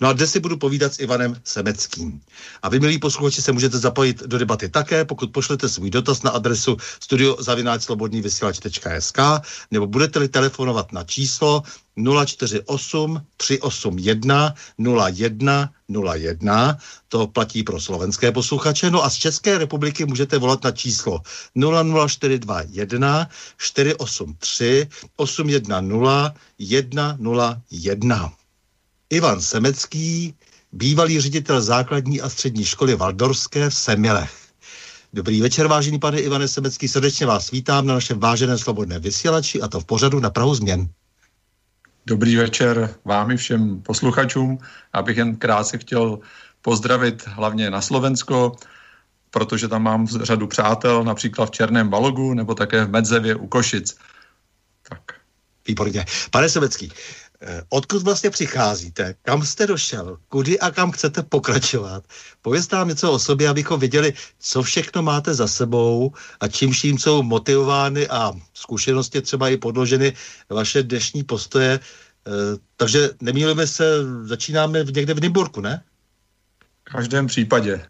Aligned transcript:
No 0.00 0.08
a 0.08 0.12
dnes 0.12 0.32
si 0.32 0.40
budu 0.40 0.56
povídat 0.56 0.94
s 0.94 1.00
Ivanem 1.00 1.36
Semeckým. 1.44 2.20
A 2.62 2.68
vy, 2.68 2.80
milí 2.80 2.98
posluchači, 2.98 3.42
se 3.42 3.52
můžete 3.52 3.78
zapojit 3.78 4.22
do 4.26 4.38
debaty 4.38 4.68
také, 4.68 5.04
pokud 5.04 5.32
pošlete 5.32 5.68
svůj 5.68 5.90
dotaz 5.90 6.22
na 6.22 6.30
adresu 6.30 6.76
studiozavináčslobodnývysílač.sk 7.00 9.18
nebo 9.70 9.86
budete-li 9.86 10.28
telefonovat 10.28 10.92
na 10.92 11.04
číslo 11.04 11.62
048 12.26 13.22
381 13.36 14.54
01 14.78 15.70
01, 16.14 16.78
to 17.08 17.26
platí 17.26 17.62
pro 17.62 17.80
slovenské 17.80 18.32
posluchače, 18.32 18.90
no 18.90 19.04
a 19.04 19.10
z 19.10 19.14
České 19.14 19.58
republiky 19.58 20.04
můžete 20.04 20.38
volat 20.38 20.64
na 20.64 20.70
číslo 20.70 21.20
00421 22.08 23.28
483 23.58 24.88
810 25.16 26.34
101. 26.60 28.39
Ivan 29.12 29.40
Semecký, 29.40 30.34
bývalý 30.72 31.20
ředitel 31.20 31.62
základní 31.62 32.20
a 32.20 32.28
střední 32.28 32.64
školy 32.64 32.94
Valdorské 32.94 33.70
v 33.70 33.74
Semilech. 33.74 34.32
Dobrý 35.12 35.40
večer, 35.40 35.66
vážený 35.66 35.98
pane 35.98 36.20
Ivane 36.20 36.48
Semecký, 36.48 36.88
srdečně 36.88 37.26
vás 37.26 37.50
vítám 37.50 37.86
na 37.86 37.94
našem 37.94 38.20
váženém 38.20 38.58
slobodné 38.58 38.98
vysílači 38.98 39.60
a 39.60 39.68
to 39.68 39.80
v 39.80 39.84
pořadu 39.84 40.20
na 40.20 40.30
Prahu 40.30 40.54
změn. 40.54 40.88
Dobrý 42.06 42.36
večer 42.36 42.94
vám 43.04 43.30
i 43.30 43.36
všem 43.36 43.82
posluchačům. 43.82 44.58
Abych 44.92 45.16
jen 45.16 45.36
krátce 45.36 45.78
chtěl 45.78 46.18
pozdravit 46.62 47.26
hlavně 47.26 47.70
na 47.70 47.80
Slovensko, 47.80 48.56
protože 49.30 49.68
tam 49.68 49.82
mám 49.82 50.06
řadu 50.06 50.46
přátel, 50.46 51.04
například 51.04 51.46
v 51.46 51.50
Černém 51.50 51.88
Balogu 51.88 52.34
nebo 52.34 52.54
také 52.54 52.84
v 52.84 52.90
Medzevě 52.90 53.34
u 53.34 53.46
Košic. 53.46 53.96
Tak. 54.88 55.00
Výborně. 55.66 56.04
Pane 56.30 56.48
Semecký, 56.48 56.92
Eh, 56.92 57.19
odkud 57.68 58.02
vlastně 58.02 58.30
přicházíte, 58.30 59.14
kam 59.22 59.42
jste 59.42 59.66
došel, 59.66 60.18
kudy 60.28 60.60
a 60.60 60.70
kam 60.70 60.90
chcete 60.90 61.22
pokračovat. 61.22 62.04
Povězte 62.42 62.76
nám 62.76 62.88
něco 62.88 63.12
o 63.12 63.18
sobě, 63.18 63.48
abychom 63.48 63.80
viděli, 63.80 64.12
co 64.38 64.62
všechno 64.62 65.02
máte 65.02 65.34
za 65.34 65.48
sebou 65.48 66.12
a 66.40 66.48
čím 66.48 66.70
vším 66.70 66.98
jsou 66.98 67.22
motivovány 67.22 68.08
a 68.08 68.32
zkušenosti 68.54 69.22
třeba 69.22 69.48
i 69.48 69.56
podloženy 69.56 70.12
vaše 70.48 70.82
dnešní 70.82 71.24
postoje. 71.24 71.80
Eh, 72.26 72.30
takže 72.76 73.10
nemýlíme 73.20 73.66
se, 73.66 73.84
začínáme 74.22 74.84
někde 74.84 75.14
v 75.14 75.20
Nymburku, 75.20 75.60
ne? 75.60 75.82
V 76.88 76.92
každém 76.92 77.26
případě. 77.26 77.86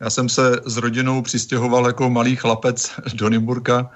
Já 0.00 0.10
jsem 0.10 0.28
se 0.28 0.60
s 0.66 0.76
rodinou 0.76 1.22
přistěhoval 1.22 1.86
jako 1.86 2.10
malý 2.10 2.36
chlapec 2.36 2.92
do 3.14 3.28
Nymburka, 3.28 3.90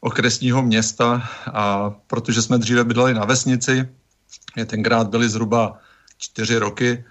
okresního 0.00 0.62
města 0.62 1.30
a 1.46 1.90
protože 1.90 2.42
jsme 2.42 2.58
dříve 2.58 2.84
bydleli 2.84 3.14
na 3.14 3.24
vesnici, 3.24 3.88
tenkrát 4.66 5.08
byly 5.08 5.28
zhruba 5.28 5.78
čtyři 6.18 6.58
roky, 6.58 7.04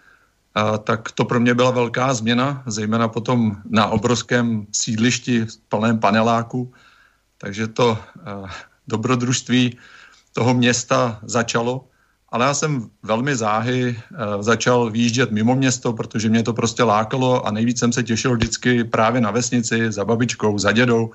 a 0.56 0.78
tak 0.78 1.12
to 1.12 1.26
pro 1.26 1.40
mě 1.40 1.54
byla 1.54 1.72
velká 1.72 2.14
změna, 2.14 2.64
zejména 2.66 3.08
potom 3.08 3.56
na 3.70 3.88
obrovském 3.88 4.68
sídlišti 4.72 5.46
v 5.46 5.58
plném 5.70 6.00
paneláku. 6.00 6.74
Takže 7.38 7.68
to 7.68 7.98
dobrodružství 8.88 9.78
toho 10.34 10.54
města 10.54 11.20
začalo. 11.24 11.88
Ale 12.30 12.46
já 12.46 12.54
jsem 12.54 12.90
velmi 13.04 13.36
záhy 13.36 14.02
začal 14.40 14.90
výjíždět 14.90 15.32
mimo 15.32 15.56
město, 15.56 15.94
protože 15.94 16.30
mě 16.30 16.44
to 16.44 16.54
prostě 16.54 16.84
lákalo 16.84 17.46
a 17.46 17.52
nejvíc 17.52 17.80
jsem 17.80 17.94
se 17.94 18.04
těšil 18.04 18.36
vždycky 18.36 18.84
právě 18.84 19.22
na 19.22 19.32
vesnici 19.32 19.92
za 19.92 20.06
babičkou, 20.06 20.58
za 20.58 20.72
dědou, 20.72 21.12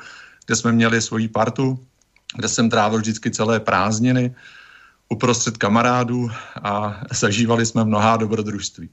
kde 0.46 0.56
jsme 0.56 0.72
měli 0.72 1.02
svoji 1.02 1.28
partu, 1.28 1.86
kde 2.36 2.48
jsem 2.48 2.70
trávil 2.70 2.98
vždycky 2.98 3.30
celé 3.30 3.60
prázdniny 3.60 4.34
uprostřed 5.12 5.56
kamarádů 5.56 6.31
a 6.62 7.00
zažívali 7.12 7.67
jsme 7.67 7.85
mnohá 7.85 8.17
dobrodružství. 8.17 8.88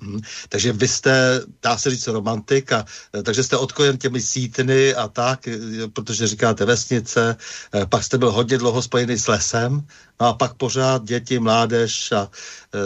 Hmm. 0.00 0.20
Takže 0.48 0.72
vy 0.72 0.88
jste, 0.88 1.42
dá 1.62 1.78
se 1.78 1.90
říct, 1.90 2.06
romantik, 2.06 2.72
a, 2.72 2.84
e, 3.14 3.22
takže 3.22 3.42
jste 3.42 3.56
odkojen 3.56 3.98
těmi 3.98 4.20
sítny 4.20 4.94
a 4.94 5.08
tak, 5.08 5.48
e, 5.48 5.58
protože 5.92 6.26
říkáte 6.26 6.64
vesnice, 6.64 7.36
e, 7.74 7.86
pak 7.86 8.04
jste 8.04 8.18
byl 8.18 8.30
hodně 8.30 8.58
dlouho 8.58 8.82
spojený 8.82 9.18
s 9.18 9.26
lesem, 9.26 9.82
no 10.20 10.26
a 10.26 10.32
pak 10.32 10.54
pořád 10.54 11.04
děti, 11.04 11.38
mládež 11.38 12.12
a 12.12 12.30
e, 12.30 12.78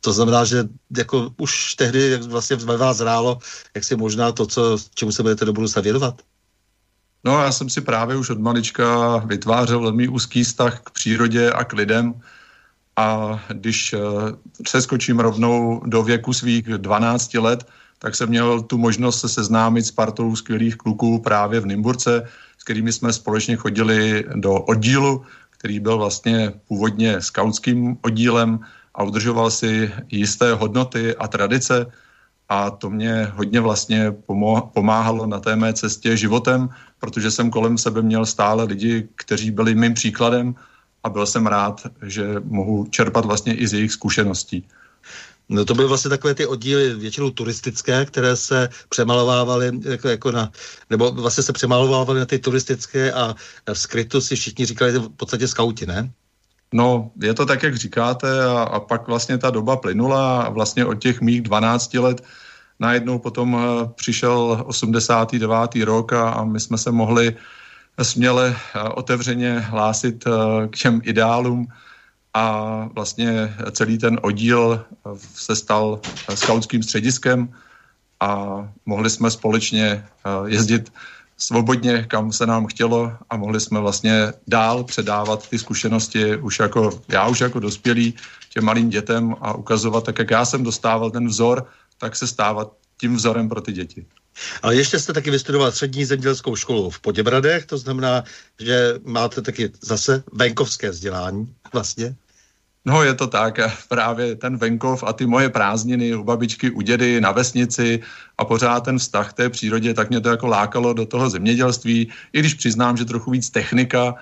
to 0.00 0.12
znamená, 0.12 0.44
že 0.44 0.68
jako 0.96 1.32
už 1.40 1.74
tehdy 1.74 2.10
jak 2.10 2.22
vlastně 2.22 2.56
ve 2.56 2.76
vás 2.76 2.96
zrálo, 2.96 3.38
jak 3.74 3.84
si 3.84 3.96
možná 3.96 4.32
to, 4.32 4.46
co, 4.46 4.76
čemu 4.94 5.12
se 5.12 5.22
budete 5.22 5.44
do 5.44 5.52
budoucna 5.52 5.82
věnovat? 5.82 6.20
No 7.24 7.42
já 7.42 7.52
jsem 7.52 7.68
si 7.68 7.80
právě 7.80 8.16
už 8.16 8.30
od 8.30 8.38
malička 8.38 9.16
vytvářel 9.16 9.80
velmi 9.80 10.08
úzký 10.08 10.44
vztah 10.44 10.80
k 10.80 10.90
přírodě 10.90 11.52
a 11.52 11.64
k 11.64 11.72
lidem 11.72 12.14
a 12.96 13.40
když 13.48 13.92
uh, 13.92 14.80
skočím 14.80 15.20
rovnou 15.20 15.82
do 15.86 16.02
věku 16.02 16.32
svých 16.32 16.64
12 16.64 17.34
let, 17.34 17.66
tak 17.98 18.14
jsem 18.14 18.28
měl 18.28 18.62
tu 18.62 18.78
možnost 18.78 19.20
se 19.20 19.28
seznámit 19.28 19.86
s 19.86 19.90
partou 19.90 20.36
skvělých 20.36 20.76
kluků 20.76 21.18
právě 21.18 21.60
v 21.60 21.66
Nymburce, 21.66 22.28
s 22.58 22.64
kterými 22.64 22.92
jsme 22.92 23.12
společně 23.12 23.56
chodili 23.56 24.24
do 24.34 24.52
oddílu, 24.54 25.24
který 25.50 25.80
byl 25.80 25.98
vlastně 25.98 26.52
původně 26.68 27.20
skautským 27.20 27.98
oddílem 28.02 28.60
a 28.94 29.02
udržoval 29.02 29.50
si 29.50 29.92
jisté 30.10 30.52
hodnoty 30.54 31.16
a 31.16 31.28
tradice. 31.28 31.86
A 32.50 32.70
to 32.70 32.90
mě 32.90 33.32
hodně 33.34 33.60
vlastně 33.60 34.14
pomáhalo 34.74 35.26
na 35.26 35.40
té 35.40 35.56
mé 35.56 35.72
cestě 35.72 36.16
životem, 36.16 36.68
protože 36.98 37.30
jsem 37.30 37.50
kolem 37.50 37.78
sebe 37.78 38.02
měl 38.02 38.26
stále 38.26 38.64
lidi, 38.64 39.08
kteří 39.14 39.50
byli 39.50 39.74
mým 39.74 39.94
příkladem 39.94 40.54
a 41.04 41.08
byl 41.08 41.26
jsem 41.26 41.46
rád, 41.46 41.86
že 42.02 42.26
mohu 42.44 42.86
čerpat 42.90 43.24
vlastně 43.24 43.54
i 43.54 43.66
z 43.66 43.72
jejich 43.72 43.92
zkušeností. 43.92 44.66
No 45.48 45.64
to 45.64 45.74
byly 45.74 45.88
vlastně 45.88 46.08
takové 46.08 46.34
ty 46.34 46.46
oddíly 46.46 46.94
většinou 46.94 47.30
turistické, 47.30 48.06
které 48.06 48.36
se 48.36 48.68
přemalovávaly 48.88 49.80
jako, 49.84 50.08
jako 50.08 50.30
na, 50.30 50.50
nebo 50.90 51.10
vlastně 51.10 51.44
se 51.44 51.52
přemalovávaly 51.52 52.20
na 52.20 52.26
ty 52.26 52.38
turistické 52.38 53.12
a 53.12 53.34
v 53.72 53.78
skrytu 53.78 54.20
si 54.20 54.36
všichni 54.36 54.66
říkali 54.66 54.98
v 54.98 55.08
podstatě 55.08 55.48
skauti, 55.48 55.86
ne? 55.86 56.12
No, 56.74 57.10
je 57.22 57.34
to 57.34 57.46
tak, 57.46 57.62
jak 57.62 57.76
říkáte 57.76 58.44
a, 58.44 58.62
a 58.62 58.80
pak 58.80 59.08
vlastně 59.08 59.38
ta 59.38 59.50
doba 59.50 59.76
plynula 59.76 60.42
a 60.42 60.48
vlastně 60.50 60.86
od 60.86 60.94
těch 60.94 61.20
mých 61.20 61.42
12 61.42 61.94
let 61.94 62.22
najednou 62.80 63.18
potom 63.18 63.56
eh, 63.56 63.88
přišel 63.94 64.64
89. 64.66 65.84
rok 65.84 66.12
a, 66.12 66.30
a 66.30 66.44
my 66.44 66.60
jsme 66.60 66.78
se 66.78 66.90
mohli 66.90 67.36
směle 68.02 68.56
eh, 68.56 68.80
otevřeně 68.82 69.58
hlásit 69.58 70.24
eh, 70.26 70.30
k 70.68 70.76
těm 70.76 71.00
ideálům 71.04 71.68
a 72.34 72.88
vlastně 72.94 73.54
celý 73.72 73.98
ten 73.98 74.18
oddíl 74.22 74.84
se 75.34 75.56
stal 75.56 76.00
skautským 76.34 76.82
střediskem 76.82 77.54
a 78.20 78.62
mohli 78.86 79.10
jsme 79.10 79.30
společně 79.30 80.06
jezdit 80.46 80.92
svobodně, 81.40 82.04
kam 82.08 82.32
se 82.32 82.46
nám 82.46 82.66
chtělo 82.66 83.12
a 83.30 83.36
mohli 83.36 83.60
jsme 83.60 83.80
vlastně 83.80 84.32
dál 84.46 84.84
předávat 84.84 85.48
ty 85.48 85.58
zkušenosti 85.58 86.36
už 86.36 86.58
jako, 86.58 87.00
já 87.08 87.28
už 87.28 87.40
jako 87.40 87.60
dospělý 87.60 88.14
těm 88.52 88.64
malým 88.64 88.90
dětem 88.90 89.36
a 89.40 89.54
ukazovat, 89.54 90.04
tak 90.04 90.18
jak 90.18 90.30
já 90.30 90.44
jsem 90.44 90.62
dostával 90.62 91.10
ten 91.10 91.26
vzor, 91.26 91.66
tak 91.98 92.16
se 92.16 92.26
stávat 92.26 92.72
tím 93.00 93.16
vzorem 93.16 93.48
pro 93.48 93.60
ty 93.60 93.72
děti. 93.72 94.06
Ale 94.62 94.76
ještě 94.76 94.98
jste 94.98 95.12
taky 95.12 95.30
vystudoval 95.30 95.72
střední 95.72 96.04
zemědělskou 96.04 96.56
školu 96.56 96.90
v 96.90 97.00
Poděbradech, 97.00 97.66
to 97.66 97.78
znamená, 97.78 98.24
že 98.60 98.94
máte 99.04 99.42
taky 99.42 99.70
zase 99.80 100.22
venkovské 100.32 100.90
vzdělání 100.90 101.54
vlastně. 101.72 102.16
No 102.84 103.02
je 103.02 103.14
to 103.14 103.26
tak, 103.26 103.60
právě 103.88 104.36
ten 104.36 104.56
venkov 104.56 105.04
a 105.06 105.12
ty 105.12 105.26
moje 105.26 105.48
prázdniny 105.48 106.14
u 106.14 106.24
babičky, 106.24 106.70
u 106.70 106.80
dědy, 106.80 107.20
na 107.20 107.32
vesnici 107.32 108.00
a 108.38 108.44
pořád 108.44 108.80
ten 108.84 108.98
vztah 108.98 109.30
k 109.30 109.32
té 109.32 109.50
přírodě, 109.50 109.94
tak 109.94 110.10
mě 110.10 110.20
to 110.20 110.28
jako 110.28 110.46
lákalo 110.46 110.92
do 110.92 111.06
toho 111.06 111.30
zemědělství, 111.30 112.08
i 112.32 112.40
když 112.40 112.54
přiznám, 112.54 112.96
že 112.96 113.04
trochu 113.04 113.30
víc 113.30 113.50
technika 113.50 114.14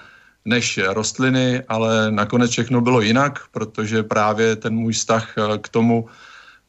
než 0.45 0.81
rostliny, 0.87 1.63
ale 1.69 2.11
nakonec 2.11 2.51
všechno 2.51 2.81
bylo 2.81 3.01
jinak, 3.01 3.39
protože 3.53 4.03
právě 4.03 4.57
ten 4.57 4.75
můj 4.75 4.93
vztah 4.93 5.35
k 5.61 5.69
tomu 5.69 6.09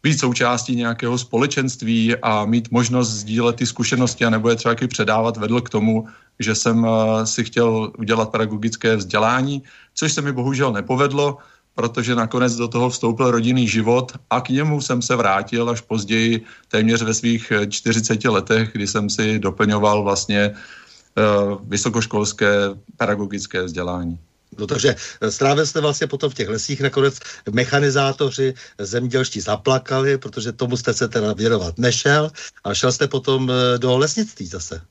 být 0.04 0.20
součástí 0.20 0.76
nějakého 0.76 1.18
společenství 1.18 2.16
a 2.22 2.46
mít 2.46 2.72
možnost 2.72 3.10
sdílet 3.10 3.56
ty 3.56 3.66
zkušenosti 3.66 4.26
a 4.26 4.30
nebo 4.30 4.50
je 4.50 4.56
třeba 4.56 4.76
předávat 4.88 5.38
vedl 5.38 5.62
k 5.62 5.70
tomu, 5.70 6.08
že 6.40 6.56
jsem 6.56 6.86
eh, 6.86 7.26
si 7.26 7.44
chtěl 7.44 7.92
udělat 7.98 8.32
pedagogické 8.32 8.96
vzdělání, 8.96 9.64
což 9.94 10.14
se 10.14 10.22
mi 10.22 10.32
bohužel 10.32 10.72
nepovedlo, 10.74 11.38
protože 11.80 12.16
nakonec 12.16 12.56
do 12.56 12.68
toho 12.68 12.90
vstoupil 12.90 13.32
rodinný 13.32 13.64
život 13.68 14.12
a 14.30 14.42
k 14.42 14.50
němu 14.50 14.82
jsem 14.82 15.02
se 15.02 15.16
vrátil 15.16 15.70
až 15.70 15.82
později, 15.82 16.44
téměř 16.68 17.02
ve 17.02 17.14
svých 17.14 17.54
40 17.70 18.26
letech, 18.26 18.76
kdy 18.76 18.88
jsem 18.88 19.10
si 19.10 19.40
doplňoval 19.40 20.04
vlastně 20.04 20.52
uh, 20.52 21.56
vysokoškolské 21.64 22.76
pedagogické 23.00 23.64
vzdělání. 23.64 24.20
No 24.60 24.68
takže 24.68 24.96
strávil 25.30 25.66
jste 25.66 25.80
vlastně 25.80 26.08
potom 26.08 26.28
v 26.30 26.34
těch 26.34 26.50
lesích, 26.50 26.82
nakonec 26.82 27.20
mechanizátoři 27.48 28.54
zemědělští 28.76 29.40
zaplakali, 29.40 30.18
protože 30.18 30.52
tomu 30.52 30.76
jste 30.76 30.94
se 30.94 31.08
teda 31.08 31.34
věnovat 31.34 31.80
nešel 31.80 32.32
a 32.64 32.74
šel 32.74 32.92
jste 32.92 33.08
potom 33.08 33.48
eh, 33.48 33.78
do 33.80 33.98
lesnictví 33.98 34.46
zase. 34.52 34.82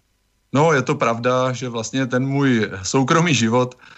No, 0.53 0.73
je 0.73 0.83
to 0.83 0.95
pravda, 0.95 1.53
že 1.53 1.69
vlastně 1.69 2.07
ten 2.07 2.25
můj 2.25 2.71
soukromý 2.83 3.35
život 3.35 3.77
Eh, 3.77 3.98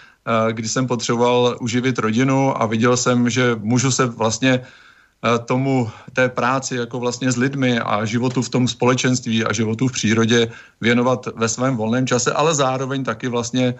kdy 0.51 0.67
jsem 0.67 0.87
potřeboval 0.87 1.57
uživit 1.61 1.99
rodinu 1.99 2.61
a 2.61 2.65
viděl 2.65 2.97
jsem, 2.97 3.29
že 3.29 3.55
můžu 3.59 3.91
se 3.91 4.05
vlastně 4.05 4.61
eh, 4.61 5.39
tomu 5.39 5.89
té 6.13 6.29
práci 6.29 6.75
jako 6.75 6.99
vlastně 6.99 7.31
s 7.31 7.37
lidmi 7.37 7.79
a 7.79 8.05
životu 8.05 8.41
v 8.41 8.49
tom 8.49 8.67
společenství 8.67 9.45
a 9.45 9.53
životu 9.53 9.87
v 9.87 9.91
přírodě 9.91 10.51
věnovat 10.81 11.27
ve 11.35 11.49
svém 11.49 11.77
volném 11.77 12.07
čase, 12.07 12.31
ale 12.33 12.55
zároveň 12.55 13.03
taky 13.03 13.27
vlastně 13.27 13.75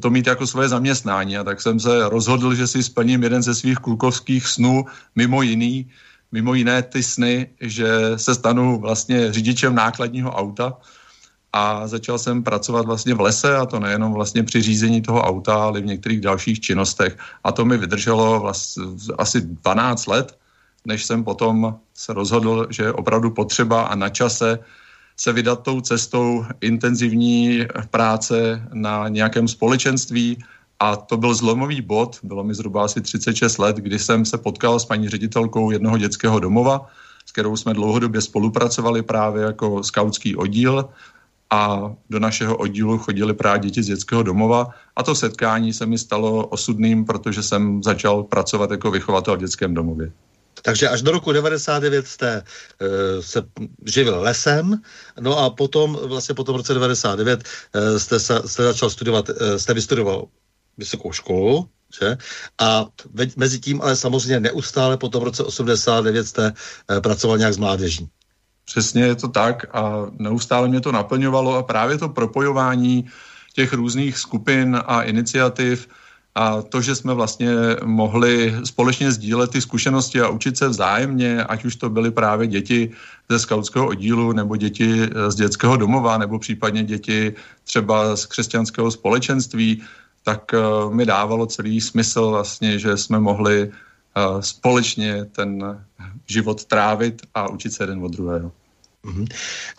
to 0.00 0.10
mít 0.10 0.26
jako 0.26 0.46
svoje 0.46 0.68
zaměstnání. 0.68 1.38
A 1.38 1.44
tak 1.44 1.60
jsem 1.60 1.80
se 1.80 2.08
rozhodl, 2.08 2.54
že 2.54 2.66
si 2.66 2.82
splním 2.82 3.22
jeden 3.22 3.42
ze 3.42 3.54
svých 3.54 3.78
klukovských 3.78 4.46
snů, 4.46 4.84
mimo 5.16 5.42
jiný, 5.42 5.90
mimo 6.32 6.54
jiné 6.54 6.82
ty 6.82 7.02
sny, 7.02 7.46
že 7.60 8.16
se 8.16 8.34
stanu 8.34 8.80
vlastně 8.80 9.32
řidičem 9.32 9.74
nákladního 9.74 10.32
auta, 10.32 10.80
a 11.52 11.86
začal 11.86 12.18
jsem 12.18 12.42
pracovat 12.42 12.86
vlastně 12.86 13.14
v 13.14 13.20
lese 13.20 13.56
a 13.56 13.66
to 13.66 13.80
nejenom 13.80 14.12
vlastně 14.12 14.42
při 14.42 14.62
řízení 14.62 15.02
toho 15.02 15.22
auta, 15.22 15.54
ale 15.54 15.80
v 15.80 15.86
některých 15.86 16.20
dalších 16.20 16.60
činnostech. 16.60 17.18
A 17.44 17.52
to 17.52 17.64
mi 17.64 17.78
vydrželo 17.78 18.40
vlastně 18.40 18.84
asi 19.18 19.40
12 19.40 20.06
let, 20.06 20.38
než 20.86 21.04
jsem 21.04 21.24
potom 21.24 21.76
se 21.94 22.12
rozhodl, 22.12 22.66
že 22.70 22.82
je 22.82 22.92
opravdu 22.92 23.30
potřeba 23.30 23.82
a 23.82 23.94
na 23.94 24.08
čase 24.08 24.58
se 25.16 25.32
vydat 25.32 25.62
tou 25.62 25.80
cestou 25.80 26.44
intenzivní 26.60 27.66
práce 27.90 28.62
na 28.72 29.08
nějakém 29.08 29.48
společenství. 29.48 30.38
A 30.80 30.96
to 30.96 31.16
byl 31.16 31.34
zlomový 31.34 31.80
bod, 31.80 32.18
bylo 32.22 32.44
mi 32.44 32.54
zhruba 32.54 32.84
asi 32.84 33.00
36 33.00 33.58
let, 33.58 33.76
kdy 33.76 33.98
jsem 33.98 34.24
se 34.24 34.38
potkal 34.38 34.80
s 34.80 34.84
paní 34.84 35.08
ředitelkou 35.08 35.70
jednoho 35.70 35.98
dětského 35.98 36.40
domova, 36.40 36.86
s 37.26 37.32
kterou 37.32 37.56
jsme 37.56 37.74
dlouhodobě 37.74 38.20
spolupracovali 38.20 39.02
právě 39.02 39.42
jako 39.42 39.82
skautský 39.82 40.36
oddíl 40.36 40.88
a 41.52 41.92
do 42.10 42.18
našeho 42.18 42.56
oddílu 42.56 42.98
chodili 42.98 43.34
právě 43.34 43.60
děti 43.60 43.82
z 43.82 43.86
dětského 43.86 44.22
domova 44.22 44.68
a 44.96 45.02
to 45.02 45.14
setkání 45.14 45.72
se 45.72 45.86
mi 45.86 45.98
stalo 45.98 46.46
osudným, 46.46 47.04
protože 47.04 47.42
jsem 47.42 47.82
začal 47.82 48.22
pracovat 48.22 48.70
jako 48.70 48.90
vychovatel 48.90 49.36
v 49.36 49.40
dětském 49.40 49.74
domově. 49.74 50.12
Takže 50.62 50.88
až 50.88 51.02
do 51.02 51.10
roku 51.10 51.32
99 51.32 52.06
jste 52.06 52.42
uh, 52.42 52.88
se 53.20 53.42
živil 53.86 54.20
lesem, 54.20 54.80
no 55.20 55.38
a 55.38 55.50
potom, 55.50 55.98
vlastně 56.02 56.34
po 56.34 56.44
tom 56.44 56.56
roce 56.56 56.74
99 56.74 57.44
uh, 57.74 57.98
jste, 57.98 58.20
se, 58.20 58.42
jste 58.46 58.62
začal 58.62 58.90
studovat, 58.90 59.28
uh, 59.28 59.56
jste 59.56 59.74
vystudoval 59.74 60.24
vysokou 60.78 61.12
školu, 61.12 61.68
že? 62.00 62.16
A 62.60 62.86
mezi 63.36 63.60
tím 63.60 63.82
ale 63.82 63.96
samozřejmě 63.96 64.40
neustále 64.40 64.96
po 64.96 65.08
tom 65.08 65.22
roce 65.22 65.42
89 65.42 66.26
jste 66.26 66.52
uh, 66.52 67.00
pracoval 67.00 67.38
nějak 67.38 67.54
s 67.54 67.58
mládeží. 67.58 68.08
Přesně 68.64 69.02
je 69.02 69.14
to 69.14 69.28
tak 69.28 69.76
a 69.76 70.06
neustále 70.18 70.68
mě 70.68 70.80
to 70.80 70.92
naplňovalo 70.92 71.54
a 71.54 71.62
právě 71.62 71.98
to 71.98 72.08
propojování 72.08 73.06
těch 73.54 73.72
různých 73.72 74.18
skupin 74.18 74.78
a 74.86 75.02
iniciativ 75.02 75.88
a 76.34 76.62
to, 76.62 76.80
že 76.80 76.94
jsme 76.94 77.14
vlastně 77.14 77.50
mohli 77.84 78.54
společně 78.64 79.12
sdílet 79.12 79.50
ty 79.50 79.60
zkušenosti 79.60 80.20
a 80.20 80.28
učit 80.28 80.56
se 80.56 80.68
vzájemně, 80.68 81.44
ať 81.44 81.64
už 81.64 81.76
to 81.76 81.90
byly 81.90 82.10
právě 82.10 82.46
děti 82.46 82.90
ze 83.28 83.38
skautského 83.38 83.86
oddílu, 83.86 84.32
nebo 84.32 84.56
děti 84.56 85.10
z 85.28 85.34
dětského 85.34 85.76
domova, 85.76 86.18
nebo 86.18 86.38
případně 86.38 86.84
děti 86.84 87.34
třeba 87.64 88.16
z 88.16 88.26
křesťanského 88.26 88.90
společenství, 88.90 89.82
tak 90.24 90.54
uh, 90.54 90.94
mi 90.94 91.06
dávalo 91.06 91.46
celý 91.46 91.80
smysl 91.80 92.30
vlastně, 92.30 92.78
že 92.78 92.96
jsme 92.96 93.20
mohli 93.20 93.68
uh, 93.68 94.40
společně 94.40 95.24
ten 95.24 95.80
život 96.26 96.64
trávit 96.64 97.22
a 97.34 97.48
učit 97.48 97.72
se 97.72 97.82
jeden 97.82 98.04
od 98.04 98.12
druhého. 98.12 98.52
Mm-hmm. 99.02 99.26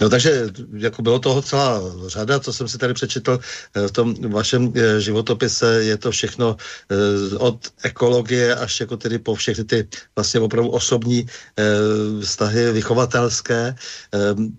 No 0.01 0.09
takže 0.09 0.51
jako 0.77 1.01
bylo 1.01 1.19
toho 1.19 1.41
celá 1.41 1.81
řada, 2.07 2.39
co 2.39 2.53
jsem 2.53 2.67
si 2.67 2.77
tady 2.77 2.93
přečetl 2.93 3.39
eh, 3.73 3.87
v 3.87 3.91
tom 3.91 4.15
vašem 4.31 4.73
eh, 4.75 4.99
životopise, 5.01 5.83
je 5.83 5.97
to 5.97 6.11
všechno 6.11 6.57
eh, 6.91 7.37
od 7.37 7.71
ekologie 7.83 8.55
až 8.55 8.79
jako 8.79 8.97
tedy 8.97 9.19
po 9.19 9.35
všechny 9.35 9.63
ty 9.63 9.87
vlastně 10.15 10.39
opravdu 10.39 10.69
osobní 10.69 11.25
vztahy 12.21 12.71
vychovatelské. 12.71 13.75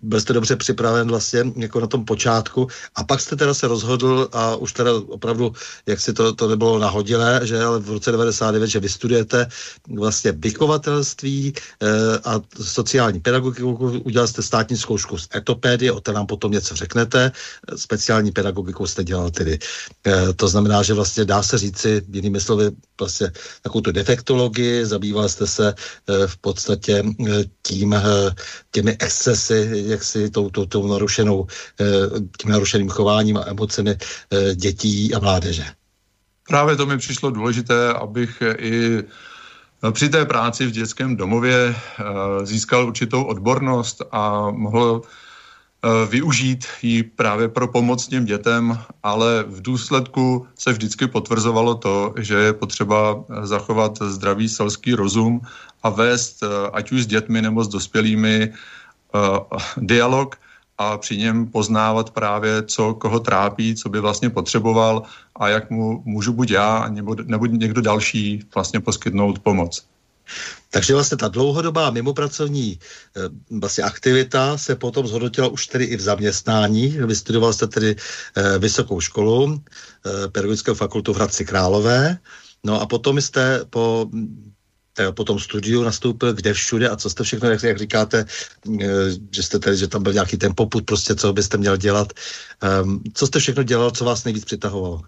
Byl 0.03 0.21
jste 0.21 0.33
dobře 0.33 0.57
připraven 0.57 1.09
vlastně 1.09 1.45
jako 1.57 1.81
na 1.81 1.87
tom 1.87 2.05
počátku 2.05 2.69
a 2.95 3.05
pak 3.05 3.21
jste 3.21 3.37
teda 3.37 3.55
se 3.55 3.69
rozhodl 3.69 4.29
a 4.33 4.57
už 4.57 4.73
teda 4.73 4.91
opravdu, 4.95 5.53
jak 5.87 6.01
si 6.01 6.13
to, 6.13 6.35
to 6.35 6.49
nebylo 6.49 6.79
nahodilé, 6.79 7.41
že 7.45 7.61
ale 7.61 7.79
v 7.79 7.91
roce 7.91 8.13
99, 8.13 8.67
že 8.67 8.81
vystudujete 8.81 9.47
vlastně 9.89 10.33
vychovatelství 10.33 11.55
a 12.25 12.41
sociální 12.63 13.21
pedagogiku, 13.21 13.73
udělal 14.05 14.29
jste 14.29 14.43
státní 14.55 14.77
zkoušku 14.77 15.19
z 15.19 15.29
etopédie, 15.35 15.93
o 15.93 16.01
té 16.01 16.13
nám 16.13 16.27
potom 16.27 16.53
něco 16.53 16.77
řeknete. 16.77 17.33
Speciální 17.77 18.31
pedagogiku 18.31 18.87
jste 18.87 19.05
dělal 19.05 19.31
tedy. 19.31 19.59
E, 20.07 20.33
to 20.33 20.49
znamená, 20.49 20.83
že 20.83 20.95
vlastně 20.95 21.25
dá 21.25 21.43
se 21.43 21.59
říci, 21.59 22.07
jinými 22.07 22.41
slovy, 22.41 22.71
vlastně 23.01 23.33
takovou 23.63 23.83
tu 23.83 23.93
defektologii, 23.93 24.87
zabýval 24.87 25.29
jste 25.29 25.47
se 25.47 25.75
e, 25.75 26.27
v 26.27 26.37
podstatě 26.37 27.03
e, 27.03 27.45
tím, 27.63 27.97
těmi 28.71 28.97
excesy, 28.99 29.83
jak 29.91 30.05
si 30.05 30.31
tou, 30.31 30.51
tou, 30.51 30.67
tou 30.67 30.87
narušenou, 30.87 31.47
tím 32.39 32.51
narušeným 32.51 32.89
chováním 32.89 33.37
a 33.37 33.51
emocemi 33.51 33.99
dětí 34.55 35.15
a 35.15 35.19
mládeže. 35.19 35.65
Právě 36.49 36.77
to 36.77 36.87
mi 36.87 36.99
přišlo 36.99 37.31
důležité, 37.31 37.93
abych 37.93 38.43
i 38.59 39.03
při 39.93 40.09
té 40.09 40.25
práci 40.25 40.67
v 40.67 40.71
dětském 40.71 41.17
domově 41.17 41.77
získal 42.43 42.87
určitou 42.87 43.25
odbornost 43.25 44.03
a 44.13 44.51
mohl 44.51 45.03
využít 46.09 46.65
ji 46.83 47.03
právě 47.03 47.49
pro 47.49 47.69
pomoc 47.69 48.07
těm 48.07 48.25
dětem, 48.25 48.79
ale 49.03 49.45
v 49.49 49.63
důsledku 49.63 50.47
se 50.59 50.73
vždycky 50.73 51.07
potvrzovalo 51.07 51.75
to, 51.75 52.15
že 52.19 52.35
je 52.35 52.53
potřeba 52.53 53.25
zachovat 53.43 53.99
zdravý 54.03 54.49
selský 54.49 54.95
rozum 54.95 55.41
a 55.83 55.89
vést 55.89 56.45
ať 56.73 56.93
už 56.93 57.03
s 57.03 57.07
dětmi 57.07 57.43
nebo 57.43 57.65
s 57.65 57.69
dospělými 57.69 58.53
dialog 59.77 60.37
a 60.79 60.99
při 60.99 61.17
něm 61.17 61.47
poznávat 61.47 62.11
právě, 62.11 62.63
co 62.63 62.95
koho 62.95 63.21
trápí, 63.21 63.75
co 63.75 63.89
by 63.89 64.01
vlastně 64.01 64.31
potřeboval 64.31 65.03
a 65.37 65.49
jak 65.49 65.71
mu 65.71 66.03
můžu 66.05 66.33
buď 66.33 66.51
já 66.51 66.89
nebo, 66.89 67.17
nebo 67.25 67.47
někdo 67.47 67.81
další 67.81 68.43
vlastně 68.55 68.81
poskytnout 68.81 69.39
pomoc. 69.39 69.87
Takže 70.71 70.95
vlastně 70.95 71.17
ta 71.17 71.29
dlouhodobá 71.29 71.91
mimopracovní 71.91 72.79
eh, 73.17 73.21
vlastně 73.51 73.85
aktivita 73.85 74.59
se 74.59 74.77
potom 74.77 75.07
zhodnotila 75.07 75.49
už 75.49 75.67
tedy 75.67 75.85
i 75.85 75.97
v 75.97 76.01
zaměstnání. 76.01 76.89
Vystudoval 76.89 77.53
jste 77.53 77.67
tedy 77.67 77.97
eh, 78.37 78.59
vysokou 78.59 79.01
školu, 79.01 79.61
eh, 80.07 80.29
pedagogickou 80.29 80.75
fakultu 80.75 81.13
v 81.13 81.17
Hradci 81.17 81.45
Králové, 81.45 82.19
No 82.65 82.81
a 82.81 82.87
potom 82.87 83.21
jste 83.21 83.61
po 83.71 84.07
po 85.15 85.25
tom 85.25 85.39
studiu 85.39 85.83
nastoupil 85.83 86.33
kde 86.33 86.55
všude 86.55 86.89
a 86.89 86.97
co 86.97 87.11
jste 87.11 87.25
všechno, 87.25 87.51
jak, 87.51 87.63
jak 87.63 87.79
říkáte, 87.79 88.25
eh, 88.81 88.87
že 89.31 89.43
jste 89.43 89.59
tady, 89.59 89.77
že 89.77 89.89
tam 89.89 90.03
byl 90.03 90.13
nějaký 90.13 90.37
ten 90.37 90.53
poput, 90.57 90.85
prostě 90.85 91.15
co 91.15 91.33
byste 91.33 91.57
měl 91.59 91.77
dělat. 91.77 92.13
Um, 92.83 93.03
co 93.15 93.27
jste 93.27 93.39
všechno 93.39 93.63
dělal, 93.63 93.91
co 93.91 94.05
vás 94.05 94.25
nejvíc 94.25 94.45
přitahovalo? 94.45 95.03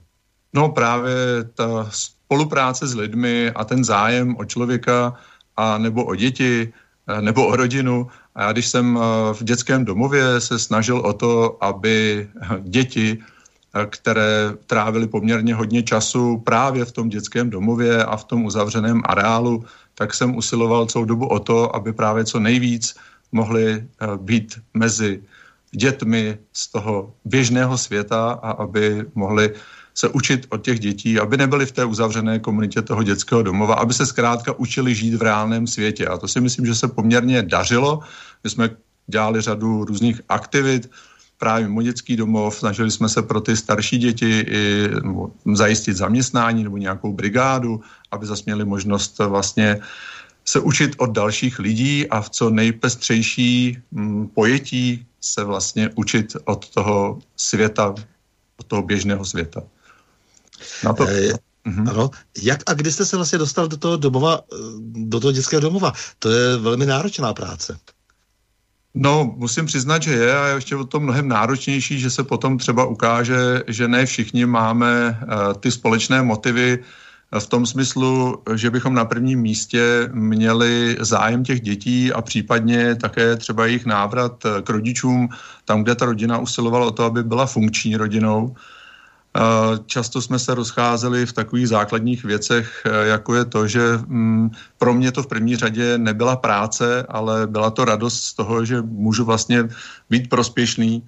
No 0.52 0.69
právě 0.69 1.14
ta 1.55 1.90
spolupráce 1.90 2.87
s 2.87 2.95
lidmi 2.95 3.50
a 3.50 3.64
ten 3.64 3.85
zájem 3.85 4.37
o 4.38 4.45
člověka 4.45 5.14
a 5.57 5.78
nebo 5.78 6.05
o 6.05 6.14
děti, 6.14 6.73
eh, 7.09 7.23
nebo 7.23 7.47
o 7.47 7.57
rodinu. 7.57 8.07
A 8.35 8.43
já 8.43 8.52
když 8.52 8.66
jsem 8.66 8.99
v 9.33 9.45
dětském 9.45 9.85
domově 9.85 10.40
se 10.40 10.59
snažil 10.59 10.99
o 10.99 11.12
to, 11.12 11.64
aby 11.64 12.28
děti 12.62 13.19
které 13.87 14.54
trávili 14.66 15.06
poměrně 15.06 15.54
hodně 15.54 15.83
času 15.83 16.38
právě 16.38 16.85
v 16.85 16.92
tom 16.92 17.09
dětském 17.09 17.50
domově 17.50 18.04
a 18.04 18.16
v 18.16 18.25
tom 18.25 18.45
uzavřeném 18.45 19.02
areálu, 19.04 19.64
tak 19.95 20.14
jsem 20.14 20.37
usiloval 20.37 20.87
celou 20.87 21.04
dobu 21.04 21.26
o 21.26 21.38
to, 21.38 21.76
aby 21.76 21.92
právě 21.92 22.25
co 22.25 22.40
nejvíc 22.40 22.95
mohli 23.33 23.64
eh, 23.73 24.06
být 24.16 24.61
mezi 24.75 25.23
dětmi 25.71 26.38
z 26.52 26.68
toho 26.68 27.12
běžného 27.25 27.78
světa 27.78 28.38
a 28.42 28.50
aby 28.50 29.04
mohli 29.14 29.52
se 29.97 30.09
učit 30.09 30.47
od 30.49 30.64
těch 30.64 30.80
dětí, 30.80 31.18
aby 31.18 31.37
nebyli 31.37 31.66
v 31.66 31.73
té 31.73 31.85
uzavřené 31.85 32.38
komunitě 32.38 32.83
toho 32.83 33.02
dětského 33.02 33.42
domova, 33.42 33.75
aby 33.75 33.95
se 33.95 34.06
zkrátka 34.06 34.52
učili 34.59 34.95
žít 34.95 35.14
v 35.14 35.23
reálném 35.23 35.66
světě. 35.66 36.06
A 36.06 36.18
to 36.18 36.28
si 36.28 36.40
myslím, 36.40 36.66
že 36.66 36.75
se 36.75 36.88
poměrně 36.88 37.42
dařilo. 37.42 38.00
My 38.45 38.50
jsme 38.50 38.71
dělali 39.06 39.40
řadu 39.40 39.85
různých 39.85 40.21
aktivit, 40.28 40.90
právě 41.38 41.69
mimo 41.69 41.83
dětský 41.83 42.16
domov, 42.16 42.59
snažili 42.59 42.90
jsme 42.90 43.09
se 43.09 43.23
pro 43.23 43.40
ty 43.40 43.57
starší 43.57 43.99
děti 43.99 44.40
i 44.40 44.88
nebo 45.02 45.31
zajistit 45.55 45.97
zaměstnání 45.97 46.64
nebo 46.64 46.76
nějakou 46.76 47.12
brigádu, 47.12 47.81
aby 48.11 48.26
zase 48.26 48.43
měli 48.47 48.64
možnost 48.64 49.19
vlastně 49.19 49.81
se 50.45 50.61
učit 50.61 50.95
od 50.99 51.11
dalších 51.11 51.59
lidí 51.59 52.09
a 52.09 52.21
v 52.21 52.31
co 52.31 52.50
nejpestřejší 52.50 53.78
mm, 53.90 54.28
pojetí 54.28 55.07
se 55.21 55.45
vlastně 55.45 55.90
učit 55.95 56.37
od 56.45 56.69
toho 56.71 57.19
světa, 57.37 57.95
od 58.57 58.66
toho 58.66 58.83
běžného 58.83 59.25
světa. 59.25 59.62
Na 60.85 60.93
to, 60.93 61.09
e, 61.09 61.33
mm-hmm. 61.66 61.90
Ano. 61.90 62.11
Jak 62.43 62.62
a 62.66 62.75
kdy 62.75 62.93
jste 62.93 63.07
se 63.07 63.16
vlastně 63.16 63.38
dostal 63.38 63.69
do 63.69 63.76
toho 63.76 63.97
domova, 63.97 64.40
eh, 64.52 64.57
do 65.11 65.21
toho 65.21 65.33
dětského 65.33 65.61
domova? 65.61 65.93
To 66.19 66.31
je 66.31 66.57
velmi 66.57 66.87
náročná 66.87 67.35
práce. 67.35 67.78
No, 68.98 69.34
musím 69.36 69.66
přiznat, 69.66 70.02
že 70.02 70.12
je 70.12 70.38
a 70.38 70.46
je 70.46 70.54
ještě 70.54 70.76
o 70.76 70.84
to 70.84 71.00
mnohem 71.00 71.28
náročnější, 71.28 72.00
že 72.00 72.10
se 72.10 72.24
potom 72.24 72.58
třeba 72.58 72.84
ukáže, 72.84 73.62
že 73.66 73.88
ne 73.88 74.06
všichni 74.06 74.46
máme 74.46 75.20
uh, 75.22 75.54
ty 75.60 75.70
společné 75.70 76.22
motivy 76.22 76.78
eh, 77.32 77.40
v 77.40 77.46
tom 77.46 77.66
smyslu, 77.66 78.42
že 78.54 78.70
bychom 78.70 78.94
na 78.94 79.04
prvním 79.04 79.40
místě 79.40 80.08
měli 80.12 80.96
zájem 81.00 81.44
těch 81.44 81.60
dětí 81.60 82.12
a 82.12 82.22
případně 82.22 82.94
také 82.94 83.36
třeba 83.36 83.66
jejich 83.66 83.86
návrat 83.86 84.44
eh, 84.46 84.62
k 84.62 84.70
rodičům, 84.70 85.28
tam, 85.64 85.82
kde 85.82 85.94
ta 85.94 86.04
rodina 86.04 86.38
usilovala 86.38 86.86
o 86.86 86.90
to, 86.90 87.04
aby 87.04 87.22
byla 87.22 87.46
funkční 87.46 87.96
rodinou. 87.96 88.54
Často 89.87 90.23
jsme 90.23 90.38
se 90.38 90.55
rozcházeli 90.55 91.26
v 91.26 91.33
takových 91.33 91.69
základních 91.69 92.25
věcech, 92.25 92.83
e, 92.85 93.07
jako 93.07 93.35
je 93.35 93.45
to, 93.45 93.69
že 93.69 93.81
mm, 94.07 94.50
pro 94.78 94.95
mě 94.95 95.12
to 95.12 95.23
v 95.23 95.26
první 95.26 95.57
řadě 95.57 95.99
nebyla 95.99 96.37
práce, 96.37 97.07
ale 97.09 97.47
byla 97.47 97.71
to 97.71 97.85
radost 97.85 98.23
z 98.23 98.35
toho, 98.35 98.64
že 98.64 98.83
můžu 98.83 99.25
vlastně 99.25 99.69
být 100.11 100.28
prospěšný 100.28 101.07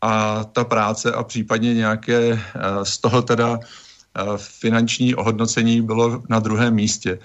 a 0.00 0.44
ta 0.44 0.64
práce 0.64 1.12
a 1.12 1.24
případně 1.24 1.74
nějaké 1.74 2.32
e, 2.32 2.40
z 2.82 2.98
toho 2.98 3.22
teda 3.22 3.58
e, 3.58 3.58
finanční 4.36 5.14
ohodnocení 5.14 5.82
bylo 5.82 6.22
na 6.28 6.40
druhém 6.40 6.74
místě. 6.74 7.18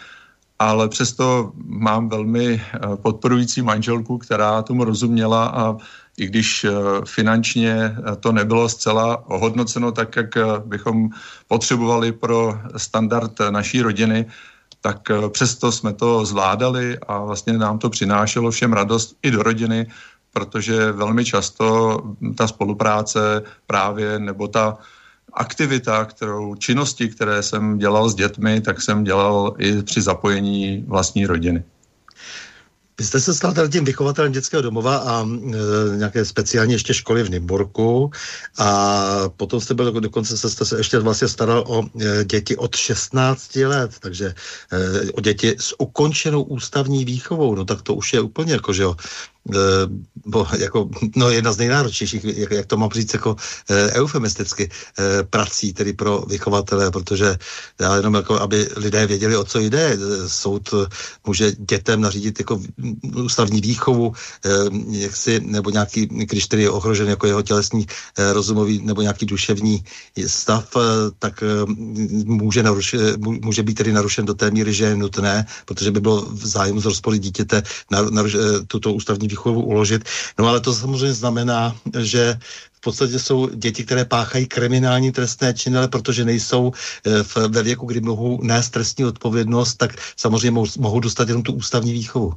Ale 0.60 0.90
přesto 0.90 1.52
mám 1.66 2.10
velmi 2.10 2.64
podporující 2.96 3.62
manželku, 3.62 4.18
která 4.18 4.62
tomu 4.62 4.84
rozuměla 4.84 5.46
a 5.46 5.78
i 6.18 6.26
když 6.28 6.64
eh, 6.64 6.72
finančně 7.06 7.76
eh, 7.76 8.16
to 8.16 8.32
nebylo 8.32 8.70
zcela 8.70 9.30
ohodnoceno 9.30 9.92
tak, 9.92 10.16
jak 10.16 10.38
eh, 10.38 10.44
bychom 10.66 11.10
potřebovali 11.48 12.12
pro 12.12 12.60
standard 12.78 13.40
naší 13.50 13.82
rodiny, 13.82 14.26
tak 14.82 15.10
přesto 15.30 15.72
jsme 15.72 15.94
to 15.94 16.26
zvládali 16.26 16.98
a 17.08 17.20
vlastně 17.20 17.54
nám 17.54 17.80
to 17.80 17.90
přinášelo 17.90 18.52
všem 18.52 18.74
radost 18.74 19.18
i 19.24 19.32
do 19.32 19.44
rodiny, 19.44 19.88
protože 20.34 20.92
velmi 20.92 21.26
často 21.26 21.98
ta 22.38 22.48
spolupráce 22.48 23.42
právě 23.68 24.20
nebo 24.20 24.48
ta 24.48 24.78
aktivita, 25.34 26.06
kterou 26.06 26.56
činnosti, 26.56 27.10
které 27.10 27.44
jsem 27.44 27.78
dělal 27.78 28.10
s 28.10 28.16
dětmi, 28.16 28.62
tak 28.62 28.82
jsem 28.82 29.04
dělal 29.04 29.54
i 29.58 29.84
při 29.84 30.02
zapojení 30.02 30.86
vlastní 30.88 31.26
rodiny. 31.26 31.64
Vy 33.00 33.06
jste 33.06 33.20
se 33.20 33.34
stal 33.34 33.54
tím 33.72 33.86
vychovatelem 33.86 34.32
dětského 34.32 34.62
domova 34.62 34.98
a 34.98 35.26
e, 35.26 35.98
nějaké 35.98 36.26
speciální 36.26 36.74
ještě 36.74 36.94
školy 36.94 37.24
v 37.24 37.30
Nymburku 37.30 38.12
a 38.58 39.30
potom 39.38 39.62
jste 39.62 39.74
byl, 39.74 39.92
dokonce 39.92 40.38
se, 40.38 40.50
jste 40.50 40.66
se 40.66 40.78
ještě 40.78 41.00
vlastně 41.00 41.28
staral 41.28 41.64
o 41.68 41.84
e, 42.02 42.26
děti 42.26 42.58
od 42.58 42.76
16 42.76 43.56
let, 43.56 43.92
takže 44.00 44.36
e, 44.72 45.12
o 45.12 45.22
děti 45.22 45.56
s 45.60 45.80
ukončenou 45.80 46.44
ústavní 46.44 47.06
výchovou, 47.06 47.56
no 47.56 47.66
tak 47.66 47.82
to 47.82 47.94
už 47.94 48.14
je 48.14 48.22
úplně 48.22 48.54
jako, 48.54 48.74
že 48.74 48.84
jo, 48.84 48.96
bo 50.26 50.48
jako, 50.58 50.90
no 51.16 51.30
jedna 51.30 51.54
z 51.54 51.58
nejnáročnějších, 51.58 52.24
jak, 52.24 52.52
jak 52.52 52.66
to 52.66 52.78
mám 52.78 52.90
říct, 52.90 53.14
jako 53.14 53.36
e, 53.70 53.92
eufemisticky, 53.92 54.70
e, 55.00 55.24
prací 55.24 55.74
tedy 55.74 55.94
pro 55.94 56.24
vychovatele, 56.28 56.92
protože 56.92 57.38
já 57.80 57.96
jenom 57.96 58.14
jako, 58.14 58.42
aby 58.42 58.70
lidé 58.76 59.08
věděli, 59.08 59.38
o 59.38 59.44
co 59.44 59.60
jde. 59.60 59.98
Soud 60.28 60.74
může 61.28 61.52
dětem 61.52 62.02
nařídit 62.02 62.40
jako 62.40 62.62
ústavní 63.16 63.62
výchovu, 63.62 64.14
e, 64.46 64.50
jaksi, 64.98 65.40
nebo 65.40 65.70
nějaký, 65.70 66.06
když 66.06 66.48
tedy 66.48 66.64
je 66.64 66.70
ohrožen 66.70 67.08
jako 67.08 67.28
jeho 67.28 67.42
tělesný, 67.42 67.86
rozumový 68.34 68.82
nebo 68.84 69.02
nějaký 69.02 69.26
duševní 69.26 69.84
stav, 70.28 70.70
tak 71.20 71.44
může, 72.26 72.64
naruš, 72.64 72.96
může 73.18 73.64
být 73.64 73.74
tedy 73.74 73.94
narušen 73.94 74.26
do 74.26 74.34
té 74.34 74.52
míry, 74.52 74.74
že 74.74 74.86
je 74.86 74.96
nutné, 74.96 75.46
protože 75.66 75.92
by 75.92 76.00
bylo 76.00 76.26
v 76.26 76.46
zájmu 76.46 76.82
z 76.82 76.86
rozpory 76.86 77.20
dítěte 77.20 77.64
naruš, 78.12 78.36
tuto 78.68 78.94
ústavní 78.94 79.28
výchovu 79.28 79.35
uložit. 79.44 80.04
No 80.40 80.48
ale 80.48 80.60
to 80.60 80.74
samozřejmě 80.74 81.14
znamená, 81.14 81.76
že 82.00 82.40
v 82.74 82.82
podstatě 82.82 83.20
jsou 83.20 83.50
děti, 83.50 83.84
které 83.84 84.06
páchají 84.06 84.46
kriminální 84.48 85.12
trestné 85.12 85.54
činy, 85.54 85.78
ale 85.78 85.88
protože 85.88 86.26
nejsou 86.26 86.72
eh, 86.72 87.24
v, 87.24 87.38
ve 87.38 87.64
věku, 87.64 87.86
kdy 87.86 88.02
mohou 88.02 88.44
nést 88.44 88.70
trestní 88.70 89.06
odpovědnost, 89.06 89.76
tak 89.76 89.92
samozřejmě 90.18 90.52
mohou, 90.52 90.68
mohou 90.80 91.00
dostat 91.00 91.28
jenom 91.28 91.44
tu 91.44 91.54
ústavní 91.54 91.94
výchovu. 91.94 92.34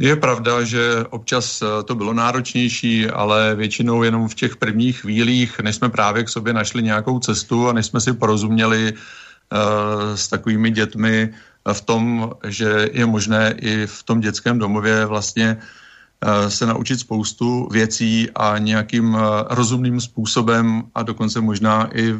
Je 0.00 0.16
pravda, 0.16 0.64
že 0.64 1.04
občas 1.10 1.62
eh, 1.62 1.82
to 1.82 1.94
bylo 1.94 2.12
náročnější, 2.12 3.06
ale 3.06 3.54
většinou 3.54 4.02
jenom 4.02 4.28
v 4.28 4.34
těch 4.34 4.56
prvních 4.56 5.00
chvílích, 5.00 5.60
než 5.60 5.76
jsme 5.76 5.88
právě 5.88 6.24
k 6.24 6.28
sobě 6.28 6.52
našli 6.52 6.82
nějakou 6.82 7.18
cestu 7.18 7.68
a 7.68 7.72
než 7.72 7.86
jsme 7.86 8.00
si 8.00 8.12
porozuměli 8.12 8.92
uh, 8.92 10.14
s 10.14 10.28
takovými 10.28 10.70
dětmi, 10.70 11.34
v 11.74 11.80
tom, 11.80 12.30
že 12.46 12.88
je 12.92 13.06
možné 13.06 13.54
i 13.58 13.86
v 13.86 14.02
tom 14.02 14.20
dětském 14.20 14.58
domově 14.58 15.06
vlastně 15.06 15.56
eh, 15.56 16.50
se 16.50 16.66
naučit 16.66 17.00
spoustu 17.00 17.68
věcí 17.72 18.30
a 18.34 18.58
nějakým 18.58 19.16
eh, 19.16 19.20
rozumným 19.50 20.00
způsobem 20.00 20.82
a 20.94 21.02
dokonce 21.02 21.40
možná 21.40 21.88
i 21.98 22.14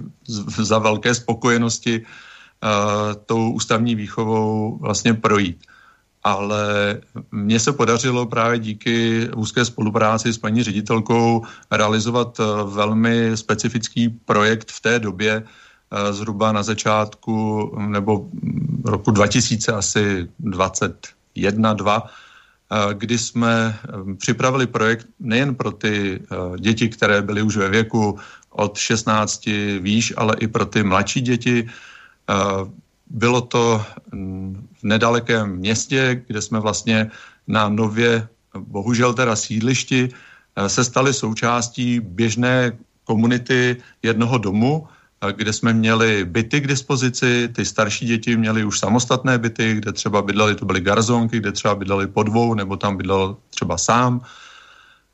za 0.59 0.79
velké 0.79 1.15
spokojenosti 1.15 2.03
eh, 2.03 2.69
tou 3.27 3.53
ústavní 3.53 3.95
výchovou 3.95 4.79
vlastně 4.81 5.15
projít. 5.15 5.65
Ale 6.23 7.01
mně 7.33 7.61
se 7.61 7.73
podařilo 7.73 8.27
právě 8.27 8.59
díky 8.59 9.29
úzké 9.37 9.65
spolupráci 9.65 10.33
s 10.33 10.39
paní 10.39 10.63
ředitelkou 10.63 11.45
realizovat 11.71 12.41
velmi 12.65 13.37
specifický 13.37 14.09
projekt 14.09 14.71
v 14.71 14.81
té 14.81 14.99
době, 14.99 15.43
zhruba 16.11 16.53
na 16.53 16.63
začátku 16.63 17.71
nebo 17.79 18.29
roku 18.85 19.11
2000 19.11 19.73
asi 19.73 20.29
21, 20.39 21.73
2, 21.73 22.07
kdy 22.93 23.19
jsme 23.19 23.79
připravili 24.19 24.67
projekt 24.67 25.07
nejen 25.21 25.55
pro 25.55 25.71
ty 25.71 26.23
děti, 26.59 26.89
které 26.89 27.23
byly 27.23 27.43
už 27.43 27.57
ve 27.57 27.69
věku 27.69 28.19
od 28.51 28.79
16 28.79 29.47
výš, 29.81 30.15
ale 30.17 30.37
i 30.39 30.47
pro 30.47 30.67
ty 30.67 30.83
mladší 30.83 31.21
děti. 31.21 31.69
Bylo 33.11 33.41
to 33.41 33.85
v 34.81 34.83
nedalekém 34.83 35.57
městě, 35.57 36.23
kde 36.27 36.43
jsme 36.43 36.61
vlastně 36.61 37.11
na 37.47 37.69
nově, 37.69 38.29
bohužel 38.59 39.15
teda 39.15 39.37
sídlišti, 39.37 40.09
se 40.67 40.85
stali 40.85 41.15
součástí 41.15 42.01
běžné 42.01 42.79
komunity 43.05 43.77
jednoho 44.03 44.39
domu, 44.39 44.89
kde 45.33 45.53
jsme 45.53 45.73
měli 45.73 46.25
byty 46.25 46.61
k 46.61 46.67
dispozici, 46.67 47.49
ty 47.49 47.65
starší 47.65 48.07
děti 48.07 48.37
měly 48.37 48.65
už 48.65 48.79
samostatné 48.79 49.39
byty, 49.39 49.75
kde 49.75 49.93
třeba 49.93 50.23
bydleli, 50.23 50.55
to 50.55 50.65
byly 50.65 50.81
garzonky, 50.81 51.39
kde 51.39 51.53
třeba 51.53 51.75
bydleli 51.75 52.07
po 52.07 52.23
dvou, 52.23 52.55
nebo 52.55 52.77
tam 52.77 52.97
bydlel 52.97 53.37
třeba 53.51 53.79
sám, 53.79 54.21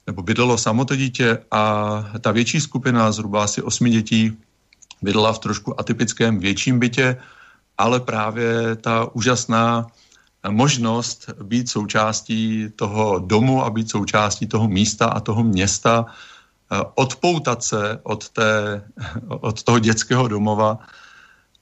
nebo 0.06 0.22
bydlelo 0.22 0.58
samo 0.58 0.84
to 0.84 0.96
dítě. 0.96 1.38
A 1.50 2.04
ta 2.20 2.32
větší 2.32 2.60
skupina, 2.60 3.12
zhruba 3.12 3.44
asi 3.44 3.62
osmi 3.62 3.90
dětí, 3.90 4.36
bydlela 5.02 5.32
v 5.32 5.38
trošku 5.38 5.80
atypickém 5.80 6.38
větším 6.38 6.78
bytě, 6.78 7.16
ale 7.78 8.00
právě 8.00 8.76
ta 8.76 9.14
úžasná 9.14 9.86
možnost 10.48 11.30
být 11.42 11.68
součástí 11.68 12.70
toho 12.76 13.18
domu 13.18 13.64
a 13.64 13.70
být 13.70 13.90
součástí 13.90 14.46
toho 14.46 14.68
místa 14.68 15.06
a 15.06 15.20
toho 15.20 15.42
města, 15.42 16.06
odpoutat 16.94 17.64
se 17.64 18.00
od, 18.02 18.28
té, 18.28 18.82
od 19.28 19.62
toho 19.62 19.78
dětského 19.78 20.28
domova 20.28 20.78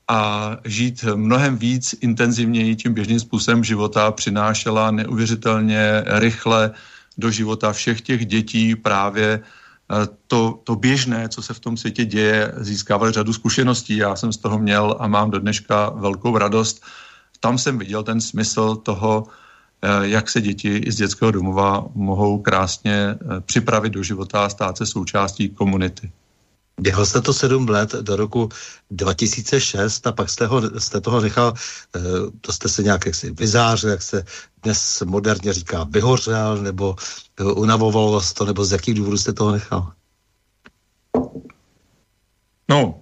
a 0.08 0.50
žít 0.64 1.04
mnohem 1.14 1.56
víc 1.56 1.94
intenzivněji 2.00 2.76
tím 2.76 2.94
běžným 2.94 3.20
způsobem 3.20 3.64
života 3.64 4.11
přinášela 4.11 4.90
neuvěřitelně 4.90 6.04
rychle 6.06 6.70
do 7.18 7.30
života 7.30 7.73
všech 7.73 8.00
těch 8.00 8.26
dětí 8.26 8.76
právě 8.76 9.40
eh, 9.40 10.08
to, 10.26 10.61
to 10.64 10.76
běžné, 10.76 11.28
co 11.28 11.42
se 11.42 11.54
v 11.54 11.61
tom 11.61 11.76
světě 11.76 12.04
děje, 12.04 12.52
získávali 12.56 13.12
řadu 13.12 13.32
zkušeností. 13.32 13.96
Já 13.96 14.16
jsem 14.16 14.32
z 14.32 14.37
toho 14.37 14.58
měl 14.58 14.96
a 15.00 15.06
mám 15.08 15.30
do 15.30 15.38
dneška 15.38 15.90
velkou 15.90 16.38
radost. 16.38 16.84
Tam 17.40 17.58
jsem 17.58 17.78
viděl 17.78 18.02
ten 18.02 18.20
smysl 18.20 18.76
toho, 18.76 19.25
Eh, 19.26 19.44
jak 20.03 20.31
se 20.31 20.41
děti 20.41 20.76
i 20.76 20.93
z 20.93 20.97
dětského 20.97 21.31
domova 21.31 21.87
mohou 21.95 22.38
krásně 22.38 22.95
eh, 22.95 23.41
připravit 23.41 23.91
do 23.91 24.03
života 24.03 24.45
a 24.45 24.49
stát 24.49 24.76
se 24.76 24.87
součástí 24.87 25.49
komunity. 25.49 26.12
Běhal 26.81 27.07
jste 27.07 27.21
to 27.21 27.33
sedm 27.33 27.69
let 27.69 27.93
do 27.93 28.17
roku 28.17 28.49
2006 28.91 30.07
a 30.07 30.12
pak 30.12 30.31
jste, 30.31 30.47
ho, 30.47 30.81
jste 30.81 31.00
toho 31.00 31.21
nechal, 31.21 31.55
eh, 31.97 32.00
to 32.41 32.53
jste 32.53 32.69
se 32.69 32.83
nějak 32.83 33.07
jaksi 33.07 33.31
vyzářil, 33.31 33.91
jak 33.91 34.03
se 34.03 34.25
dnes 34.62 35.03
moderně 35.07 35.53
říká, 35.53 35.87
vyhořel, 35.91 36.59
nebo 36.62 36.97
unavovalo 37.55 38.12
vás 38.12 38.33
to, 38.33 38.45
nebo 38.45 38.64
z 38.64 38.73
jakých 38.73 38.95
důvodů 38.95 39.19
jste 39.19 39.33
toho 39.33 39.53
nechal? 39.53 39.93
No, 42.69 43.00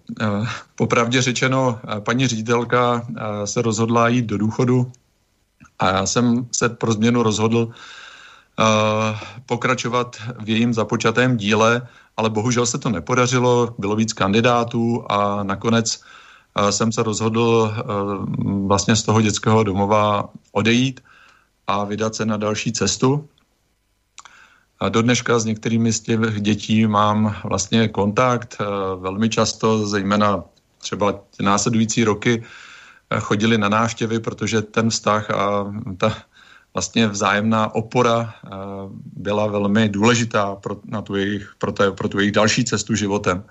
popravdě 0.75 1.23
řečeno, 1.23 1.81
paní 2.05 2.27
ředitelka 2.27 3.07
se 3.45 3.63
rozhodla 3.63 4.09
jít 4.09 4.27
do 4.27 4.39
důchodu 4.39 4.93
a 5.79 5.89
já 5.89 6.07
jsem 6.07 6.47
se 6.53 6.69
pro 6.69 6.93
změnu 6.93 7.23
rozhodl 7.23 7.59
uh, 7.59 7.75
pokračovat 9.47 10.17
v 10.39 10.49
jejím 10.49 10.75
započatém 10.75 11.37
díle, 11.37 11.89
ale 12.17 12.31
bohužel 12.31 12.67
se 12.67 12.79
to 12.79 12.91
nepodařilo, 12.91 13.75
bylo 13.79 13.97
víc 13.97 14.13
kandidátů 14.13 15.05
a 15.09 15.43
nakonec 15.43 16.01
uh, 16.61 16.69
jsem 16.69 16.93
se 16.93 17.03
rozhodl 17.03 17.75
uh, 17.75 18.67
vlastně 18.67 18.97
z 18.97 19.03
toho 19.03 19.21
dětského 19.21 19.65
domova 19.65 20.29
odejít 20.53 21.01
a 21.67 21.85
vydat 21.85 22.15
se 22.15 22.27
na 22.27 22.37
další 22.37 22.73
cestu. 22.73 23.29
A 24.81 24.89
do 24.89 25.03
dneška 25.03 25.39
s 25.39 25.45
některými 25.45 25.93
z 25.93 26.01
těch 26.01 26.41
dětí 26.41 26.87
mám 26.87 27.37
vlastně 27.45 27.89
kontakt, 27.89 28.59
velmi 28.99 29.29
často, 29.29 29.87
zejména 29.87 30.45
třeba 30.79 31.15
následující 31.41 32.05
roky, 32.05 32.43
chodili 33.21 33.59
na 33.59 33.69
návštěvy, 33.69 34.21
protože 34.21 34.63
ten 34.63 34.91
vztah 34.91 35.31
a 35.31 35.73
ta 35.97 36.17
vlastně 36.75 37.09
vzájemná 37.09 37.75
opora 37.75 38.35
eh, 38.35 38.49
byla 39.17 39.47
velmi 39.47 39.89
důležitá 39.89 40.55
pro, 40.55 40.77
na 40.85 41.03
tu 41.03 41.17
jejich, 41.17 41.55
pro, 41.59 41.73
té, 41.73 41.93
pro 41.93 42.09
tu 42.09 42.19
jejich 42.19 42.33
další 42.33 42.65
cestu 42.65 42.95
životem. 42.95 43.45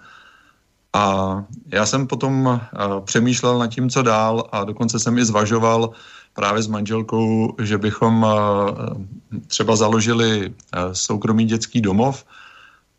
A 0.94 1.36
já 1.72 1.86
jsem 1.86 2.08
potom 2.08 2.46
uh, 2.46 2.60
přemýšlel 3.06 3.60
nad 3.60 3.68
tím, 3.68 3.90
co 3.90 4.02
dál 4.04 4.44
a 4.52 4.64
dokonce 4.64 5.00
jsem 5.00 5.18
i 5.18 5.26
zvažoval 5.26 5.90
právě 6.34 6.62
s 6.64 6.68
manželkou, 6.68 7.56
že 7.64 7.78
bychom 7.78 8.28
třeba 9.48 9.76
založili 9.76 10.54
soukromý 10.92 11.46
dětský 11.46 11.82
domov, 11.82 12.26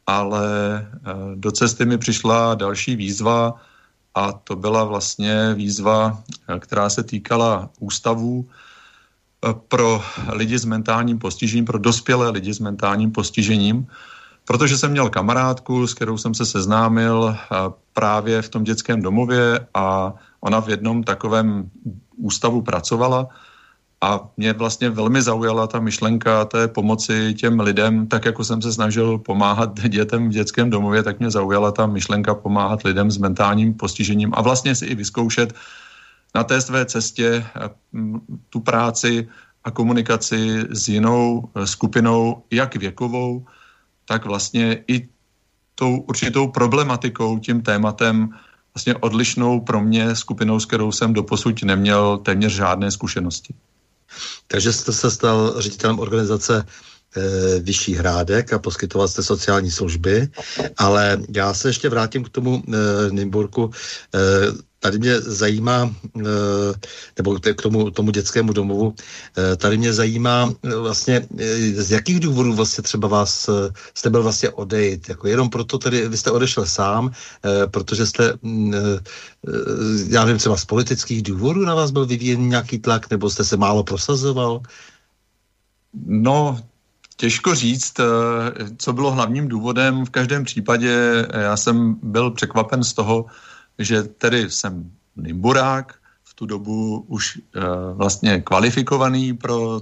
ale 0.06 0.46
do 1.34 1.52
cesty 1.52 1.84
mi 1.84 1.98
přišla 1.98 2.54
další 2.54 2.96
výzva, 2.96 3.60
a 4.14 4.32
to 4.32 4.56
byla 4.56 4.84
vlastně 4.84 5.54
výzva, 5.54 6.22
která 6.58 6.90
se 6.90 7.02
týkala 7.02 7.70
ústavů 7.80 8.48
eh, 8.48 9.54
pro 9.68 10.02
lidi 10.32 10.58
s 10.58 10.64
mentálním 10.64 11.18
postižením, 11.18 11.64
pro 11.64 11.78
dospělé 11.78 12.30
lidi 12.30 12.54
s 12.54 12.58
mentálním 12.58 13.12
postižením, 13.12 13.86
protože 14.44 14.78
jsem 14.78 14.90
měl 14.90 15.10
kamarádku, 15.10 15.86
s 15.86 15.94
kterou 15.94 16.18
jsem 16.18 16.34
se 16.34 16.46
seznámil 16.46 17.36
eh, 17.36 17.56
právě 17.92 18.42
v 18.42 18.48
tom 18.48 18.64
dětském 18.64 19.02
domově 19.02 19.66
a 19.74 20.14
ona 20.40 20.60
v 20.60 20.68
jednom 20.68 21.02
takovém 21.02 21.70
ústavu 22.16 22.62
pracovala 22.62 23.28
a 24.02 24.28
mě 24.36 24.52
vlastně 24.52 24.90
velmi 24.90 25.22
zaujala 25.22 25.66
ta 25.66 25.80
myšlenka 25.80 26.44
té 26.44 26.68
pomoci 26.68 27.34
těm 27.34 27.60
lidem, 27.60 28.06
tak 28.06 28.24
jako 28.24 28.44
jsem 28.44 28.62
se 28.62 28.72
snažil 28.72 29.18
pomáhat 29.18 29.80
dětem 29.88 30.28
v 30.28 30.32
dětském 30.32 30.70
domově, 30.70 31.02
tak 31.02 31.20
mě 31.20 31.30
zaujala 31.30 31.72
ta 31.72 31.86
myšlenka 31.86 32.34
pomáhat 32.34 32.82
lidem 32.82 33.10
s 33.10 33.18
mentálním 33.18 33.74
postižením 33.74 34.32
a 34.34 34.42
vlastně 34.42 34.74
si 34.74 34.86
i 34.86 34.94
vyzkoušet 34.94 35.54
na 36.34 36.44
té 36.44 36.60
své 36.60 36.84
cestě 36.84 37.46
eh, 37.56 37.70
tu 38.50 38.60
práci 38.60 39.28
a 39.64 39.70
komunikaci 39.70 40.66
s 40.70 40.88
jinou 40.88 41.48
eh, 41.54 41.66
skupinou, 41.66 42.42
jak 42.50 42.76
věkovou, 42.76 43.46
tak 44.04 44.26
vlastně 44.26 44.84
i 44.88 45.08
tou 45.74 45.96
určitou 45.96 46.48
problematikou, 46.48 47.38
tím 47.38 47.62
tématem, 47.62 48.34
vlastně 48.74 48.94
odlišnou 48.94 49.60
pro 49.60 49.80
mě 49.80 50.16
skupinou, 50.16 50.60
s 50.60 50.66
kterou 50.66 50.92
jsem 50.92 51.12
doposud 51.12 51.62
neměl 51.62 52.18
téměř 52.18 52.52
žádné 52.52 52.90
zkušenosti. 52.90 53.54
Takže 54.46 54.72
jste 54.72 54.92
se 54.92 55.10
stal 55.10 55.54
ředitelem 55.58 55.98
organizace 55.98 56.64
e, 57.16 57.60
Vyšší 57.60 57.94
hrádek 57.94 58.52
a 58.52 58.58
poskytoval 58.58 59.08
jste 59.08 59.22
sociální 59.22 59.70
služby, 59.70 60.28
ale 60.76 61.18
já 61.34 61.54
se 61.54 61.68
ještě 61.68 61.88
vrátím 61.88 62.24
k 62.24 62.28
tomu 62.28 62.62
e, 62.68 63.10
Nymburku. 63.10 63.70
Tady 64.82 64.98
mě 64.98 65.20
zajímá, 65.20 65.94
nebo 67.16 67.38
k 67.38 67.62
tomu, 67.62 67.90
tomu 67.90 68.10
dětskému 68.10 68.52
domovu, 68.52 68.94
tady 69.56 69.78
mě 69.78 69.92
zajímá 69.92 70.54
vlastně, 70.80 71.26
z 71.76 71.90
jakých 71.90 72.20
důvodů 72.20 72.54
vlastně 72.54 72.82
třeba 72.82 73.08
vás, 73.08 73.50
jste 73.94 74.10
byl 74.10 74.22
vlastně 74.22 74.50
odejít, 74.50 75.08
jako 75.08 75.28
jenom 75.28 75.50
proto 75.50 75.78
tedy, 75.78 76.08
vy 76.08 76.16
jste 76.16 76.30
odešel 76.30 76.66
sám, 76.66 77.12
protože 77.70 78.06
jste, 78.06 78.34
mm, 78.42 78.74
já 80.08 80.24
nevím, 80.24 80.38
třeba 80.38 80.56
z 80.56 80.64
politických 80.64 81.22
důvodů 81.22 81.64
na 81.64 81.74
vás 81.74 81.90
byl 81.90 82.06
vyvíjen 82.06 82.48
nějaký 82.48 82.78
tlak, 82.78 83.10
nebo 83.10 83.30
jste 83.30 83.44
se 83.44 83.56
málo 83.56 83.84
prosazoval? 83.84 84.60
No, 86.06 86.58
Těžko 87.16 87.54
říct, 87.54 88.00
co 88.78 88.92
bylo 88.92 89.10
hlavním 89.10 89.48
důvodem. 89.48 90.04
V 90.04 90.10
každém 90.10 90.44
případě 90.44 91.26
já 91.30 91.56
jsem 91.56 91.96
byl 92.02 92.30
překvapen 92.30 92.84
z 92.84 92.92
toho, 92.92 93.26
že 93.78 94.02
tedy 94.02 94.50
jsem 94.50 94.90
Nimburák, 95.16 95.94
v 96.24 96.34
tu 96.34 96.46
dobu 96.46 97.04
už 97.08 97.38
uh, 97.56 97.62
vlastně 97.96 98.40
kvalifikovaný 98.40 99.36
pro 99.36 99.80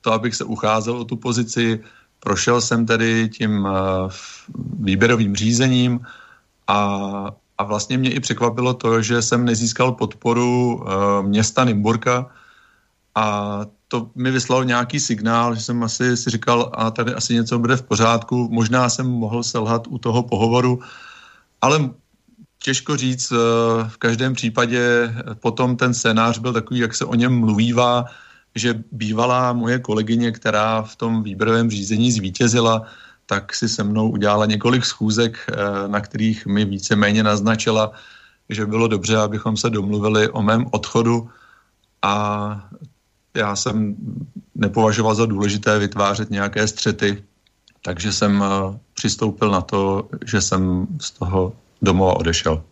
to, 0.00 0.12
abych 0.12 0.34
se 0.34 0.44
ucházel 0.44 0.98
o 0.98 1.04
tu 1.04 1.16
pozici. 1.16 1.80
Prošel 2.20 2.60
jsem 2.60 2.86
tedy 2.86 3.28
tím 3.28 3.64
uh, 3.64 3.70
výběrovým 4.80 5.36
řízením 5.36 6.00
a, 6.66 6.78
a 7.58 7.64
vlastně 7.64 7.98
mě 7.98 8.10
i 8.10 8.20
překvapilo 8.20 8.74
to, 8.74 9.02
že 9.02 9.22
jsem 9.22 9.44
nezískal 9.44 9.92
podporu 9.92 10.74
uh, 10.74 11.22
města 11.22 11.64
Nimburka 11.64 12.26
a 13.14 13.60
to 13.88 14.10
mi 14.14 14.30
vyslal 14.30 14.64
nějaký 14.64 15.00
signál, 15.00 15.54
že 15.54 15.60
jsem 15.60 15.82
asi 15.82 16.16
si 16.16 16.30
říkal, 16.30 16.70
a 16.74 16.90
tady 16.90 17.14
asi 17.14 17.34
něco 17.34 17.58
bude 17.58 17.76
v 17.76 17.82
pořádku. 17.82 18.48
Možná 18.50 18.88
jsem 18.88 19.06
mohl 19.06 19.42
selhat 19.42 19.86
u 19.86 19.98
toho 19.98 20.22
pohovoru, 20.22 20.80
ale 21.60 21.90
těžko 22.62 22.96
říct, 22.96 23.32
eh, 23.32 23.36
v 23.88 23.96
každém 23.96 24.34
případě 24.34 25.14
potom 25.40 25.76
ten 25.76 25.94
scénář 25.94 26.38
byl 26.38 26.52
takový, 26.52 26.80
jak 26.80 26.94
se 26.94 27.04
o 27.04 27.14
něm 27.14 27.38
mluvívá, 27.38 28.04
že 28.54 28.82
bývalá 28.92 29.52
moje 29.52 29.78
kolegyně, 29.78 30.32
která 30.32 30.82
v 30.82 30.96
tom 30.96 31.22
výběrovém 31.22 31.70
řízení 31.70 32.12
zvítězila, 32.12 32.82
tak 33.26 33.54
si 33.54 33.68
se 33.68 33.84
mnou 33.84 34.10
udělala 34.10 34.46
několik 34.46 34.84
schůzek, 34.84 35.38
eh, 35.48 35.88
na 35.88 36.00
kterých 36.00 36.46
mi 36.46 36.64
víceméně 36.64 37.22
naznačila, 37.22 37.92
že 38.48 38.66
bylo 38.66 38.88
dobře, 38.88 39.16
abychom 39.16 39.56
se 39.56 39.70
domluvili 39.70 40.28
o 40.28 40.42
mém 40.42 40.66
odchodu. 40.70 41.30
A 42.02 42.14
já 43.34 43.56
jsem 43.56 43.96
nepovažoval 44.54 45.14
za 45.14 45.26
důležité 45.26 45.78
vytvářet 45.78 46.30
nějaké 46.30 46.68
střety, 46.68 47.24
takže 47.82 48.12
jsem 48.12 48.44
eh, 48.44 48.78
přistoupil 48.94 49.50
na 49.50 49.60
to, 49.60 50.08
že 50.26 50.40
jsem 50.40 50.86
z 51.00 51.10
toho 51.10 51.52
domova 51.82 52.16
odešel. 52.16 52.62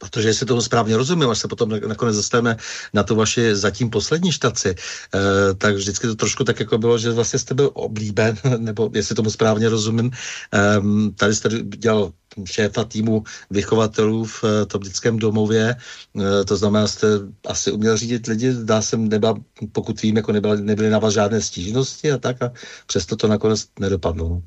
Protože 0.00 0.28
jestli 0.28 0.46
tomu 0.46 0.60
správně 0.60 0.96
rozumím, 0.96 1.30
až 1.30 1.38
se 1.38 1.48
potom 1.48 1.68
nakonec 1.68 2.16
dostaneme 2.16 2.56
na 2.94 3.02
tu 3.02 3.14
vaši 3.14 3.56
zatím 3.56 3.90
poslední 3.90 4.32
štaci, 4.32 4.74
eh, 4.74 5.54
tak 5.54 5.74
vždycky 5.74 6.06
to 6.06 6.14
trošku 6.14 6.44
tak 6.44 6.60
jako 6.60 6.78
bylo, 6.78 6.98
že 6.98 7.10
vlastně 7.10 7.38
jste 7.38 7.54
byl 7.54 7.70
oblíben, 7.74 8.36
nebo 8.58 8.90
jestli 8.94 9.14
tomu 9.14 9.30
správně 9.30 9.68
rozumím, 9.68 10.10
eh, 10.54 10.80
tady 11.16 11.34
jste 11.34 11.48
dělal 11.62 12.12
šéfa 12.44 12.84
týmu 12.84 13.24
vychovatelů 13.50 14.24
v 14.24 14.44
eh, 14.44 14.66
tom 14.66 14.82
dětském 14.82 15.18
domově, 15.18 15.76
eh, 15.76 16.44
to 16.44 16.56
znamená, 16.56 16.86
jste 16.86 17.06
asi 17.46 17.72
uměl 17.72 17.96
řídit 17.96 18.26
lidi, 18.26 18.54
dá 18.64 18.82
se, 18.82 18.96
nebyla, 18.96 19.34
pokud 19.72 20.02
vím, 20.02 20.16
jako 20.16 20.32
nebyly, 20.32 20.62
nebyly 20.62 20.90
na 20.90 20.98
vás 20.98 21.14
žádné 21.14 21.40
stížnosti 21.40 22.12
a 22.12 22.18
tak 22.18 22.42
a 22.42 22.52
přesto 22.86 23.16
to 23.16 23.28
nakonec 23.28 23.68
nedopadlo. 23.80 24.42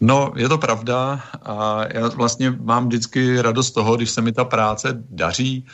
No, 0.00 0.32
je 0.36 0.48
to 0.48 0.58
pravda 0.58 1.20
a 1.42 1.80
já 1.94 2.08
vlastně 2.08 2.50
mám 2.50 2.86
vždycky 2.86 3.42
radost 3.42 3.70
toho, 3.70 3.96
když 3.96 4.10
se 4.10 4.22
mi 4.22 4.32
ta 4.32 4.44
práce 4.44 5.02
daří 5.10 5.66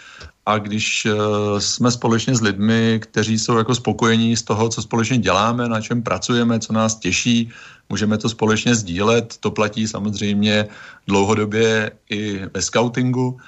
a 0.46 0.58
když 0.58 1.06
uh, 1.06 1.58
jsme 1.58 1.90
společně 1.90 2.34
s 2.34 2.40
lidmi, 2.40 3.00
kteří 3.02 3.38
jsou 3.38 3.56
jako 3.58 3.74
spokojení 3.74 4.36
z 4.36 4.42
toho, 4.42 4.68
co 4.68 4.82
společně 4.82 5.18
děláme, 5.18 5.68
na 5.68 5.80
čem 5.80 6.02
pracujeme, 6.02 6.60
co 6.60 6.72
nás 6.72 6.96
těší, 6.96 7.50
můžeme 7.88 8.18
to 8.18 8.28
společně 8.28 8.74
sdílet. 8.74 9.36
To 9.40 9.50
platí 9.50 9.88
samozřejmě 9.88 10.68
dlouhodobě 11.06 11.92
i 12.10 12.46
ve 12.54 12.62
scoutingu, 12.62 13.38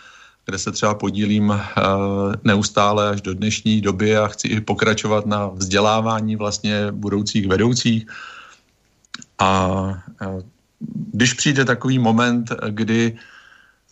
kde 0.45 0.59
se 0.59 0.73
třeba 0.73 0.95
podílím 0.95 1.49
uh, 1.49 1.59
neustále 2.45 3.09
až 3.09 3.21
do 3.21 3.35
dnešní 3.35 3.81
doby 3.81 4.17
a 4.17 4.29
chci 4.29 4.49
i 4.49 4.61
pokračovat 4.61 5.27
na 5.27 5.47
vzdělávání 5.47 6.37
vlastně 6.37 6.93
budoucích 6.93 7.49
vedoucích. 7.49 8.07
A 9.39 9.69
uh, 10.27 10.41
když 11.13 11.33
přijde 11.33 11.65
takový 11.65 11.99
moment, 11.99 12.53
kdy 12.69 13.19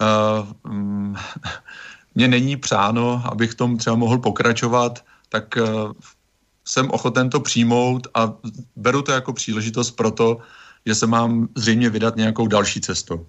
uh, 0.01 0.75
mě 2.15 2.29
není 2.29 2.57
přáno, 2.57 3.23
abych 3.25 3.55
tom 3.55 3.77
třeba 3.77 3.97
mohl 3.97 4.19
pokračovat, 4.19 5.05
tak 5.29 5.55
uh, 5.57 5.93
jsem 6.65 6.91
ochoten 6.91 7.31
to 7.31 7.41
přijmout 7.41 8.07
a 8.15 8.33
beru 8.77 9.03
to 9.03 9.13
jako 9.13 9.33
příležitost 9.33 9.91
pro 9.91 10.11
to, 10.11 10.39
že 10.87 10.95
se 10.95 11.07
mám 11.07 11.49
zřejmě 11.57 11.91
vydat 11.91 12.17
nějakou 12.17 12.47
další 12.47 12.81
cestou. 12.81 13.27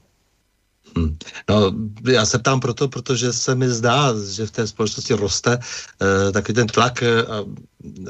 Hmm. 0.98 1.18
No, 1.50 1.72
já 2.12 2.26
se 2.26 2.40
ptám 2.40 2.60
proto, 2.60 2.88
protože 2.88 3.34
se 3.34 3.56
mi 3.56 3.70
zdá, 3.70 4.14
že 4.32 4.46
v 4.46 4.52
té 4.52 4.68
společnosti 4.68 5.14
roste 5.14 5.58
uh, 5.58 6.32
taky 6.32 6.54
ten 6.54 6.68
tlak 6.68 7.04
a 7.04 7.44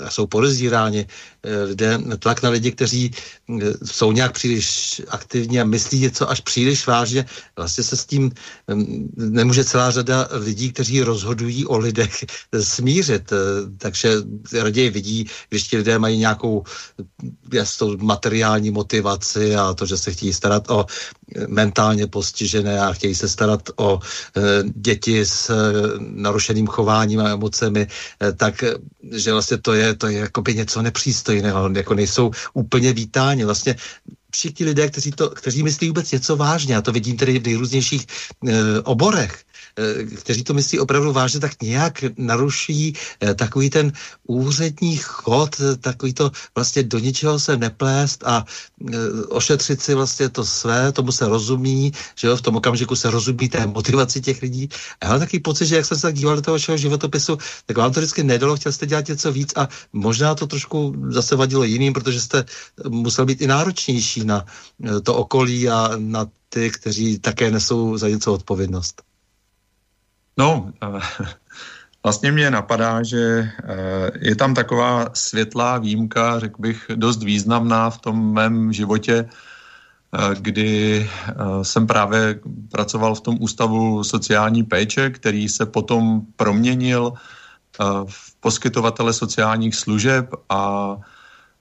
jsou 0.09 0.27
podezíráni 0.27 1.05
eh, 1.43 1.63
lidé, 1.63 1.99
tlak 2.19 2.43
na 2.43 2.49
lidi, 2.49 2.71
kteří 2.71 3.11
eh, 3.11 3.73
jsou 3.83 4.11
nějak 4.11 4.31
příliš 4.31 5.01
aktivní 5.07 5.61
a 5.61 5.63
myslí 5.63 5.99
něco 5.99 6.29
až 6.29 6.39
příliš 6.41 6.88
vážně. 6.88 7.25
Vlastně 7.57 7.83
se 7.83 7.95
s 7.97 8.05
tím 8.05 8.31
nemůže 9.17 9.63
celá 9.63 9.91
řada 9.91 10.27
lidí, 10.31 10.71
kteří 10.71 11.01
rozhodují 11.01 11.65
o 11.65 11.77
lidech, 11.77 12.25
smířit. 12.59 13.31
Eh, 13.31 13.35
takže 13.77 14.13
raději 14.61 14.89
vidí, 14.89 15.29
když 15.49 15.63
ti 15.63 15.77
lidé 15.77 15.99
mají 15.99 16.17
nějakou 16.17 16.63
jasnou 17.53 17.97
materiální 17.97 18.71
motivaci 18.71 19.55
a 19.55 19.73
to, 19.73 19.85
že 19.85 19.97
se 19.97 20.11
chtějí 20.11 20.33
starat 20.33 20.69
o 20.69 20.85
mentálně 21.47 22.07
postižené 22.07 22.79
a 22.79 22.93
chtějí 22.93 23.15
se 23.15 23.29
starat 23.29 23.69
o 23.75 23.99
děti 24.75 25.25
s 25.25 25.51
narušeným 25.99 26.67
chováním 26.67 27.19
a 27.19 27.29
emocemi, 27.29 27.88
tak 28.38 28.63
že 29.11 29.31
vlastně 29.31 29.57
to 29.65 29.73
je, 29.73 29.95
to 29.95 30.08
je 30.08 30.19
jakoby 30.19 30.54
něco 30.54 30.82
nepřístojného, 30.82 31.69
jako 31.75 31.93
nejsou 31.93 32.32
úplně 32.54 32.93
vítáni. 32.93 33.45
Vlastně 33.45 33.75
všichni 34.32 34.65
lidé, 34.65 34.89
kteří, 34.89 35.12
to, 35.12 35.30
kteří 35.30 35.63
myslí 35.63 35.88
vůbec 35.88 36.12
něco 36.12 36.36
vážně, 36.36 36.78
a 36.78 36.82
to 36.82 36.91
vidím 36.91 37.17
tedy 37.17 37.39
v 37.39 37.45
nejrůznějších 37.45 38.06
e, 38.06 38.82
oborech, 38.82 39.44
kteří 40.15 40.43
to 40.43 40.53
myslí 40.53 40.79
opravdu 40.79 41.13
vážně, 41.13 41.39
tak 41.39 41.61
nějak 41.61 42.03
naruší 42.17 42.93
eh, 43.21 43.33
takový 43.33 43.69
ten 43.69 43.91
úřední 44.27 44.97
chod, 44.97 45.55
eh, 45.59 45.75
takový 45.75 46.13
to 46.13 46.31
vlastně 46.55 46.83
do 46.83 46.99
ničeho 46.99 47.39
se 47.39 47.57
neplést 47.57 48.23
a 48.23 48.45
ošetřit 49.29 49.81
si 49.81 49.93
vlastně 49.93 50.29
to 50.29 50.45
své, 50.45 50.91
tomu 50.91 51.11
se 51.11 51.27
rozumí, 51.27 51.91
že 52.15 52.27
jo, 52.27 52.38
v 52.38 52.41
tom 52.41 52.55
okamžiku 52.55 52.95
se 52.95 53.11
rozumí 53.11 53.49
té 53.49 53.67
motivaci 53.67 54.21
těch 54.21 54.41
lidí. 54.41 54.69
A 55.01 55.05
já 55.05 55.11
mám 55.11 55.19
takový 55.19 55.39
pocit, 55.39 55.65
že 55.65 55.75
jak 55.75 55.85
jsem 55.85 55.97
se 55.97 56.01
tak 56.01 56.15
díval 56.15 56.35
do 56.35 56.41
toho 56.41 56.55
vašeho 56.55 56.77
životopisu, 56.77 57.38
tak 57.65 57.77
vám 57.77 57.93
to 57.93 57.99
vždycky 57.99 58.23
nedalo, 58.23 58.55
chtěl 58.55 58.71
jste 58.71 58.85
dělat 58.85 59.07
něco 59.07 59.31
víc 59.31 59.53
a 59.55 59.67
možná 59.93 60.35
to 60.35 60.47
trošku 60.47 60.95
zase 61.09 61.35
vadilo 61.35 61.63
jiným, 61.63 61.93
protože 61.93 62.21
jste 62.21 62.45
musel 62.89 63.25
být 63.25 63.41
i 63.41 63.47
náročnější 63.47 64.25
na 64.25 64.45
to 65.03 65.15
okolí 65.15 65.69
a 65.69 65.91
na 65.97 66.27
ty, 66.49 66.71
kteří 66.71 67.19
také 67.19 67.51
nesou 67.51 67.97
za 67.97 68.09
něco 68.09 68.33
odpovědnost. 68.33 69.04
No, 70.38 70.71
vlastně 72.04 72.32
mě 72.32 72.52
napadá, 72.52 73.04
že 73.04 73.17
eh, 73.19 74.12
je 74.19 74.36
tam 74.36 74.54
taková 74.54 75.10
světlá 75.13 75.78
výjimka, 75.78 76.39
řekl 76.39 76.62
bych, 76.62 76.86
dost 76.95 77.24
významná 77.24 77.89
v 77.89 77.98
tom 77.98 78.34
mém 78.34 78.74
životě, 78.74 79.26
eh, 79.26 80.36
kdy 80.39 81.00
eh, 81.10 81.34
jsem 81.63 81.88
právě 81.88 82.39
pracoval 82.71 83.15
v 83.15 83.21
tom 83.21 83.38
ústavu 83.39 84.04
sociální 84.04 84.63
péče, 84.63 85.10
který 85.10 85.50
se 85.50 85.65
potom 85.65 86.21
proměnil 86.36 87.13
v 88.08 88.36
poskytovatele 88.39 89.13
sociálních 89.13 89.76
služeb 89.76 90.32
a 90.50 90.95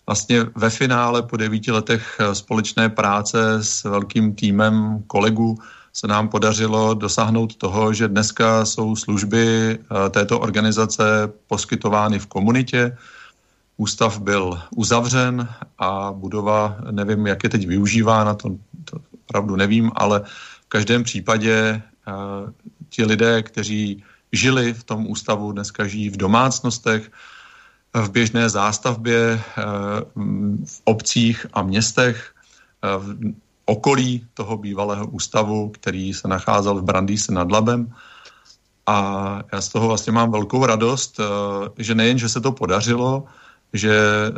vlastně 0.07 0.47
ve 0.55 0.71
finále 0.71 1.23
po 1.23 1.37
devíti 1.37 1.73
letech 1.73 2.21
společné 2.33 2.89
práce 2.89 3.65
s 3.65 3.85
velkým 3.85 4.35
týmem 4.35 5.03
kolegů 5.07 5.59
se 5.95 6.07
nám 6.07 6.29
podařilo 6.29 6.95
dosáhnout 6.95 7.57
toho, 7.57 7.93
že 7.93 8.09
dneska 8.09 8.65
jsou 8.65 8.97
služby 8.97 9.79
eh, 9.79 10.11
této 10.11 10.41
organizace 10.41 11.05
poskytovány 11.47 12.19
v 12.19 12.27
komunitě. 12.27 12.97
Ústav 13.77 14.19
byl 14.21 14.61
uzavřen 14.77 15.49
a 15.79 16.13
budova, 16.13 16.77
nevím, 16.91 17.27
jak 17.27 17.45
je 17.45 17.51
teď 17.51 17.67
využívána, 17.67 18.35
to, 18.35 18.49
to 18.85 18.99
opravdu 19.25 19.57
nevím, 19.57 19.91
ale 19.95 20.21
v 20.63 20.69
každém 20.69 21.05
případě 21.05 21.83
uh, 22.07 22.51
ti 22.89 23.05
lidé, 23.05 23.43
kteří 23.43 24.05
žili 24.33 24.75
v 24.75 24.85
tom 24.85 25.07
ústavu, 25.07 25.53
dneska 25.53 25.87
žijí 25.87 26.11
v 26.11 26.17
domácnostech, 26.17 27.11
v 27.95 28.11
běžné 28.11 28.49
zástavbě, 28.49 29.41
v 30.65 30.81
obcích 30.85 31.47
a 31.53 31.63
městech, 31.63 32.35
okolí 33.65 34.27
toho 34.35 34.57
bývalého 34.57 35.07
ústavu, 35.07 35.69
který 35.69 36.15
se 36.15 36.29
nacházel 36.29 36.75
v 36.75 36.85
Brandýse 36.85 37.33
nad 37.33 37.53
Labem. 37.53 37.93
A 38.87 38.97
já 39.53 39.61
z 39.61 39.69
toho 39.69 39.89
vlastně 39.89 40.13
mám 40.13 40.31
velkou 40.31 40.67
radost, 40.67 41.21
eh, 41.21 41.25
že 41.79 41.95
nejen, 41.95 42.19
že 42.19 42.29
se 42.29 42.41
to 42.41 42.53
podařilo, 42.53 43.25
že 43.73 43.97
eh, 43.97 44.33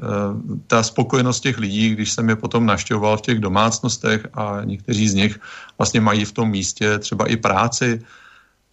ta 0.67 0.83
spokojenost 0.83 1.41
těch 1.41 1.59
lidí, 1.59 1.91
když 1.91 2.13
jsem 2.13 2.29
je 2.29 2.37
potom 2.37 2.67
naštěvoval 2.67 3.17
v 3.17 3.27
těch 3.27 3.39
domácnostech 3.39 4.27
a 4.35 4.65
někteří 4.65 5.09
z 5.09 5.15
nich 5.15 5.35
vlastně 5.79 6.01
mají 6.01 6.25
v 6.25 6.33
tom 6.33 6.51
místě 6.51 6.99
třeba 6.99 7.27
i 7.27 7.37
práci. 7.37 8.01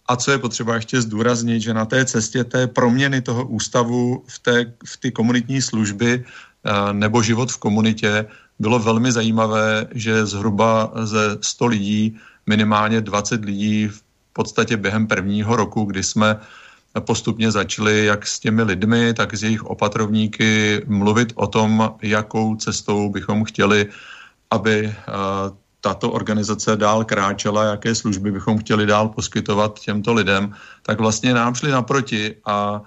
A 0.06 0.16
co 0.16 0.30
je 0.30 0.38
potřeba 0.38 0.74
ještě 0.74 1.00
zdůraznit, 1.00 1.60
že 1.60 1.74
na 1.74 1.84
té 1.84 2.04
cestě 2.04 2.44
té 2.44 2.66
proměny 2.66 3.20
toho 3.20 3.46
ústavu 3.46 4.24
v, 4.26 4.38
té, 4.38 4.72
v 4.84 4.94
ty 4.96 5.10
komunitní 5.10 5.62
služby 5.62 6.24
eh, 6.24 6.92
nebo 6.92 7.22
život 7.22 7.52
v 7.52 7.58
komunitě 7.58 8.26
bylo 8.58 8.78
velmi 8.78 9.12
zajímavé, 9.12 9.86
že 9.94 10.26
zhruba 10.26 10.92
ze 11.02 11.38
100 11.40 11.66
lidí 11.66 12.18
minimálně 12.46 13.00
20 13.00 13.44
lidí 13.44 13.88
v 13.88 14.02
podstatě 14.32 14.76
během 14.76 15.06
prvního 15.06 15.56
roku, 15.56 15.84
kdy 15.84 16.02
jsme 16.02 16.40
postupně 17.00 17.50
začali 17.50 18.04
jak 18.04 18.26
s 18.26 18.40
těmi 18.40 18.62
lidmi, 18.62 19.14
tak 19.14 19.34
s 19.34 19.42
jejich 19.42 19.64
opatrovníky 19.64 20.82
mluvit 20.86 21.32
o 21.34 21.46
tom, 21.46 21.94
jakou 22.02 22.56
cestou 22.56 23.10
bychom 23.10 23.44
chtěli, 23.44 23.86
aby 24.50 24.86
eh, 24.86 24.94
tato 25.80 26.10
organizace 26.12 26.76
dál 26.76 27.04
kráčela, 27.04 27.64
jaké 27.64 27.94
služby 27.94 28.32
bychom 28.32 28.58
chtěli 28.58 28.86
dál 28.86 29.08
poskytovat 29.08 29.80
těmto 29.80 30.12
lidem, 30.12 30.54
tak 30.82 31.00
vlastně 31.00 31.34
nám 31.34 31.54
šli 31.54 31.70
naproti 31.70 32.34
a 32.46 32.82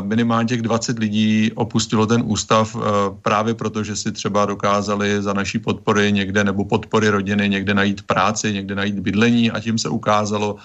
minimálně 0.00 0.48
těch 0.48 0.62
20 0.62 0.98
lidí 0.98 1.52
opustilo 1.54 2.06
ten 2.06 2.22
ústav 2.24 2.76
eh, 2.76 2.80
právě 3.22 3.54
proto, 3.54 3.84
že 3.84 3.96
si 3.96 4.12
třeba 4.12 4.46
dokázali 4.46 5.22
za 5.22 5.32
naší 5.32 5.58
podpory 5.58 6.12
někde 6.12 6.44
nebo 6.44 6.64
podpory 6.64 7.08
rodiny 7.08 7.48
někde 7.48 7.74
najít 7.74 8.02
práci, 8.02 8.52
někde 8.52 8.74
najít 8.74 8.98
bydlení 8.98 9.50
a 9.50 9.60
tím 9.60 9.78
se 9.78 9.88
ukázalo, 9.88 10.56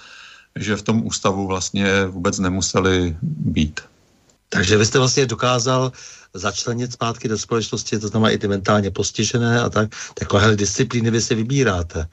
že 0.56 0.76
v 0.76 0.82
tom 0.82 1.06
ústavu 1.06 1.48
vlastně 1.48 2.06
vůbec 2.06 2.40
nemuseli 2.40 3.18
být. 3.22 3.82
Takže 4.50 4.78
vy 4.78 4.86
jste 4.86 5.00
vlastně 5.00 5.26
dokázal 5.26 5.92
začlenit 6.34 6.94
zpátky 6.94 7.28
do 7.28 7.38
společnosti, 7.38 8.00
to 8.00 8.08
znamená 8.08 8.30
i 8.30 8.38
ty 8.38 8.48
mentálně 8.48 8.92
postižené 8.92 9.62
a 9.62 9.70
tak, 9.70 9.90
takové 10.14 10.56
disciplíny 10.56 11.12
vy 11.12 11.22
si 11.22 11.36
vybíráte. 11.36 12.08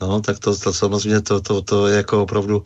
No, 0.00 0.20
tak 0.20 0.38
to, 0.38 0.56
to 0.56 0.72
samozřejmě 0.72 1.20
to, 1.20 1.40
to, 1.40 1.62
to 1.62 1.86
je 1.86 1.96
jako 1.96 2.22
opravdu 2.22 2.64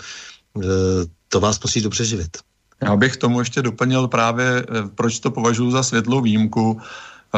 to 1.28 1.40
vás 1.40 1.60
musí 1.62 1.80
dobře 1.80 2.04
živit. 2.04 2.36
Já 2.82 2.96
bych 2.96 3.16
tomu 3.16 3.38
ještě 3.38 3.62
doplnil 3.62 4.08
právě, 4.08 4.66
proč 4.94 5.18
to 5.18 5.30
považuji 5.30 5.70
za 5.70 5.82
světlou 5.82 6.20
výjimku, 6.20 6.80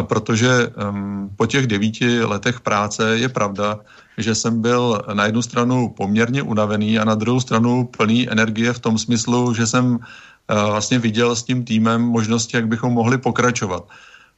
protože 0.02 0.68
um, 0.68 1.30
po 1.36 1.46
těch 1.46 1.66
devíti 1.66 2.24
letech 2.24 2.60
práce 2.60 3.18
je 3.18 3.28
pravda, 3.28 3.78
že 4.18 4.34
jsem 4.34 4.62
byl 4.62 5.02
na 5.12 5.24
jednu 5.24 5.42
stranu 5.42 5.88
poměrně 5.96 6.42
unavený 6.42 6.98
a 6.98 7.04
na 7.04 7.14
druhou 7.14 7.40
stranu 7.40 7.84
plný 7.84 8.30
energie 8.30 8.72
v 8.72 8.78
tom 8.78 8.98
smyslu, 8.98 9.54
že 9.54 9.66
jsem 9.66 9.84
uh, 9.94 10.00
vlastně 10.48 10.98
viděl 10.98 11.36
s 11.36 11.42
tím 11.42 11.64
týmem 11.64 12.02
možnosti, 12.02 12.56
jak 12.56 12.68
bychom 12.68 12.92
mohli 12.92 13.18
pokračovat. 13.18 13.84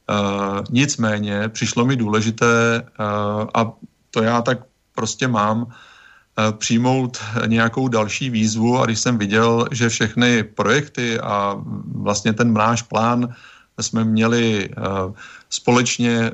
Uh, 0.09 0.59
nicméně 0.69 1.49
přišlo 1.49 1.85
mi 1.85 1.95
důležité, 1.95 2.83
uh, 2.99 3.47
a 3.53 3.71
to 4.11 4.23
já 4.23 4.41
tak 4.41 4.59
prostě 4.95 5.27
mám, 5.27 5.67
přijmout 6.57 7.17
nějakou 7.45 7.87
další 7.87 8.29
výzvu 8.29 8.79
a 8.79 8.85
když 8.85 8.99
jsem 8.99 9.17
viděl, 9.17 9.67
že 9.71 9.89
všechny 9.89 10.43
projekty 10.43 11.19
a 11.19 11.55
vlastně 11.95 12.33
ten 12.33 12.53
náš 12.53 12.81
plán 12.81 13.35
jsme 13.81 14.03
měli 14.03 14.69
uh, 14.69 15.13
společně 15.49 16.31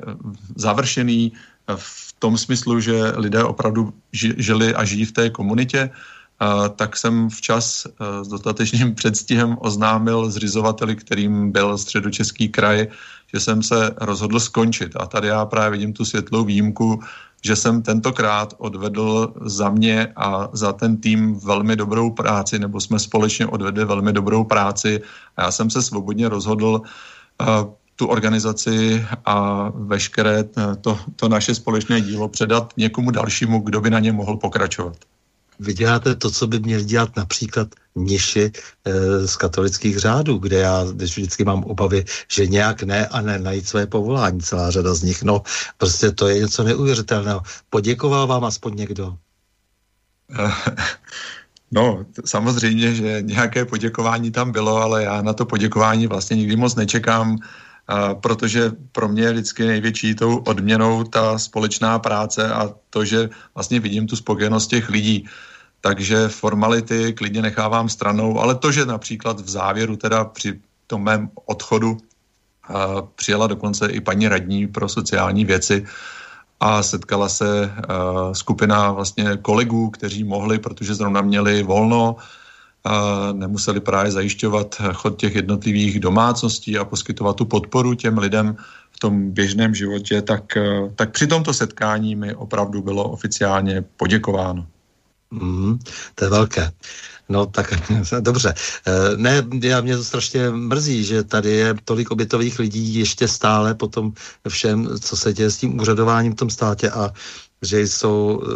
završený 0.56 1.32
v 1.76 2.12
tom 2.18 2.38
smyslu, 2.38 2.80
že 2.80 3.12
lidé 3.16 3.44
opravdu 3.44 3.92
žili 4.12 4.74
a 4.74 4.84
žijí 4.84 5.04
v 5.04 5.12
té 5.12 5.30
komunitě, 5.30 5.90
tak 6.76 6.96
jsem 6.96 7.30
včas 7.30 7.86
s 8.22 8.28
dostatečným 8.28 8.94
předstihem 8.98 9.56
oznámil 9.60 10.30
zřizovateli, 10.30 10.96
kterým 10.96 11.52
byl 11.52 11.78
středočeský 11.78 12.48
kraj, 12.48 12.88
že 13.34 13.40
jsem 13.40 13.62
se 13.62 13.94
rozhodl 14.00 14.40
skončit. 14.40 14.96
A 14.96 15.06
tady 15.06 15.28
já 15.28 15.46
právě 15.46 15.70
vidím 15.70 15.92
tu 15.92 16.04
světlou 16.04 16.44
výjimku, 16.44 17.02
že 17.44 17.56
jsem 17.56 17.82
tentokrát 17.82 18.54
odvedl 18.58 19.34
za 19.44 19.70
mě 19.70 20.12
a 20.16 20.48
za 20.52 20.72
ten 20.72 20.96
tým 20.96 21.34
velmi 21.34 21.76
dobrou 21.76 22.10
práci, 22.10 22.58
nebo 22.58 22.80
jsme 22.80 22.98
společně 22.98 23.46
odvedli 23.46 23.84
velmi 23.84 24.12
dobrou 24.12 24.44
práci 24.44 25.02
a 25.36 25.42
já 25.42 25.50
jsem 25.50 25.70
se 25.70 25.82
svobodně 25.82 26.28
rozhodl 26.28 26.82
tu 27.96 28.06
organizaci 28.06 29.06
a 29.24 29.68
veškeré 29.74 30.44
to, 30.80 30.98
to 31.16 31.28
naše 31.28 31.54
společné 31.54 32.00
dílo 32.00 32.28
předat 32.28 32.72
někomu 32.76 33.10
dalšímu, 33.10 33.60
kdo 33.60 33.80
by 33.80 33.90
na 33.90 33.98
ně 34.00 34.12
mohl 34.12 34.36
pokračovat. 34.36 34.96
Vy 35.62 35.74
děláte 35.74 36.14
to, 36.14 36.30
co 36.30 36.46
by 36.46 36.58
měl 36.58 36.80
dělat 36.80 37.16
například 37.16 37.68
mniši 37.94 38.50
e, 38.84 39.26
z 39.28 39.36
katolických 39.36 39.98
řádů, 39.98 40.38
kde 40.38 40.58
já 40.58 40.84
vždycky 40.84 41.44
mám 41.44 41.64
obavy, 41.64 42.04
že 42.28 42.46
nějak 42.46 42.82
ne 42.82 43.06
a 43.06 43.20
ne 43.20 43.38
najít 43.38 43.68
své 43.68 43.86
povolání, 43.86 44.40
celá 44.40 44.70
řada 44.70 44.94
z 44.94 45.02
nich. 45.02 45.22
No, 45.22 45.42
prostě 45.78 46.10
to 46.10 46.28
je 46.28 46.40
něco 46.40 46.62
neuvěřitelného. 46.62 47.40
Poděkoval 47.70 48.26
vám 48.26 48.44
aspoň 48.44 48.76
někdo? 48.76 49.16
No, 51.74 52.04
samozřejmě, 52.24 52.94
že 52.94 53.22
nějaké 53.22 53.64
poděkování 53.64 54.30
tam 54.30 54.52
bylo, 54.52 54.76
ale 54.76 55.04
já 55.04 55.22
na 55.22 55.32
to 55.32 55.44
poděkování 55.44 56.06
vlastně 56.06 56.36
nikdy 56.36 56.56
moc 56.56 56.74
nečekám 56.74 57.38
protože 58.20 58.72
pro 58.92 59.08
mě 59.08 59.22
je 59.22 59.32
vždycky 59.32 59.66
největší 59.66 60.14
tou 60.14 60.36
odměnou 60.36 61.04
ta 61.04 61.38
společná 61.38 61.98
práce 61.98 62.52
a 62.52 62.74
to, 62.90 63.04
že 63.04 63.28
vlastně 63.54 63.80
vidím 63.80 64.06
tu 64.06 64.16
spokojenost 64.16 64.66
těch 64.66 64.88
lidí. 64.88 65.28
Takže 65.84 66.28
formality 66.28 67.12
klidně 67.12 67.42
nechávám 67.42 67.88
stranou, 67.88 68.40
ale 68.40 68.54
to, 68.54 68.72
že 68.72 68.86
například 68.86 69.40
v 69.40 69.48
závěru 69.50 69.96
teda 69.96 70.24
při 70.24 70.60
tom 70.86 71.02
mém 71.02 71.30
odchodu 71.44 71.98
přijela 73.14 73.46
dokonce 73.46 73.86
i 73.86 74.00
paní 74.00 74.28
radní 74.28 74.66
pro 74.66 74.88
sociální 74.88 75.44
věci 75.44 75.86
a 76.60 76.82
setkala 76.82 77.28
se 77.28 77.72
skupina 78.32 78.92
vlastně 78.92 79.36
kolegů, 79.42 79.90
kteří 79.90 80.24
mohli, 80.24 80.58
protože 80.58 80.94
zrovna 80.94 81.20
měli 81.20 81.62
volno, 81.62 82.16
a 82.84 83.28
nemuseli 83.32 83.80
právě 83.80 84.12
zajišťovat 84.12 84.74
chod 84.92 85.18
těch 85.18 85.34
jednotlivých 85.34 86.00
domácností 86.00 86.78
a 86.78 86.84
poskytovat 86.84 87.36
tu 87.36 87.44
podporu 87.44 87.94
těm 87.94 88.18
lidem 88.18 88.56
v 88.90 88.98
tom 88.98 89.30
běžném 89.30 89.74
životě, 89.74 90.22
tak, 90.22 90.58
tak 90.94 91.10
při 91.10 91.26
tomto 91.26 91.54
setkání 91.54 92.16
mi 92.16 92.34
opravdu 92.34 92.82
bylo 92.82 93.04
oficiálně 93.04 93.84
poděkováno. 93.96 94.66
Mm, 95.32 95.78
to 96.14 96.24
je 96.24 96.30
velké. 96.30 96.72
No 97.28 97.46
tak 97.46 97.74
dobře. 98.20 98.54
Eh, 98.86 99.16
ne, 99.16 99.44
já 99.62 99.80
mě 99.80 99.96
to 99.96 100.04
strašně 100.04 100.50
mrzí, 100.50 101.04
že 101.04 101.24
tady 101.24 101.50
je 101.50 101.74
tolik 101.84 102.10
obětových 102.10 102.58
lidí 102.58 102.94
ještě 102.94 103.28
stále 103.28 103.74
po 103.74 103.88
tom 103.88 104.12
všem, 104.48 104.98
co 104.98 105.16
se 105.16 105.32
děje 105.32 105.50
s 105.50 105.56
tím 105.56 105.80
úřadováním 105.80 106.32
v 106.32 106.36
tom 106.36 106.50
státě 106.50 106.90
a 106.90 107.12
že 107.62 107.80
jsou 107.80 108.42
eh, 108.42 108.52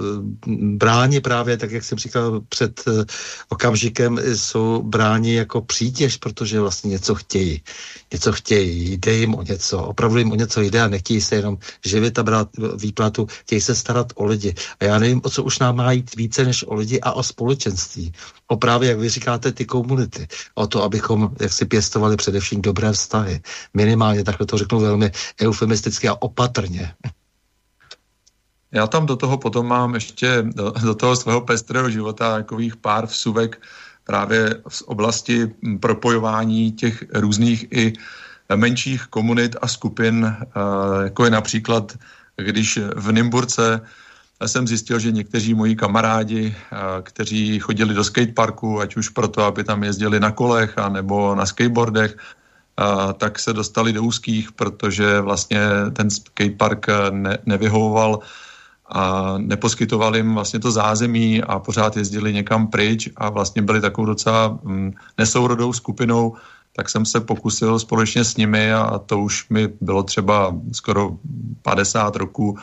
bráni 0.60 1.20
právě, 1.20 1.56
tak 1.56 1.70
jak 1.70 1.84
jsem 1.84 1.98
říkal 1.98 2.40
před 2.48 2.82
eh, 2.88 3.04
okamžikem, 3.48 4.18
jsou 4.34 4.82
bráni 4.82 5.34
jako 5.34 5.60
přítěž, 5.60 6.16
protože 6.16 6.60
vlastně 6.60 6.90
něco 6.90 7.14
chtějí. 7.14 7.62
Něco 8.12 8.32
chtějí, 8.32 8.96
jde 8.96 9.12
jim 9.12 9.34
o 9.34 9.42
něco, 9.42 9.78
opravdu 9.78 10.18
jim 10.18 10.32
o 10.32 10.34
něco 10.34 10.60
jde 10.60 10.82
a 10.82 10.88
nechtějí 10.88 11.20
se 11.20 11.36
jenom 11.36 11.58
živit 11.84 12.18
a 12.18 12.22
brát 12.22 12.48
výplatu, 12.76 13.26
chtějí 13.30 13.60
se 13.60 13.74
starat 13.74 14.12
o 14.14 14.24
lidi. 14.24 14.54
A 14.80 14.84
já 14.84 14.98
nevím, 14.98 15.20
o 15.24 15.30
co 15.30 15.42
už 15.42 15.58
nám 15.58 15.76
má 15.76 15.92
jít 15.92 16.16
více 16.16 16.44
než 16.44 16.64
o 16.68 16.74
lidi 16.74 17.00
a 17.00 17.12
o 17.12 17.22
společenství. 17.22 18.12
O 18.48 18.56
právě, 18.56 18.88
jak 18.88 18.98
vy 18.98 19.08
říkáte, 19.08 19.52
ty 19.52 19.64
komunity. 19.64 20.28
O 20.54 20.66
to, 20.66 20.82
abychom 20.82 21.30
jak 21.40 21.52
si 21.52 21.64
pěstovali 21.64 22.16
především 22.16 22.62
dobré 22.62 22.92
vztahy. 22.92 23.40
Minimálně, 23.74 24.24
takhle 24.24 24.46
to 24.46 24.58
řeknu 24.58 24.80
velmi 24.80 25.10
eufemisticky 25.42 26.08
a 26.08 26.14
opatrně. 26.20 26.94
Já 28.76 28.86
tam 28.86 29.06
do 29.06 29.16
toho 29.16 29.38
potom 29.38 29.66
mám 29.66 29.94
ještě 29.94 30.42
do, 30.42 30.70
do 30.70 30.94
toho 30.94 31.16
svého 31.16 31.40
pestrého 31.40 31.90
života 31.90 32.36
takových 32.36 32.76
pár 32.76 33.06
vsuvek 33.06 33.62
právě 34.04 34.54
z 34.68 34.82
oblasti 34.82 35.54
propojování 35.80 36.72
těch 36.72 37.04
různých 37.14 37.72
i 37.72 37.92
menších 38.56 39.06
komunit 39.06 39.56
a 39.62 39.66
skupin, 39.68 40.28
eh, 40.28 40.44
jako 41.04 41.24
je 41.24 41.30
například, 41.30 41.96
když 42.36 42.78
v 42.96 43.12
Nymburce 43.12 43.80
jsem 44.46 44.68
zjistil, 44.68 44.98
že 44.98 45.12
někteří 45.12 45.54
moji 45.54 45.76
kamarádi, 45.76 46.52
eh, 46.52 46.76
kteří 47.02 47.58
chodili 47.58 47.94
do 47.94 48.04
skateparku, 48.04 48.80
ať 48.80 48.96
už 48.96 49.08
proto, 49.08 49.44
aby 49.44 49.64
tam 49.64 49.84
jezdili 49.84 50.20
na 50.20 50.30
kolech 50.30 50.78
a 50.78 50.88
nebo 50.88 51.34
na 51.34 51.46
skateboardech, 51.46 52.12
eh, 52.12 53.12
tak 53.16 53.38
se 53.38 53.52
dostali 53.52 53.92
do 53.92 54.02
úzkých, 54.04 54.52
protože 54.52 55.20
vlastně 55.20 55.60
ten 55.96 56.10
skatepark 56.10 56.86
ne, 57.10 57.38
nevyhovoval 57.46 58.20
a 58.88 59.34
neposkytoval 59.38 60.16
jim 60.16 60.34
vlastně 60.34 60.60
to 60.60 60.70
zázemí 60.70 61.42
a 61.42 61.58
pořád 61.58 61.96
jezdili 61.96 62.32
někam 62.32 62.66
pryč 62.66 63.08
a 63.16 63.30
vlastně 63.30 63.62
byli 63.62 63.80
takovou 63.80 64.06
docela 64.06 64.58
mm, 64.62 64.92
nesourodou 65.18 65.72
skupinou, 65.72 66.36
tak 66.76 66.90
jsem 66.90 67.04
se 67.04 67.20
pokusil 67.20 67.78
společně 67.78 68.24
s 68.24 68.36
nimi 68.36 68.72
a 68.72 68.98
to 68.98 69.18
už 69.18 69.48
mi 69.48 69.68
bylo 69.80 70.02
třeba 70.02 70.54
skoro 70.72 71.10
50 71.62 72.16
roků, 72.16 72.58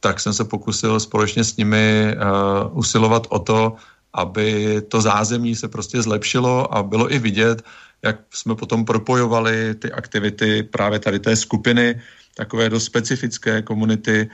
tak 0.00 0.20
jsem 0.20 0.32
se 0.32 0.44
pokusil 0.44 1.00
společně 1.00 1.44
s 1.44 1.56
nimi 1.56 2.16
uh, 2.16 2.78
usilovat 2.78 3.26
o 3.30 3.38
to, 3.38 3.76
aby 4.12 4.80
to 4.88 5.00
zázemí 5.00 5.56
se 5.56 5.68
prostě 5.68 6.02
zlepšilo 6.02 6.74
a 6.74 6.82
bylo 6.82 7.12
i 7.12 7.18
vidět, 7.18 7.62
jak 8.02 8.16
jsme 8.30 8.54
potom 8.54 8.84
propojovali 8.84 9.74
ty 9.74 9.92
aktivity 9.92 10.62
právě 10.62 10.98
tady 10.98 11.18
té 11.18 11.36
skupiny, 11.36 12.00
takové 12.36 12.70
dost 12.70 12.84
specifické 12.84 13.62
komunity, 13.62 14.30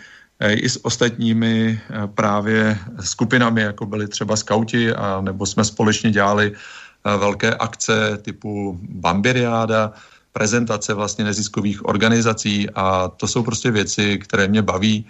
i 0.49 0.69
s 0.69 0.85
ostatními 0.85 1.81
eh, 1.81 2.07
právě 2.07 2.79
skupinami, 3.01 3.61
jako 3.61 3.87
byli 3.87 4.09
třeba 4.09 4.37
skauti, 4.37 4.93
a 4.93 5.21
nebo 5.21 5.47
jsme 5.47 5.65
společně 5.65 6.11
dělali 6.11 6.53
eh, 6.53 7.17
velké 7.17 7.55
akce 7.55 8.19
typu 8.23 8.79
Bambiriáda, 8.83 9.93
prezentace 10.33 10.95
vlastně 10.95 11.25
neziskových 11.25 11.85
organizací 11.85 12.71
a 12.75 13.09
to 13.09 13.29
jsou 13.29 13.43
prostě 13.43 13.71
věci, 13.71 14.19
které 14.19 14.49
mě 14.49 14.63
baví, 14.63 15.07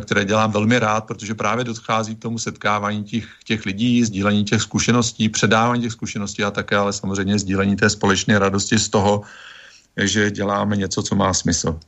které 0.00 0.24
dělám 0.24 0.52
velmi 0.52 0.78
rád, 0.78 1.04
protože 1.04 1.34
právě 1.34 1.64
dochází 1.64 2.16
k 2.16 2.22
tomu 2.22 2.38
setkávání 2.38 3.04
těch, 3.04 3.28
těch 3.44 3.66
lidí, 3.66 4.04
sdílení 4.04 4.44
těch 4.44 4.62
zkušeností, 4.62 5.28
předávání 5.28 5.82
těch 5.82 5.92
zkušeností 5.92 6.44
a 6.44 6.50
také 6.50 6.76
ale 6.76 6.92
samozřejmě 6.92 7.38
sdílení 7.38 7.76
té 7.76 7.90
společné 7.90 8.38
radosti 8.38 8.78
z 8.78 8.88
toho, 8.88 9.22
že 9.96 10.30
děláme 10.30 10.76
něco, 10.76 11.02
co 11.02 11.14
má 11.14 11.34
smysl. 11.34 11.80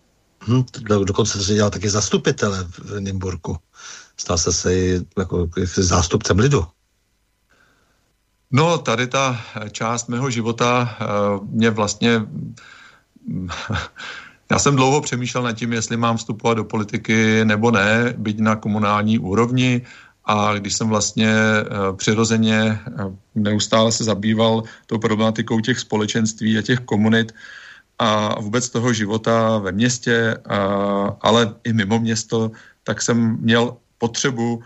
Hm, 0.49 0.65
dokonce 1.05 1.45
se 1.45 1.55
dělal 1.55 1.71
taky 1.71 1.91
zastupitele 1.91 2.67
v 2.69 3.01
Nymburku. 3.01 3.57
Stal 4.17 4.39
se 4.39 4.53
se 4.53 4.75
i 4.75 5.01
jako 5.19 5.49
zástupcem 5.77 6.39
lidu. 6.39 6.67
No, 8.51 8.79
tady 8.79 9.07
ta 9.07 9.41
část 9.71 10.09
mého 10.09 10.31
života 10.31 10.97
uh, 11.01 11.49
mě 11.49 11.71
vlastně... 11.71 12.23
Já 14.51 14.59
jsem 14.59 14.77
dlouho 14.77 15.01
přemýšlel 15.01 15.43
nad 15.43 15.53
tím, 15.53 15.73
jestli 15.73 15.97
mám 15.97 16.17
vstupovat 16.17 16.55
do 16.55 16.65
politiky 16.65 17.45
nebo 17.45 17.71
ne, 17.71 18.15
být 18.17 18.41
na 18.41 18.57
komunální 18.57 19.19
úrovni 19.19 19.83
a 20.25 20.55
když 20.55 20.75
jsem 20.75 20.89
vlastně 20.89 21.35
uh, 21.35 21.97
přirozeně 21.97 22.81
uh, 23.05 23.15
neustále 23.35 23.93
se 23.93 24.05
zabýval 24.05 24.63
tou 24.87 24.99
problematikou 24.99 25.61
těch 25.61 25.79
společenství 25.79 26.59
a 26.59 26.63
těch 26.63 26.81
komunit, 26.81 27.35
a 27.99 28.41
vůbec 28.41 28.71
toho 28.71 28.93
života 28.93 29.59
ve 29.59 29.73
městě, 29.73 30.37
a, 30.49 30.57
ale 31.21 31.55
i 31.65 31.73
mimo 31.73 31.99
město, 31.99 32.51
tak 32.85 33.03
jsem 33.03 33.37
měl 33.41 33.77
potřebu 33.99 34.63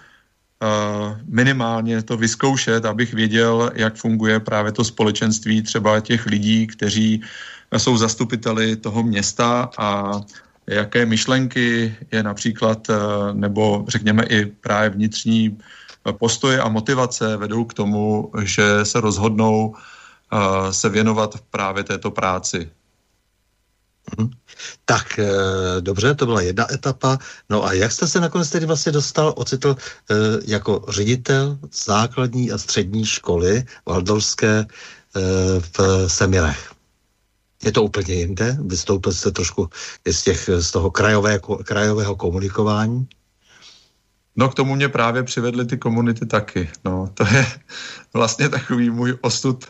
minimálně 1.26 2.02
to 2.02 2.16
vyzkoušet, 2.16 2.84
abych 2.84 3.14
věděl, 3.14 3.70
jak 3.74 3.94
funguje 3.94 4.40
právě 4.40 4.72
to 4.72 4.84
společenství 4.84 5.62
třeba 5.62 6.00
těch 6.00 6.26
lidí, 6.26 6.66
kteří 6.66 7.22
jsou 7.76 7.96
zastupiteli 7.96 8.76
toho 8.76 9.02
města 9.02 9.70
a 9.78 10.20
jaké 10.66 11.06
myšlenky 11.06 11.96
je 12.12 12.22
například, 12.22 12.86
nebo 13.32 13.84
řekněme 13.88 14.24
i 14.24 14.46
právě 14.46 14.90
vnitřní 14.90 15.58
postoje 16.18 16.60
a 16.60 16.68
motivace 16.68 17.36
vedou 17.36 17.64
k 17.64 17.74
tomu, 17.74 18.32
že 18.42 18.84
se 18.84 19.00
rozhodnou 19.00 19.74
se 20.70 20.88
věnovat 20.88 21.34
právě 21.50 21.84
této 21.84 22.10
práci. 22.10 22.70
Mhm. 24.16 24.30
Tak 24.84 25.18
e, 25.18 25.30
dobře, 25.80 26.14
to 26.14 26.26
byla 26.26 26.40
jedna 26.40 26.72
etapa. 26.72 27.18
No 27.50 27.64
a 27.64 27.72
jak 27.72 27.92
jste 27.92 28.06
se 28.06 28.20
nakonec 28.20 28.50
tedy 28.50 28.66
vlastně 28.66 28.92
dostal, 28.92 29.34
ocitl 29.36 29.76
e, 29.76 30.14
jako 30.46 30.84
ředitel 30.88 31.58
základní 31.84 32.52
a 32.52 32.58
střední 32.58 33.06
školy 33.06 33.64
valdorské 33.86 34.58
e, 34.58 34.66
v 35.60 36.08
Semirech? 36.08 36.72
Je 37.64 37.72
to 37.72 37.82
úplně 37.82 38.14
jinde? 38.14 38.56
Vystoupil 38.60 39.12
jste 39.12 39.30
trošku 39.30 39.70
z, 40.10 40.22
těch, 40.22 40.50
z 40.58 40.70
toho 40.70 40.90
krajové, 40.90 41.40
krajového 41.64 42.16
komunikování? 42.16 43.06
No 44.36 44.48
k 44.48 44.54
tomu 44.54 44.74
mě 44.74 44.88
právě 44.88 45.22
přivedly 45.22 45.66
ty 45.66 45.78
komunity 45.78 46.26
taky. 46.26 46.70
No, 46.84 47.10
to 47.14 47.26
je 47.26 47.46
vlastně 48.12 48.48
takový 48.48 48.90
můj 48.90 49.18
osud 49.20 49.64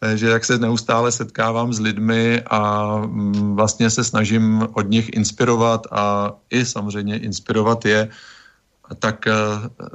Eh, 0.00 0.16
že 0.16 0.28
jak 0.28 0.44
se 0.44 0.58
neustále 0.58 1.12
setkávám 1.12 1.72
s 1.72 1.80
lidmi 1.80 2.42
a 2.50 2.92
mm, 2.98 3.56
vlastně 3.56 3.90
se 3.90 4.04
snažím 4.04 4.66
od 4.72 4.90
nich 4.90 5.10
inspirovat 5.12 5.86
a 5.90 6.32
i 6.50 6.64
samozřejmě 6.64 7.18
inspirovat 7.18 7.84
je, 7.84 8.08
tak 8.98 9.26
eh, 9.26 9.34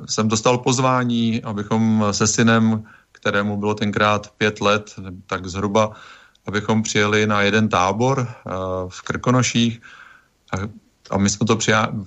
jsem 0.06 0.28
dostal 0.28 0.58
pozvání, 0.58 1.44
abychom 1.44 2.06
se 2.12 2.28
synem, 2.28 2.84
kterému 3.12 3.58
bylo 3.58 3.74
tenkrát 3.74 4.32
pět 4.38 4.62
let, 4.62 4.96
tak 5.28 5.48
zhruba, 5.48 5.92
abychom 6.46 6.84
přijeli 6.84 7.28
na 7.28 7.42
jeden 7.42 7.70
tábor 7.70 8.28
eh, 8.28 8.52
v 8.88 9.02
Krkonoších. 9.02 9.82
A 11.10 11.18
my 11.18 11.30
jsme 11.30 11.46
to 11.46 11.58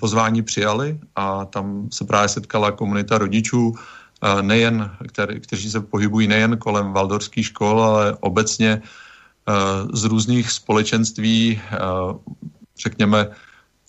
pozvání 0.00 0.42
přijali 0.42 1.00
a 1.16 1.44
tam 1.44 1.88
se 1.92 2.04
právě 2.04 2.28
setkala 2.28 2.72
komunita 2.72 3.18
rodičů, 3.18 3.74
nejen, 4.40 4.90
který, 5.08 5.40
kteří 5.40 5.70
se 5.70 5.80
pohybují 5.80 6.28
nejen 6.28 6.56
kolem 6.56 6.92
valdorských 6.92 7.46
škol, 7.46 7.82
ale 7.82 8.16
obecně 8.20 8.82
z 9.92 10.04
různých 10.04 10.50
společenství, 10.50 11.60
řekněme, 12.78 13.28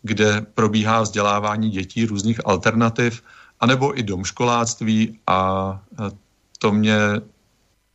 kde 0.01 0.45
probíhá 0.53 1.01
vzdělávání 1.01 1.69
dětí, 1.69 2.05
různých 2.05 2.39
alternativ, 2.45 3.23
anebo 3.59 3.99
i 3.99 4.03
domškoláctví 4.03 5.19
a 5.27 5.79
to 6.59 6.71
mě 6.71 6.97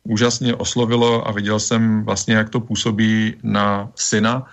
úžasně 0.03 0.55
oslovilo 0.55 1.27
a 1.27 1.31
viděl 1.31 1.59
jsem 1.59 2.03
vlastně, 2.03 2.35
jak 2.35 2.49
to 2.49 2.59
působí 2.59 3.35
na 3.43 3.91
syna. 3.95 4.43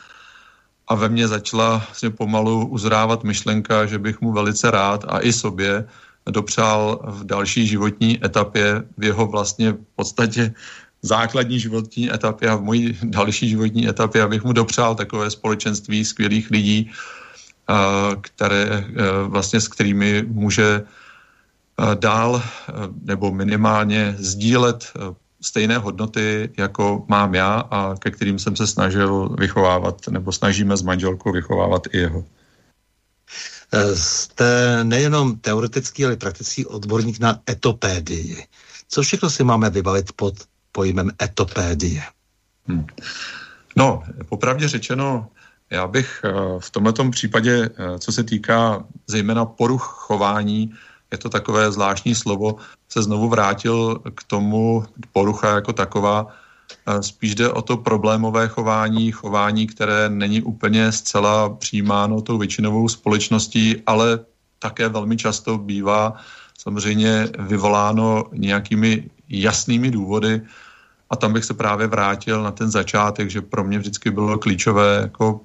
A 0.88 0.94
ve 0.94 1.08
mně 1.08 1.28
začala 1.28 1.78
vlastně 1.78 2.10
pomalu 2.10 2.66
uzrávat 2.66 3.24
myšlenka, 3.24 3.86
že 3.86 3.98
bych 3.98 4.20
mu 4.20 4.32
velice 4.32 4.70
rád 4.70 5.04
a 5.08 5.20
i 5.20 5.32
sobě 5.32 5.84
dopřál 6.30 7.00
v 7.04 7.24
další 7.24 7.66
životní 7.66 8.24
etapě, 8.24 8.82
v 8.98 9.04
jeho 9.04 9.26
vlastně 9.26 9.72
v 9.72 9.84
podstatě 9.96 10.54
základní 11.02 11.60
životní 11.60 12.12
etapě 12.12 12.48
a 12.48 12.54
v 12.56 12.62
mojí 12.62 12.98
další 13.02 13.48
životní 13.48 13.88
etapě, 13.88 14.22
abych 14.22 14.44
mu 14.44 14.52
dopřál 14.52 14.94
takové 14.94 15.30
společenství 15.30 16.04
skvělých 16.04 16.50
lidí, 16.50 16.90
které 18.20 18.84
vlastně 19.26 19.60
s 19.60 19.68
kterými 19.68 20.22
může 20.28 20.84
dál 21.94 22.42
nebo 23.02 23.32
minimálně 23.32 24.16
sdílet 24.18 24.92
stejné 25.40 25.78
hodnoty, 25.78 26.50
jako 26.56 27.04
mám 27.08 27.34
já 27.34 27.64
a 27.70 27.94
ke 27.96 28.10
kterým 28.10 28.38
jsem 28.38 28.56
se 28.56 28.66
snažil 28.66 29.28
vychovávat, 29.38 30.08
nebo 30.08 30.32
snažíme 30.32 30.76
s 30.76 30.82
manželkou 30.82 31.32
vychovávat 31.32 31.82
i 31.92 31.98
jeho. 31.98 32.24
Jste 33.94 34.84
nejenom 34.84 35.38
teoretický, 35.38 36.04
ale 36.04 36.16
praktický 36.16 36.66
odborník 36.66 37.20
na 37.20 37.38
etopédii. 37.50 38.46
Co 38.88 39.02
všechno 39.02 39.30
si 39.30 39.44
máme 39.44 39.70
vybavit 39.70 40.12
pod 40.12 40.34
pojmem 40.72 41.10
etopédie? 41.22 42.02
Hmm. 42.66 42.86
No, 43.76 44.02
popravdě 44.28 44.68
řečeno, 44.68 45.28
já 45.70 45.86
bych 45.86 46.20
eh, 46.24 46.32
v 46.58 46.70
tomto 46.70 47.10
případě, 47.10 47.70
eh, 47.70 47.98
co 47.98 48.12
se 48.12 48.24
týká 48.24 48.84
zejména 49.06 49.44
poruch 49.44 49.82
chování, 49.82 50.74
je 51.12 51.18
to 51.18 51.28
takové 51.28 51.72
zvláštní 51.72 52.14
slovo, 52.14 52.56
se 52.88 53.02
znovu 53.02 53.28
vrátil 53.28 53.98
k 54.14 54.24
tomu 54.24 54.84
porucha 55.12 55.54
jako 55.54 55.72
taková, 55.72 56.26
Spíš 57.00 57.34
jde 57.34 57.48
o 57.48 57.62
to 57.62 57.76
problémové 57.76 58.48
chování, 58.48 59.12
chování, 59.12 59.66
které 59.66 60.10
není 60.10 60.42
úplně 60.42 60.92
zcela 60.92 61.48
přijímáno 61.48 62.20
tou 62.20 62.38
většinovou 62.38 62.88
společností, 62.88 63.82
ale 63.86 64.18
také 64.58 64.88
velmi 64.88 65.16
často 65.16 65.58
bývá 65.58 66.14
samozřejmě 66.58 67.28
vyvoláno 67.38 68.24
nějakými 68.32 69.10
jasnými 69.28 69.90
důvody. 69.90 70.42
A 71.10 71.16
tam 71.16 71.32
bych 71.32 71.44
se 71.44 71.54
právě 71.54 71.86
vrátil 71.86 72.42
na 72.42 72.50
ten 72.50 72.70
začátek, 72.70 73.30
že 73.30 73.40
pro 73.40 73.64
mě 73.64 73.78
vždycky 73.78 74.10
bylo 74.10 74.38
klíčové 74.38 74.98
jako 75.02 75.40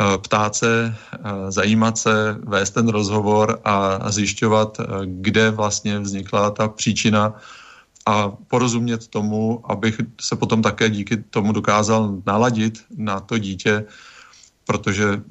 eh, 0.00 0.18
ptát 0.18 0.54
se, 0.54 0.94
eh, 0.94 1.18
zajímat 1.50 1.98
se, 1.98 2.36
vést 2.42 2.70
ten 2.70 2.88
rozhovor 2.88 3.60
a 3.64 4.10
zjišťovat, 4.10 4.80
eh, 4.80 4.84
kde 5.04 5.50
vlastně 5.50 5.98
vznikla 5.98 6.50
ta 6.50 6.68
příčina 6.68 7.34
a 8.06 8.28
porozumět 8.28 9.08
tomu, 9.08 9.62
abych 9.70 10.00
se 10.20 10.36
potom 10.36 10.62
také 10.62 10.90
díky 10.90 11.16
tomu 11.16 11.52
dokázal 11.52 12.22
naladit 12.26 12.84
na 12.96 13.20
to 13.20 13.38
dítě, 13.38 13.84
protože 14.66 15.22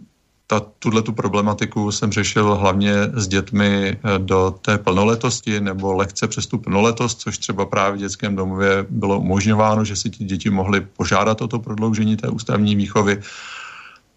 ta, 0.47 0.59
tuhle 0.59 1.01
tu 1.01 1.13
problematiku 1.13 1.91
jsem 1.91 2.11
řešil 2.11 2.55
hlavně 2.55 2.93
s 3.13 3.27
dětmi 3.27 3.97
eh, 3.97 4.19
do 4.19 4.55
té 4.61 4.77
plnoletosti 4.77 5.61
nebo 5.61 5.93
lehce 5.93 6.27
přes 6.27 6.47
tu 6.47 6.57
plnoletost, 6.57 7.19
což 7.19 7.37
třeba 7.37 7.65
právě 7.65 7.97
v 7.97 7.99
dětském 7.99 8.35
domově 8.35 8.85
bylo 8.89 9.19
umožňováno, 9.19 9.85
že 9.85 9.95
si 9.95 10.09
ti 10.09 10.23
děti 10.23 10.49
mohly 10.49 10.81
požádat 10.81 11.41
o 11.41 11.47
to 11.47 11.59
prodloužení 11.59 12.17
té 12.17 12.29
ústavní 12.29 12.75
výchovy. 12.75 13.21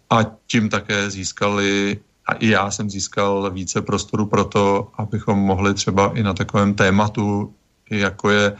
A 0.09 0.17
tím 0.47 0.69
také 0.69 1.09
získali 1.09 1.99
a 2.27 2.33
i 2.33 2.47
já 2.47 2.71
jsem 2.71 2.89
získal 2.89 3.51
více 3.51 3.81
prostoru 3.81 4.25
pro 4.25 4.45
to, 4.45 4.91
abychom 4.97 5.39
mohli 5.39 5.73
třeba 5.73 6.11
i 6.13 6.23
na 6.23 6.33
takovém 6.33 6.73
tématu 6.73 7.53
jako 7.89 8.29
je, 8.29 8.55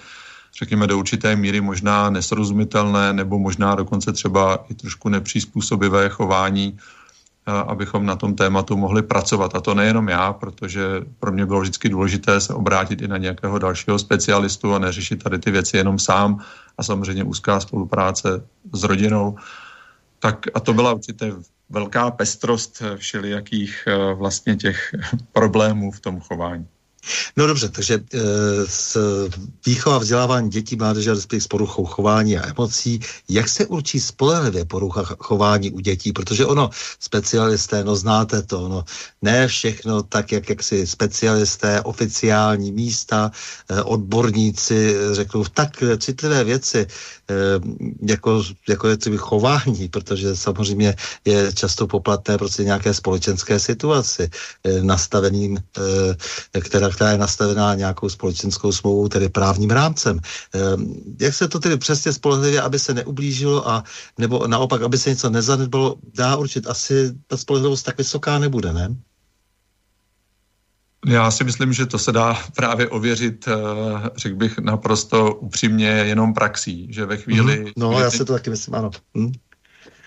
řekněme, 0.60 0.88
do 0.88 1.00
určité 1.00 1.36
míry 1.36 1.62
možná 1.62 2.10
nesrozumitelné 2.10 3.14
nebo 3.14 3.40
možná 3.40 3.76
dokonce 3.76 4.14
třeba 4.14 4.66
i 4.70 4.74
trošku 4.74 5.10
nepřizpůsobivé 5.10 6.10
chování, 6.10 6.78
abychom 7.48 8.06
na 8.06 8.16
tom 8.16 8.36
tématu 8.36 8.78
mohli 8.78 9.02
pracovat. 9.02 9.56
A 9.56 9.62
to 9.62 9.74
nejenom 9.74 10.10
já, 10.10 10.34
protože 10.34 10.82
pro 11.20 11.32
mě 11.32 11.46
bylo 11.46 11.62
vždycky 11.62 11.90
důležité 11.90 12.42
se 12.42 12.54
obrátit 12.54 13.02
i 13.02 13.08
na 13.08 13.18
nějakého 13.18 13.60
dalšího 13.60 14.00
specialistu 14.00 14.76
a 14.76 14.80
neřešit 14.80 15.24
tady 15.24 15.40
ty 15.40 15.52
věci 15.52 15.78
jenom 15.78 16.00
sám 16.00 16.40
a 16.78 16.84
samozřejmě 16.84 17.24
úzká 17.24 17.60
spolupráce 17.60 18.46
s 18.74 18.84
rodinou. 18.84 19.38
Tak 20.20 20.46
a 20.54 20.60
to 20.60 20.74
byla 20.74 20.94
určitě 20.94 21.34
velká 21.70 22.12
pestrost 22.12 22.84
všelijakých 22.96 23.84
e, 23.88 24.14
vlastně 24.14 24.56
těch 24.56 24.96
problémů 25.32 25.92
v 25.92 26.00
tom 26.00 26.20
chování. 26.20 26.68
No 27.38 27.48
dobře, 27.48 27.70
takže 27.70 27.94
e, 27.96 28.20
s 28.68 28.98
výchova 29.66 29.98
vzdělávání 29.98 30.50
dětí, 30.50 30.76
mládeže, 30.76 31.14
respektive 31.14 31.42
s 31.42 31.48
poruchou 31.48 31.86
chování 31.86 32.38
a 32.38 32.48
emocí, 32.50 33.00
jak 33.30 33.50
se 33.50 33.66
určí 33.66 34.00
spolehlivě 34.00 34.66
porucha 34.66 35.04
chování 35.20 35.72
u 35.72 35.80
dětí, 35.80 36.14
protože 36.14 36.46
ono, 36.46 36.70
specialisté, 37.00 37.84
no 37.84 37.96
znáte 37.96 38.42
to, 38.42 38.68
no, 38.68 38.86
ne 39.22 39.48
všechno 39.48 40.04
tak, 40.04 40.32
jak, 40.32 40.50
jak 40.50 40.64
si 40.64 40.88
specialisté, 40.88 41.82
oficiální 41.82 42.72
místa, 42.72 43.32
e, 43.70 43.84
odborníci 43.84 44.96
řeknou 45.12 45.44
tak 45.54 45.84
citlivé 45.98 46.44
věci, 46.44 46.88
jako, 48.02 48.44
jako 48.70 48.88
je 48.88 48.98
třeba 48.98 49.18
chování, 49.18 49.88
protože 49.90 50.36
samozřejmě 50.36 50.96
je 51.26 51.54
často 51.54 51.88
poplatné 51.88 52.38
prostě 52.38 52.64
nějaké 52.64 52.94
společenské 52.94 53.60
situaci, 53.60 54.30
e, 54.64 54.84
nastaveným, 54.84 55.58
e, 56.54 56.62
která 56.62 56.90
která 56.90 57.12
je 57.12 57.18
nastavená 57.18 57.76
nějakou 57.76 58.10
společenskou 58.10 58.72
smlouvou, 58.72 59.08
tedy 59.08 59.30
právním 59.30 59.70
rámcem. 59.70 60.20
Jak 61.20 61.34
se 61.34 61.48
to 61.48 61.60
tedy 61.60 61.78
přesně 61.78 62.14
spolehlivě, 62.14 62.62
aby 62.62 62.80
se 62.80 62.94
neublížilo 62.94 63.70
a 63.70 63.84
nebo 64.18 64.48
naopak, 64.48 64.82
aby 64.82 64.98
se 64.98 65.10
něco 65.10 65.30
nezanedbalo, 65.30 65.96
dá 66.18 66.36
určit. 66.36 66.68
Asi 66.68 67.14
ta 67.28 67.38
spolehlivost 67.38 67.86
tak 67.86 67.98
vysoká 67.98 68.40
nebude, 68.40 68.74
ne? 68.74 68.96
Já 71.06 71.32
si 71.32 71.44
myslím, 71.44 71.74
že 71.74 71.86
to 71.86 72.00
se 72.00 72.12
dá 72.12 72.38
právě 72.56 72.90
ověřit, 72.90 73.48
eh, 73.48 73.54
řekl 74.16 74.36
bych 74.36 74.58
naprosto 74.58 75.36
upřímně, 75.36 75.88
jenom 75.88 76.34
praxí, 76.34 76.88
že 76.90 77.06
ve 77.06 77.18
chvíli... 77.18 77.66
Mm-hmm. 77.66 77.74
No, 77.78 78.00
já 78.00 78.12
si 78.12 78.26
to 78.26 78.34
taky 78.34 78.50
myslím, 78.50 78.76
ano. 78.76 78.92
Hm? 79.18 79.32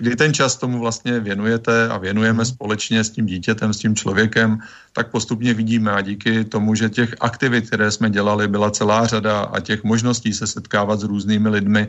kdy 0.01 0.16
ten 0.16 0.34
čas 0.34 0.57
tomu 0.57 0.80
vlastně 0.80 1.20
věnujete 1.20 1.88
a 1.88 1.99
věnujeme 1.99 2.45
společně 2.45 3.05
s 3.05 3.11
tím 3.11 3.26
dítětem, 3.26 3.72
s 3.72 3.78
tím 3.78 3.97
člověkem, 3.97 4.59
tak 4.93 5.11
postupně 5.11 5.55
vidíme 5.55 5.93
a 5.93 6.01
díky 6.01 6.45
tomu, 6.45 6.74
že 6.74 6.88
těch 6.88 7.14
aktivit, 7.20 7.66
které 7.66 7.91
jsme 7.91 8.11
dělali, 8.11 8.49
byla 8.49 8.70
celá 8.70 9.07
řada 9.07 9.41
a 9.41 9.61
těch 9.61 9.84
možností 9.84 10.32
se 10.32 10.47
setkávat 10.47 11.01
s 11.01 11.05
různými 11.05 11.49
lidmi 11.49 11.88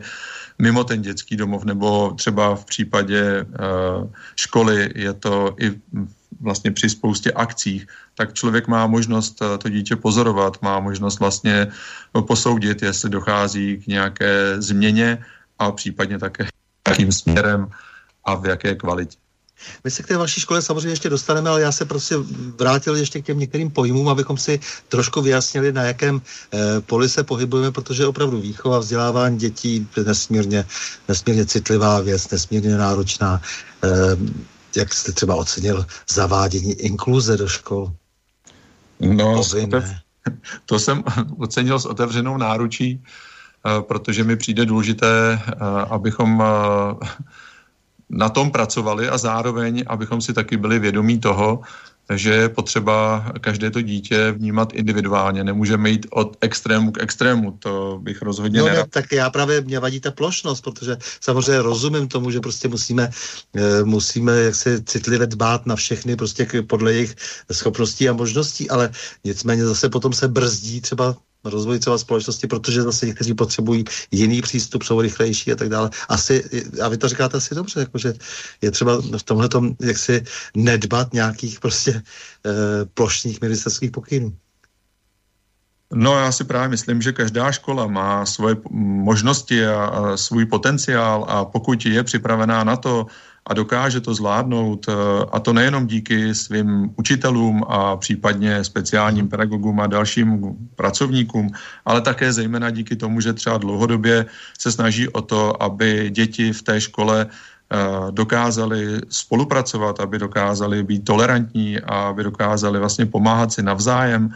mimo 0.58 0.84
ten 0.84 1.02
dětský 1.02 1.36
domov, 1.36 1.64
nebo 1.64 2.12
třeba 2.12 2.56
v 2.56 2.64
případě 2.64 3.44
uh, 3.44 4.10
školy 4.36 4.90
je 4.94 5.12
to 5.12 5.56
i 5.60 5.72
vlastně 6.40 6.70
při 6.70 6.90
spoustě 6.90 7.32
akcích, 7.32 7.86
tak 8.14 8.34
člověk 8.34 8.68
má 8.68 8.86
možnost 8.86 9.42
to 9.58 9.68
dítě 9.68 9.96
pozorovat, 9.96 10.62
má 10.62 10.80
možnost 10.80 11.20
vlastně 11.20 11.66
posoudit, 12.26 12.82
jestli 12.82 13.10
dochází 13.10 13.76
k 13.84 13.86
nějaké 13.86 14.62
změně 14.62 15.24
a 15.58 15.72
případně 15.72 16.18
také 16.18 16.48
jakým 16.88 17.12
směrem 17.12 17.70
a 18.24 18.34
v 18.34 18.46
jaké 18.46 18.74
kvalitě. 18.74 19.22
My 19.84 19.90
se 19.90 20.02
k 20.02 20.06
té 20.06 20.16
vaší 20.16 20.40
škole 20.40 20.62
samozřejmě 20.62 20.92
ještě 20.92 21.10
dostaneme, 21.10 21.50
ale 21.50 21.60
já 21.60 21.72
se 21.72 21.84
prostě 21.84 22.14
vrátil 22.58 22.96
ještě 22.96 23.22
k 23.22 23.24
těm 23.24 23.38
některým 23.38 23.70
pojmům, 23.70 24.08
abychom 24.08 24.38
si 24.38 24.60
trošku 24.88 25.22
vyjasnili, 25.22 25.72
na 25.72 25.82
jakém 25.82 26.18
eh, 26.18 26.80
poli 26.80 27.08
se 27.08 27.24
pohybujeme, 27.24 27.72
protože 27.72 28.06
opravdu 28.06 28.40
výchova, 28.40 28.78
vzdělávání 28.78 29.38
dětí 29.38 29.88
je 29.96 30.04
nesmírně, 30.04 30.66
nesmírně 31.08 31.46
citlivá 31.46 32.00
věc, 32.00 32.30
nesmírně 32.30 32.76
náročná. 32.76 33.40
Eh, 33.84 34.16
jak 34.76 34.94
jste 34.94 35.12
třeba 35.12 35.34
ocenil 35.34 35.86
zavádění 36.10 36.72
inkluze 36.72 37.36
do 37.36 37.48
škol? 37.48 37.92
No, 39.00 39.42
to 40.66 40.78
jsem 40.78 41.04
ocenil 41.38 41.78
s 41.78 41.86
otevřenou 41.86 42.36
náručí, 42.36 43.02
eh, 43.02 43.82
protože 43.82 44.24
mi 44.24 44.36
přijde 44.36 44.66
důležité, 44.66 45.40
eh, 45.46 45.54
abychom 45.90 46.42
eh, 46.42 47.06
na 48.10 48.28
tom 48.28 48.50
pracovali 48.50 49.08
a 49.08 49.18
zároveň, 49.18 49.84
abychom 49.86 50.20
si 50.20 50.32
taky 50.32 50.56
byli 50.56 50.78
vědomí 50.78 51.18
toho, 51.18 51.60
že 52.14 52.34
je 52.34 52.48
potřeba 52.48 53.24
každé 53.40 53.70
to 53.70 53.80
dítě 53.80 54.32
vnímat 54.32 54.72
individuálně. 54.72 55.44
Nemůžeme 55.44 55.90
jít 55.90 56.06
od 56.10 56.36
extrému 56.40 56.92
k 56.92 57.02
extrému, 57.02 57.50
to 57.58 57.98
bych 58.02 58.22
rozhodně 58.22 58.60
no, 58.60 58.66
nerad. 58.66 58.86
tak 58.90 59.12
já 59.12 59.30
právě 59.30 59.60
mě 59.60 59.78
vadí 59.78 60.00
ta 60.00 60.10
plošnost, 60.10 60.64
protože 60.64 60.96
samozřejmě 61.20 61.62
rozumím 61.62 62.08
tomu, 62.08 62.30
že 62.30 62.40
prostě 62.40 62.68
musíme, 62.68 63.10
e, 63.54 63.84
musíme 63.84 64.40
jak 64.40 64.54
se 64.54 64.82
citlivě 64.82 65.26
dbát 65.26 65.66
na 65.66 65.76
všechny 65.76 66.16
prostě 66.16 66.48
podle 66.66 66.92
jejich 66.92 67.14
schopností 67.52 68.08
a 68.08 68.12
možností, 68.12 68.70
ale 68.70 68.90
nicméně 69.24 69.64
zase 69.64 69.88
potom 69.88 70.12
se 70.12 70.28
brzdí 70.28 70.80
třeba 70.80 71.16
rozvoj 71.44 71.78
třeba 71.78 71.98
společnosti, 71.98 72.46
protože 72.46 72.82
zase 72.82 73.06
někteří 73.06 73.34
potřebují 73.34 73.84
jiný 74.10 74.42
přístup, 74.42 74.82
jsou 74.82 75.00
rychlejší 75.00 75.52
a 75.52 75.56
tak 75.56 75.68
dále. 75.68 75.90
Asi, 76.08 76.44
a 76.82 76.88
vy 76.88 76.96
to 76.96 77.08
říkáte 77.08 77.36
asi 77.36 77.54
dobře, 77.54 77.80
jakože 77.80 78.14
je 78.62 78.70
třeba 78.70 79.02
v 79.18 79.22
tomhle 79.22 79.48
tom, 79.48 79.76
jak 79.80 79.98
si 79.98 80.24
nedbat 80.56 81.12
nějakých 81.12 81.60
prostě 81.60 81.90
e, 81.90 82.02
plošních 82.94 83.40
ministerských 83.40 83.90
pokynů. 83.90 84.36
No 85.94 86.18
já 86.18 86.32
si 86.32 86.44
právě 86.44 86.68
myslím, 86.68 87.02
že 87.02 87.12
každá 87.12 87.52
škola 87.52 87.86
má 87.86 88.26
svoje 88.26 88.56
možnosti 89.04 89.66
a, 89.66 89.84
a 89.84 90.16
svůj 90.16 90.46
potenciál 90.46 91.24
a 91.28 91.44
pokud 91.44 91.86
je 91.86 92.04
připravená 92.04 92.64
na 92.64 92.76
to, 92.76 93.06
a 93.46 93.54
dokáže 93.54 94.00
to 94.00 94.14
zvládnout, 94.14 94.86
eh, 94.88 94.92
a 95.32 95.40
to 95.40 95.52
nejenom 95.52 95.86
díky 95.86 96.34
svým 96.34 96.94
učitelům 96.96 97.64
a 97.68 97.96
případně 97.96 98.64
speciálním 98.64 99.28
pedagogům 99.28 99.80
a 99.80 99.86
dalším 99.86 100.54
pracovníkům, 100.74 101.50
ale 101.84 102.00
také 102.00 102.32
zejména 102.32 102.70
díky 102.70 102.96
tomu, 102.96 103.20
že 103.20 103.32
třeba 103.32 103.58
dlouhodobě 103.58 104.26
se 104.58 104.72
snaží 104.72 105.08
o 105.08 105.22
to, 105.22 105.62
aby 105.62 106.10
děti 106.10 106.52
v 106.52 106.62
té 106.62 106.80
škole 106.80 107.26
eh, 107.26 107.76
dokázali 108.10 109.00
spolupracovat, 109.08 110.00
aby 110.00 110.18
dokázali 110.18 110.82
být 110.82 111.04
tolerantní 111.04 111.80
a 111.80 112.14
aby 112.14 112.22
dokázali 112.22 112.78
vlastně 112.78 113.06
pomáhat 113.06 113.52
si 113.52 113.62
navzájem, 113.62 114.30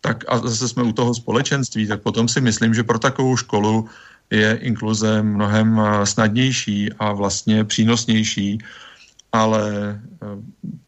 tak 0.00 0.24
a 0.28 0.38
zase 0.38 0.68
jsme 0.68 0.82
u 0.82 0.92
toho 0.92 1.14
společenství, 1.14 1.86
tak 1.86 2.02
potom 2.02 2.28
si 2.28 2.40
myslím, 2.40 2.74
že 2.74 2.86
pro 2.86 2.98
takovou 2.98 3.36
školu 3.36 3.88
je 4.30 4.58
inkluze 4.62 5.22
mnohem 5.22 5.80
eh, 5.80 6.06
snadnější 6.06 6.92
a 6.98 7.12
vlastně 7.12 7.64
přínosnější, 7.64 8.58
ale 9.32 9.62
eh, 10.22 10.26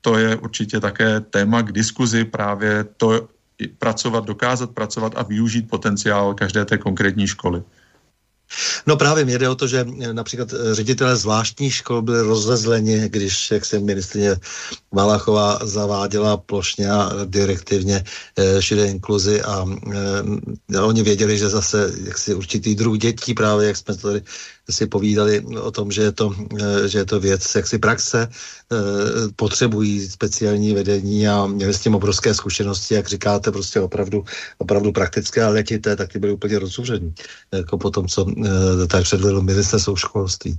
to 0.01 0.18
je 0.18 0.36
určitě 0.36 0.80
také 0.80 1.20
téma 1.20 1.62
k 1.62 1.72
diskuzi 1.72 2.24
právě 2.24 2.84
to 2.97 3.28
pracovat, 3.78 4.24
dokázat 4.24 4.70
pracovat 4.70 5.12
a 5.16 5.22
využít 5.22 5.70
potenciál 5.70 6.34
každé 6.34 6.64
té 6.64 6.78
konkrétní 6.78 7.26
školy. 7.26 7.62
No 8.86 8.96
právě 8.96 9.24
mě 9.24 9.38
jde 9.38 9.49
o 9.49 9.55
to, 9.55 9.66
že 9.66 9.86
eh, 10.01 10.12
například 10.12 10.53
eh, 10.53 10.74
ředitelé 10.74 11.16
zvláštních 11.16 11.74
škol 11.74 12.03
byli 12.03 12.20
rozezleni, 12.20 13.09
když, 13.09 13.51
jak 13.51 13.64
se 13.64 13.78
ministrině 13.78 14.36
Valachová 14.92 15.59
zaváděla 15.62 16.36
plošně 16.36 16.90
a 16.90 17.11
direktivně 17.24 18.05
eh, 18.36 18.62
šedé 18.62 18.86
inkluzi 18.86 19.42
a 19.42 19.66
eh, 20.74 20.80
oni 20.80 21.03
věděli, 21.03 21.38
že 21.38 21.49
zase 21.49 21.92
jaksi 22.05 22.34
určitý 22.34 22.74
druh 22.74 22.99
dětí, 22.99 23.34
právě 23.34 23.66
jak 23.66 23.76
jsme 23.76 23.94
to 23.94 24.09
tady 24.09 24.22
si 24.71 24.87
povídali 24.87 25.41
o 25.41 25.71
tom, 25.71 25.91
že 25.91 26.03
je 26.03 26.12
to, 26.12 26.35
eh, 26.61 26.89
že 26.89 26.99
je 26.99 27.05
to 27.05 27.21
věc 27.21 27.55
jaksi 27.55 27.79
praxe, 27.79 28.29
eh, 28.29 28.77
potřebují 29.37 30.09
speciální 30.09 30.75
vedení 30.75 31.29
a 31.29 31.47
měli 31.47 31.75
s 31.75 31.81
tím 31.81 31.95
obrovské 31.95 32.35
zkušenosti, 32.35 32.95
jak 32.95 33.09
říkáte, 33.09 33.53
prostě 33.53 33.81
opravdu, 33.81 34.25
opravdu 34.59 34.93
praktické 34.93 35.45
a 35.45 35.49
letité, 35.49 35.97
tak 35.97 36.12
ty 36.12 36.19
byly 36.19 36.33
úplně 36.33 36.59
rozumření, 36.59 37.14
jako 37.53 37.79
po 37.79 37.91
tom, 37.91 38.09
co 38.09 38.27
eh, 38.29 38.87
tady 38.87 39.05
předvedl 39.05 39.43
ministerstvo 39.43 39.97
školství. 39.97 40.59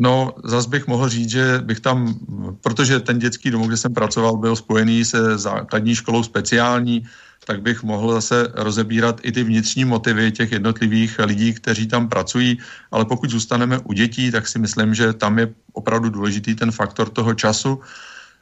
No, 0.00 0.32
zas 0.44 0.66
bych 0.66 0.86
mohl 0.86 1.08
říct, 1.08 1.30
že 1.30 1.58
bych 1.58 1.80
tam, 1.80 2.16
protože 2.60 3.00
ten 3.00 3.18
dětský 3.18 3.50
domov, 3.50 3.68
kde 3.68 3.76
jsem 3.76 3.94
pracoval, 3.94 4.36
byl 4.36 4.56
spojený 4.56 5.04
se 5.04 5.38
základní 5.38 5.94
školou 5.94 6.22
speciální, 6.22 7.04
tak 7.44 7.62
bych 7.62 7.82
mohl 7.82 8.12
zase 8.12 8.48
rozebírat 8.54 9.20
i 9.22 9.32
ty 9.32 9.44
vnitřní 9.44 9.84
motivy 9.84 10.32
těch 10.32 10.52
jednotlivých 10.52 11.18
lidí, 11.18 11.54
kteří 11.54 11.86
tam 11.86 12.08
pracují, 12.08 12.58
ale 12.90 13.04
pokud 13.04 13.30
zůstaneme 13.30 13.78
u 13.78 13.92
dětí, 13.92 14.30
tak 14.30 14.48
si 14.48 14.58
myslím, 14.58 14.94
že 14.94 15.12
tam 15.12 15.38
je 15.38 15.48
opravdu 15.72 16.10
důležitý 16.10 16.54
ten 16.54 16.70
faktor 16.70 17.08
toho 17.08 17.34
času, 17.34 17.80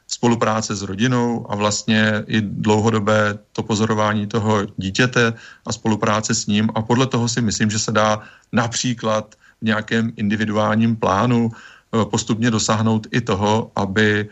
spolupráce 0.09 0.75
s 0.75 0.81
rodinou 0.81 1.45
a 1.51 1.55
vlastně 1.55 2.23
i 2.27 2.41
dlouhodobé 2.41 3.39
to 3.53 3.63
pozorování 3.63 4.27
toho 4.27 4.65
dítěte 4.77 5.33
a 5.65 5.73
spolupráce 5.73 6.35
s 6.35 6.47
ním. 6.47 6.69
A 6.75 6.81
podle 6.81 7.07
toho 7.07 7.29
si 7.29 7.41
myslím, 7.41 7.69
že 7.69 7.79
se 7.79 7.91
dá 7.91 8.21
například 8.51 9.35
v 9.61 9.65
nějakém 9.65 10.11
individuálním 10.15 10.95
plánu 10.95 11.51
eh, 11.53 12.05
postupně 12.05 12.51
dosáhnout 12.51 13.07
i 13.11 13.21
toho, 13.21 13.71
aby 13.75 14.29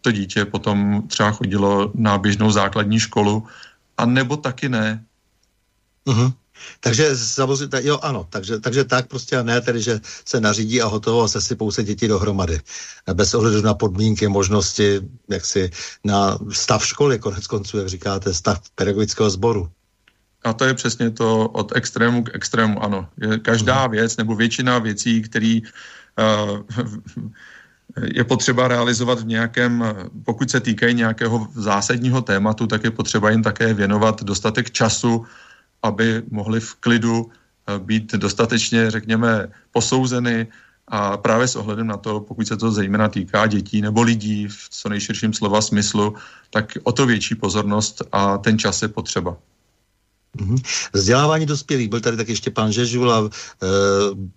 to 0.00 0.12
dítě 0.12 0.44
potom 0.44 1.02
třeba 1.08 1.32
chodilo 1.32 1.90
na 1.94 2.18
běžnou 2.18 2.50
základní 2.50 3.00
školu 3.00 3.46
a 3.98 4.06
nebo 4.06 4.36
taky 4.36 4.68
ne. 4.68 5.04
Uh-huh. 6.06 6.32
Takže 6.80 7.16
samozřejmě, 7.16 7.78
jo 7.82 7.98
ano, 8.02 8.26
takže, 8.30 8.60
takže 8.60 8.84
tak 8.84 9.06
prostě 9.06 9.36
a 9.36 9.42
ne 9.42 9.60
tedy, 9.60 9.82
že 9.82 10.00
se 10.24 10.40
nařídí 10.40 10.82
a 10.82 10.86
hotovo 10.86 11.22
a 11.22 11.28
se 11.28 11.40
si 11.40 11.56
pouze 11.56 11.82
děti 11.82 12.08
dohromady. 12.08 12.60
Bez 13.12 13.34
ohledu 13.34 13.62
na 13.62 13.74
podmínky, 13.74 14.28
možnosti, 14.28 15.00
jak 15.28 15.44
si 15.44 15.70
na 16.04 16.38
stav 16.50 16.86
školy, 16.86 17.18
konec 17.18 17.46
konců, 17.46 17.78
jak 17.78 17.88
říkáte, 17.88 18.34
stav 18.34 18.70
pedagogického 18.74 19.30
sboru. 19.30 19.70
A 20.44 20.52
to 20.52 20.64
je 20.64 20.74
přesně 20.74 21.10
to 21.10 21.48
od 21.48 21.76
extrému 21.76 22.24
k 22.24 22.34
extrému, 22.34 22.82
ano. 22.82 23.08
Je 23.16 23.38
každá 23.38 23.86
uh-huh. 23.86 23.90
věc 23.90 24.16
nebo 24.16 24.34
většina 24.34 24.78
věcí, 24.78 25.22
který 25.22 25.62
uh, 25.62 26.58
je 28.00 28.24
potřeba 28.24 28.68
realizovat 28.68 29.20
v 29.20 29.26
nějakém, 29.26 29.84
pokud 30.24 30.50
se 30.50 30.60
týkají 30.60 30.94
nějakého 30.94 31.48
zásadního 31.54 32.22
tématu, 32.22 32.66
tak 32.66 32.84
je 32.84 32.90
potřeba 32.90 33.30
jim 33.30 33.42
také 33.42 33.74
věnovat 33.74 34.22
dostatek 34.22 34.70
času, 34.70 35.24
aby 35.82 36.22
mohli 36.30 36.60
v 36.60 36.74
klidu 36.74 37.30
eh, 37.30 37.78
být 37.78 38.12
dostatečně, 38.12 38.90
řekněme, 38.90 39.48
posouzeny 39.70 40.46
a 40.88 41.16
právě 41.16 41.48
s 41.48 41.56
ohledem 41.56 41.86
na 41.86 41.96
to, 41.96 42.20
pokud 42.20 42.46
se 42.46 42.56
to 42.56 42.70
zejména 42.70 43.08
týká 43.08 43.46
dětí 43.46 43.80
nebo 43.80 44.02
lidí 44.02 44.48
v 44.48 44.68
co 44.70 44.88
nejširším 44.88 45.32
slova 45.32 45.60
smyslu, 45.60 46.14
tak 46.50 46.72
o 46.82 46.92
to 46.92 47.06
větší 47.06 47.34
pozornost 47.34 48.02
a 48.12 48.38
ten 48.38 48.58
čas 48.58 48.82
je 48.82 48.88
potřeba. 48.88 49.36
Mm-hmm. 50.38 50.62
Vzdělávání 50.92 51.46
dospělých, 51.46 51.88
byl 51.88 52.00
tady 52.00 52.16
tak 52.16 52.28
ještě 52.28 52.50
pan 52.50 52.72
Žežula, 52.72 53.24
e, 53.24 53.28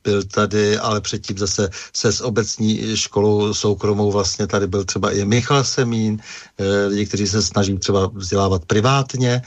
byl 0.04 0.24
tady, 0.24 0.78
ale 0.78 1.02
předtím 1.02 1.38
zase 1.38 1.70
se 1.94 2.12
s 2.12 2.22
obecní 2.22 2.98
školou 2.98 3.54
soukromou 3.54 4.12
vlastně 4.12 4.48
tady 4.48 4.68
byl 4.68 4.84
třeba 4.84 5.12
i 5.12 5.26
Michal 5.26 5.64
Semín, 5.64 6.20
e, 6.58 6.86
lidi, 6.86 7.06
kteří 7.06 7.28
se 7.28 7.42
snaží 7.42 7.78
třeba 7.78 8.08
vzdělávat 8.08 8.66
privátně, 8.66 9.42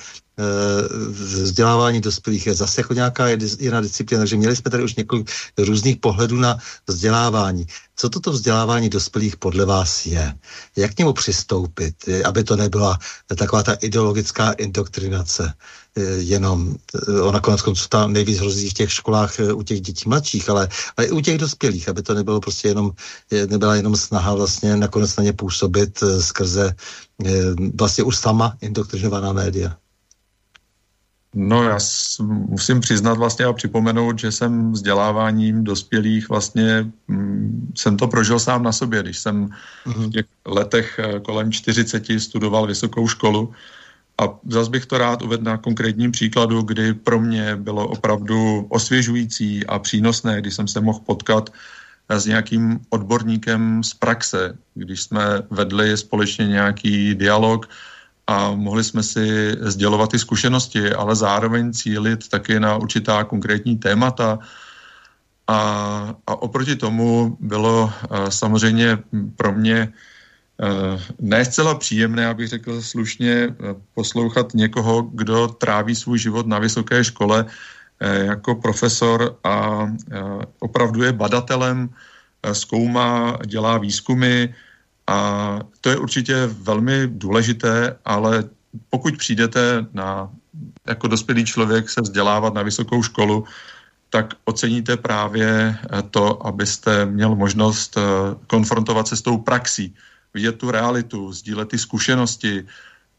vzdělávání 1.11 2.01
dospělých 2.01 2.47
je 2.47 2.55
zase 2.55 2.81
jako 2.81 2.95
nějaká 2.95 3.29
jiná 3.59 3.81
disciplína, 3.81 4.21
takže 4.21 4.37
měli 4.37 4.57
jsme 4.57 4.71
tady 4.71 4.83
už 4.83 4.95
několik 4.95 5.31
různých 5.59 5.97
pohledů 5.97 6.37
na 6.37 6.59
vzdělávání. 6.87 7.67
Co 7.97 8.09
toto 8.09 8.33
vzdělávání 8.33 8.89
dospělých 8.89 9.37
podle 9.37 9.65
vás 9.65 10.07
je? 10.07 10.35
Jak 10.77 10.95
k 10.95 10.99
němu 10.99 11.13
přistoupit, 11.13 11.95
aby 12.25 12.45
to 12.45 12.57
nebyla 12.57 12.99
taková 13.37 13.63
ta 13.63 13.73
ideologická 13.73 14.53
indoktrinace? 14.53 15.53
Jenom, 16.19 16.77
ona 17.23 17.41
konec 17.41 17.63
konců 17.63 17.89
ta 17.89 18.07
nejvíc 18.07 18.39
hrozí 18.39 18.71
v 18.71 18.75
těch 18.75 18.93
školách 18.93 19.35
u 19.55 19.63
těch 19.63 19.81
dětí 19.81 20.09
mladších, 20.09 20.51
ale, 20.51 20.69
ale 20.97 21.07
i 21.07 21.11
u 21.11 21.21
těch 21.21 21.39
dospělých, 21.39 21.89
aby 21.89 22.03
to 22.03 22.15
nebylo 22.15 22.41
prostě 22.41 22.69
jenom, 22.69 22.91
nebyla 23.51 23.77
jenom 23.77 23.97
snaha 23.97 24.35
vlastně 24.35 24.77
nakonec 24.77 25.17
na 25.17 25.25
ně 25.25 25.33
působit 25.33 26.03
skrze 26.21 26.75
vlastně 27.75 28.05
už 28.05 28.17
sama 28.17 28.57
indoktrinovaná 28.61 29.33
média. 29.33 29.77
No 31.35 31.63
já 31.63 31.79
musím 32.49 32.81
přiznat 32.81 33.19
vlastně 33.19 33.45
a 33.45 33.53
připomenout, 33.53 34.19
že 34.19 34.33
jsem 34.33 34.73
vzděláváním 34.73 35.65
dospělých 35.65 36.29
vlastně 36.29 36.93
mm, 37.09 37.73
jsem 37.77 37.97
to 37.97 38.09
prožil 38.09 38.39
sám 38.39 38.63
na 38.63 38.73
sobě, 38.73 39.03
když 39.03 39.19
jsem 39.19 39.49
v 39.87 39.97
mhm. 39.97 40.11
těch 40.11 40.27
letech 40.47 40.99
eh, 40.99 41.21
kolem 41.21 41.53
40 41.53 42.05
studoval 42.19 42.67
vysokou 42.67 43.09
školu 43.09 43.53
a 44.19 44.39
zase 44.47 44.71
bych 44.71 44.87
to 44.87 44.99
rád 44.99 45.23
uvedl 45.23 45.45
na 45.45 45.57
konkrétním 45.57 46.13
příkladu, 46.13 46.63
kdy 46.63 46.95
pro 46.95 47.21
mě 47.21 47.57
bylo 47.57 47.89
opravdu 47.89 48.67
osvěžující 48.69 49.67
a 49.67 49.79
přínosné, 49.79 50.41
když 50.41 50.55
jsem 50.55 50.69
se 50.69 50.81
mohl 50.81 51.01
potkat 51.07 51.51
eh, 52.09 52.21
s 52.21 52.27
nějakým 52.27 52.81
odborníkem 52.91 53.85
z 53.85 53.95
praxe, 53.95 54.59
když 54.75 55.03
jsme 55.03 55.23
vedli 55.51 55.97
společně 55.97 56.47
nějaký 56.47 57.15
dialog, 57.15 57.69
a 58.29 58.51
mohli 58.53 58.85
jsme 58.85 59.03
si 59.03 59.57
sdělovat 59.61 60.11
ty 60.11 60.19
zkušenosti, 60.19 60.93
ale 60.93 61.17
zároveň 61.17 61.73
cílit 61.73 62.29
taky 62.29 62.61
na 62.61 62.77
určitá 62.77 63.25
konkrétní 63.25 63.77
témata. 63.77 64.39
A, 65.49 65.59
a 66.27 66.43
oproti 66.43 66.77
tomu 66.77 67.37
bylo 67.41 67.93
a, 68.11 68.31
samozřejmě 68.31 68.99
pro 69.37 69.53
mě 69.53 69.93
ne 71.21 71.45
zcela 71.45 71.75
příjemné, 71.75 72.27
abych 72.27 72.49
řekl 72.49 72.83
slušně, 72.83 73.55
poslouchat 73.95 74.55
někoho, 74.55 75.03
kdo 75.03 75.49
tráví 75.49 75.95
svůj 75.95 76.19
život 76.19 76.47
na 76.47 76.59
vysoké 76.59 77.05
škole 77.05 77.47
jako 78.01 78.55
profesor 78.55 79.39
a 79.45 79.87
opravdu 80.59 81.03
je 81.03 81.13
badatelem, 81.13 81.91
zkoumá, 82.53 83.39
dělá 83.47 83.79
výzkumy, 83.79 84.55
a 85.09 85.59
to 85.81 85.91
je 85.91 85.97
určitě 85.97 86.47
velmi 86.47 87.07
důležité, 87.07 87.97
ale 88.05 88.45
pokud 88.91 89.17
přijdete 89.17 89.87
na, 89.93 90.31
jako 90.87 91.09
dospělý 91.09 91.45
člověk 91.45 91.91
se 91.91 92.01
vzdělávat 92.01 92.55
na 92.55 92.63
vysokou 92.63 93.03
školu, 93.03 93.45
tak 94.11 94.35
oceníte 94.45 94.97
právě 94.97 95.77
to, 96.11 96.47
abyste 96.47 97.07
měl 97.07 97.37
možnost 97.37 97.97
eh, 97.97 98.01
konfrontovat 98.47 99.09
se 99.09 99.17
s 99.17 99.23
tou 99.23 99.39
praxí, 99.39 99.95
vidět 100.35 100.59
tu 100.59 100.71
realitu, 100.71 101.33
sdílet 101.33 101.69
ty 101.69 101.79
zkušenosti 101.79 102.67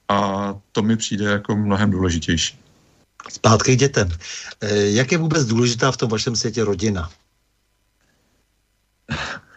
a 0.10 0.54
to 0.72 0.82
mi 0.82 0.98
přijde 0.98 1.26
jako 1.26 1.56
mnohem 1.56 1.92
důležitější. 1.92 2.60
Zpátky 3.30 3.76
k 3.76 3.80
dětem. 3.80 4.10
Eh, 4.62 4.90
jak 4.90 5.12
je 5.12 5.18
vůbec 5.18 5.48
důležitá 5.48 5.92
v 5.92 5.98
tom 5.98 6.10
vašem 6.10 6.36
světě 6.36 6.64
rodina? 6.64 7.10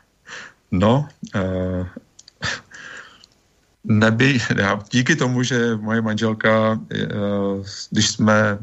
No, 0.73 1.09
eh, 1.35 1.87
Neby, 3.85 4.41
já, 4.57 4.83
díky 4.91 5.17
tomu, 5.17 5.43
že 5.43 5.77
moje 5.77 6.01
manželka, 6.01 6.81
eh, 6.95 7.09
když 7.91 8.11
jsme 8.11 8.59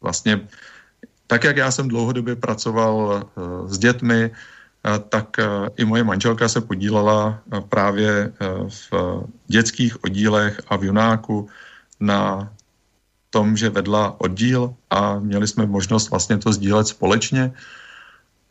vlastně, 0.00 0.48
tak 1.26 1.44
jak 1.44 1.56
já 1.56 1.70
jsem 1.70 1.88
dlouhodobě 1.88 2.36
pracoval 2.36 3.22
eh, 3.22 3.68
s 3.68 3.78
dětmi, 3.78 4.30
tak 5.08 5.36
i 5.76 5.84
moje 5.84 6.04
manželka 6.04 6.48
se 6.48 6.60
podílela 6.60 7.38
právě 7.68 8.32
v 8.68 8.92
dětských 9.46 10.04
oddílech 10.04 10.60
a 10.68 10.76
v 10.76 10.84
Junáku 10.84 11.48
na 12.00 12.52
tom, 13.30 13.56
že 13.56 13.70
vedla 13.70 14.20
oddíl 14.20 14.74
a 14.90 15.18
měli 15.18 15.46
jsme 15.48 15.66
možnost 15.66 16.10
vlastně 16.10 16.38
to 16.38 16.52
sdílet 16.52 16.86
společně. 16.86 17.52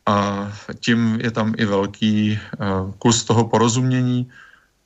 A 0.06 0.48
tím 0.80 1.18
je 1.22 1.30
tam 1.30 1.54
i 1.56 1.64
velký 1.64 2.38
kus 2.98 3.24
toho 3.24 3.48
porozumění, 3.48 4.28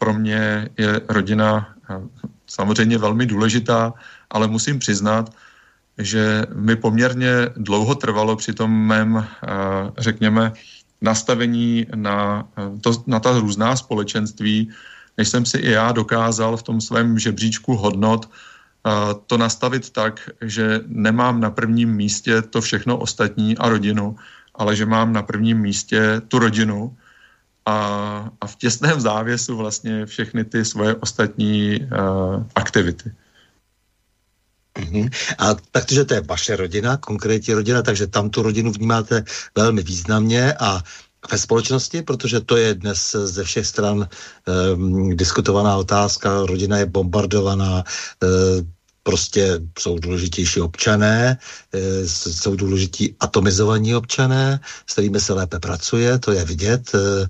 pro 0.01 0.17
mě 0.17 0.69
je 0.77 1.01
rodina 1.09 1.69
eh, 1.91 2.01
samozřejmě 2.47 2.99
velmi 2.99 3.27
důležitá, 3.27 3.93
ale 4.31 4.49
musím 4.49 4.79
přiznat, 4.79 5.29
že 5.99 6.49
mi 6.57 6.77
poměrně 6.77 7.53
dlouho 7.57 7.95
trvalo 7.95 8.37
při 8.37 8.57
tom 8.57 8.73
mém, 8.73 9.21
eh, 9.21 9.47
řekněme, 9.99 10.53
nastavení 11.01 11.87
na, 11.95 12.49
eh, 12.59 12.79
to, 12.81 12.93
na 13.07 13.21
ta 13.21 13.39
různá 13.39 13.77
společenství, 13.77 14.71
než 15.19 15.29
jsem 15.29 15.47
si 15.47 15.59
i 15.59 15.71
já 15.71 15.93
dokázal 15.93 16.57
v 16.57 16.63
tom 16.63 16.81
svém 16.81 17.19
žebříčku 17.19 17.77
hodnot 17.77 18.31
to 19.27 19.39
nastavit 19.39 19.91
tak, 19.91 20.31
že 20.41 20.81
nemám 20.87 21.41
na 21.41 21.51
prvním 21.51 21.93
místě 21.93 22.43
to 22.43 22.61
všechno 22.61 22.97
ostatní 22.97 23.59
a 23.59 23.69
rodinu, 23.69 24.17
ale 24.55 24.77
že 24.77 24.87
mám 24.87 25.13
na 25.13 25.23
prvním 25.23 25.59
místě 25.59 26.21
tu 26.29 26.39
rodinu 26.39 26.97
a, 27.67 27.77
a 28.41 28.47
v 28.47 28.57
těsném 28.57 29.01
závěsu 29.01 29.57
vlastně 29.57 30.07
všechny 30.07 30.45
ty 30.45 30.65
svoje 30.65 30.95
ostatní 30.95 31.81
uh, 31.81 32.45
aktivity. 32.55 33.13
Mm-hmm. 34.75 35.11
A 35.39 35.55
takže 35.71 36.05
to 36.05 36.15
je 36.15 36.21
vaše 36.21 36.57
rodina, 36.57 36.97
konkrétní 36.97 37.55
rodina, 37.55 37.83
takže 37.83 38.07
tam 38.07 38.31
tu 38.31 38.43
rodinu 38.43 38.73
vnímáte 38.73 39.25
velmi 39.57 39.83
významně 39.83 40.55
a 40.55 40.83
ve 41.33 41.39
společnosti, 41.39 42.03
protože 42.03 42.41
to 42.41 42.57
je 42.57 42.75
dnes 42.75 43.17
ze 43.25 43.45
všech 43.45 43.67
stran 43.67 44.09
um, 44.09 45.17
diskutovaná 45.17 45.77
otázka, 45.77 46.47
rodina 46.47 46.79
je 46.79 46.87
bombardovaná, 46.87 47.85
uh, 48.23 48.65
prostě 49.11 49.59
jsou 49.79 49.99
důležitější 49.99 50.61
občané, 50.61 51.35
eh, 51.75 52.07
jsou 52.07 52.55
důležití 52.55 53.19
atomizovaní 53.21 53.91
občané, 53.99 54.61
s 54.87 54.93
kterými 54.93 55.19
se 55.21 55.35
lépe 55.35 55.59
pracuje, 55.59 56.15
to 56.23 56.31
je 56.31 56.45
vidět. 56.47 56.95
Eh, 56.95 57.27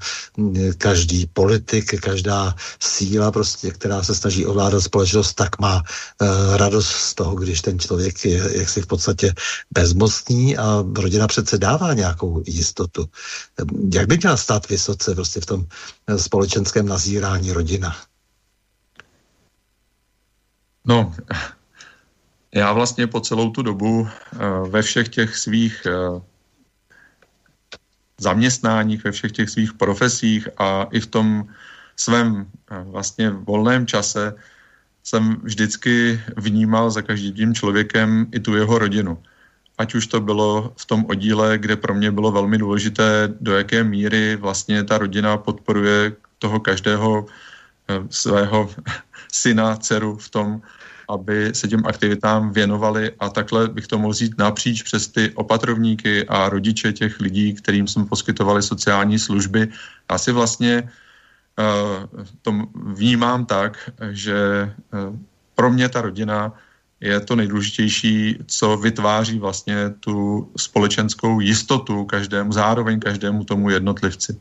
každý 0.76 1.24
politik, 1.32 2.00
každá 2.04 2.52
síla, 2.76 3.32
prostě, 3.32 3.72
která 3.72 4.04
se 4.04 4.12
snaží 4.12 4.44
ovládat 4.44 4.84
společnost, 4.84 5.40
tak 5.40 5.56
má 5.56 5.80
eh, 5.80 6.26
radost 6.60 6.92
z 6.92 7.14
toho, 7.16 7.32
když 7.40 7.64
ten 7.64 7.80
člověk 7.80 8.24
je 8.24 8.60
jaksi 8.60 8.84
v 8.84 8.86
podstatě 8.92 9.32
bezmocný 9.72 10.60
a 10.60 10.84
rodina 10.84 11.24
přece 11.32 11.56
dává 11.56 11.96
nějakou 11.96 12.44
jistotu. 12.44 13.08
Jak 13.94 14.04
by 14.04 14.20
měla 14.20 14.36
stát 14.36 14.68
vysoce 14.68 15.16
prostě 15.16 15.40
v 15.40 15.46
tom 15.46 15.60
společenském 16.16 16.84
nazírání 16.84 17.56
rodina? 17.56 17.96
No, 20.84 21.14
já 22.54 22.72
vlastně 22.72 23.06
po 23.06 23.20
celou 23.20 23.50
tu 23.50 23.62
dobu 23.62 24.08
eh, 24.08 24.38
ve 24.68 24.82
všech 24.82 25.08
těch 25.08 25.36
svých 25.36 25.86
eh, 25.86 26.20
zaměstnáních, 28.18 29.04
ve 29.04 29.12
všech 29.12 29.32
těch 29.32 29.50
svých 29.50 29.72
profesích 29.72 30.48
a 30.58 30.86
i 30.90 31.00
v 31.00 31.06
tom 31.06 31.44
svém 31.96 32.46
eh, 32.70 32.84
vlastně 32.84 33.30
volném 33.30 33.86
čase 33.86 34.34
jsem 35.02 35.36
vždycky 35.42 36.20
vnímal 36.36 36.90
za 36.90 37.02
každým 37.02 37.54
člověkem 37.54 38.26
i 38.32 38.40
tu 38.40 38.56
jeho 38.56 38.78
rodinu. 38.78 39.18
Ať 39.78 39.94
už 39.94 40.06
to 40.06 40.20
bylo 40.20 40.72
v 40.76 40.84
tom 40.86 41.04
oddíle, 41.08 41.58
kde 41.58 41.76
pro 41.76 41.94
mě 41.94 42.10
bylo 42.10 42.32
velmi 42.32 42.58
důležité, 42.58 43.32
do 43.40 43.56
jaké 43.56 43.84
míry 43.84 44.36
vlastně 44.36 44.84
ta 44.84 44.98
rodina 44.98 45.36
podporuje 45.36 46.12
toho 46.38 46.60
každého 46.60 47.26
svého 48.10 48.70
syna, 49.32 49.76
dceru 49.76 50.16
v 50.16 50.28
tom, 50.28 50.62
aby 51.10 51.50
se 51.54 51.68
těm 51.68 51.86
aktivitám 51.86 52.52
věnovali 52.52 53.12
a 53.18 53.28
takhle 53.28 53.68
bych 53.68 53.86
to 53.86 53.98
mohl 53.98 54.14
říct 54.14 54.38
napříč 54.38 54.82
přes 54.82 55.08
ty 55.08 55.30
opatrovníky 55.34 56.26
a 56.28 56.48
rodiče 56.48 56.92
těch 56.92 57.20
lidí, 57.20 57.54
kterým 57.54 57.86
jsme 57.86 58.04
poskytovali 58.04 58.62
sociální 58.62 59.18
služby. 59.18 59.68
Já 60.10 60.18
si 60.18 60.32
vlastně 60.32 60.82
uh, 61.58 62.24
to 62.42 62.52
vnímám 62.74 63.46
tak, 63.46 63.90
že 64.10 64.70
uh, 64.94 65.16
pro 65.54 65.70
mě 65.70 65.88
ta 65.88 66.00
rodina 66.00 66.52
je 67.00 67.20
to 67.20 67.36
nejdůležitější, 67.36 68.38
co 68.46 68.76
vytváří 68.76 69.38
vlastně 69.38 69.90
tu 70.00 70.48
společenskou 70.56 71.40
jistotu 71.40 72.04
každému, 72.04 72.52
zároveň 72.52 73.00
každému 73.00 73.44
tomu 73.44 73.70
jednotlivci. 73.70 74.40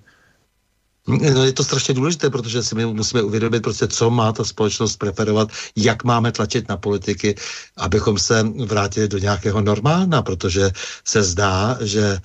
No 1.10 1.45
je 1.45 1.53
to 1.53 1.64
strašně 1.64 1.93
důležité, 1.93 2.30
protože 2.30 2.64
si 2.64 2.76
my 2.76 2.86
musíme 2.86 3.24
uvědomit, 3.24 3.60
prostě, 3.64 3.88
co 3.88 4.10
má 4.10 4.34
ta 4.34 4.43
společnost 4.43 4.97
preferovat, 4.97 5.49
jak 5.76 6.03
máme 6.03 6.32
tlačit 6.32 6.70
na 6.70 6.78
politiky, 6.78 7.36
abychom 7.78 8.20
se 8.20 8.43
vrátili 8.66 9.07
do 9.07 9.18
nějakého 9.18 9.62
normálna, 9.62 10.22
protože 10.22 10.72
se 11.05 11.24
zdá, 11.24 11.78
že 11.82 12.20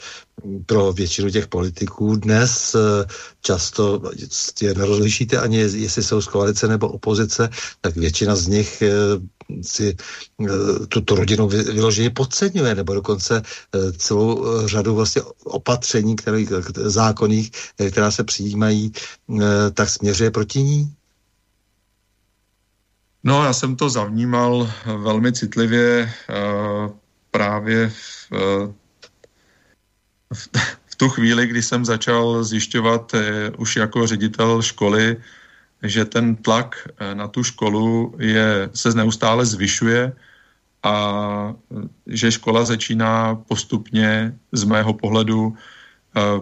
pro 0.67 0.93
většinu 0.93 1.31
těch 1.31 1.47
politiků 1.47 2.17
dnes 2.17 2.75
eh, 2.75 3.07
často 3.41 4.03
je 4.63 4.75
nerozlišíte 4.75 5.39
ani, 5.39 5.57
jestli 5.57 6.03
jsou 6.03 6.21
z 6.21 6.27
koalice 6.27 6.69
nebo 6.69 6.89
opozice, 6.89 7.49
tak 7.81 7.97
většina 7.97 8.37
z 8.37 8.47
nich 8.47 8.83
eh, 8.83 8.91
si 9.63 9.97
tuto 10.89 11.15
rodinu 11.15 11.49
vyloženě 11.49 12.11
podceňuje, 12.11 12.75
nebo 12.75 12.95
dokonce 12.95 13.43
celou 13.97 14.45
řadu 14.69 14.95
vlastně 14.95 15.23
opatření, 15.45 16.17
které, 16.17 16.45
zákonných, 16.75 17.51
která 17.91 18.11
se 18.11 18.25
přijímají, 18.25 18.93
tak 19.75 19.89
směřuje 19.89 20.31
proti 20.31 20.63
ní? 20.63 20.95
No, 23.25 23.45
já 23.45 23.53
jsem 23.53 23.77
to 23.77 23.91
zavnímal 23.91 24.71
velmi 24.87 25.33
citlivě 25.33 26.13
právě 27.31 27.89
v, 27.91 28.31
v, 30.33 30.49
v 30.87 30.97
tu 30.97 31.09
chvíli, 31.09 31.47
kdy 31.47 31.63
jsem 31.63 31.85
začal 31.85 32.45
zjišťovat 32.45 33.15
eh, 33.15 33.51
už 33.59 33.77
jako 33.77 34.07
ředitel 34.07 34.63
školy, 34.63 35.17
že 35.85 36.05
ten 36.05 36.37
tlak 36.37 36.89
eh, 36.89 37.15
na 37.15 37.29
tu 37.29 37.45
školu 37.45 38.15
je, 38.19 38.71
se 38.75 38.91
neustále 38.95 39.47
zvyšuje 39.47 40.13
a 40.83 40.95
eh, 41.55 41.89
že 42.07 42.33
škola 42.33 42.65
začíná 42.65 43.35
postupně 43.35 44.35
z 44.53 44.65
mého 44.65 44.95
pohledu 44.95 45.57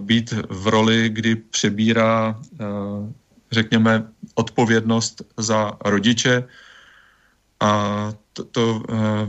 být 0.00 0.34
v 0.48 0.66
roli, 0.68 1.08
kdy 1.08 1.36
přebírá, 1.36 2.36
řekněme, 3.52 4.04
odpovědnost 4.34 5.22
za 5.36 5.72
rodiče, 5.84 6.44
a 7.60 8.12
to, 8.32 8.44
to 8.44 8.82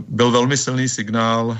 byl 0.07 0.31
velmi 0.31 0.57
silný 0.57 0.89
signál, 0.89 1.57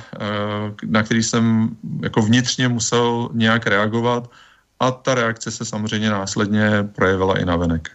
na 0.84 1.04
který 1.04 1.24
jsem 1.24 1.78
jako 2.04 2.22
vnitřně 2.22 2.68
musel 2.68 3.30
nějak 3.34 3.68
reagovat 3.68 4.32
a 4.80 4.92
ta 4.92 5.16
reakce 5.16 5.52
se 5.52 5.66
samozřejmě 5.66 6.10
následně 6.10 6.84
projevila 6.84 7.40
i 7.40 7.46
na 7.46 7.56
venek. 7.56 7.92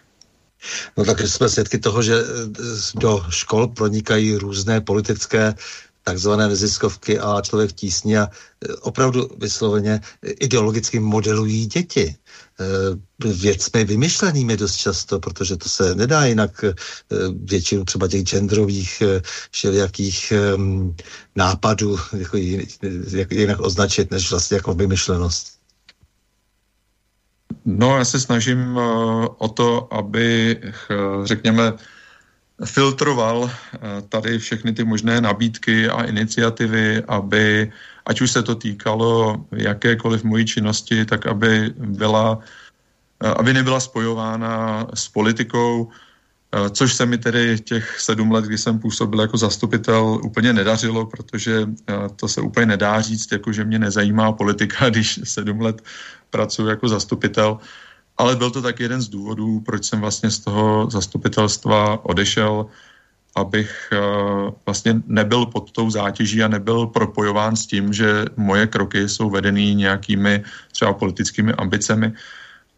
No 0.97 1.05
tak 1.05 1.19
jsme 1.21 1.49
svědky 1.49 1.77
toho, 1.77 2.01
že 2.01 2.15
eh, 2.15 2.25
do 2.95 3.25
škol 3.29 3.67
pronikají 3.67 4.35
různé 4.35 4.81
politické 4.81 5.55
takzvané 6.03 6.47
neziskovky 6.47 7.19
a 7.19 7.41
člověk 7.41 7.71
tísní 7.71 8.17
a 8.17 8.29
opravdu 8.81 9.29
vysloveně 9.37 10.01
ideologicky 10.23 10.99
modelují 10.99 11.65
děti. 11.65 12.15
Eh, 12.61 13.27
věcmi 13.27 13.85
vymyšlenými 13.85 14.57
dost 14.57 14.75
často, 14.75 15.19
protože 15.19 15.57
to 15.57 15.69
se 15.69 15.95
nedá 15.95 16.25
jinak 16.25 16.63
eh, 16.63 16.73
většinu 17.43 17.85
třeba 17.85 18.07
těch 18.07 18.23
genderových 18.23 19.01
eh, 19.01 19.21
všelijakých 19.51 20.33
nápadů 21.35 21.99
jako 22.17 22.37
jinak 23.29 23.59
označit, 23.59 24.11
než 24.11 24.29
vlastně 24.31 24.55
jako 24.55 24.73
vymyšlenost. 24.73 25.58
No, 27.65 27.97
já 27.97 28.05
se 28.05 28.19
snažím 28.19 28.77
o 29.37 29.47
to, 29.47 29.93
aby, 29.93 30.57
řekněme, 31.23 31.73
filtroval 32.65 33.51
tady 34.09 34.39
všechny 34.39 34.73
ty 34.73 34.83
možné 34.83 35.21
nabídky 35.21 35.89
a 35.89 36.03
iniciativy, 36.03 37.03
aby 37.07 37.71
ať 38.05 38.21
už 38.21 38.31
se 38.31 38.43
to 38.43 38.55
týkalo 38.55 39.45
jakékoliv 39.51 40.23
mojí 40.23 40.45
činnosti, 40.45 41.05
tak 41.05 41.27
aby 41.27 41.73
byla 41.77 42.39
aby 43.19 43.53
nebyla 43.53 43.79
spojována 43.79 44.87
s 44.93 45.07
politikou, 45.07 45.89
což 46.71 46.93
se 46.93 47.05
mi 47.05 47.17
tedy 47.17 47.59
těch 47.59 47.99
sedm 47.99 48.31
let, 48.31 48.45
kdy 48.45 48.57
jsem 48.57 48.79
působil 48.79 49.21
jako 49.21 49.37
zastupitel, 49.37 50.19
úplně 50.23 50.53
nedařilo, 50.53 51.05
protože 51.05 51.69
to 52.15 52.27
se 52.27 52.41
úplně 52.41 52.65
nedá 52.65 53.01
říct, 53.01 53.31
jako 53.31 53.51
že 53.51 53.63
mě 53.63 53.79
nezajímá 53.79 54.31
politika, 54.31 54.89
když 54.89 55.19
sedm 55.23 55.61
let 55.61 55.81
pracuji 56.29 56.67
jako 56.67 56.87
zastupitel. 56.87 57.57
Ale 58.17 58.35
byl 58.35 58.51
to 58.51 58.61
tak 58.61 58.79
jeden 58.79 59.01
z 59.01 59.07
důvodů, 59.07 59.59
proč 59.59 59.85
jsem 59.85 59.99
vlastně 59.99 60.31
z 60.31 60.39
toho 60.39 60.89
zastupitelstva 60.91 62.05
odešel, 62.05 62.65
abych 63.35 63.93
uh, 63.93 64.53
vlastně 64.65 65.01
nebyl 65.07 65.45
pod 65.45 65.71
tou 65.71 65.89
zátěží 65.89 66.43
a 66.43 66.47
nebyl 66.47 66.87
propojován 66.87 67.55
s 67.55 67.65
tím, 67.65 67.93
že 67.93 68.25
moje 68.35 68.67
kroky 68.67 69.09
jsou 69.09 69.29
vedeny 69.29 69.75
nějakými 69.75 70.43
třeba 70.71 70.93
politickými 70.93 71.53
ambicemi. 71.53 72.13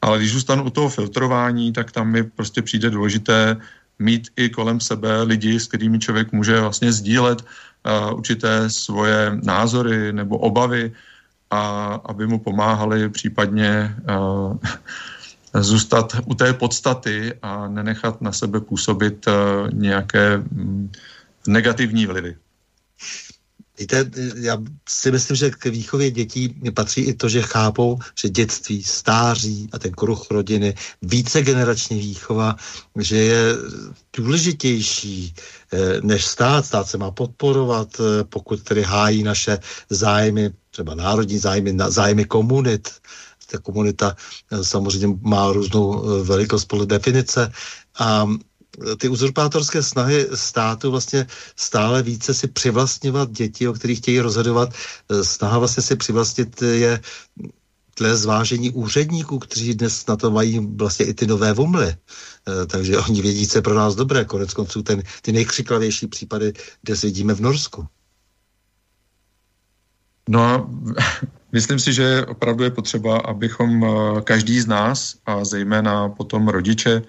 Ale 0.01 0.17
když 0.17 0.31
zůstanu 0.33 0.63
u 0.63 0.69
toho 0.69 0.89
filtrování, 0.89 1.73
tak 1.73 1.91
tam 1.91 2.11
mi 2.11 2.23
prostě 2.23 2.61
přijde 2.61 2.89
důležité 2.89 3.57
mít 3.99 4.27
i 4.35 4.49
kolem 4.49 4.79
sebe 4.79 5.21
lidi, 5.21 5.59
s 5.59 5.67
kterými 5.67 5.99
člověk 5.99 6.31
může 6.31 6.59
vlastně 6.59 6.91
sdílet 6.91 7.41
uh, 7.41 8.17
určité 8.17 8.69
svoje 8.69 9.39
názory 9.43 10.13
nebo 10.13 10.37
obavy 10.37 10.91
a 11.51 11.93
aby 12.05 12.27
mu 12.27 12.39
pomáhali 12.39 13.09
případně 13.09 13.95
uh, 14.09 14.57
zůstat 15.53 16.15
u 16.25 16.33
té 16.33 16.53
podstaty 16.53 17.33
a 17.41 17.67
nenechat 17.67 18.21
na 18.21 18.31
sebe 18.31 18.61
působit 18.61 19.27
eh, 19.27 19.31
nějaké 19.73 20.37
mm, 20.37 20.91
negativní 21.47 22.05
vlivy. 22.05 22.35
Víte, 23.81 24.11
já 24.35 24.57
si 24.89 25.11
myslím, 25.11 25.35
že 25.37 25.49
k 25.49 25.65
výchově 25.65 26.11
dětí 26.11 26.61
patří 26.73 27.01
i 27.01 27.13
to, 27.13 27.29
že 27.29 27.41
chápou, 27.41 27.97
že 28.19 28.29
dětství, 28.29 28.83
stáří 28.83 29.69
a 29.71 29.79
ten 29.79 29.91
kruh 29.91 30.31
rodiny, 30.31 30.75
více 31.01 31.41
generační 31.41 31.99
výchova, 31.99 32.55
že 32.99 33.17
je 33.17 33.43
důležitější 34.17 35.33
eh, 35.73 35.77
než 36.01 36.25
stát. 36.25 36.65
Stát 36.65 36.87
se 36.89 36.97
má 36.97 37.11
podporovat, 37.11 37.89
eh, 37.99 38.23
pokud 38.23 38.63
tedy 38.63 38.83
hájí 38.83 39.23
naše 39.23 39.57
zájmy, 39.89 40.51
třeba 40.71 40.95
národní 40.95 41.37
zájmy, 41.37 41.77
zájmy 41.87 42.25
komunit, 42.25 42.89
ta 43.51 43.57
komunita 43.57 44.15
eh, 44.51 44.63
samozřejmě 44.63 45.17
má 45.21 45.51
různou 45.51 46.03
velikost 46.23 46.65
podle 46.65 46.85
definice 46.85 47.51
a 47.99 48.27
ty 48.97 49.09
uzurpátorské 49.09 49.83
snahy 49.83 50.27
státu 50.33 50.91
vlastně 50.91 51.27
stále 51.55 52.03
více 52.03 52.33
si 52.33 52.47
přivlastňovat 52.47 53.31
děti, 53.31 53.67
o 53.67 53.73
kterých 53.73 53.97
chtějí 53.97 54.19
rozhodovat, 54.19 54.73
snaha 55.21 55.59
vlastně 55.59 55.83
si 55.83 55.95
přivlastnit 55.95 56.61
je 56.61 57.01
tle 57.93 58.17
zvážení 58.17 58.71
úředníků, 58.71 59.39
kteří 59.39 59.75
dnes 59.75 60.07
na 60.07 60.15
to 60.15 60.31
mají 60.31 60.59
vlastně 60.75 61.05
i 61.05 61.13
ty 61.13 61.27
nové 61.27 61.53
vumly. 61.53 61.95
Takže 62.67 62.97
oni 62.97 63.21
vědí, 63.21 63.47
co 63.47 63.57
je 63.57 63.61
pro 63.61 63.75
nás 63.75 63.95
dobré. 63.95 64.25
Konec 64.25 64.53
konců 64.53 64.83
ten, 64.83 65.03
ty 65.21 65.31
nejkřiklavější 65.31 66.07
případy 66.07 66.53
dnes 66.83 67.01
vidíme 67.01 67.33
v 67.33 67.41
Norsku. 67.41 67.87
No 70.29 70.69
Myslím 71.51 71.79
si, 71.79 71.93
že 71.93 72.25
opravdu 72.25 72.63
je 72.63 72.71
potřeba, 72.71 73.17
abychom 73.17 73.83
eh, 73.83 74.21
každý 74.21 74.59
z 74.61 74.67
nás 74.67 75.15
a 75.25 75.45
zejména 75.45 76.09
potom 76.09 76.47
rodiče, 76.47 77.01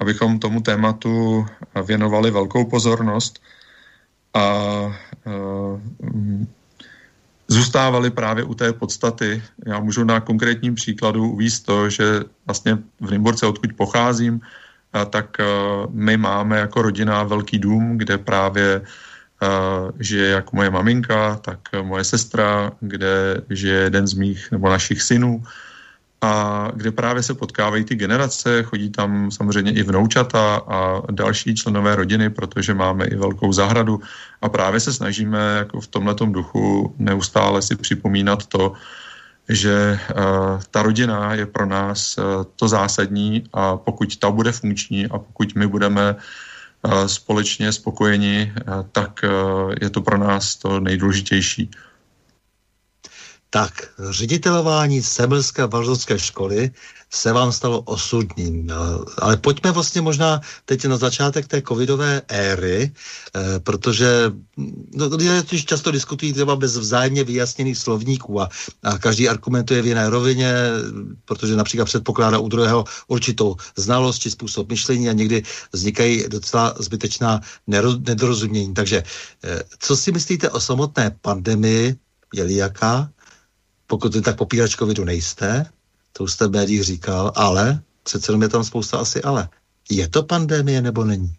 abychom 0.00 0.38
tomu 0.38 0.60
tématu 0.60 1.46
věnovali 1.84 2.30
velkou 2.30 2.64
pozornost 2.64 3.42
a 4.34 4.54
uh, 5.26 5.80
zůstávali 7.48 8.10
právě 8.10 8.44
u 8.44 8.54
té 8.54 8.72
podstaty. 8.72 9.42
Já 9.66 9.80
můžu 9.80 10.04
na 10.04 10.20
konkrétním 10.20 10.74
příkladu 10.74 11.30
uvíct 11.30 11.66
to, 11.66 11.90
že 11.90 12.04
vlastně 12.46 12.78
v 13.00 13.10
Nymborce, 13.10 13.46
odkud 13.46 13.72
pocházím, 13.76 14.40
tak 15.10 15.36
uh, 15.38 15.94
my 15.94 16.16
máme 16.16 16.58
jako 16.58 16.82
rodina 16.82 17.22
velký 17.22 17.58
dům, 17.58 17.98
kde 17.98 18.18
právě 18.18 18.82
žije 20.00 20.28
jak 20.28 20.52
moje 20.52 20.70
maminka, 20.70 21.36
tak 21.36 21.58
moje 21.82 22.04
sestra, 22.04 22.72
kde 22.80 23.40
žije 23.50 23.88
jeden 23.88 24.06
z 24.06 24.14
mých 24.14 24.50
nebo 24.52 24.68
našich 24.68 25.02
synů 25.02 25.42
a 26.20 26.68
kde 26.74 26.92
právě 26.92 27.22
se 27.22 27.34
potkávají 27.34 27.84
ty 27.84 27.94
generace, 27.94 28.62
chodí 28.62 28.90
tam 28.90 29.30
samozřejmě 29.30 29.72
i 29.72 29.82
vnoučata 29.82 30.56
a 30.56 31.02
další 31.10 31.54
členové 31.54 31.96
rodiny, 31.96 32.30
protože 32.30 32.74
máme 32.74 33.04
i 33.04 33.16
velkou 33.16 33.52
zahradu 33.52 34.00
a 34.42 34.48
právě 34.48 34.80
se 34.80 34.92
snažíme 34.92 35.38
jako 35.58 35.80
v 35.80 35.86
tomhletom 35.86 36.32
duchu 36.32 36.94
neustále 36.98 37.62
si 37.62 37.76
připomínat 37.76 38.46
to, 38.46 38.72
že 39.48 39.98
uh, 40.10 40.60
ta 40.70 40.82
rodina 40.82 41.34
je 41.34 41.46
pro 41.46 41.66
nás 41.66 42.18
uh, 42.18 42.24
to 42.56 42.68
zásadní 42.68 43.44
a 43.52 43.76
pokud 43.76 44.16
ta 44.16 44.30
bude 44.30 44.52
funkční 44.52 45.06
a 45.06 45.18
pokud 45.18 45.54
my 45.54 45.66
budeme 45.66 46.16
uh, 46.82 47.06
společně 47.06 47.72
spokojeni, 47.72 48.52
tak 48.92 49.24
je 49.80 49.90
to 49.90 50.00
pro 50.00 50.18
nás 50.18 50.56
to 50.56 50.80
nejdůležitější. 50.80 51.70
Tak, 53.50 53.88
ředitelování 54.10 55.02
Semelské 55.02 55.66
valzovské 55.66 56.18
školy 56.18 56.70
se 57.10 57.32
vám 57.32 57.52
stalo 57.52 57.80
osudným. 57.80 58.66
No, 58.66 59.04
ale 59.18 59.36
pojďme 59.36 59.72
vlastně 59.72 60.00
možná 60.00 60.40
teď 60.64 60.84
na 60.84 60.96
začátek 60.96 61.46
té 61.46 61.62
covidové 61.62 62.22
éry, 62.28 62.92
eh, 63.34 63.60
protože 63.60 64.32
no, 64.94 65.06
lidé 65.06 65.42
totiž 65.42 65.64
často 65.64 65.90
diskutují 65.90 66.32
třeba 66.32 66.56
bez 66.56 66.76
vzájemně 66.76 67.24
vyjasněných 67.24 67.78
slovníků 67.78 68.40
a, 68.40 68.48
a 68.82 68.98
každý 68.98 69.28
argumentuje 69.28 69.82
v 69.82 69.86
jiné 69.86 70.10
rovině, 70.10 70.54
protože 71.24 71.56
například 71.56 71.84
předpokládá 71.84 72.38
u 72.38 72.48
druhého 72.48 72.84
určitou 73.08 73.56
znalost 73.76 74.18
či 74.18 74.30
způsob 74.30 74.68
myšlení 74.68 75.08
a 75.08 75.12
někdy 75.12 75.42
vznikají 75.72 76.24
docela 76.28 76.74
zbytečná 76.78 77.40
nedorozumění. 78.06 78.74
Takže 78.74 79.02
eh, 79.44 79.62
co 79.78 79.96
si 79.96 80.12
myslíte 80.12 80.50
o 80.50 80.60
samotné 80.60 81.18
pandemii, 81.20 81.96
je 82.34 82.56
jaká? 82.56 83.10
Pokud 83.90 84.14
vy 84.14 84.22
tak 84.22 84.36
popírač 84.36 84.76
covidu 84.76 85.04
nejste, 85.04 85.66
to 86.12 86.24
už 86.24 86.32
jste 86.32 86.46
v 86.46 86.50
médiích 86.50 86.84
říkal, 86.84 87.32
ale 87.34 87.82
přece 88.02 88.32
je 88.42 88.48
tam 88.48 88.64
spousta 88.64 88.98
asi 88.98 89.22
ale. 89.22 89.48
Je 89.90 90.08
to 90.08 90.22
pandemie 90.22 90.82
nebo 90.82 91.04
není? 91.04 91.34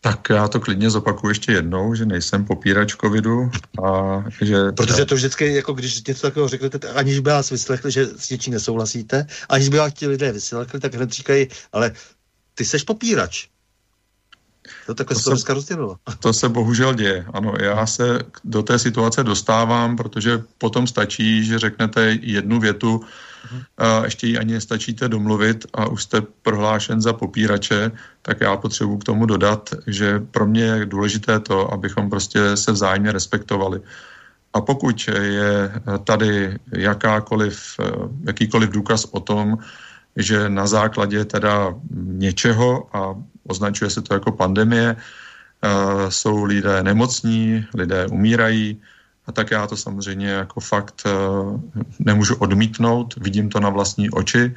Tak 0.00 0.30
já 0.30 0.48
to 0.48 0.60
klidně 0.60 0.90
zopakuju 0.90 1.30
ještě 1.30 1.52
jednou, 1.52 1.94
že 1.94 2.06
nejsem 2.06 2.44
popírač 2.44 2.96
covidu 2.96 3.50
a 3.84 4.24
že... 4.40 4.72
Protože 4.72 5.04
to 5.04 5.14
vždycky, 5.14 5.54
jako 5.54 5.72
když 5.72 6.04
něco 6.04 6.22
takového 6.26 6.48
řeknete, 6.48 6.88
aniž 6.88 7.18
by 7.18 7.30
vás 7.30 7.50
vyslechli, 7.50 7.92
že 7.92 8.06
s 8.06 8.30
něčím 8.30 8.52
nesouhlasíte, 8.52 9.26
aniž 9.48 9.68
by 9.68 9.78
vás 9.78 9.92
ti 9.92 10.06
lidé 10.06 10.32
vyslechli, 10.32 10.80
tak 10.80 10.94
hned 10.94 11.12
říkají, 11.12 11.48
ale 11.72 11.92
ty 12.54 12.64
seš 12.64 12.82
popírač. 12.82 13.48
To 14.86 14.94
takhle 14.94 15.14
to 15.14 15.36
se 15.36 15.54
rozdělilo. 15.54 15.96
To 16.20 16.32
se 16.32 16.48
bohužel 16.48 16.94
děje. 16.94 17.24
Ano, 17.32 17.54
já 17.60 17.86
se 17.86 18.18
do 18.44 18.62
té 18.62 18.78
situace 18.78 19.24
dostávám, 19.24 19.96
protože 19.96 20.42
potom 20.58 20.86
stačí, 20.86 21.44
že 21.44 21.58
řeknete 21.58 22.18
jednu 22.20 22.60
větu, 22.60 22.96
uh-huh. 22.96 23.62
a 23.78 24.04
ještě 24.04 24.26
ji 24.26 24.38
ani 24.38 24.52
nestačíte 24.52 25.08
domluvit 25.08 25.66
a 25.74 25.86
už 25.86 26.02
jste 26.02 26.20
prohlášen 26.42 27.02
za 27.02 27.12
popírače, 27.12 27.90
tak 28.22 28.40
já 28.40 28.56
potřebuji 28.56 28.98
k 28.98 29.04
tomu 29.04 29.26
dodat, 29.26 29.70
že 29.86 30.20
pro 30.30 30.46
mě 30.46 30.62
je 30.62 30.86
důležité 30.86 31.40
to, 31.40 31.72
abychom 31.72 32.10
prostě 32.10 32.56
se 32.56 32.72
vzájemně 32.72 33.12
respektovali. 33.12 33.80
A 34.52 34.60
pokud 34.60 35.08
je 35.20 35.72
tady 36.04 36.58
jakákoliv, 36.72 37.80
jakýkoliv 38.24 38.70
důkaz 38.70 39.04
o 39.10 39.20
tom, 39.20 39.58
že 40.16 40.48
na 40.48 40.66
základě 40.66 41.24
teda 41.24 41.74
něčeho, 41.92 42.88
a 42.96 43.14
označuje 43.48 43.90
se 43.90 44.02
to 44.02 44.14
jako 44.14 44.32
pandemie, 44.32 44.96
jsou 46.08 46.44
lidé 46.44 46.82
nemocní, 46.82 47.66
lidé 47.74 48.06
umírají, 48.06 48.80
a 49.26 49.32
tak 49.32 49.50
já 49.50 49.66
to 49.66 49.76
samozřejmě 49.76 50.28
jako 50.28 50.60
fakt 50.60 51.02
nemůžu 51.98 52.36
odmítnout, 52.36 53.14
vidím 53.16 53.48
to 53.48 53.60
na 53.60 53.68
vlastní 53.68 54.10
oči 54.10 54.54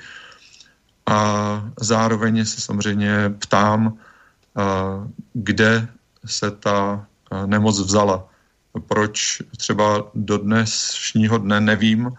a 1.05 1.69
zároveň 1.81 2.45
se 2.45 2.61
samozřejmě 2.61 3.33
ptám, 3.39 3.97
kde 5.33 5.87
se 6.25 6.51
ta 6.51 7.05
nemoc 7.45 7.79
vzala. 7.79 8.29
Proč 8.87 9.41
třeba 9.57 10.11
do 10.15 10.37
dnešního 10.37 11.37
dne 11.37 11.61
nevím, 11.61 12.11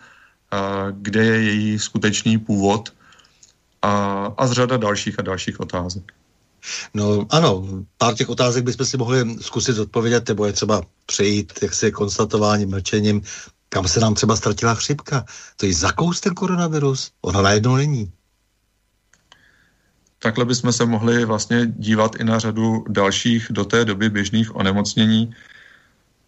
kde 0.91 1.25
je 1.25 1.43
její 1.43 1.79
skutečný 1.79 2.39
původ 2.39 2.93
a, 3.83 4.27
a 4.37 4.47
z 4.47 4.53
řada 4.53 4.77
dalších 4.77 5.19
a 5.19 5.23
dalších 5.23 5.61
otázek. 5.61 6.13
No 6.95 7.27
ano, 7.31 7.67
pár 7.99 8.15
těch 8.15 8.29
otázek 8.29 8.65
bychom 8.65 8.87
si 8.87 8.97
mohli 8.97 9.37
zkusit 9.41 9.79
odpovědět, 9.79 10.29
nebo 10.29 10.47
je 10.47 10.53
třeba 10.53 10.83
přejít 11.07 11.53
jaksi 11.63 11.93
konstatováním, 11.93 12.71
mlčením, 12.71 13.23
kam 13.69 13.89
se 13.89 14.01
nám 14.01 14.15
třeba 14.15 14.37
ztratila 14.37 14.75
chřipka. 14.75 15.25
To 15.57 15.67
je 15.67 15.75
zakous 15.75 16.21
ten 16.21 16.35
koronavirus, 16.35 17.11
ona 17.21 17.43
najednou 17.43 17.77
není. 17.77 18.13
Takhle 20.19 20.45
bychom 20.45 20.73
se 20.73 20.87
mohli 20.87 21.25
vlastně 21.25 21.67
dívat 21.67 22.17
i 22.17 22.25
na 22.25 22.39
řadu 22.39 22.85
dalších 22.89 23.47
do 23.51 23.65
té 23.65 23.85
doby 23.85 24.11
běžných 24.11 24.57
onemocnění, 24.57 25.35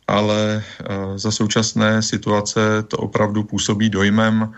ale 0.08 0.64
uh, 0.80 1.16
za 1.16 1.30
současné 1.30 2.02
situace 2.02 2.82
to 2.82 2.96
opravdu 2.96 3.44
působí 3.44 3.90
dojmem, 3.90 4.54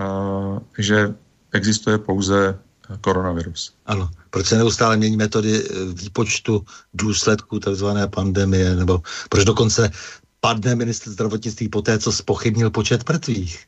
uh, 0.00 0.58
že 0.78 1.14
existuje 1.52 1.98
pouze 1.98 2.58
koronavirus. 3.00 3.74
Ano, 3.86 4.10
proč 4.34 4.46
se 4.46 4.58
neustále 4.58 4.96
mění 4.96 5.16
metody 5.16 5.62
eh, 5.62 5.70
výpočtu 5.94 6.64
důsledků 6.94 7.60
tzv. 7.60 7.86
pandemie, 8.10 8.74
nebo 8.74 9.02
proč 9.30 9.44
dokonce 9.44 9.90
padne 10.40 10.74
ministr 10.74 11.10
zdravotnictví 11.10 11.68
po 11.68 11.82
té, 11.82 11.98
co 11.98 12.12
spochybnil 12.12 12.70
počet 12.70 13.08
mrtvých? 13.08 13.64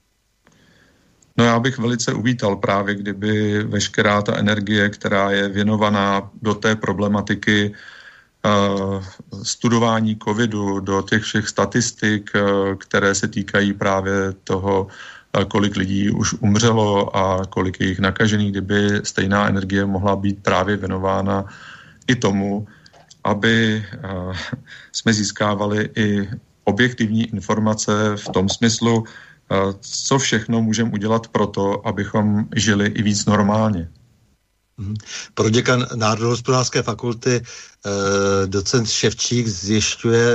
No 1.38 1.44
já 1.44 1.60
bych 1.60 1.78
velice 1.78 2.12
uvítal 2.12 2.56
právě, 2.56 2.94
kdyby 2.94 3.62
veškerá 3.62 4.22
ta 4.22 4.36
energie, 4.36 4.90
která 4.90 5.30
je 5.30 5.48
věnovaná 5.48 6.30
do 6.42 6.54
té 6.54 6.76
problematiky 6.76 7.70
uh, 7.70 9.04
studování 9.42 10.18
covidu, 10.18 10.80
do 10.80 11.02
těch 11.02 11.22
všech 11.22 11.48
statistik, 11.48 12.30
uh, 12.34 12.74
které 12.74 13.14
se 13.14 13.28
týkají 13.28 13.72
právě 13.72 14.34
toho 14.44 14.86
kolik 15.44 15.76
lidí 15.76 16.10
už 16.10 16.34
umřelo 16.40 17.16
a 17.16 17.44
kolik 17.44 17.80
je 17.80 17.86
jich 17.86 17.98
nakažených, 17.98 18.50
kdyby 18.50 19.00
stejná 19.04 19.48
energie 19.48 19.86
mohla 19.86 20.16
být 20.16 20.42
právě 20.42 20.76
věnována 20.76 21.44
i 22.06 22.16
tomu, 22.16 22.66
aby 23.24 23.84
jsme 24.92 25.12
získávali 25.12 25.90
i 25.96 26.30
objektivní 26.64 27.26
informace 27.28 28.16
v 28.16 28.28
tom 28.28 28.48
smyslu, 28.48 29.04
co 29.80 30.18
všechno 30.18 30.62
můžeme 30.62 30.90
udělat 30.92 31.28
pro 31.28 31.46
to, 31.46 31.86
abychom 31.86 32.46
žili 32.56 32.86
i 32.86 33.02
víc 33.02 33.26
normálně. 33.26 33.88
Mhm. 34.78 34.94
Pro 35.34 35.50
děkan 35.50 35.86
Národohospodářské 35.94 36.82
fakulty 36.82 37.40
Eh, 37.40 37.75
docent 38.46 38.88
Ševčík 38.88 39.48
zjišťuje 39.48 40.26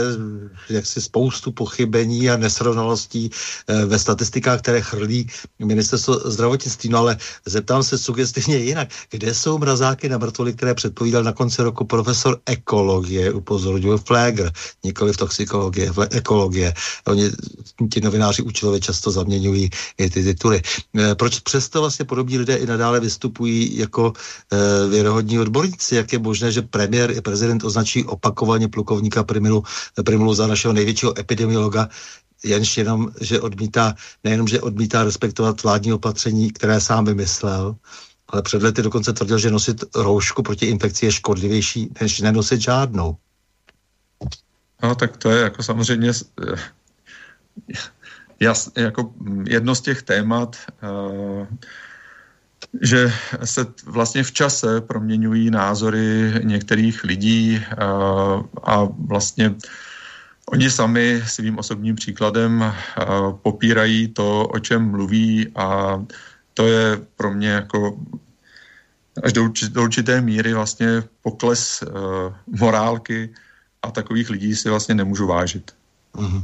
jaksi 0.70 1.02
spoustu 1.02 1.52
pochybení 1.52 2.30
a 2.30 2.38
nesrovnalostí 2.38 3.30
eh, 3.30 3.86
ve 3.86 4.00
statistikách, 4.00 4.62
které 4.62 4.82
chrlí 4.82 5.28
ministerstvo 5.60 6.32
zdravotnictví. 6.32 6.90
No 6.90 7.00
ale 7.00 7.18
zeptám 7.46 7.84
se 7.84 7.98
sugestivně 7.98 8.58
jinak. 8.58 8.90
Kde 9.10 9.34
jsou 9.34 9.58
mrazáky 9.58 10.10
na 10.10 10.18
mrtvoli, 10.18 10.54
které 10.54 10.74
předpovídal 10.74 11.24
na 11.24 11.32
konci 11.32 11.62
roku 11.62 11.86
profesor 11.86 12.40
ekologie, 12.46 13.34
upozorňuje 13.34 13.98
Flegr, 13.98 14.52
nikoli 14.84 15.14
v 15.14 15.18
toxikologie, 15.18 15.92
v 15.92 16.08
ekologie. 16.12 16.74
Oni, 17.08 17.32
ti 17.94 18.02
novináři 18.02 18.42
účelově 18.42 18.80
často 18.80 19.12
zaměňují 19.12 19.70
i 19.98 20.10
ty 20.10 20.24
tituly. 20.24 20.62
Eh, 20.98 21.16
proč 21.16 21.40
přesto 21.40 21.80
vlastně 21.82 22.06
podobní 22.06 22.38
lidé 22.38 22.56
i 22.56 22.66
nadále 22.66 23.00
vystupují 23.00 23.78
jako 23.78 24.14
věrohodní 24.90 25.40
odborníci? 25.40 25.96
Jak 25.96 26.14
je 26.14 26.20
možné, 26.20 26.52
že 26.52 26.62
premiér 26.62 27.12
i 27.12 27.22
prezident 27.22 27.41
prezident 27.42 27.64
označí 27.64 28.06
opakovaně 28.06 28.68
plukovníka 28.68 29.24
Primilu, 29.24 29.64
Primilu 30.06 30.34
za 30.34 30.48
našeho 30.48 30.74
největšího 30.74 31.20
epidemiologa, 31.20 31.90
jenž 32.46 32.78
jenom, 32.78 33.10
že 33.22 33.42
odmítá, 33.42 33.96
nejenom, 34.24 34.48
že 34.48 34.62
odmítá 34.62 35.04
respektovat 35.04 35.64
vládní 35.64 35.94
opatření, 35.94 36.52
které 36.54 36.82
sám 36.82 37.06
vymyslel, 37.06 37.76
ale 38.30 38.42
před 38.42 38.62
lety 38.62 38.82
dokonce 38.82 39.14
tvrdil, 39.14 39.38
že 39.38 39.52
nosit 39.52 39.84
roušku 39.96 40.44
proti 40.44 40.66
infekci 40.66 41.06
je 41.06 41.12
škodlivější, 41.12 41.90
než 42.02 42.20
nenosit 42.22 42.62
žádnou. 42.62 43.18
No, 44.84 44.96
tak 44.96 45.18
to 45.18 45.30
je 45.30 45.42
jako 45.42 45.64
samozřejmě 45.64 46.12
jas, 48.40 48.70
jako 48.78 49.14
jedno 49.50 49.76
z 49.76 49.82
těch 49.82 50.04
témat, 50.04 50.58
uh, 50.86 51.48
že 52.82 53.14
se 53.44 53.66
vlastně 53.86 54.24
v 54.24 54.32
čase 54.32 54.82
proměňují 54.82 55.52
názory 55.52 56.34
některých 56.44 57.04
lidí 57.04 57.62
a 58.64 58.84
vlastně 58.84 59.56
oni 60.46 60.72
sami 60.72 61.24
svým 61.28 61.58
osobním 61.58 61.96
příkladem 61.96 62.74
popírají 63.42 64.08
to, 64.08 64.48
o 64.48 64.60
čem 64.60 64.92
mluví 64.92 65.48
a 65.56 66.00
to 66.54 66.68
je 66.68 66.98
pro 67.16 67.34
mě 67.34 67.50
jako 67.50 68.00
až 69.24 69.34
do 69.34 69.84
určité 69.84 70.22
míry 70.22 70.54
vlastně 70.54 71.04
pokles 71.22 71.84
morálky 72.48 73.34
a 73.82 73.92
takových 73.92 74.30
lidí 74.30 74.56
si 74.56 74.70
vlastně 74.70 74.96
nemůžu 74.96 75.28
vážit. 75.28 75.72
Mm-hmm. 76.16 76.44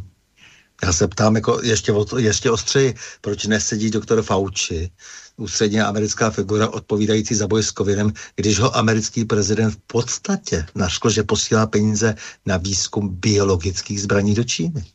Já 0.83 0.93
se 0.93 1.07
ptám 1.07 1.35
jako 1.35 1.59
ještě, 1.63 1.93
ještě 2.17 2.51
ostřeji, 2.51 2.95
proč 3.21 3.45
nesedí 3.45 3.91
doktor 3.91 4.21
Fauci, 4.21 4.89
ústředně 5.37 5.83
americká 5.83 6.31
figura 6.31 6.69
odpovídající 6.69 7.35
za 7.35 7.47
boj 7.47 7.63
s 7.63 7.73
covidem, 7.73 8.13
když 8.35 8.59
ho 8.59 8.77
americký 8.77 9.25
prezident 9.25 9.71
v 9.71 9.77
podstatě 9.77 10.65
naškl, 10.75 11.09
že 11.09 11.23
posílá 11.23 11.67
peníze 11.67 12.15
na 12.45 12.57
výzkum 12.57 13.09
biologických 13.09 14.01
zbraní 14.01 14.35
do 14.35 14.43
Číny. 14.43 14.85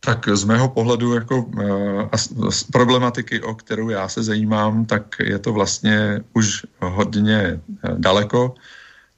Tak 0.00 0.28
z 0.28 0.44
mého 0.44 0.68
pohledu 0.68 1.14
jako 1.14 1.42
uh, 1.42 2.50
z 2.50 2.64
problematiky, 2.64 3.42
o 3.42 3.54
kterou 3.54 3.88
já 3.88 4.08
se 4.08 4.22
zajímám, 4.22 4.86
tak 4.86 5.16
je 5.20 5.38
to 5.38 5.52
vlastně 5.52 6.20
už 6.32 6.66
hodně 6.80 7.60
uh, 7.66 7.98
daleko, 7.98 8.54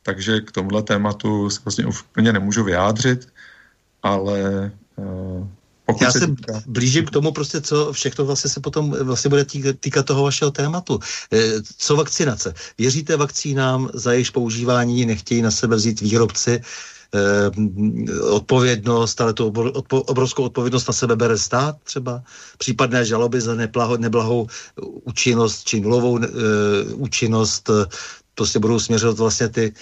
takže 0.03 0.41
k 0.41 0.53
tomuhle 0.53 0.83
tématu 0.83 1.51
se 1.51 1.61
vlastně 1.65 1.87
úplně 1.87 2.33
nemůžu 2.33 2.65
vyjádřit 2.65 3.29
ale 4.03 4.71
uh, 4.97 5.47
pokud 5.93 6.05
Já 6.05 6.13
se 6.13 6.27
týká... 6.27 6.63
blížím 6.67 7.05
k 7.07 7.11
tomu 7.11 7.33
prostě, 7.33 7.61
co 7.61 7.93
všechno 7.93 8.25
vlastně 8.25 8.51
se 8.51 8.61
potom 8.61 8.91
vlastně 8.91 9.29
bude 9.29 9.45
týkat 9.81 10.07
toho 10.07 10.23
vašeho 10.23 10.51
tématu. 10.51 10.99
E, 11.33 11.53
co 11.77 11.97
vakcinace? 11.97 12.55
Věříte 12.79 13.17
vakcínám, 13.17 13.91
za 13.95 14.13
jejich 14.13 14.33
používání 14.33 15.07
nechtějí 15.07 15.43
na 15.43 15.51
sebe 15.51 15.77
vzít 15.77 16.01
výrobci 16.01 16.61
e, 16.61 16.63
odpovědnost, 18.21 19.21
ale 19.21 19.33
tu 19.33 19.47
odpo, 19.47 20.03
obrovskou 20.03 20.43
odpovědnost 20.43 20.87
na 20.87 20.93
sebe 20.95 21.17
bere 21.17 21.39
stát 21.39 21.77
třeba? 21.85 22.23
Případné 22.59 23.05
žaloby 23.05 23.41
za 23.41 23.55
neblahou, 23.55 23.97
neblahou 23.97 24.47
účinnost 25.05 25.65
či 25.65 25.81
nulovou 25.81 26.19
e, 26.19 26.29
účinnost 26.95 27.71
prostě 28.35 28.59
budou 28.59 28.81
směřovat 28.81 29.19
vlastně 29.19 29.49
ty, 29.49 29.73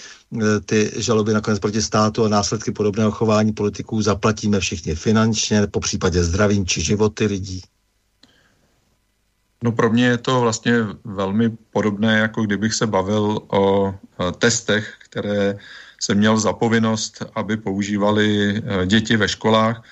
eh, 0.41 0.59
ty 0.65 0.91
žaloby 0.95 1.33
nakonec 1.33 1.59
proti 1.59 1.81
státu 1.81 2.25
a 2.25 2.29
následky 2.29 2.71
podobného 2.71 3.11
chování 3.11 3.51
politiků 3.51 4.01
zaplatíme 4.01 4.59
všichni 4.59 4.95
finančně, 4.95 5.67
po 5.67 5.79
případě 5.79 6.23
zdravím 6.23 6.65
či 6.65 6.81
životy 6.81 7.25
lidí? 7.25 7.61
No 9.63 9.71
pro 9.71 9.89
mě 9.89 10.05
je 10.05 10.17
to 10.17 10.41
vlastně 10.41 10.73
velmi 11.03 11.49
podobné, 11.49 12.19
jako 12.19 12.43
kdybych 12.43 12.73
se 12.73 12.87
bavil 12.87 13.39
o 13.51 13.95
testech, 14.37 14.95
které 14.99 15.57
jsem 15.99 16.17
měl 16.17 16.39
za 16.39 16.53
povinnost, 16.53 17.23
aby 17.35 17.57
používali 17.57 18.55
děti 18.85 19.17
ve 19.17 19.27
školách 19.27 19.83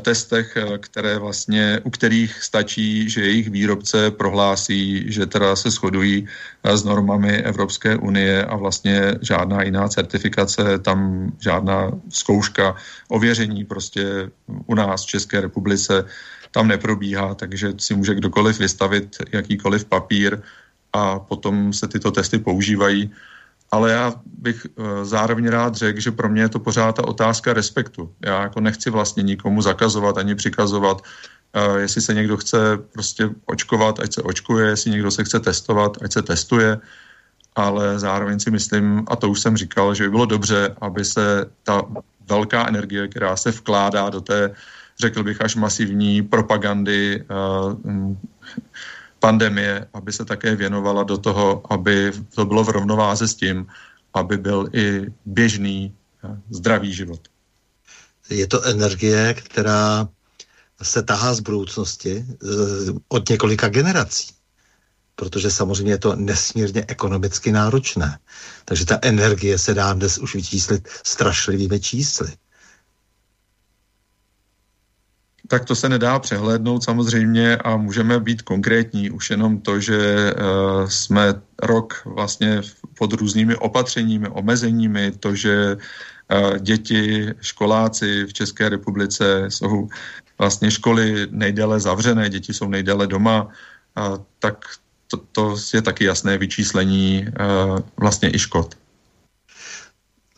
testech, 0.00 0.56
eh, 0.56 0.78
které 0.78 1.18
vlastně, 1.18 1.80
u 1.84 1.90
kterých 1.90 2.42
stačí, 2.42 3.10
že 3.10 3.20
jejich 3.20 3.50
výrobce 3.50 4.10
prohlásí, 4.10 5.12
že 5.12 5.26
teda 5.26 5.56
se 5.56 5.70
shodují 5.70 6.26
eh, 6.64 6.76
s 6.76 6.84
normami 6.84 7.42
Evropské 7.42 7.96
unie 7.96 8.44
a 8.44 8.56
vlastně 8.56 9.14
žádná 9.22 9.62
jiná 9.62 9.88
certifikace, 9.88 10.78
tam 10.78 11.32
žádná 11.40 11.90
zkouška, 12.08 12.76
ověření 13.08 13.64
prostě 13.64 14.30
u 14.46 14.74
nás 14.74 15.04
v 15.04 15.06
České 15.06 15.40
republice 15.40 16.04
tam 16.50 16.68
neprobíhá, 16.68 17.34
takže 17.34 17.72
si 17.78 17.94
může 17.94 18.14
kdokoliv 18.14 18.58
vystavit 18.58 19.16
jakýkoliv 19.32 19.84
papír 19.84 20.40
a 20.92 21.18
potom 21.18 21.72
se 21.72 21.88
tyto 21.88 22.10
testy 22.10 22.38
používají 22.38 23.10
ale 23.70 23.92
já 23.92 24.14
bych 24.24 24.66
eh, 24.66 25.04
zároveň 25.04 25.48
rád 25.48 25.74
řekl, 25.74 26.00
že 26.00 26.10
pro 26.10 26.28
mě 26.28 26.42
je 26.42 26.48
to 26.48 26.58
pořád 26.58 26.96
ta 26.96 27.08
otázka 27.08 27.52
respektu. 27.52 28.12
Já 28.24 28.42
jako 28.42 28.60
nechci 28.60 28.90
vlastně 28.90 29.22
nikomu 29.22 29.62
zakazovat 29.62 30.18
ani 30.18 30.34
přikazovat, 30.34 31.02
uh, 31.56 31.76
jestli 31.76 32.00
se 32.00 32.14
někdo 32.14 32.36
chce 32.36 32.58
prostě 32.92 33.30
očkovat, 33.46 34.00
ať 34.00 34.14
se 34.14 34.22
očkuje, 34.22 34.68
jestli 34.68 34.90
někdo 34.90 35.10
se 35.10 35.24
chce 35.24 35.40
testovat, 35.40 35.98
ať 36.02 36.12
se 36.12 36.22
testuje, 36.22 36.78
ale 37.54 37.98
zároveň 37.98 38.40
si 38.40 38.50
myslím, 38.50 39.04
a 39.08 39.16
to 39.16 39.28
už 39.28 39.40
jsem 39.40 39.56
říkal, 39.56 39.94
že 39.94 40.04
by 40.04 40.10
bylo 40.10 40.26
dobře, 40.26 40.76
aby 40.80 41.04
se 41.04 41.50
ta 41.62 41.82
velká 42.28 42.68
energie, 42.68 43.08
která 43.08 43.36
se 43.36 43.50
vkládá 43.50 44.10
do 44.10 44.20
té, 44.20 44.54
řekl 45.00 45.22
bych, 45.22 45.40
až 45.40 45.56
masivní 45.56 46.22
propagandy 46.22 47.24
uh, 47.24 48.14
pandemie, 49.18 49.86
aby 49.94 50.12
se 50.12 50.24
také 50.24 50.56
věnovala 50.56 51.02
do 51.02 51.18
toho, 51.18 51.72
aby 51.72 52.12
to 52.34 52.44
bylo 52.44 52.64
v 52.64 52.68
rovnováze 52.68 53.28
s 53.28 53.34
tím, 53.34 53.66
aby 54.14 54.36
byl 54.36 54.68
i 54.72 55.06
běžný 55.24 55.94
eh, 56.24 56.40
zdravý 56.50 56.94
život. 56.94 57.20
Je 58.30 58.46
to 58.46 58.64
energie, 58.64 59.34
která 59.34 60.08
se 60.82 61.02
tahá 61.02 61.34
z 61.34 61.40
budoucnosti 61.40 62.26
eh, 62.28 62.46
od 63.08 63.28
několika 63.28 63.68
generací. 63.68 64.34
Protože 65.16 65.50
samozřejmě 65.50 65.92
je 65.92 65.98
to 65.98 66.16
nesmírně 66.16 66.84
ekonomicky 66.88 67.52
náročné. 67.52 68.18
Takže 68.64 68.84
ta 68.86 68.98
energie 69.02 69.58
se 69.58 69.74
dá 69.74 69.92
dnes 69.92 70.18
už 70.18 70.34
vyčíslit 70.34 70.88
strašlivými 71.04 71.80
čísly. 71.80 72.32
Tak 75.48 75.64
to 75.64 75.74
se 75.74 75.88
nedá 75.88 76.18
přehlédnout 76.18 76.84
samozřejmě 76.84 77.56
a 77.56 77.76
můžeme 77.76 78.20
být 78.20 78.42
konkrétní. 78.42 79.10
Už 79.10 79.30
jenom 79.30 79.60
to, 79.60 79.80
že 79.80 80.32
uh, 80.34 80.88
jsme 80.88 81.34
rok 81.62 82.02
vlastně 82.04 82.60
pod 82.98 83.12
různými 83.12 83.56
opatřeními, 83.56 84.28
omezeními, 84.28 85.12
to, 85.12 85.34
že 85.34 85.76
uh, 85.76 86.58
děti, 86.58 87.34
školáci 87.40 88.24
v 88.24 88.32
České 88.32 88.68
republice 88.68 89.44
jsou 89.48 89.88
vlastně 90.38 90.70
školy 90.70 91.26
nejdéle 91.30 91.80
zavřené, 91.80 92.30
děti 92.30 92.54
jsou 92.54 92.68
nejdéle 92.68 93.06
doma, 93.06 93.48
tak 94.38 94.64
to, 95.06 95.16
to 95.16 95.56
je 95.74 95.82
taky 95.82 96.04
jasné 96.04 96.38
vyčíslení 96.38 97.26
uh, 97.26 97.78
vlastně 97.96 98.34
i 98.34 98.38
škod. 98.38 98.74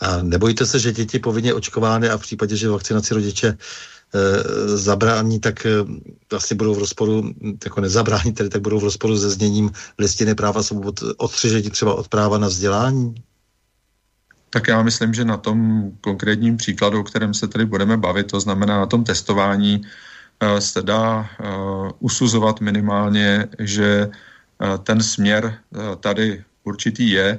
A 0.00 0.22
nebojte 0.22 0.66
se, 0.66 0.78
že 0.78 0.92
děti 0.92 1.18
povinně 1.18 1.54
očkovány 1.54 2.09
a 2.09 2.18
v 2.18 2.20
případě, 2.20 2.56
že 2.56 2.68
vakcinaci 2.68 3.14
rodiče 3.14 3.59
Eh, 3.59 3.97
zabrání, 4.76 5.40
tak 5.40 5.66
eh, 5.66 5.70
vlastně 6.30 6.56
budou 6.56 6.74
v 6.74 6.78
rozporu, 6.78 7.32
jako 7.64 7.80
nezabrání, 7.80 8.32
tedy 8.32 8.48
tak 8.48 8.62
budou 8.62 8.80
v 8.80 8.84
rozporu 8.84 9.18
se 9.18 9.30
zněním 9.30 9.70
listiny 9.98 10.34
práva 10.34 10.62
svobod 10.62 11.00
odstřižení 11.16 11.70
třeba 11.70 11.94
od 11.94 12.09
práva 12.09 12.38
na 12.38 12.48
vzdělání? 12.48 13.14
Tak 14.50 14.68
já 14.68 14.82
myslím, 14.82 15.14
že 15.14 15.24
na 15.24 15.36
tom 15.36 15.90
konkrétním 16.00 16.56
příkladu, 16.56 17.00
o 17.00 17.04
kterém 17.04 17.34
se 17.34 17.48
tady 17.48 17.66
budeme 17.66 17.96
bavit, 17.96 18.26
to 18.30 18.40
znamená 18.40 18.78
na 18.78 18.86
tom 18.86 19.04
testování, 19.04 19.82
eh, 20.40 20.61
se 20.61 20.82
dá 20.82 21.28
usuzovat 21.98 22.61
minimálně, 22.61 23.48
že 23.59 24.11
ten 24.82 25.02
směr 25.02 25.59
tady 26.00 26.44
určitý 26.64 27.11
je, 27.11 27.38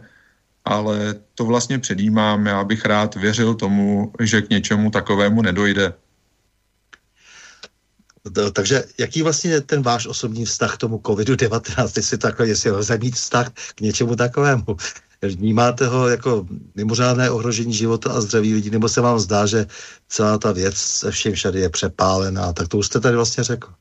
ale 0.65 1.15
to 1.35 1.45
vlastně 1.45 1.79
předjímám. 1.79 2.45
Já 2.45 2.63
bych 2.63 2.85
rád 2.85 3.15
věřil 3.15 3.55
tomu, 3.55 4.13
že 4.19 4.41
k 4.41 4.49
něčemu 4.49 4.91
takovému 4.91 5.41
nedojde. 5.41 5.93
Takže 8.53 8.83
jaký 8.97 9.21
vlastně 9.21 9.61
ten 9.61 9.81
váš 9.81 10.07
osobní 10.07 10.45
vztah 10.45 10.75
k 10.75 10.77
tomu 10.77 10.97
COVID-19, 10.97 11.91
jestli 11.95 12.17
takhle, 12.17 12.47
jestli 12.47 12.71
lze 12.71 12.97
mít 12.97 13.15
vztah 13.15 13.49
k 13.75 13.81
něčemu 13.81 14.15
takovému? 14.15 14.65
Vnímáte 15.21 15.87
ho 15.87 16.07
jako 16.07 16.47
mimořádné 16.75 17.29
ohrožení 17.29 17.73
života 17.73 18.11
a 18.11 18.21
zdraví 18.21 18.53
lidí, 18.53 18.69
nebo 18.69 18.89
se 18.89 19.01
vám 19.01 19.19
zdá, 19.19 19.45
že 19.45 19.67
celá 20.07 20.37
ta 20.37 20.51
věc 20.51 20.77
se 20.77 21.11
všem 21.11 21.33
všady 21.33 21.59
je 21.59 21.69
přepálená? 21.69 22.53
Tak 22.53 22.67
to 22.67 22.77
už 22.77 22.85
jste 22.85 22.99
tady 22.99 23.15
vlastně 23.15 23.43
řekl. 23.43 23.73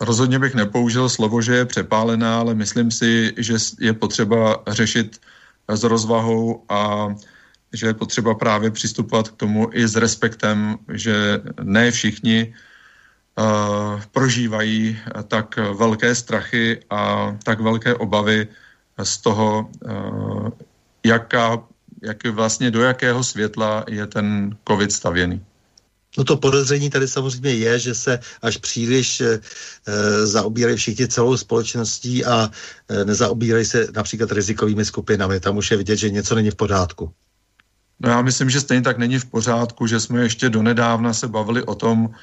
Rozhodně 0.00 0.38
bych 0.38 0.54
nepoužil 0.54 1.08
slovo, 1.08 1.42
že 1.42 1.54
je 1.54 1.64
přepálená, 1.64 2.38
ale 2.38 2.54
myslím 2.54 2.90
si, 2.90 3.34
že 3.36 3.54
je 3.80 3.92
potřeba 3.92 4.62
řešit 4.66 5.20
s 5.68 5.82
rozvahou 5.82 6.64
a 6.68 7.08
že 7.72 7.86
je 7.86 7.94
potřeba 7.94 8.34
právě 8.34 8.70
přistupovat 8.70 9.28
k 9.28 9.36
tomu 9.36 9.68
i 9.72 9.88
s 9.88 9.96
respektem, 9.96 10.76
že 10.92 11.42
ne 11.62 11.90
všichni 11.90 12.54
prožívají 14.12 14.98
tak 15.28 15.56
velké 15.56 16.14
strachy 16.14 16.80
a 16.90 17.32
tak 17.42 17.60
velké 17.60 17.94
obavy 17.94 18.48
z 19.02 19.18
toho, 19.18 19.70
uh, 19.84 20.48
jaká, 21.06 21.62
jak 22.02 22.26
vlastně 22.26 22.70
do 22.70 22.82
jakého 22.82 23.24
světla 23.24 23.84
je 23.88 24.06
ten 24.06 24.56
COVID 24.68 24.92
stavěný. 24.92 25.44
No 26.18 26.24
to 26.24 26.36
podezření 26.36 26.90
tady 26.90 27.08
samozřejmě 27.08 27.54
je, 27.54 27.78
že 27.78 27.94
se 27.94 28.18
až 28.42 28.56
příliš 28.56 29.20
e, 29.20 29.40
zaobírají 30.26 30.76
všichni 30.76 31.08
celou 31.08 31.36
společností 31.36 32.24
a 32.24 32.50
e, 32.88 33.04
nezaobírají 33.04 33.64
se 33.64 33.86
například 33.94 34.32
rizikovými 34.32 34.84
skupinami. 34.84 35.40
Tam 35.40 35.56
už 35.56 35.70
je 35.70 35.76
vidět, 35.76 35.96
že 35.96 36.10
něco 36.10 36.34
není 36.34 36.50
v 36.50 36.54
pořádku. 36.54 37.10
No 38.00 38.10
já 38.10 38.22
myslím, 38.22 38.50
že 38.50 38.60
stejně 38.60 38.82
tak 38.82 38.98
není 38.98 39.18
v 39.18 39.24
pořádku, 39.24 39.86
že 39.86 40.00
jsme 40.00 40.22
ještě 40.22 40.48
donedávna 40.48 41.12
se 41.12 41.28
bavili 41.28 41.62
o 41.62 41.74
tom, 41.74 42.14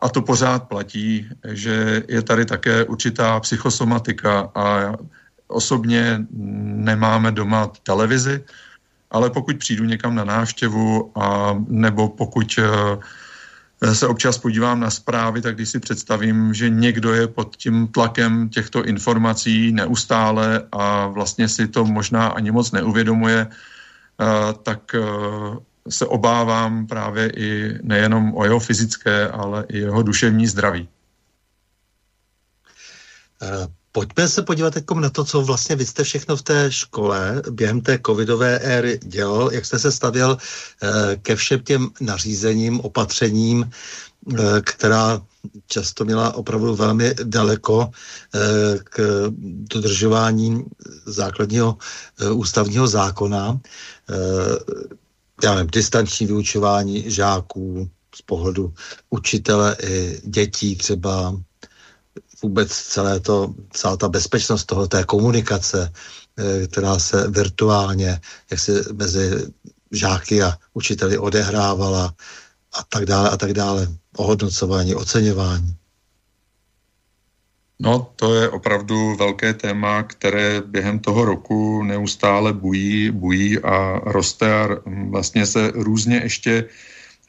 a 0.00 0.08
to 0.08 0.22
pořád 0.22 0.68
platí, 0.68 1.28
že 1.48 2.02
je 2.08 2.22
tady 2.22 2.44
také 2.44 2.84
určitá 2.84 3.40
psychosomatika 3.40 4.50
a 4.54 4.94
osobně 5.48 6.26
nemáme 6.30 7.32
doma 7.32 7.70
televizi, 7.82 8.44
ale 9.10 9.30
pokud 9.30 9.56
přijdu 9.56 9.84
někam 9.84 10.14
na 10.14 10.24
návštěvu 10.24 11.12
a 11.14 11.56
nebo 11.68 12.08
pokud 12.08 12.58
eh, 12.58 13.94
se 13.94 14.06
občas 14.06 14.38
podívám 14.38 14.80
na 14.80 14.90
zprávy, 14.90 15.42
tak 15.42 15.54
když 15.54 15.68
si 15.68 15.80
představím, 15.80 16.54
že 16.54 16.68
někdo 16.70 17.14
je 17.14 17.28
pod 17.28 17.56
tím 17.56 17.88
tlakem 17.88 18.48
těchto 18.48 18.84
informací 18.84 19.72
neustále 19.72 20.62
a 20.72 21.06
vlastně 21.06 21.48
si 21.48 21.68
to 21.68 21.84
možná 21.84 22.26
ani 22.28 22.50
moc 22.50 22.72
neuvědomuje, 22.72 23.46
eh, 23.46 24.52
tak 24.62 24.94
eh, 24.94 25.00
se 25.88 26.06
obávám 26.06 26.86
právě 26.86 27.30
i 27.36 27.78
nejenom 27.82 28.36
o 28.36 28.44
jeho 28.44 28.60
fyzické, 28.60 29.28
ale 29.28 29.64
i 29.68 29.78
jeho 29.78 30.02
duševní 30.02 30.46
zdraví. 30.46 30.88
Eh, 33.42 33.66
pojďme 33.92 34.28
se 34.28 34.42
podívat 34.42 34.76
jako 34.76 34.94
na 34.94 35.10
to, 35.10 35.24
co 35.24 35.42
vlastně 35.42 35.76
vy 35.76 35.86
jste 35.86 36.04
všechno 36.04 36.36
v 36.36 36.42
té 36.42 36.72
škole 36.72 37.42
během 37.50 37.80
té 37.80 37.98
covidové 38.06 38.58
éry 38.58 38.98
dělal, 39.02 39.52
jak 39.52 39.64
jste 39.64 39.78
se 39.78 39.92
stavěl 39.92 40.38
eh, 40.82 41.16
ke 41.16 41.36
všem 41.36 41.60
těm 41.60 41.90
nařízením, 42.00 42.80
opatřením, 42.80 43.70
eh, 43.70 44.60
která 44.64 45.22
často 45.66 46.04
měla 46.04 46.34
opravdu 46.34 46.74
velmi 46.76 47.14
daleko 47.22 47.90
k 48.84 49.00
dodržování 49.68 50.64
základního 51.06 51.76
ústavního 52.32 52.88
zákona 52.88 53.60
já 55.42 55.54
nevím, 55.54 55.70
distanční 55.70 56.26
vyučování 56.26 57.10
žáků 57.10 57.90
z 58.14 58.22
pohledu 58.22 58.74
učitele 59.10 59.76
i 59.82 60.20
dětí 60.24 60.76
třeba 60.76 61.36
vůbec 62.42 62.70
celé 62.70 63.20
to, 63.20 63.54
celá 63.70 63.96
ta 63.96 64.08
bezpečnost 64.08 64.64
toho, 64.64 64.86
té 64.88 65.04
komunikace, 65.04 65.92
eh, 66.36 66.66
která 66.66 66.98
se 66.98 67.30
virtuálně, 67.30 68.20
jak 68.50 68.60
se 68.60 68.84
mezi 68.92 69.52
žáky 69.92 70.42
a 70.42 70.58
učiteli 70.74 71.18
odehrávala 71.18 72.14
a 72.72 72.82
tak 72.88 73.06
dále 73.06 73.30
a 73.30 73.36
tak 73.36 73.52
dále. 73.52 73.88
Ohodnocování, 74.16 74.94
oceňování. 74.94 75.76
No, 77.80 78.12
to 78.16 78.34
je 78.34 78.48
opravdu 78.48 79.16
velké 79.16 79.54
téma, 79.54 80.02
které 80.02 80.62
během 80.66 80.98
toho 80.98 81.24
roku 81.24 81.82
neustále 81.82 82.52
bují, 82.52 83.10
bují 83.10 83.58
a 83.58 84.00
roste 84.04 84.54
a 84.54 84.68
vlastně 84.86 85.46
se 85.46 85.72
různě 85.74 86.20
ještě 86.22 86.64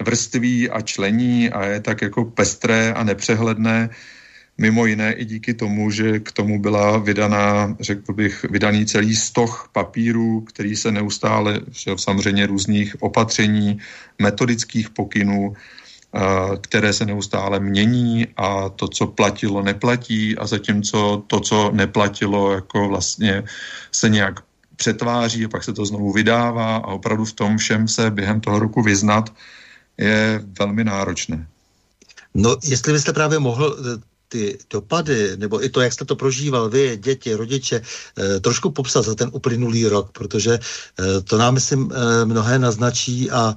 vrství 0.04 0.70
a 0.70 0.82
člení 0.82 1.50
a 1.50 1.66
je 1.66 1.80
tak 1.80 2.02
jako 2.02 2.26
pestré 2.26 2.94
a 2.94 3.04
nepřehledné. 3.04 3.90
Mimo 4.58 4.86
jiné 4.86 5.14
i 5.14 5.26
díky 5.26 5.54
tomu, 5.54 5.92
že 5.92 6.20
k 6.20 6.32
tomu 6.32 6.60
byla 6.60 6.98
vydaná, 6.98 7.76
řekl 7.80 8.14
bych, 8.14 8.46
vydaný 8.50 8.86
celý 8.86 9.16
stoch 9.16 9.70
papírů, 9.72 10.42
který 10.42 10.76
se 10.76 10.92
neustále, 10.92 11.62
samozřejmě 11.96 12.48
různých 12.48 13.04
opatření, 13.04 13.80
metodických 14.22 14.90
pokynů, 14.90 15.54
které 16.62 16.94
se 16.94 17.06
neustále 17.06 17.60
mění 17.60 18.28
a 18.38 18.70
to, 18.70 18.88
co 18.88 19.08
platilo, 19.08 19.62
neplatí 19.62 20.38
a 20.38 20.48
zatímco 20.48 21.24
to, 21.28 21.40
co 21.40 21.72
neplatilo, 21.74 22.52
jako 22.52 22.88
vlastně 22.88 23.44
se 23.92 24.10
nějak 24.10 24.40
přetváří 24.76 25.46
a 25.46 25.50
pak 25.50 25.64
se 25.64 25.74
to 25.74 25.86
znovu 25.86 26.14
vydává 26.14 26.76
a 26.76 26.88
opravdu 26.88 27.26
v 27.26 27.34
tom 27.34 27.58
všem 27.58 27.88
se 27.88 28.12
během 28.12 28.42
toho 28.42 28.60
roku 28.60 28.82
vyznat 28.82 29.34
je 29.98 30.44
velmi 30.60 30.84
náročné. 30.84 31.48
No, 32.34 32.58
jestli 32.64 32.94
byste 32.94 33.14
právě 33.14 33.40
mohl 33.40 33.78
eh, 33.80 34.02
ty 34.28 34.58
dopady, 34.70 35.38
nebo 35.38 35.64
i 35.64 35.70
to, 35.70 35.82
jak 35.82 35.94
jste 35.94 36.06
to 36.06 36.16
prožíval 36.16 36.70
vy, 36.70 36.98
děti, 36.98 37.34
rodiče, 37.34 37.82
eh, 37.82 38.40
trošku 38.40 38.72
popsat 38.72 39.06
za 39.06 39.16
ten 39.16 39.30
uplynulý 39.34 39.88
rok, 39.88 40.12
protože 40.12 40.60
eh, 40.60 41.22
to 41.22 41.38
nám, 41.38 41.54
myslím, 41.54 41.92
mnohé 42.26 42.60
naznačí 42.60 43.32
a 43.32 43.56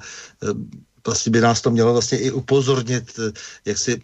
vlastně 1.07 1.31
by 1.31 1.41
nás 1.41 1.61
to 1.61 1.71
mělo 1.71 1.93
vlastně 1.93 2.19
i 2.19 2.31
upozornit, 2.31 3.19
eh, 3.19 3.33
jak 3.65 3.79
si 3.79 4.03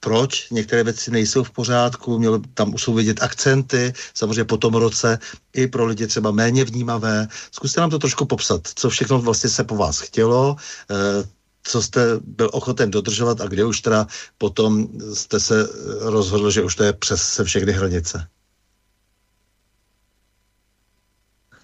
proč 0.00 0.50
některé 0.50 0.84
věci 0.84 1.10
nejsou 1.10 1.44
v 1.44 1.50
pořádku, 1.50 2.18
mělo, 2.18 2.40
tam 2.54 2.78
jsou 2.78 2.94
vidět 2.94 3.22
akcenty, 3.22 3.92
samozřejmě 4.14 4.44
po 4.44 4.56
tom 4.56 4.74
roce 4.74 5.18
i 5.52 5.66
pro 5.66 5.86
lidi 5.86 6.06
třeba 6.06 6.30
méně 6.30 6.64
vnímavé. 6.64 7.28
Zkuste 7.52 7.80
nám 7.80 7.90
to 7.90 7.98
trošku 7.98 8.26
popsat, 8.26 8.68
co 8.74 8.90
všechno 8.90 9.18
vlastně 9.18 9.50
se 9.50 9.64
po 9.64 9.76
vás 9.76 10.00
chtělo, 10.00 10.56
eh, 10.90 11.28
co 11.62 11.82
jste 11.82 12.00
byl 12.24 12.50
ochoten 12.52 12.90
dodržovat 12.90 13.40
a 13.40 13.46
kde 13.46 13.64
už 13.64 13.80
teda 13.80 14.06
potom 14.38 14.88
jste 15.14 15.40
se 15.40 15.68
rozhodl, 16.00 16.50
že 16.50 16.62
už 16.62 16.74
to 16.74 16.82
je 16.84 16.92
přes 16.92 17.22
se 17.22 17.44
všechny 17.44 17.72
hranice? 17.72 18.26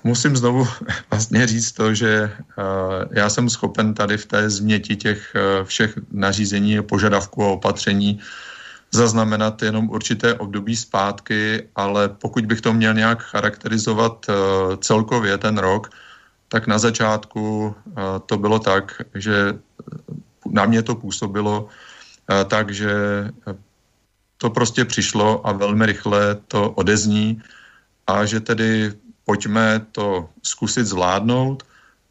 Musím 0.08 0.36
znovu 0.36 0.64
vlastně 1.10 1.46
říct 1.46 1.72
to, 1.72 1.94
že 1.94 2.32
uh, 2.32 2.64
já 3.12 3.28
jsem 3.28 3.50
schopen 3.50 3.94
tady 3.94 4.16
v 4.16 4.26
té 4.26 4.50
změti 4.50 4.96
těch 4.96 5.36
uh, 5.36 5.64
všech 5.64 5.98
nařízení, 6.12 6.82
požadavků 6.82 7.44
a 7.44 7.48
opatření 7.60 8.18
zaznamenat 8.90 9.62
jenom 9.62 9.90
určité 9.92 10.34
období 10.34 10.76
zpátky, 10.76 11.68
ale 11.76 12.08
pokud 12.08 12.46
bych 12.46 12.60
to 12.60 12.72
měl 12.72 12.94
nějak 12.94 13.22
charakterizovat 13.22 14.26
uh, 14.28 14.34
celkově 14.80 15.38
ten 15.38 15.58
rok, 15.58 15.92
tak 16.48 16.66
na 16.66 16.78
začátku 16.78 17.74
to 18.26 18.36
bylo 18.40 18.58
tak, 18.58 19.02
že 19.14 19.52
na 20.48 20.64
mě 20.64 20.82
to 20.82 20.94
působilo 20.96 21.68
tak, 22.48 22.72
že 22.72 22.92
to 24.40 24.50
prostě 24.50 24.84
přišlo 24.84 25.44
a 25.44 25.52
velmi 25.52 25.86
rychle 25.86 26.40
to 26.48 26.70
odezní 26.70 27.42
a 28.06 28.24
že 28.24 28.40
tedy 28.40 28.96
pojďme 29.28 29.92
to 29.92 30.28
zkusit 30.42 30.86
zvládnout, 30.86 31.62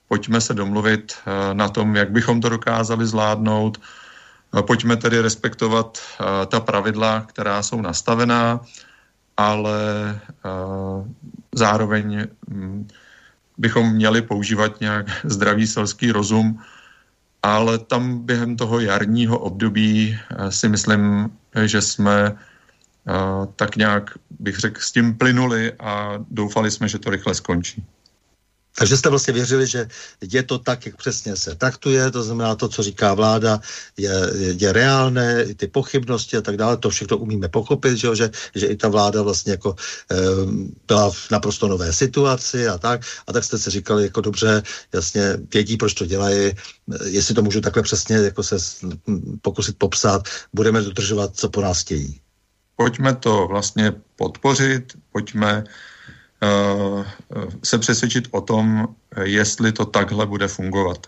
pojďme 0.07 0.41
se 0.41 0.53
domluvit 0.53 1.17
na 1.53 1.69
tom, 1.69 1.95
jak 1.95 2.11
bychom 2.11 2.41
to 2.41 2.49
dokázali 2.49 3.05
zvládnout, 3.05 3.81
pojďme 4.61 4.97
tedy 4.97 5.21
respektovat 5.21 5.97
ta 6.47 6.59
pravidla, 6.59 7.25
která 7.25 7.63
jsou 7.63 7.81
nastavená, 7.81 8.61
ale 9.37 9.79
zároveň 11.55 12.27
mm, 12.47 12.87
bychom 13.57 13.91
měli 13.93 14.21
používat 14.21 14.79
nějak 14.79 15.05
zdravý 15.25 15.67
selský 15.67 16.11
rozum, 16.11 16.61
ale 17.43 17.77
tam 17.77 18.25
během 18.25 18.57
toho 18.57 18.79
jarního 18.79 19.39
období 19.39 20.13
eh, 20.13 20.51
si 20.51 20.69
myslím, 20.69 21.29
že 21.65 21.81
jsme 21.81 22.15
eh, 22.27 22.37
tak 23.55 23.75
nějak, 23.75 24.11
bych 24.39 24.57
řekl, 24.59 24.81
s 24.81 24.91
tím 24.91 25.17
plynuli 25.17 25.73
a 25.79 26.19
doufali 26.31 26.71
jsme, 26.71 26.89
že 26.89 26.99
to 26.99 27.09
rychle 27.09 27.35
skončí. 27.35 27.83
Takže 28.79 28.97
jste 28.97 29.09
vlastně 29.09 29.33
věřili, 29.33 29.67
že 29.67 29.87
je 30.21 30.43
to 30.43 30.59
tak, 30.59 30.85
jak 30.85 30.95
přesně 30.95 31.35
se 31.35 31.55
taktuje, 31.55 32.11
to 32.11 32.23
znamená 32.23 32.55
to, 32.55 32.69
co 32.69 32.83
říká 32.83 33.13
vláda, 33.13 33.59
je, 33.97 34.13
je 34.57 34.73
reálné, 34.73 35.43
i 35.43 35.55
ty 35.55 35.67
pochybnosti 35.67 36.37
a 36.37 36.41
tak 36.41 36.57
dále, 36.57 36.77
to 36.77 36.89
všechno 36.89 37.17
umíme 37.17 37.49
pochopit, 37.49 37.97
že, 37.97 38.15
že, 38.15 38.31
že 38.55 38.65
i 38.67 38.75
ta 38.75 38.87
vláda 38.87 39.21
vlastně 39.21 39.51
jako 39.51 39.75
e, 40.11 40.15
byla 40.87 41.11
v 41.11 41.31
naprosto 41.31 41.67
nové 41.67 41.93
situaci 41.93 42.67
a 42.67 42.77
tak, 42.77 43.01
a 43.27 43.33
tak 43.33 43.43
jste 43.43 43.57
si 43.57 43.69
říkali, 43.69 44.03
jako 44.03 44.21
dobře, 44.21 44.63
jasně 44.93 45.37
vědí, 45.53 45.77
proč 45.77 45.93
to 45.93 46.05
dělají, 46.05 46.51
jestli 47.03 47.35
to 47.35 47.41
můžu 47.41 47.61
takhle 47.61 47.83
přesně 47.83 48.15
jako 48.15 48.43
se 48.43 48.55
pokusit 49.41 49.77
popsat, 49.77 50.21
budeme 50.53 50.81
dodržovat, 50.81 51.35
co 51.35 51.49
po 51.49 51.61
nás 51.61 51.81
chtějí. 51.81 52.21
Pojďme 52.77 53.15
to 53.15 53.47
vlastně 53.47 53.93
podpořit, 54.15 54.93
pojďme 55.11 55.63
Eh, 56.43 57.05
se 57.63 57.77
přesvědčit 57.77 58.27
o 58.31 58.41
tom, 58.41 58.87
jestli 59.23 59.71
to 59.71 59.85
takhle 59.85 60.25
bude 60.25 60.47
fungovat. 60.47 61.07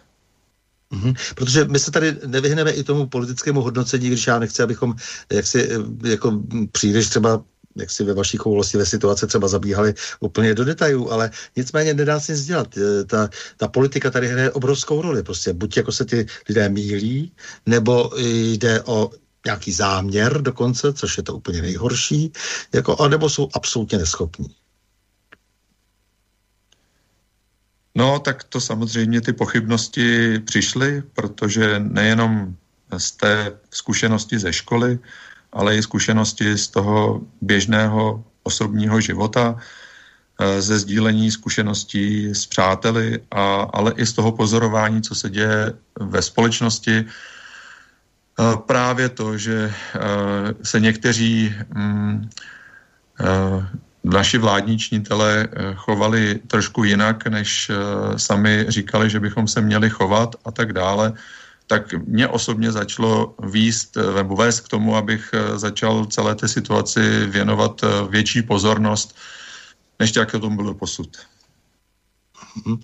Mm-hmm. 0.92 1.34
Protože 1.36 1.66
my 1.66 1.80
se 1.80 1.92
tady 1.92 2.16
nevyhneme 2.26 2.72
i 2.72 2.84
tomu 2.84 3.08
politickému 3.08 3.62
hodnocení, 3.62 4.08
když 4.08 4.28
já 4.28 4.40
nechci, 4.40 4.64
abychom 4.64 4.96
jaksi 5.34 5.70
eh, 5.70 6.10
jako 6.10 6.42
příliš 6.72 7.10
třeba 7.10 7.44
jak 7.76 7.92
si 7.92 8.04
ve 8.04 8.14
vaší 8.14 8.38
ve 8.74 8.86
situace 8.86 9.28
třeba 9.28 9.48
zabíhali 9.48 9.94
úplně 10.20 10.56
do 10.56 10.66
detailů, 10.66 11.12
ale 11.12 11.32
nicméně 11.56 11.94
nedá 11.94 12.20
se 12.20 12.32
nic 12.32 12.46
dělat. 12.46 12.78
Eh, 12.78 13.04
ta, 13.04 13.30
ta 13.58 13.68
politika 13.68 14.10
tady 14.10 14.28
hraje 14.28 14.52
obrovskou 14.52 15.02
roli. 15.02 15.24
Prostě 15.24 15.54
buď 15.54 15.78
jako 15.78 15.92
se 15.92 16.06
ty 16.06 16.26
lidé 16.50 16.70
mílí, 16.70 17.32
nebo 17.66 18.12
jde 18.18 18.82
o 18.82 19.12
nějaký 19.46 19.72
záměr 19.72 20.42
dokonce, 20.42 20.94
což 20.94 21.18
je 21.18 21.24
to 21.24 21.36
úplně 21.36 21.62
nejhorší, 21.62 22.32
jako, 22.74 23.02
anebo 23.02 23.30
jsou 23.30 23.50
absolutně 23.54 23.98
neschopní. 23.98 24.56
No, 27.96 28.20
tak 28.20 28.44
to 28.44 28.62
samozřejmě 28.62 29.22
ty 29.22 29.34
pochybnosti 29.34 30.40
přišly, 30.40 31.04
protože 31.14 31.80
nejenom 31.80 32.56
z 32.98 33.12
té 33.12 33.58
zkušenosti 33.72 34.40
ze 34.40 34.54
školy, 34.54 35.00
ale 35.52 35.78
i 35.78 35.84
zkušenosti 35.84 36.58
z 36.58 36.68
toho 36.68 37.22
běžného 37.42 38.24
osobního 38.44 39.02
života, 39.02 39.58
eh, 40.40 40.62
ze 40.62 40.80
sdílení 40.80 41.32
zkušeností 41.32 42.30
s 42.30 42.46
přáteli, 42.46 43.20
a, 43.32 43.68
ale 43.74 43.94
i 43.98 44.06
z 44.06 44.14
toho 44.14 44.32
pozorování, 44.32 45.02
co 45.02 45.16
se 45.16 45.30
děje 45.30 45.74
ve 46.00 46.22
společnosti. 46.22 47.06
Eh, 48.40 48.58
právě 48.66 49.10
to, 49.10 49.38
že 49.38 49.74
eh, 49.96 50.00
se 50.64 50.80
někteří 50.80 51.56
mm, 51.76 52.30
naši 54.04 54.38
vládní 54.38 54.78
činitelé 54.78 55.48
eh, 55.52 55.74
chovali 55.76 56.40
trošku 56.48 56.84
jinak, 56.84 57.28
než 57.28 57.70
eh, 57.70 57.76
sami 58.20 58.66
říkali, 58.68 59.10
že 59.10 59.20
bychom 59.20 59.48
se 59.48 59.62
měli 59.62 59.90
chovat 59.90 60.36
a 60.46 60.52
tak 60.52 60.74
dále, 60.74 61.14
tak 61.68 61.94
mě 61.94 62.28
osobně 62.28 62.72
začalo 62.72 63.36
výst 63.44 63.98
eh, 63.98 64.16
nebo 64.16 64.36
vést 64.36 64.60
k 64.60 64.68
tomu, 64.68 64.96
abych 64.96 65.32
začal 65.56 66.06
celé 66.06 66.36
té 66.36 66.48
situaci 66.48 67.26
věnovat 67.26 67.82
větší 68.10 68.42
pozornost, 68.42 69.16
než 70.00 70.16
jak 70.16 70.32
to 70.32 70.40
tomu 70.40 70.56
bylo 70.56 70.74
posud. 70.74 71.18
Mhm. 72.66 72.80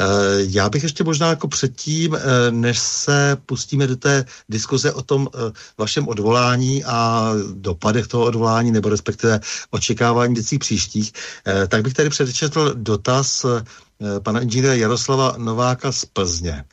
Eh, 0.00 0.04
já 0.38 0.68
bych 0.68 0.82
ještě 0.82 1.04
možná 1.04 1.28
jako 1.28 1.48
předtím, 1.48 2.14
eh, 2.14 2.20
než 2.50 2.78
se 2.78 3.36
pustíme 3.46 3.86
do 3.86 3.96
té 3.96 4.24
diskuze 4.48 4.92
o 4.92 5.02
tom 5.02 5.28
eh, 5.34 5.52
vašem 5.78 6.08
odvolání 6.08 6.84
a 6.84 7.30
dopadech 7.54 8.06
toho 8.06 8.24
odvolání, 8.24 8.72
nebo 8.72 8.88
respektive 8.88 9.40
očekávání 9.70 10.34
věcí 10.34 10.58
příštích, 10.58 11.12
tak 11.68 11.82
bych 11.82 11.94
tady 11.94 12.10
předčetl 12.10 12.74
dotaz 12.74 13.46
pana 14.22 14.40
inženýra 14.40 14.74
Jaroslava 14.74 15.34
Nováka 15.38 15.92
z 15.92 16.04
Plzně 16.04 16.64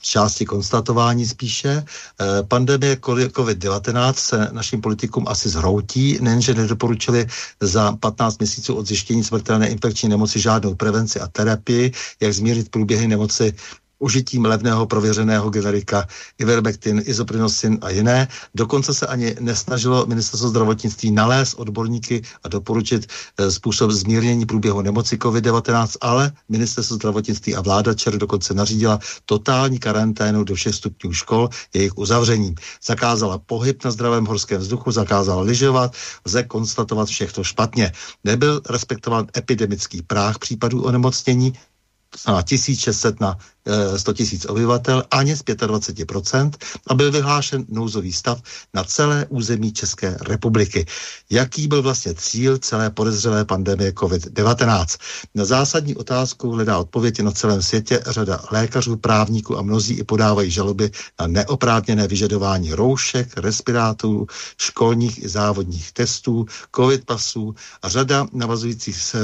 části 0.00 0.44
konstatování 0.44 1.26
spíše. 1.26 1.84
Eh, 1.84 2.42
pandemie 2.42 2.96
COVID-19 2.96 4.12
se 4.12 4.48
našim 4.52 4.80
politikům 4.80 5.28
asi 5.28 5.48
zhroutí, 5.48 6.18
nejenže 6.20 6.54
nedoporučili 6.54 7.26
za 7.60 7.92
15 7.92 8.38
měsíců 8.38 8.74
od 8.74 8.86
zjištění 8.86 9.24
smrtelné 9.24 9.68
infekční 9.68 10.08
nemoci 10.08 10.40
žádnou 10.40 10.74
prevenci 10.74 11.20
a 11.20 11.26
terapii, 11.26 11.92
jak 12.20 12.32
zmírit 12.32 12.68
průběhy 12.68 13.08
nemoci 13.08 13.54
užitím 13.98 14.44
levného 14.44 14.86
prověřeného 14.86 15.50
generika 15.50 16.06
Ivermectin, 16.38 17.02
Isoprinosin 17.04 17.78
a 17.82 17.90
jiné. 17.90 18.28
Dokonce 18.54 18.94
se 18.94 19.06
ani 19.06 19.36
nesnažilo 19.40 20.06
ministerstvo 20.06 20.48
zdravotnictví 20.48 21.10
nalézt 21.10 21.54
odborníky 21.54 22.22
a 22.44 22.48
doporučit 22.48 23.06
e, 23.38 23.50
způsob 23.50 23.90
zmírnění 23.90 24.46
průběhu 24.46 24.82
nemoci 24.82 25.16
COVID-19, 25.16 25.96
ale 26.00 26.32
ministerstvo 26.48 26.96
zdravotnictví 26.96 27.54
a 27.56 27.60
vláda 27.60 27.94
čer 27.94 28.18
dokonce 28.18 28.54
nařídila 28.54 28.98
totální 29.26 29.78
karanténu 29.78 30.44
do 30.44 30.54
všech 30.54 30.74
stupňů 30.74 31.12
škol, 31.12 31.48
jejich 31.74 31.98
uzavřením. 31.98 32.54
Zakázala 32.84 33.38
pohyb 33.38 33.84
na 33.84 33.90
zdravém 33.90 34.26
horském 34.26 34.60
vzduchu, 34.60 34.90
zakázala 34.90 35.42
lyžovat, 35.42 35.92
lze 36.26 36.42
konstatovat 36.42 37.08
všechno 37.08 37.44
špatně. 37.44 37.92
Nebyl 38.24 38.60
respektován 38.70 39.26
epidemický 39.36 40.02
práh 40.02 40.38
případů 40.38 40.84
onemocnění, 40.84 41.52
to 42.10 42.18
znamená 42.18 42.42
1600 42.42 43.20
na 43.20 43.38
100 43.96 44.12
tisíc 44.12 44.44
obyvatel 44.44 45.04
ani 45.10 45.36
z 45.36 45.42
25% 45.44 46.50
a 46.86 46.94
byl 46.94 47.12
vyhlášen 47.12 47.64
nouzový 47.68 48.12
stav 48.12 48.42
na 48.74 48.84
celé 48.84 49.26
území 49.28 49.72
České 49.72 50.16
republiky. 50.28 50.86
Jaký 51.30 51.68
byl 51.68 51.82
vlastně 51.82 52.14
cíl 52.14 52.58
celé 52.58 52.90
podezřelé 52.90 53.44
pandemie 53.44 53.90
COVID-19? 53.90 54.86
Na 55.34 55.44
zásadní 55.44 55.96
otázku 55.96 56.50
hledá 56.50 56.78
odpověď 56.78 57.20
na 57.20 57.30
celém 57.30 57.62
světě 57.62 58.00
řada 58.06 58.40
lékařů, 58.50 58.96
právníků 58.96 59.58
a 59.58 59.62
mnozí 59.62 59.94
i 59.94 60.04
podávají 60.04 60.50
žaloby 60.50 60.90
na 61.20 61.26
neoprávněné 61.26 62.08
vyžadování 62.08 62.72
roušek, 62.72 63.36
respirátorů, 63.36 64.26
školních 64.58 65.22
i 65.22 65.28
závodních 65.28 65.92
testů, 65.92 66.46
covid 66.76 67.04
pasů 67.04 67.54
a 67.82 67.88
řada 67.88 68.26
navazujících 68.32 68.96
eh, 69.14 69.18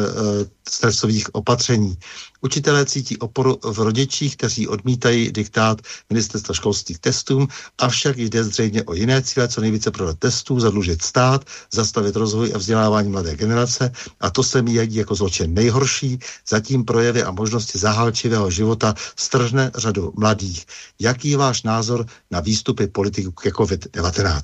stresových 0.68 1.34
opatření. 1.34 1.98
Učitelé 2.40 2.86
cítí 2.86 3.18
oporu 3.18 3.58
v 3.62 3.78
rodičích, 3.78 4.33
kteří 4.36 4.68
odmítají 4.68 5.32
diktát 5.32 5.80
ministerstva 6.10 6.54
školských 6.54 6.98
testům, 6.98 7.48
avšak 7.78 8.18
jde 8.18 8.44
zřejmě 8.44 8.82
o 8.82 8.94
jiné 8.94 9.22
cíle, 9.22 9.48
co 9.48 9.60
nejvíce 9.60 9.90
prodat 9.90 10.18
testů, 10.18 10.60
zadlužit 10.60 11.02
stát, 11.02 11.44
zastavit 11.72 12.16
rozvoj 12.16 12.52
a 12.54 12.58
vzdělávání 12.58 13.10
mladé 13.10 13.36
generace 13.36 13.92
a 14.20 14.30
to 14.30 14.42
se 14.42 14.62
mi 14.62 14.72
jedí 14.72 14.96
jako 14.96 15.14
zločin 15.14 15.54
nejhorší, 15.54 16.18
zatím 16.48 16.84
projevy 16.84 17.22
a 17.22 17.30
možnosti 17.30 17.78
zahálčivého 17.78 18.50
života 18.50 18.94
stržne 19.16 19.70
řadu 19.74 20.12
mladých. 20.16 20.66
Jaký 21.00 21.30
je 21.30 21.36
váš 21.36 21.62
názor 21.62 22.06
na 22.30 22.40
výstupy 22.40 22.86
politiků 22.86 23.32
ke 23.32 23.50
COVID-19? 23.50 24.42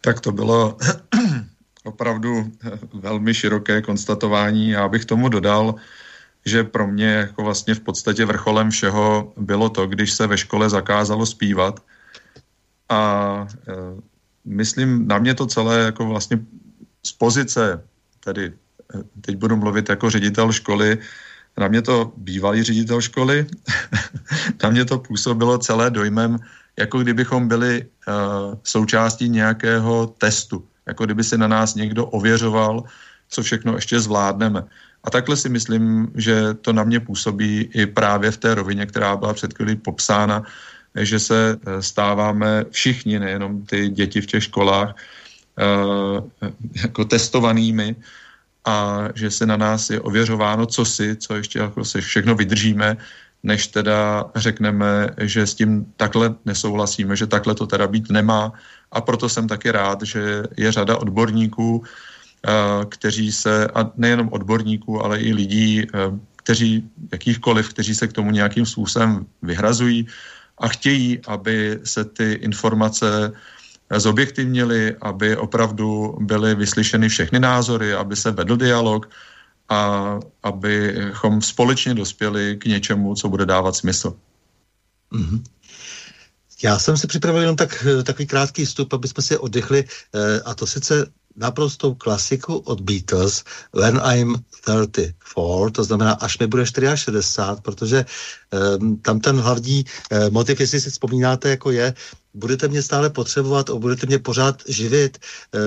Tak 0.00 0.20
to 0.20 0.32
bylo 0.32 0.76
opravdu 1.84 2.52
velmi 2.94 3.34
široké 3.34 3.82
konstatování. 3.82 4.70
Já 4.70 4.88
bych 4.88 5.04
tomu 5.04 5.28
dodal, 5.28 5.74
že 6.44 6.64
pro 6.64 6.86
mě 6.86 7.06
jako 7.06 7.42
vlastně 7.42 7.74
v 7.74 7.80
podstatě 7.80 8.24
vrcholem 8.24 8.70
všeho 8.70 9.32
bylo 9.36 9.68
to, 9.68 9.86
když 9.86 10.12
se 10.12 10.26
ve 10.26 10.38
škole 10.38 10.70
zakázalo 10.70 11.26
zpívat. 11.26 11.80
A 12.88 13.00
e, 13.68 13.72
myslím, 14.44 15.08
na 15.08 15.18
mě 15.18 15.34
to 15.34 15.46
celé 15.46 15.78
jako 15.80 16.06
vlastně 16.06 16.38
z 17.06 17.12
pozice, 17.12 17.84
tedy 18.20 18.44
e, 18.44 18.52
teď 19.20 19.36
budu 19.36 19.56
mluvit 19.56 19.88
jako 19.88 20.10
ředitel 20.10 20.52
školy, 20.52 20.98
na 21.58 21.68
mě 21.68 21.82
to 21.82 22.12
bývalý 22.16 22.62
ředitel 22.62 23.00
školy, 23.00 23.46
na 24.62 24.70
mě 24.70 24.84
to 24.84 24.98
působilo 24.98 25.58
celé 25.58 25.90
dojmem, 25.90 26.38
jako 26.78 26.98
kdybychom 26.98 27.48
byli 27.48 27.86
uh, 28.08 28.58
součástí 28.62 29.28
nějakého 29.28 30.06
testu 30.06 30.66
jako 30.86 31.04
kdyby 31.04 31.24
si 31.24 31.38
na 31.38 31.48
nás 31.48 31.74
někdo 31.74 32.06
ověřoval, 32.06 32.84
co 33.28 33.42
všechno 33.42 33.74
ještě 33.74 34.00
zvládneme. 34.00 34.64
A 35.04 35.10
takhle 35.10 35.36
si 35.36 35.48
myslím, 35.48 36.12
že 36.14 36.54
to 36.54 36.72
na 36.72 36.84
mě 36.84 37.00
působí 37.00 37.68
i 37.74 37.86
právě 37.86 38.30
v 38.30 38.36
té 38.36 38.54
rovině, 38.54 38.86
která 38.86 39.16
byla 39.16 39.34
před 39.34 39.54
chvílí 39.54 39.76
popsána, 39.76 40.42
že 40.94 41.18
se 41.18 41.56
eh, 41.56 41.82
stáváme 41.82 42.64
všichni, 42.70 43.18
nejenom 43.18 43.66
ty 43.66 43.88
děti 43.88 44.20
v 44.20 44.26
těch 44.26 44.44
školách, 44.44 44.94
eh, 45.58 46.50
jako 46.82 47.04
testovanými 47.04 47.96
a 48.64 49.08
že 49.14 49.30
se 49.30 49.46
na 49.46 49.56
nás 49.56 49.90
je 49.90 50.00
ověřováno, 50.00 50.66
co 50.66 50.84
si, 50.84 51.16
co 51.16 51.36
ještě 51.36 51.58
jako 51.58 51.84
si 51.84 52.00
všechno 52.00 52.34
vydržíme, 52.34 52.96
než 53.42 53.66
teda 53.66 54.24
řekneme, 54.36 55.08
že 55.20 55.46
s 55.46 55.54
tím 55.54 55.92
takhle 55.96 56.34
nesouhlasíme, 56.44 57.16
že 57.16 57.26
takhle 57.26 57.54
to 57.54 57.66
teda 57.66 57.86
být 57.86 58.10
nemá 58.10 58.52
a 58.94 59.00
proto 59.00 59.28
jsem 59.28 59.48
taky 59.48 59.70
rád, 59.70 60.02
že 60.02 60.42
je 60.56 60.72
řada 60.72 60.96
odborníků, 60.96 61.82
eh, 61.82 62.50
kteří 62.88 63.32
se, 63.32 63.66
a 63.74 63.90
nejenom 63.96 64.28
odborníků, 64.32 65.04
ale 65.04 65.20
i 65.20 65.34
lidí, 65.34 65.82
eh, 65.82 65.86
kteří, 66.36 66.90
jakýchkoliv, 67.12 67.68
kteří 67.68 67.94
se 67.94 68.06
k 68.08 68.12
tomu 68.12 68.30
nějakým 68.30 68.66
způsobem 68.66 69.26
vyhrazují 69.42 70.06
a 70.58 70.68
chtějí, 70.68 71.20
aby 71.26 71.80
se 71.84 72.04
ty 72.04 72.32
informace 72.32 73.32
zobjektivnili, 73.96 74.96
aby 75.00 75.36
opravdu 75.36 76.16
byly 76.20 76.54
vyslyšeny 76.54 77.08
všechny 77.08 77.40
názory, 77.40 77.94
aby 77.94 78.16
se 78.16 78.30
vedl 78.30 78.56
dialog 78.56 79.10
a 79.68 80.20
abychom 80.42 81.42
společně 81.42 81.94
dospěli 81.94 82.56
k 82.60 82.64
něčemu, 82.64 83.14
co 83.14 83.28
bude 83.28 83.46
dávat 83.46 83.76
smysl. 83.76 84.16
Mm-hmm. 85.12 85.42
Já 86.62 86.78
jsem 86.78 86.96
si 86.96 87.06
připravil 87.06 87.40
jenom 87.40 87.56
tak, 87.56 87.86
takový 88.04 88.26
krátký 88.26 88.64
vstup, 88.64 88.92
aby 88.92 89.08
jsme 89.08 89.22
si 89.22 89.38
oddechli, 89.38 89.84
eh, 89.84 90.40
a 90.40 90.54
to 90.54 90.66
sice 90.66 91.06
naprostou 91.36 91.94
klasiku 91.94 92.56
od 92.56 92.80
Beatles 92.80 93.44
When 93.72 94.00
I'm 94.14 94.34
34, 94.62 95.70
to 95.72 95.84
znamená, 95.84 96.12
až 96.12 96.38
mi 96.38 96.46
bude 96.46 96.66
64, 96.66 97.62
protože 97.62 98.04
um, 98.78 98.96
tam 98.96 99.20
ten 99.20 99.36
hlavní 99.40 99.84
uh, 99.84 100.30
motiv, 100.30 100.60
jestli 100.60 100.80
si 100.80 100.90
vzpomínáte, 100.90 101.48
jako 101.48 101.70
je, 101.70 101.94
budete 102.34 102.68
mě 102.68 102.82
stále 102.82 103.10
potřebovat 103.10 103.70
a 103.70 103.74
budete 103.74 104.06
mě 104.06 104.18
pořád 104.18 104.62
živit. 104.68 105.18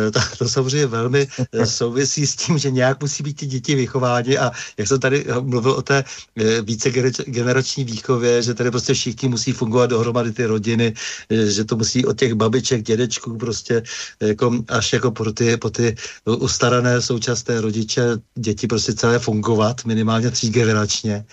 E, 0.07 0.11
to, 0.37 0.49
samozřejmě 0.49 0.85
velmi 0.85 1.27
e, 1.51 1.65
souvisí 1.65 2.27
s 2.27 2.35
tím, 2.35 2.57
že 2.57 2.71
nějak 2.71 3.01
musí 3.01 3.23
být 3.23 3.37
ty 3.37 3.45
děti 3.45 3.75
vychováni 3.75 4.37
a 4.37 4.51
jak 4.77 4.87
jsem 4.87 4.99
tady 4.99 5.25
mluvil 5.41 5.71
o 5.71 5.81
té 5.81 6.03
e, 6.35 6.61
více 6.61 6.91
generační 7.27 7.83
výchově, 7.83 8.41
že 8.41 8.53
tady 8.53 8.71
prostě 8.71 8.93
všichni 8.93 9.29
musí 9.29 9.51
fungovat 9.51 9.89
dohromady 9.89 10.31
ty 10.31 10.45
rodiny, 10.45 10.93
že 11.29 11.63
to 11.65 11.75
musí 11.75 12.05
od 12.05 12.19
těch 12.19 12.33
babiček, 12.33 12.83
dědečků 12.83 13.37
prostě 13.37 13.83
jako, 14.19 14.63
až 14.67 14.93
jako 14.93 15.11
po 15.11 15.31
ty, 15.31 15.57
po 15.57 15.69
ty 15.69 15.95
ustarané 16.25 17.01
současné 17.01 17.61
rodiče 17.61 18.17
děti 18.35 18.67
prostě 18.67 18.93
celé 18.93 19.19
fungovat, 19.19 19.85
minimálně 19.85 20.31
třígeneračně. 20.31 21.25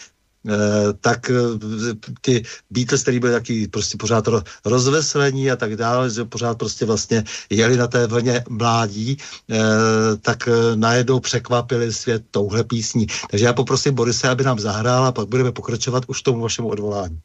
Eh, 0.48 0.92
tak 1.00 1.30
eh, 1.30 1.34
ty 2.20 2.42
Beatles, 2.70 3.02
který 3.02 3.20
byli 3.20 3.32
taky 3.32 3.68
prostě 3.68 3.96
pořád 3.96 4.28
rozveselení 4.64 5.50
a 5.50 5.56
tak 5.56 5.76
dále, 5.76 6.10
že 6.10 6.24
pořád 6.24 6.58
prostě 6.58 6.84
vlastně 6.84 7.24
jeli 7.50 7.76
na 7.76 7.86
té 7.86 8.06
vlně 8.06 8.44
mládí, 8.48 9.16
eh, 9.50 9.56
tak 10.20 10.48
najednou 10.74 11.20
překvapili 11.20 11.92
svět 11.92 12.24
touhle 12.30 12.64
písní. 12.64 13.06
Takže 13.30 13.44
já 13.44 13.52
poprosím 13.52 13.94
Borise, 13.94 14.28
aby 14.28 14.44
nám 14.44 14.58
zahrál 14.58 15.04
a 15.06 15.12
pak 15.12 15.28
budeme 15.28 15.52
pokračovat 15.52 16.04
už 16.06 16.22
tomu 16.22 16.40
vašemu 16.40 16.68
odvolání. 16.68 17.20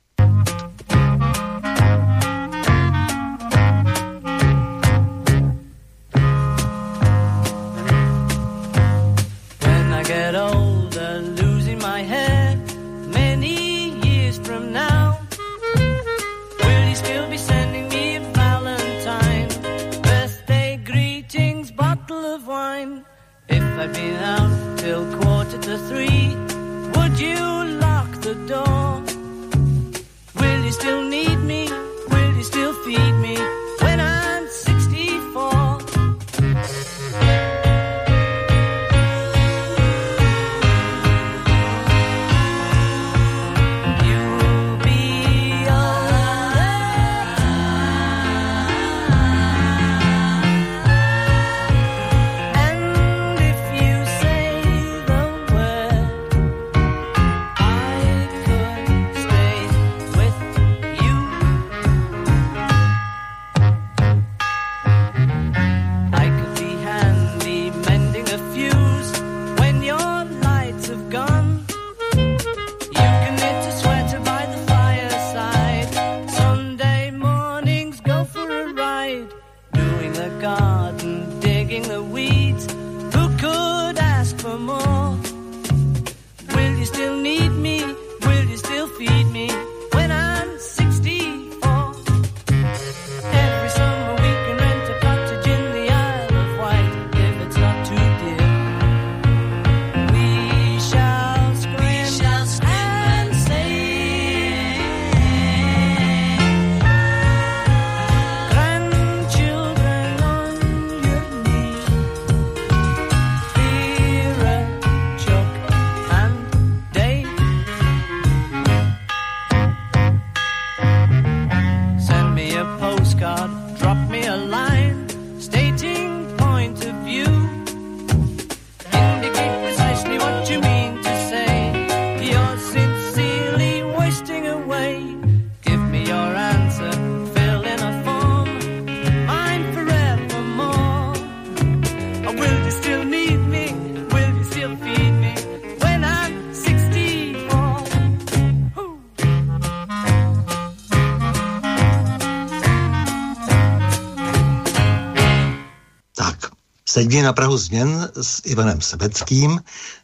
Sedí 157.00 157.22
na 157.22 157.34
Prahu 157.34 157.58
změn 157.58 158.12
s 158.22 158.42
Ivanem 158.46 158.82
Sebeckým, 158.82 159.62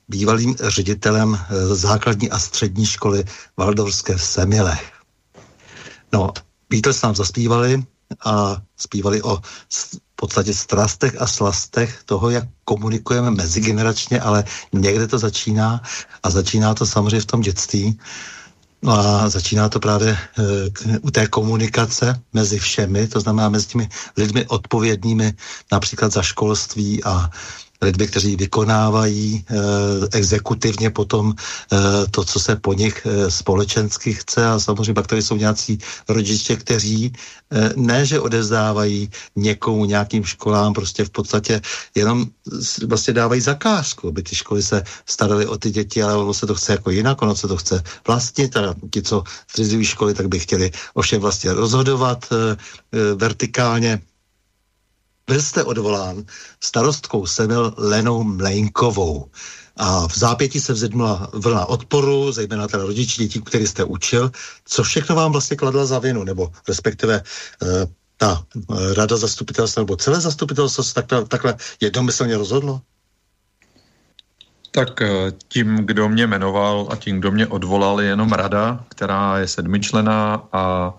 bývalým 0.07 0.55
ředitelem 0.59 1.35
eh, 1.35 1.75
základní 1.75 2.29
a 2.29 2.39
střední 2.39 2.85
školy 2.85 3.23
Valdorské 3.57 4.15
v 4.15 4.23
Semilech. 4.23 4.91
No, 6.13 6.31
Beatles 6.69 7.01
nám 7.01 7.15
zaspívali 7.15 7.83
a 8.25 8.61
zpívali 8.77 9.21
o 9.21 9.37
v 9.69 10.15
podstatě 10.15 10.53
strastech 10.53 11.21
a 11.21 11.27
slastech 11.27 12.03
toho, 12.05 12.29
jak 12.29 12.43
komunikujeme 12.65 13.31
mezigeneračně, 13.31 14.21
ale 14.21 14.43
někde 14.73 15.07
to 15.07 15.19
začíná 15.19 15.81
a 16.23 16.29
začíná 16.29 16.73
to 16.73 16.85
samozřejmě 16.85 17.21
v 17.21 17.25
tom 17.25 17.41
dětství. 17.41 17.99
No 18.81 18.93
a 18.93 19.29
začíná 19.29 19.69
to 19.69 19.79
právě 19.79 20.11
e, 20.11 20.99
u 20.99 21.11
té 21.11 21.27
komunikace 21.27 22.21
mezi 22.33 22.59
všemi, 22.59 23.07
to 23.07 23.19
znamená 23.19 23.49
mezi 23.49 23.67
těmi 23.67 23.89
lidmi 24.17 24.45
odpovědnými 24.47 25.33
například 25.71 26.11
za 26.11 26.21
školství 26.21 27.03
a 27.03 27.29
lidmi, 27.81 28.07
kteří 28.07 28.35
vykonávají 28.35 29.45
e, 29.49 29.55
exekutivně 30.17 30.89
potom 30.89 31.33
e, 31.33 32.07
to, 32.11 32.23
co 32.23 32.39
se 32.39 32.55
po 32.55 32.73
nich 32.73 33.05
e, 33.05 33.31
společensky 33.31 34.13
chce. 34.13 34.45
A 34.45 34.59
samozřejmě 34.59 34.93
pak 34.93 35.07
tady 35.07 35.21
jsou 35.21 35.35
nějací 35.35 35.77
rodiče, 36.09 36.55
kteří 36.55 37.05
e, 37.05 37.71
ne, 37.75 38.05
že 38.05 38.19
odezdávají 38.19 39.09
někomu 39.35 39.85
nějakým 39.85 40.23
školám, 40.23 40.73
prostě 40.73 41.05
v 41.05 41.09
podstatě 41.09 41.61
jenom 41.95 42.25
vlastně 42.87 43.13
dávají 43.13 43.41
zakázku, 43.41 44.07
aby 44.07 44.23
ty 44.23 44.35
školy 44.35 44.63
se 44.63 44.83
staraly 45.05 45.47
o 45.47 45.57
ty 45.57 45.71
děti, 45.71 46.03
ale 46.03 46.15
ono 46.15 46.33
se 46.33 46.47
to 46.47 46.55
chce 46.55 46.71
jako 46.71 46.89
jinak, 46.91 47.21
ono 47.21 47.35
se 47.35 47.47
to 47.47 47.57
chce 47.57 47.83
vlastně, 48.07 48.47
teda 48.47 48.75
ti, 48.91 49.01
co 49.01 49.23
zřizují 49.55 49.85
školy, 49.85 50.13
tak 50.13 50.27
by 50.27 50.39
chtěli 50.39 50.71
ovšem 50.93 51.21
vlastně 51.21 51.53
rozhodovat 51.53 52.25
e, 52.31 52.35
e, 52.35 53.15
vertikálně 53.15 54.01
byl 55.27 55.41
jste 55.41 55.63
odvolán 55.63 56.23
starostkou 56.63 57.25
Semil 57.25 57.73
Lenou 57.77 58.23
Mlejnkovou. 58.23 59.25
A 59.77 60.07
v 60.07 60.17
zápěti 60.17 60.61
se 60.61 60.73
vzedmula 60.73 61.29
vlna 61.33 61.65
odporu, 61.65 62.31
zejména 62.31 62.67
teda 62.67 62.83
rodiči 62.83 63.21
dětí, 63.21 63.41
který 63.41 63.67
jste 63.67 63.83
učil. 63.83 64.31
Co 64.65 64.83
všechno 64.83 65.15
vám 65.15 65.31
vlastně 65.31 65.57
kladla 65.57 65.85
za 65.85 65.99
vinu, 65.99 66.23
nebo 66.23 66.51
respektive 66.67 67.23
uh, 67.61 67.69
ta 68.17 68.43
uh, 68.69 68.93
rada 68.93 69.17
zastupitelstva, 69.17 69.81
nebo 69.81 69.95
celé 69.95 70.21
zastupitelstvo 70.21 70.83
se 70.83 70.93
takhle, 70.93 71.25
takhle 71.25 71.55
jednomyslně 71.81 72.37
rozhodlo? 72.37 72.81
Tak 74.75 75.01
eh, 75.01 75.07
tím, 75.47 75.75
kdo 75.75 76.09
mě 76.09 76.27
jmenoval 76.27 76.87
a 76.91 76.95
tím, 76.95 77.19
kdo 77.19 77.31
mě 77.31 77.47
odvolal, 77.47 78.01
je 78.01 78.07
jenom 78.07 78.31
rada, 78.31 78.85
která 78.89 79.39
je 79.39 79.47
sedmičlená 79.47 80.47
a 80.51 80.93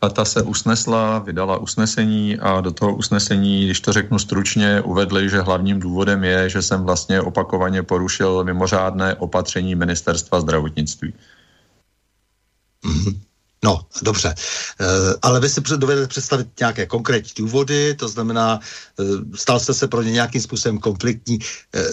a 0.00 0.08
ta 0.08 0.24
se 0.24 0.42
usnesla, 0.42 1.18
vydala 1.18 1.56
usnesení 1.56 2.38
a 2.38 2.60
do 2.60 2.70
toho 2.70 2.96
usnesení, 2.96 3.64
když 3.64 3.80
to 3.80 3.92
řeknu 3.92 4.18
stručně, 4.18 4.80
uvedli, 4.80 5.28
že 5.28 5.40
hlavním 5.40 5.80
důvodem 5.80 6.24
je, 6.24 6.48
že 6.50 6.62
jsem 6.62 6.84
vlastně 6.84 7.20
opakovaně 7.20 7.82
porušil 7.82 8.44
mimořádné 8.44 9.14
opatření 9.14 9.74
ministerstva 9.74 10.40
zdravotnictví. 10.40 11.14
Mm-hmm. 12.84 13.20
No, 13.64 13.80
dobře. 14.02 14.28
E, 14.28 14.86
ale 15.22 15.40
vy 15.40 15.48
si 15.48 15.60
dovedete 15.76 16.06
představit 16.06 16.48
nějaké 16.60 16.86
konkrétní 16.86 17.44
důvody, 17.44 17.94
to 17.94 18.08
znamená, 18.08 18.60
e, 19.00 19.04
stal 19.36 19.60
jste 19.60 19.74
se 19.74 19.88
pro 19.88 20.02
ně 20.02 20.12
nějakým 20.12 20.40
způsobem 20.40 20.78
konfliktní. 20.78 21.38
E, 21.74 21.84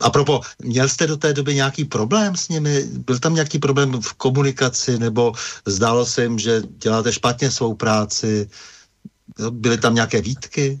a 0.00 0.10
propo, 0.10 0.40
měl 0.62 0.88
jste 0.88 1.06
do 1.06 1.16
té 1.16 1.32
doby 1.32 1.54
nějaký 1.54 1.84
problém 1.84 2.36
s 2.36 2.48
nimi? 2.48 2.84
Byl 2.84 3.18
tam 3.18 3.34
nějaký 3.34 3.58
problém 3.58 4.00
v 4.00 4.12
komunikaci, 4.12 4.98
nebo 4.98 5.32
zdálo 5.66 6.06
se 6.06 6.22
jim, 6.22 6.38
že 6.38 6.62
děláte 6.78 7.12
špatně 7.12 7.50
svou 7.50 7.74
práci? 7.74 8.48
Byly 9.50 9.78
tam 9.78 9.94
nějaké 9.94 10.20
výtky? 10.20 10.80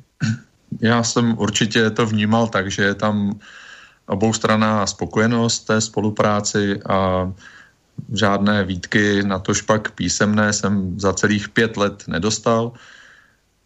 Já 0.80 1.02
jsem 1.02 1.38
určitě 1.38 1.90
to 1.90 2.06
vnímal 2.06 2.48
tak, 2.48 2.70
že 2.70 2.82
je 2.82 2.94
tam 2.94 3.40
oboustraná 4.06 4.86
spokojenost 4.86 5.66
té 5.66 5.80
spolupráci 5.80 6.82
a 6.82 7.32
žádné 8.12 8.64
výtky, 8.64 9.22
na 9.22 9.38
tož 9.38 9.62
pak 9.62 9.90
písemné 9.90 10.52
jsem 10.52 11.00
za 11.00 11.12
celých 11.12 11.48
pět 11.48 11.76
let 11.76 12.04
nedostal, 12.08 12.72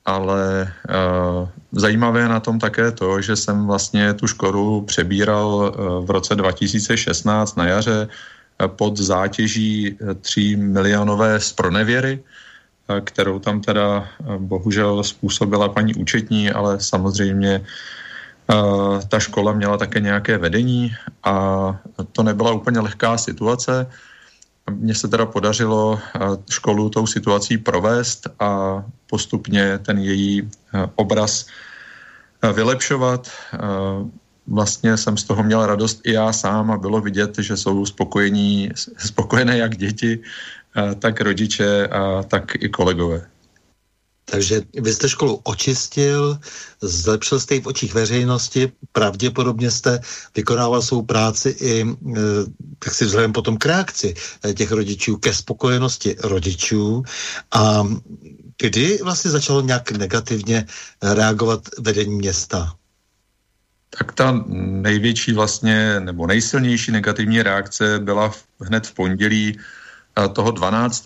ale 0.05 0.73
uh, 0.89 1.49
zajímavé 1.73 2.29
na 2.29 2.41
tom 2.41 2.59
také 2.59 2.93
to, 2.93 3.21
že 3.21 3.37
jsem 3.37 3.67
vlastně 3.67 4.15
tu 4.15 4.27
školu 4.27 4.83
přebíral 4.83 5.49
uh, 5.49 6.07
v 6.07 6.11
roce 6.11 6.35
2016 6.35 7.57
na 7.57 7.67
jaře 7.67 8.09
uh, 8.09 8.17
pod 8.67 8.97
zátěží 8.97 9.99
3 10.21 10.57
milionové 10.57 11.41
spronevěry, 11.41 12.23
kterou 13.05 13.39
tam 13.39 13.61
teda 13.61 14.09
bohužel 14.39 15.05
způsobila 15.05 15.69
paní 15.69 15.95
účetní, 15.95 16.51
ale 16.51 16.81
samozřejmě 16.81 17.65
ta 19.09 19.19
škola 19.19 19.53
měla 19.53 19.77
také 19.77 20.01
nějaké 20.01 20.39
vedení 20.39 20.97
a 21.25 21.35
to 22.13 22.23
nebyla 22.23 22.53
úplně 22.53 22.81
lehká 22.81 23.19
situace. 23.19 23.87
Mně 24.71 24.95
se 24.95 25.09
teda 25.09 25.27
podařilo 25.27 25.99
eh, 25.99 26.19
školu 26.51 26.91
tou 26.91 27.07
situací 27.07 27.59
provést 27.59 28.27
a 28.41 28.83
postupně 29.07 29.79
ten 29.79 29.99
její 29.99 30.43
eh, 30.43 30.89
obraz 30.95 31.47
eh, 32.43 32.53
vylepšovat. 32.53 33.31
Vlastně 34.47 34.97
jsem 34.97 35.17
z 35.17 35.25
toho 35.25 35.43
měl 35.43 35.67
radost 35.67 36.01
i 36.05 36.13
já 36.13 36.33
sám 36.33 36.71
a 36.71 36.77
bylo 36.77 37.01
vidět, 37.01 37.39
že 37.39 37.57
jsou 37.57 37.87
spokojení, 37.87 38.71
spokojené 38.97 39.59
jak 39.59 39.77
děti, 39.77 40.19
tak 40.99 41.21
rodiče 41.21 41.87
a 41.87 42.23
tak 42.23 42.55
i 42.55 42.69
kolegové. 42.69 43.29
Takže 44.31 44.63
vy 44.75 44.95
jste 44.95 45.09
školu 45.09 45.41
očistil, 45.45 46.39
zlepšil 46.81 47.41
jste 47.41 47.55
ji 47.55 47.61
v 47.61 47.67
očích 47.67 47.95
veřejnosti, 47.95 48.73
pravděpodobně 48.93 49.71
jste 49.71 50.01
vykonával 50.37 50.83
svou 50.83 51.03
práci 51.03 51.49
i 51.49 51.83
e, 51.83 51.87
tak 52.79 52.95
si 52.95 53.05
vzhledem 53.05 53.33
potom 53.33 53.57
k 53.57 53.67
reakci 53.67 54.15
e, 54.45 54.55
těch 54.55 54.73
rodičů, 54.73 55.17
ke 55.17 55.35
spokojenosti 55.35 56.17
rodičů. 56.23 57.03
A 57.53 57.89
kdy 58.59 58.99
vlastně 59.03 59.31
začalo 59.31 59.61
nějak 59.61 59.91
negativně 59.91 60.67
reagovat 61.03 61.69
vedení 61.79 62.17
města? 62.17 62.75
Tak 63.99 64.13
ta 64.13 64.45
největší 64.85 65.33
vlastně, 65.33 66.01
nebo 66.01 66.27
nejsilnější 66.27 66.93
negativní 66.93 67.43
reakce 67.43 67.99
byla 67.99 68.33
hned 68.61 68.87
v 68.87 68.95
pondělí 68.95 69.59
toho 70.33 70.51
12. 70.51 71.05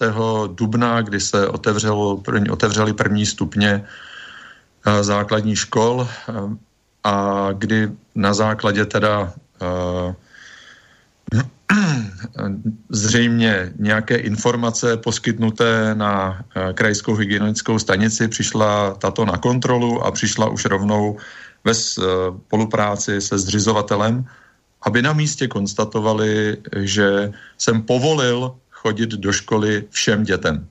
dubna, 0.55 1.03
kdy 1.03 1.21
se 1.21 1.49
otevřelo, 1.49 2.17
první, 2.17 2.51
otevřely 2.51 2.93
první 2.93 3.27
stupně 3.27 3.85
eh, 4.87 5.05
základních 5.05 5.59
škol 5.59 6.09
eh, 6.09 6.33
a 7.05 7.49
kdy 7.53 7.91
na 8.15 8.35
základě 8.35 8.85
teda 8.85 9.33
eh, 9.63 10.15
zřejmě 12.89 13.73
nějaké 13.79 14.17
informace 14.17 14.97
poskytnuté 14.97 15.95
na 15.95 16.45
krajskou 16.75 17.15
hygienickou 17.15 17.79
stanici 17.79 18.29
přišla 18.29 18.95
tato 18.95 19.25
na 19.25 19.39
kontrolu 19.39 20.05
a 20.05 20.11
přišla 20.11 20.49
už 20.49 20.65
rovnou 20.65 21.17
ve 21.65 21.75
spolupráci 21.75 23.21
se 23.21 23.39
zřizovatelem, 23.39 24.25
aby 24.83 25.03
na 25.03 25.13
místě 25.13 25.49
konstatovali, 25.49 26.57
že 26.77 27.33
jsem 27.59 27.83
povolil 27.83 28.53
chodit 28.83 29.11
do 29.11 29.33
školy 29.33 29.85
všem 29.91 30.25
dětem. 30.25 30.67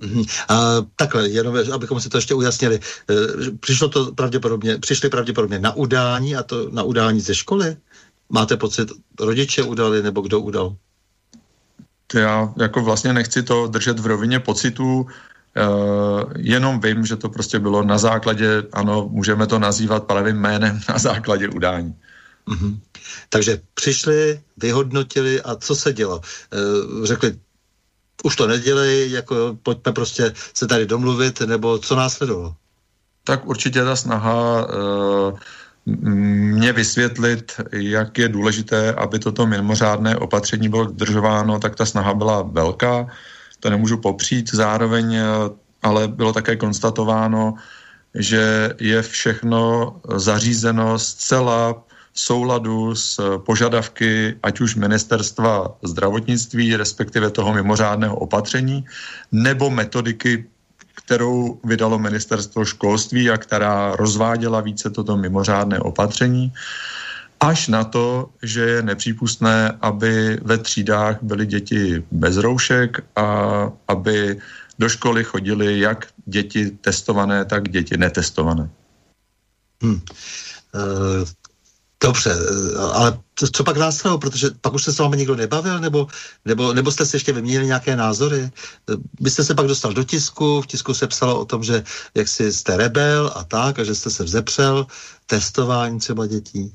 Mm-hmm. 0.00 0.24
A 0.48 0.86
takhle, 0.96 1.28
jenom 1.28 1.56
abychom 1.72 2.00
si 2.00 2.08
to 2.08 2.18
ještě 2.18 2.34
ujasnili. 2.34 2.76
E, 2.76 3.50
přišlo 3.60 3.88
to 3.88 4.12
pravděpodobně, 4.12 4.78
přišli 4.78 5.08
pravděpodobně 5.08 5.58
na 5.58 5.72
udání 5.72 6.36
a 6.36 6.42
to 6.42 6.70
na 6.70 6.82
udání 6.82 7.20
ze 7.20 7.34
školy? 7.34 7.76
Máte 8.28 8.56
pocit, 8.56 8.92
rodiče 9.20 9.62
udali 9.62 10.02
nebo 10.02 10.20
kdo 10.20 10.40
udal? 10.40 10.76
To 12.06 12.18
já 12.18 12.52
jako 12.56 12.82
vlastně 12.82 13.12
nechci 13.12 13.42
to 13.42 13.66
držet 13.66 13.98
v 13.98 14.06
rovině 14.06 14.40
pocitů, 14.40 15.06
Uh, 15.52 16.32
jenom 16.36 16.80
vím, 16.80 17.04
že 17.04 17.16
to 17.16 17.28
prostě 17.28 17.58
bylo 17.58 17.84
na 17.84 17.98
základě, 17.98 18.64
ano, 18.72 19.08
můžeme 19.12 19.46
to 19.46 19.58
nazývat 19.58 20.08
pravým 20.08 20.36
jménem, 20.36 20.80
na 20.88 20.98
základě 20.98 21.48
udání. 21.48 21.92
Mm-hmm. 22.48 22.78
Takže 23.28 23.60
přišli, 23.74 24.40
vyhodnotili 24.56 25.42
a 25.42 25.56
co 25.56 25.76
se 25.76 25.92
dělo? 25.92 26.20
E, 26.20 27.06
řekli, 27.06 27.36
už 28.22 28.36
to 28.36 28.46
nedělej, 28.46 29.10
jako 29.10 29.58
pojďme 29.62 29.92
prostě 29.92 30.32
se 30.54 30.66
tady 30.66 30.86
domluvit, 30.86 31.40
nebo 31.40 31.78
co 31.78 31.96
následovalo? 31.96 32.54
Tak 33.24 33.46
určitě 33.46 33.84
ta 33.84 33.96
snaha 33.96 34.66
uh, 34.66 35.38
mě 35.86 36.72
vysvětlit, 36.72 37.60
jak 37.72 38.18
je 38.18 38.28
důležité, 38.28 38.92
aby 38.92 39.18
toto 39.18 39.46
mimořádné 39.46 40.16
opatření 40.16 40.68
bylo 40.68 40.84
dodržováno, 40.84 41.58
tak 41.58 41.76
ta 41.76 41.86
snaha 41.86 42.14
byla 42.14 42.42
velká, 42.42 43.06
to 43.60 43.70
nemůžu 43.70 43.96
popřít. 43.96 44.54
Zároveň 44.54 45.14
eh, 45.14 45.24
ale 45.82 46.08
bylo 46.08 46.32
také 46.32 46.56
konstatováno, 46.56 47.54
že 48.14 48.74
je 48.78 49.02
všechno 49.02 49.94
zařízeno 50.14 50.98
zcela 50.98 51.84
souladu 52.14 52.94
s 52.94 53.38
požadavky 53.38 54.36
ať 54.42 54.60
už 54.60 54.74
ministerstva 54.74 55.76
zdravotnictví, 55.82 56.76
respektive 56.76 57.30
toho 57.30 57.52
mimořádného 57.52 58.16
opatření, 58.16 58.84
nebo 59.32 59.70
metodiky 59.70 60.44
kterou 60.94 61.60
vydalo 61.64 61.98
ministerstvo 61.98 62.64
školství 62.64 63.30
a 63.30 63.36
která 63.36 63.96
rozváděla 63.96 64.60
více 64.60 64.90
toto 64.90 65.16
mimořádné 65.16 65.80
opatření, 65.80 66.52
až 67.40 67.68
na 67.68 67.84
to, 67.84 68.30
že 68.42 68.60
je 68.60 68.82
nepřípustné, 68.82 69.78
aby 69.80 70.38
ve 70.42 70.58
třídách 70.58 71.18
byly 71.22 71.46
děti 71.46 72.04
bez 72.10 72.36
roušek 72.36 73.04
a 73.16 73.26
aby 73.88 74.40
do 74.78 74.88
školy 74.88 75.24
chodili 75.24 75.80
jak 75.80 76.06
děti 76.26 76.70
testované, 76.70 77.44
tak 77.44 77.68
děti 77.68 77.96
netestované. 77.96 78.70
Hmm. 79.82 80.00
Dobře, 82.02 82.30
eh, 82.30 82.78
ale 82.78 83.18
co 83.52 83.64
pak 83.64 83.76
následovalo, 83.76 84.18
protože 84.18 84.48
pak 84.60 84.74
už 84.74 84.84
se 84.84 84.92
s 84.92 84.98
vámi 84.98 85.16
nikdo 85.16 85.36
nebavil, 85.36 85.80
nebo, 85.80 86.06
nebo, 86.44 86.72
nebo 86.72 86.90
jste 86.90 87.06
si 87.06 87.16
ještě 87.16 87.32
vyměnili 87.32 87.66
nějaké 87.66 87.96
názory? 87.96 88.42
Eh, 88.42 88.94
vy 89.20 89.30
jste 89.30 89.44
se 89.44 89.54
pak 89.54 89.66
dostal 89.66 89.92
do 89.92 90.04
tisku, 90.04 90.62
v 90.62 90.66
tisku 90.66 90.94
se 90.94 91.06
psalo 91.06 91.40
o 91.40 91.44
tom, 91.44 91.62
že 91.62 91.84
jak 92.14 92.28
si 92.28 92.52
jste 92.52 92.76
rebel 92.76 93.32
a 93.34 93.44
tak, 93.44 93.78
a 93.78 93.84
že 93.84 93.94
jste 93.94 94.10
se 94.10 94.24
vzepřel, 94.24 94.86
testování 95.26 95.98
třeba 95.98 96.26
dětí. 96.26 96.74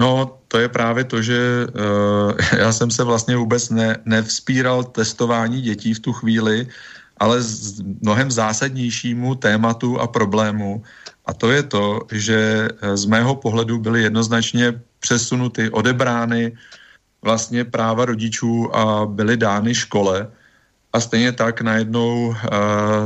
No, 0.00 0.38
to 0.48 0.58
je 0.58 0.68
právě 0.68 1.04
to, 1.04 1.22
že 1.22 1.66
uh, 1.66 2.32
já 2.58 2.72
jsem 2.72 2.90
se 2.90 3.04
vlastně 3.04 3.36
vůbec 3.36 3.70
ne, 3.70 3.96
nevzpíral 4.04 4.84
testování 4.84 5.62
dětí 5.62 5.94
v 5.94 6.00
tu 6.00 6.12
chvíli, 6.12 6.68
ale 7.16 7.42
z 7.42 7.80
mnohem 7.80 8.30
zásadnějšímu 8.30 9.34
tématu 9.34 10.00
a 10.00 10.06
problému, 10.06 10.82
a 11.26 11.32
to 11.32 11.50
je 11.50 11.62
to, 11.62 12.00
že 12.12 12.68
eh, 12.68 12.96
z 12.96 13.04
mého 13.04 13.34
pohledu 13.34 13.78
byly 13.78 14.02
jednoznačně 14.02 14.80
přesunuty, 15.00 15.70
odebrány 15.70 16.52
vlastně 17.22 17.64
práva 17.64 18.04
rodičů 18.04 18.76
a 18.76 19.06
byly 19.06 19.36
dány 19.36 19.74
škole. 19.74 20.28
A 20.92 21.00
stejně 21.00 21.32
tak 21.32 21.60
najednou 21.60 22.28
uh, 22.28 22.34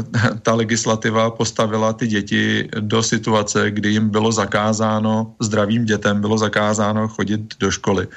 ta 0.43 0.55
legislativa 0.55 1.31
postavila 1.31 1.93
ty 1.93 2.07
děti 2.07 2.69
do 2.81 3.03
situace, 3.03 3.71
kdy 3.71 3.89
jim 3.89 4.09
bylo 4.11 4.33
zakázáno, 4.33 5.35
zdravým 5.41 5.85
dětem 5.85 6.21
bylo 6.21 6.39
zakázáno 6.39 7.09
chodit 7.09 7.41
do 7.59 7.71
školy. 7.71 8.09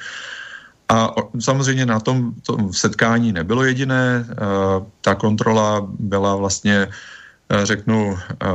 A 0.90 1.16
samozřejmě 1.40 1.86
na 1.86 2.00
tom, 2.00 2.34
tom 2.44 2.74
setkání 2.74 3.32
nebylo 3.32 3.64
jediné. 3.64 4.26
Uh, 4.28 4.84
ta 5.02 5.16
kontrola 5.16 5.88
byla 5.88 6.36
vlastně 6.36 6.88
uh, 6.88 6.94
Eh, 6.94 7.20
řeknu, 7.64 8.18
eh, 8.18 8.48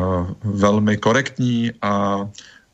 velmi 0.44 0.96
korektní 0.96 1.72
a 1.82 2.20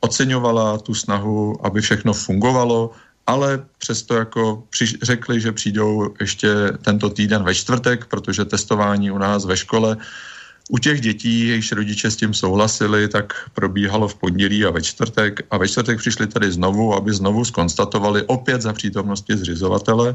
oceňovala 0.01 0.79
tu 0.79 0.95
snahu, 0.95 1.67
aby 1.67 1.81
všechno 1.81 2.13
fungovalo, 2.13 2.91
ale 3.27 3.65
přesto 3.79 4.15
jako 4.15 4.63
přiš, 4.71 4.99
řekli, 5.03 5.41
že 5.41 5.53
přijdou 5.53 6.15
ještě 6.21 6.49
tento 6.85 7.11
týden 7.11 7.43
ve 7.43 7.55
čtvrtek, 7.55 8.07
protože 8.07 8.45
testování 8.45 9.11
u 9.11 9.19
nás 9.19 9.45
ve 9.45 9.57
škole 9.57 9.97
u 10.71 10.79
těch 10.79 11.01
dětí, 11.01 11.49
jejichž 11.49 11.73
rodiče 11.73 12.11
s 12.11 12.17
tím 12.17 12.35
souhlasili, 12.35 13.09
tak 13.09 13.35
probíhalo 13.55 14.09
v 14.09 14.15
pondělí 14.15 14.65
a 14.65 14.71
ve 14.71 14.83
čtvrtek. 14.83 15.41
A 15.51 15.59
ve 15.59 15.69
čtvrtek 15.69 15.99
přišli 15.99 16.27
tady 16.27 16.53
znovu, 16.53 16.95
aby 16.95 17.13
znovu 17.13 17.45
skonstatovali 17.45 18.23
opět 18.27 18.63
za 18.63 18.73
přítomnosti 18.73 19.37
zřizovatele, 19.37 20.15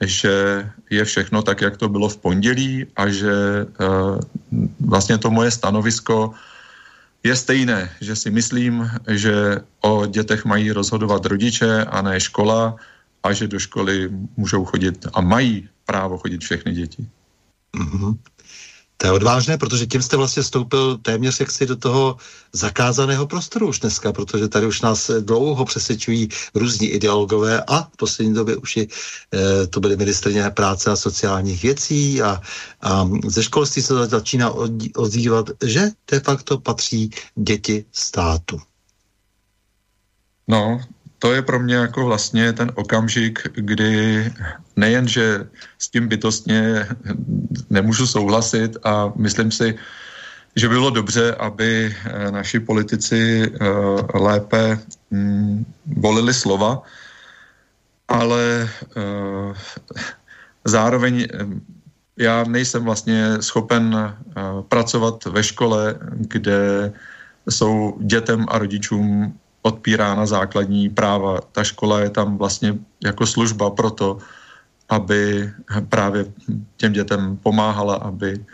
že 0.00 0.64
je 0.90 1.04
všechno 1.04 1.42
tak, 1.42 1.60
jak 1.60 1.76
to 1.76 1.88
bylo 1.88 2.08
v 2.08 2.16
pondělí 2.16 2.86
a 2.96 3.08
že 3.08 3.66
uh, 3.80 4.18
vlastně 4.80 5.18
to 5.18 5.30
moje 5.30 5.50
stanovisko 5.50 6.32
je 7.22 7.36
stejné, 7.36 7.90
že 8.00 8.16
si 8.16 8.30
myslím, 8.30 8.90
že 9.08 9.60
o 9.80 10.06
dětech 10.06 10.44
mají 10.44 10.72
rozhodovat 10.72 11.26
rodiče 11.26 11.84
a 11.84 12.02
ne 12.02 12.20
škola 12.20 12.76
a 13.22 13.32
že 13.32 13.48
do 13.48 13.58
školy 13.58 14.08
můžou 14.36 14.64
chodit 14.64 15.06
a 15.12 15.20
mají 15.20 15.68
právo 15.84 16.18
chodit 16.18 16.40
všechny 16.40 16.72
děti. 16.72 17.06
Mm-hmm. 17.76 18.16
To 19.00 19.06
je 19.06 19.12
odvážné, 19.12 19.58
protože 19.58 19.86
tím 19.86 20.02
jste 20.02 20.16
vlastně 20.16 20.42
vstoupil 20.42 20.98
téměř 20.98 21.40
jaksi 21.40 21.66
do 21.66 21.76
toho 21.76 22.16
zakázaného 22.52 23.26
prostoru 23.26 23.68
už 23.68 23.80
dneska, 23.80 24.12
protože 24.12 24.48
tady 24.48 24.66
už 24.66 24.80
nás 24.80 25.10
dlouho 25.20 25.64
přesvědčují 25.64 26.28
různí 26.54 26.88
ideologové 26.88 27.64
a 27.66 27.82
v 27.82 27.96
poslední 27.96 28.34
době 28.34 28.56
už 28.56 28.76
i, 28.76 28.88
e, 29.34 29.66
to 29.66 29.80
byly 29.80 29.96
ministrně 29.96 30.50
práce 30.50 30.90
a 30.90 30.96
sociálních 30.96 31.62
věcí 31.62 32.22
a, 32.22 32.40
a 32.80 33.08
ze 33.26 33.42
školství 33.42 33.82
se 33.82 34.06
začíná 34.06 34.52
ozývat, 34.96 35.50
že 35.64 35.90
de 36.10 36.20
facto 36.20 36.58
patří 36.58 37.10
děti 37.34 37.84
státu. 37.92 38.60
No, 40.48 40.80
to 41.20 41.32
je 41.32 41.42
pro 41.42 41.60
mě 41.60 41.74
jako 41.74 42.04
vlastně 42.04 42.52
ten 42.52 42.72
okamžik, 42.74 43.44
kdy 43.54 44.24
nejen, 44.76 45.08
že 45.08 45.46
s 45.78 45.88
tím 45.88 46.08
bytostně 46.08 46.88
nemůžu 47.70 48.06
souhlasit 48.06 48.76
a 48.84 49.12
myslím 49.16 49.52
si, 49.52 49.78
že 50.56 50.68
bylo 50.68 50.90
dobře, 50.90 51.34
aby 51.34 51.92
eh, 51.92 52.30
naši 52.30 52.60
politici 52.60 53.44
eh, 53.44 53.66
lépe 54.14 54.78
mm, 55.10 55.64
volili 55.86 56.34
slova, 56.34 56.82
ale 58.08 58.68
eh, 58.96 59.54
zároveň 60.64 61.26
já 62.16 62.44
nejsem 62.44 62.84
vlastně 62.84 63.40
schopen 63.40 64.16
pracovat 64.68 65.24
ve 65.24 65.42
škole, 65.42 65.94
kde 66.12 66.92
jsou 67.48 67.96
dětem 68.00 68.46
a 68.48 68.58
rodičům 68.58 69.39
odpírána 69.62 70.26
základní 70.26 70.88
práva. 70.88 71.40
Ta 71.52 71.64
škola 71.64 72.00
je 72.00 72.10
tam 72.10 72.38
vlastně 72.38 72.78
jako 73.04 73.26
služba 73.26 73.70
pro 73.70 73.90
to, 73.90 74.18
aby 74.88 75.50
právě 75.88 76.24
těm 76.76 76.92
dětem 76.92 77.36
pomáhala, 77.36 77.94
aby 77.94 78.44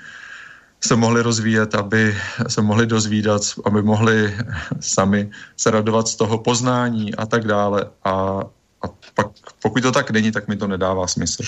se 0.81 0.97
mohli 0.97 1.23
rozvíjet, 1.23 1.75
aby 1.75 2.17
se 2.49 2.63
mohli 2.63 2.87
dozvídat, 2.87 3.43
aby 3.65 3.83
mohli 3.83 4.37
sami 4.81 5.31
se 5.57 5.71
radovat 5.71 6.09
z 6.09 6.17
toho 6.17 6.39
poznání 6.39 7.15
a 7.15 7.27
tak 7.27 7.45
dále. 7.45 7.91
A, 8.05 8.43
a 8.83 8.87
pak, 9.15 9.27
pokud 9.63 9.83
to 9.83 9.93
tak 9.93 10.11
není, 10.11 10.33
tak 10.33 10.49
mi 10.49 10.57
to 10.57 10.67
nedává 10.67 11.07
smysl. 11.07 11.43
E, 11.43 11.47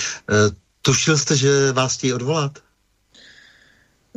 tušil 0.82 1.18
jste, 1.18 1.36
že 1.36 1.72
vás 1.72 1.96
chtějí 1.96 2.12
odvolat? 2.12 2.58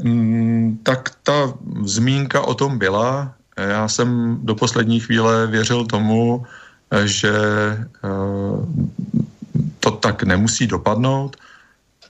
Mm, 0.04 0.80
tak 0.84 1.16
ta 1.24 1.54
zmínka 1.86 2.42
o 2.42 2.54
tom 2.54 2.78
byla. 2.78 3.36
Já 3.70 3.88
jsem 3.88 4.40
do 4.44 4.56
poslední 4.56 5.00
chvíle 5.00 5.48
věřil 5.48 5.86
tomu, 5.86 6.46
že 7.06 7.34
eh, 7.34 8.10
to 9.80 9.92
tak 9.92 10.24
nemusí 10.24 10.68
dopadnout, 10.68 11.38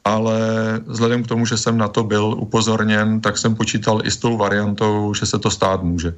ale 0.06 0.40
vzhledem 0.86 1.24
k 1.24 1.28
tomu, 1.28 1.46
že 1.46 1.58
jsem 1.58 1.78
na 1.78 1.88
to 1.88 2.04
byl 2.04 2.26
upozorněn, 2.26 3.22
tak 3.22 3.38
jsem 3.38 3.56
počítal 3.56 4.02
i 4.04 4.12
s 4.12 4.18
tou 4.18 4.38
variantou, 4.38 5.14
že 5.14 5.26
se 5.26 5.40
to 5.40 5.52
stát 5.52 5.84
může. 5.84 6.14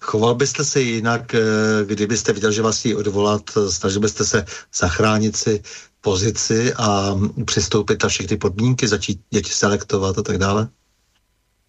Choval 0.00 0.34
byste 0.34 0.64
se 0.64 0.80
jinak, 0.80 1.34
eh, 1.34 1.40
kdybyste 1.86 2.32
viděl, 2.32 2.52
že 2.52 2.62
vás 2.62 2.84
jí 2.84 2.94
odvolat, 2.94 3.42
snažil 3.70 4.00
byste 4.00 4.24
se 4.24 4.44
zachránit 4.74 5.36
si 5.36 5.62
pozici 6.00 6.74
a 6.74 7.14
přistoupit 7.44 8.02
na 8.02 8.08
všechny 8.08 8.36
podmínky, 8.36 8.88
začít 8.88 9.20
děti 9.30 9.52
selektovat 9.52 10.18
a 10.18 10.22
tak 10.22 10.38
dále? 10.38 10.68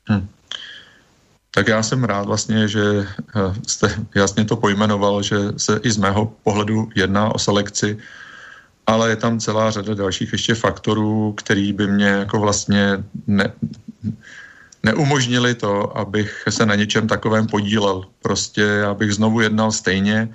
Hm 0.10 0.28
tak 1.52 1.68
já 1.68 1.84
jsem 1.84 2.04
rád 2.04 2.26
vlastně, 2.26 2.68
že 2.68 2.82
eh, 3.06 3.54
jste 3.68 3.96
jasně 4.16 4.46
to 4.46 4.56
pojmenoval, 4.56 5.24
že 5.24 5.38
se 5.58 5.80
i 5.84 5.92
z 5.92 5.98
mého 5.98 6.34
pohledu 6.44 6.90
jedná 6.96 7.36
o 7.36 7.40
selekci, 7.40 7.98
ale 8.88 9.10
je 9.10 9.16
tam 9.16 9.40
celá 9.40 9.72
řada 9.72 9.94
dalších 9.94 10.32
ještě 10.32 10.56
faktorů, 10.56 11.34
který 11.38 11.74
by 11.74 11.88
mě 11.88 12.08
jako 12.08 12.40
vlastně 12.40 13.04
ne, 13.28 13.54
neumožnili 14.84 15.56
to, 15.56 15.98
abych 15.98 16.44
se 16.50 16.66
na 16.66 16.76
něčem 16.76 17.08
takovém 17.08 17.48
podílel. 17.48 18.06
Prostě 18.22 18.84
abych 18.84 19.14
znovu 19.14 19.42
jednal 19.42 19.72
stejně 19.72 20.30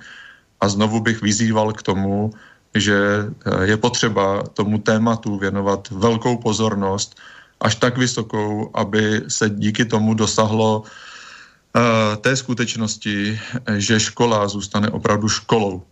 a 0.61 0.69
znovu 0.69 0.99
bych 0.99 1.21
vyzýval 1.21 1.73
k 1.73 1.81
tomu, 1.83 2.31
že 2.75 2.95
eh, 3.27 3.65
je 3.65 3.77
potřeba 3.77 4.43
tomu 4.43 4.77
tématu 4.77 5.37
věnovat 5.37 5.89
velkou 5.91 6.37
pozornost, 6.37 7.15
až 7.59 7.75
tak 7.75 7.97
vysokou, 7.97 8.71
aby 8.73 9.21
se 9.27 9.49
díky 9.49 9.85
tomu 9.85 10.13
dosahlo 10.13 10.79
uh, 10.81 12.15
té 12.21 12.35
skutečnosti, 12.35 13.39
že 13.77 13.99
škola 13.99 14.47
zůstane 14.47 14.89
opravdu 14.89 15.29
školou. 15.29 15.83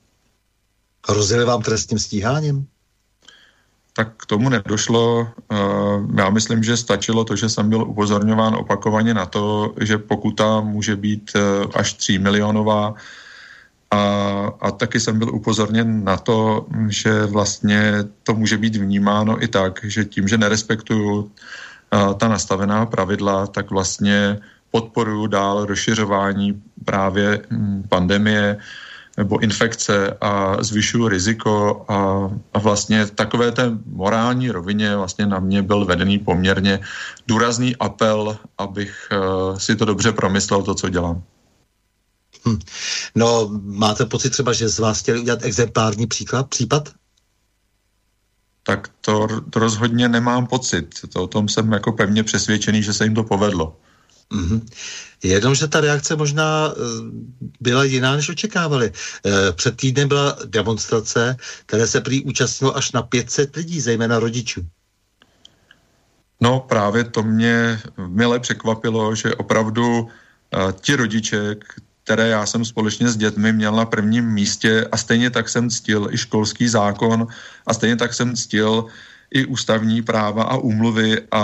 Hrozili 1.07 1.45
vám 1.45 1.61
trestním 1.61 1.99
stíháním? 1.99 2.67
tak 3.93 4.09
k 4.17 4.25
tomu 4.25 4.49
nedošlo. 4.49 5.27
Já 6.17 6.29
myslím, 6.29 6.63
že 6.63 6.77
stačilo 6.77 7.25
to, 7.25 7.35
že 7.35 7.49
jsem 7.49 7.69
byl 7.69 7.81
upozorňován 7.81 8.55
opakovaně 8.55 9.13
na 9.13 9.25
to, 9.25 9.73
že 9.81 9.97
pokuta 9.97 10.61
může 10.61 10.95
být 10.95 11.31
až 11.75 11.93
3 11.93 12.17
milionová 12.17 12.93
a, 13.93 14.53
a 14.59 14.71
taky 14.71 14.99
jsem 14.99 15.19
byl 15.19 15.35
upozorněn 15.35 16.03
na 16.03 16.17
to, 16.17 16.65
že 16.89 17.25
vlastně 17.25 17.93
to 18.23 18.33
může 18.33 18.57
být 18.57 18.75
vnímáno 18.75 19.43
i 19.43 19.47
tak, 19.47 19.79
že 19.83 20.05
tím, 20.05 20.27
že 20.27 20.37
nerespektuju 20.37 21.31
ta 22.17 22.27
nastavená 22.27 22.85
pravidla, 22.85 23.47
tak 23.47 23.71
vlastně 23.71 24.39
podporuju 24.71 25.27
dál 25.27 25.65
rozšiřování 25.65 26.61
právě 26.85 27.41
hm, 27.49 27.83
pandemie 27.89 28.57
nebo 29.17 29.39
infekce 29.39 30.17
a 30.21 30.63
zvyšuju 30.63 31.07
riziko 31.07 31.85
a, 31.87 32.29
a 32.53 32.59
vlastně 32.59 33.05
takové 33.05 33.51
té 33.51 33.69
morální 33.85 34.49
rovině 34.49 34.95
vlastně 34.95 35.25
na 35.25 35.39
mě 35.39 35.61
byl 35.61 35.85
vedený 35.85 36.19
poměrně 36.19 36.79
důrazný 37.27 37.75
apel, 37.75 38.37
abych 38.57 39.09
uh, 39.13 39.57
si 39.57 39.75
to 39.75 39.85
dobře 39.85 40.11
promyslel, 40.11 40.63
to, 40.63 40.75
co 40.75 40.89
dělám. 40.89 41.21
Hm. 42.47 42.59
No, 43.15 43.49
máte 43.63 44.05
pocit 44.05 44.29
třeba, 44.29 44.53
že 44.53 44.69
z 44.69 44.79
vás 44.79 44.99
chtěli 44.99 45.19
udělat 45.19 45.43
exemplární 45.43 46.07
příklad, 46.07 46.49
případ? 46.49 46.89
Tak 48.63 48.87
to, 49.01 49.27
to 49.49 49.59
rozhodně 49.59 50.09
nemám 50.09 50.47
pocit. 50.47 50.99
To 51.13 51.23
o 51.23 51.27
tom 51.27 51.49
jsem 51.49 51.71
jako 51.71 51.91
pevně 51.91 52.23
přesvědčený, 52.23 52.83
že 52.83 52.93
se 52.93 53.03
jim 53.03 53.15
to 53.15 53.23
povedlo. 53.23 53.77
Mm-hmm. 54.31 54.61
Jenomže 55.23 55.67
ta 55.67 55.81
reakce 55.81 56.15
možná 56.15 56.71
eh, 56.71 56.79
byla 57.59 57.83
jiná, 57.83 58.15
než 58.15 58.29
očekávali. 58.29 58.91
Eh, 59.25 59.51
před 59.51 59.77
týdnem 59.77 60.07
byla 60.07 60.37
demonstrace, 60.45 61.37
které 61.65 61.87
se 61.87 62.01
prý 62.01 62.23
účastnilo 62.23 62.77
až 62.77 62.91
na 62.91 63.01
500 63.01 63.55
lidí, 63.55 63.81
zejména 63.81 64.19
rodičů. 64.19 64.61
No 66.41 66.59
právě 66.59 67.03
to 67.03 67.23
mě 67.23 67.81
milé 68.07 68.39
překvapilo, 68.39 69.15
že 69.15 69.35
opravdu 69.35 70.01
uh, 70.01 70.71
ti 70.81 70.95
rodiče, 70.95 71.55
které 72.03 72.27
já 72.27 72.45
jsem 72.45 72.65
společně 72.65 73.09
s 73.09 73.17
dětmi 73.17 73.53
měl 73.53 73.75
na 73.75 73.85
prvním 73.85 74.25
místě 74.25 74.87
a 74.91 74.97
stejně 74.97 75.29
tak 75.29 75.49
jsem 75.49 75.69
ctil 75.69 76.07
i 76.11 76.17
školský 76.17 76.67
zákon 76.67 77.27
a 77.67 77.73
stejně 77.73 77.95
tak 77.95 78.13
jsem 78.13 78.35
ctil 78.35 78.85
i 79.31 79.45
ústavní 79.45 80.01
práva 80.01 80.43
a 80.43 80.55
úmluvy 80.57 81.21
a 81.31 81.41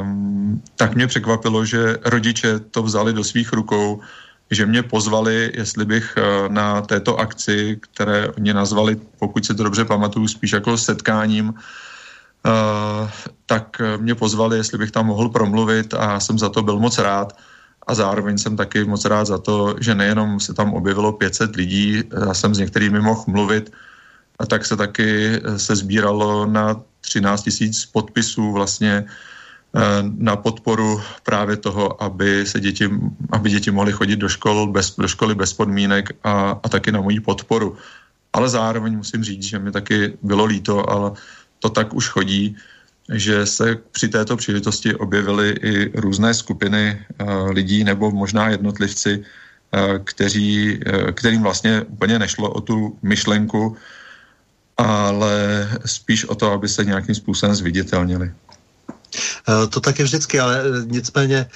um, 0.00 0.62
tak 0.76 0.94
mě 0.94 1.06
překvapilo, 1.06 1.64
že 1.64 1.98
rodiče 2.04 2.58
to 2.58 2.82
vzali 2.82 3.12
do 3.12 3.24
svých 3.24 3.52
rukou, 3.52 4.00
že 4.50 4.66
mě 4.66 4.82
pozvali, 4.82 5.52
jestli 5.54 5.84
bych 5.84 6.16
uh, 6.16 6.52
na 6.52 6.80
této 6.80 7.16
akci, 7.16 7.80
které 7.80 8.28
oni 8.28 8.54
nazvali, 8.54 8.96
pokud 9.18 9.44
se 9.44 9.54
to 9.54 9.62
dobře 9.64 9.84
pamatuju, 9.84 10.28
spíš 10.28 10.52
jako 10.52 10.78
setkáním, 10.78 11.48
uh, 11.48 13.10
tak 13.46 13.82
mě 13.96 14.14
pozvali, 14.14 14.56
jestli 14.56 14.78
bych 14.78 14.90
tam 14.90 15.06
mohl 15.06 15.28
promluvit 15.28 15.94
a 15.94 16.12
já 16.12 16.20
jsem 16.20 16.38
za 16.38 16.48
to 16.48 16.62
byl 16.62 16.78
moc 16.78 16.98
rád 16.98 17.32
a 17.88 17.94
zároveň 17.94 18.38
jsem 18.38 18.56
taky 18.56 18.84
moc 18.84 19.04
rád 19.04 19.24
za 19.24 19.38
to, 19.38 19.74
že 19.80 19.94
nejenom 19.94 20.40
se 20.40 20.54
tam 20.54 20.74
objevilo 20.74 21.12
500 21.12 21.56
lidí, 21.56 22.02
já 22.26 22.34
jsem 22.34 22.54
s 22.54 22.58
některými 22.58 23.00
mohl 23.00 23.24
mluvit, 23.26 23.72
a 24.38 24.46
tak 24.46 24.66
se 24.66 24.76
taky 24.76 25.40
se 25.56 25.76
sbíralo 25.76 26.46
na 26.46 26.80
13 27.00 27.42
tisíc 27.42 27.86
podpisů 27.86 28.52
vlastně 28.52 29.04
eh, 29.04 29.80
na 30.02 30.36
podporu 30.36 31.00
právě 31.22 31.56
toho, 31.56 32.02
aby 32.02 32.46
se 32.46 32.60
děti, 32.60 32.90
aby 33.32 33.50
děti 33.50 33.70
mohly 33.70 33.92
chodit 33.92 34.16
do, 34.16 34.28
škol 34.28 34.66
bez, 34.66 34.96
do 34.96 35.08
školy 35.08 35.34
bez 35.34 35.52
podmínek 35.52 36.10
a, 36.24 36.60
a 36.62 36.68
taky 36.68 36.92
na 36.92 37.00
moji 37.00 37.20
podporu. 37.20 37.76
Ale 38.32 38.48
zároveň 38.48 38.96
musím 38.96 39.24
říct, 39.24 39.42
že 39.42 39.58
mi 39.58 39.72
taky 39.72 40.18
bylo 40.22 40.44
líto, 40.44 40.90
ale 40.90 41.12
to 41.58 41.68
tak 41.68 41.94
už 41.94 42.08
chodí, 42.08 42.56
že 43.12 43.46
se 43.46 43.76
při 43.92 44.08
této 44.08 44.36
příležitosti 44.36 44.94
objevily 44.94 45.50
i 45.50 46.00
různé 46.00 46.34
skupiny 46.34 47.00
uh, 47.20 47.50
lidí 47.50 47.84
nebo 47.84 48.10
možná 48.10 48.48
jednotlivci, 48.48 49.18
uh, 49.18 49.98
kteří, 50.04 50.76
uh, 50.76 51.10
kterým 51.10 51.42
vlastně 51.42 51.82
úplně 51.82 52.18
nešlo 52.18 52.50
o 52.50 52.60
tu 52.60 52.98
myšlenku, 53.02 53.76
ale 54.76 55.68
spíš 55.84 56.24
o 56.24 56.34
to, 56.34 56.52
aby 56.52 56.68
se 56.68 56.84
nějakým 56.84 57.14
způsobem 57.14 57.54
zviditelnili. 57.54 58.32
To 59.70 59.80
tak 59.80 59.98
je 59.98 60.04
vždycky, 60.04 60.40
ale 60.40 60.62
nicméně 60.84 61.46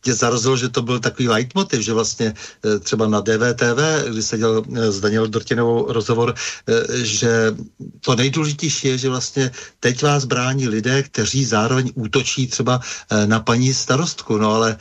tě 0.00 0.14
zarazilo, 0.14 0.56
že 0.56 0.68
to 0.68 0.82
byl 0.82 1.00
takový 1.00 1.28
leitmotiv, 1.28 1.80
že 1.80 1.92
vlastně 1.92 2.34
třeba 2.80 3.06
na 3.06 3.20
DVTV, 3.20 4.10
kdy 4.10 4.22
se 4.22 4.38
dělal 4.38 4.64
s 4.74 5.00
Daniel 5.00 5.28
Dortinovou 5.28 5.92
rozhovor, 5.92 6.34
že 6.92 7.54
to 8.00 8.16
nejdůležitější 8.16 8.88
je, 8.88 8.98
že 8.98 9.08
vlastně 9.08 9.50
teď 9.80 10.02
vás 10.02 10.24
brání 10.24 10.68
lidé, 10.68 11.02
kteří 11.02 11.44
zároveň 11.44 11.92
útočí 11.94 12.46
třeba 12.46 12.80
na 13.26 13.40
paní 13.40 13.74
starostku, 13.74 14.38
no 14.38 14.54
ale 14.54 14.76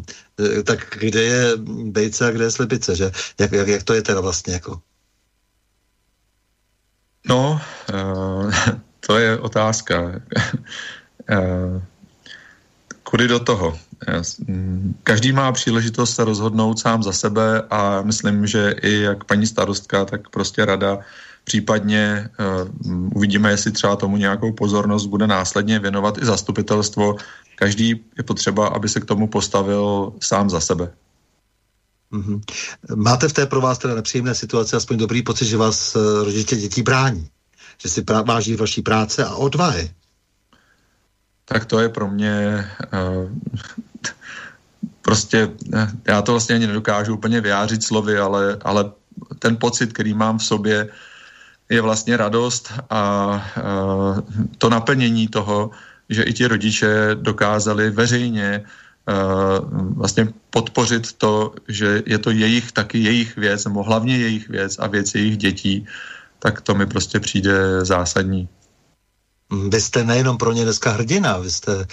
tak 0.64 0.96
kde 0.98 1.22
je 1.22 1.52
bejce 1.84 2.26
a 2.26 2.30
kde 2.30 2.44
je 2.44 2.50
slepice, 2.50 2.96
že? 2.96 3.12
Jak, 3.38 3.52
jak, 3.52 3.68
jak 3.68 3.82
to 3.82 3.94
je 3.94 4.02
teda 4.02 4.20
vlastně 4.20 4.52
jako? 4.52 4.80
No, 7.28 7.60
to 9.06 9.18
je 9.18 9.38
otázka. 9.38 10.12
Uh, 11.30 11.82
kudy 13.02 13.28
do 13.28 13.38
toho? 13.38 13.78
Mm, 14.46 14.94
každý 15.02 15.32
má 15.32 15.52
příležitost 15.52 16.14
se 16.14 16.24
rozhodnout 16.24 16.78
sám 16.78 17.02
za 17.02 17.12
sebe 17.12 17.62
a 17.70 18.02
myslím, 18.02 18.46
že 18.46 18.74
i 18.82 19.00
jak 19.00 19.24
paní 19.24 19.46
starostka, 19.46 20.04
tak 20.04 20.28
prostě 20.28 20.64
rada 20.64 20.98
případně 21.44 22.30
uh, 22.40 23.14
uvidíme, 23.14 23.50
jestli 23.50 23.72
třeba 23.72 23.96
tomu 23.96 24.16
nějakou 24.16 24.52
pozornost 24.52 25.06
bude 25.06 25.26
následně 25.26 25.78
věnovat 25.78 26.18
i 26.18 26.24
zastupitelstvo. 26.24 27.16
Každý 27.54 27.88
je 28.18 28.24
potřeba, 28.24 28.68
aby 28.68 28.88
se 28.88 29.00
k 29.00 29.04
tomu 29.04 29.28
postavil 29.28 30.12
sám 30.20 30.50
za 30.50 30.60
sebe. 30.60 30.90
Mm-hmm. 32.12 32.40
Máte 32.94 33.28
v 33.28 33.32
té 33.32 33.46
pro 33.46 33.60
vás 33.60 33.78
teda 33.78 33.94
nepříjemné 33.94 34.34
situaci 34.34 34.76
aspoň 34.76 34.96
dobrý 34.96 35.22
pocit, 35.22 35.46
že 35.46 35.56
vás 35.56 35.96
uh, 35.96 36.24
rodiče 36.24 36.56
dětí 36.56 36.82
brání? 36.82 37.28
Že 37.78 37.88
si 37.88 38.04
váží 38.24 38.56
vaší 38.56 38.82
práce 38.82 39.24
a 39.24 39.34
odvahy? 39.34 39.90
Tak 41.52 41.64
to 41.64 41.80
je 41.80 41.88
pro 41.88 42.08
mě 42.08 42.64
uh, 42.92 43.30
prostě, 45.02 45.46
uh, 45.46 45.88
já 46.04 46.22
to 46.22 46.32
vlastně 46.32 46.54
ani 46.54 46.66
nedokážu 46.66 47.14
úplně 47.14 47.40
vyjářit 47.40 47.84
slovy, 47.84 48.18
ale, 48.18 48.56
ale 48.64 48.90
ten 49.38 49.56
pocit, 49.56 49.92
který 49.92 50.14
mám 50.14 50.38
v 50.38 50.44
sobě, 50.44 50.88
je 51.68 51.80
vlastně 51.80 52.16
radost 52.16 52.72
a 52.90 53.32
uh, 53.56 54.20
to 54.58 54.70
naplnění 54.70 55.28
toho, 55.28 55.70
že 56.08 56.22
i 56.22 56.32
ti 56.32 56.46
rodiče 56.46 57.14
dokázali 57.14 57.90
veřejně 57.90 58.64
Eh, 59.08 59.60
vlastně 59.96 60.28
podpořit 60.50 61.12
to, 61.12 61.54
že 61.68 62.02
je 62.06 62.18
to 62.18 62.30
jejich, 62.30 62.72
taky 62.72 62.98
jejich 62.98 63.36
věc, 63.36 63.64
nebo 63.64 63.82
hlavně 63.82 64.18
jejich 64.18 64.48
věc 64.48 64.78
a 64.78 64.86
věc 64.86 65.14
jejich 65.14 65.36
dětí, 65.36 65.86
tak 66.38 66.60
to 66.60 66.74
mi 66.74 66.86
prostě 66.86 67.20
přijde 67.20 67.84
zásadní. 67.84 68.48
Vy 69.68 69.80
jste 69.80 70.04
nejenom 70.04 70.38
pro 70.38 70.52
ně 70.52 70.64
dneska 70.64 70.90
hrdina, 70.90 71.38
vy 71.38 71.50
jste 71.50 71.80
e, 71.80 71.86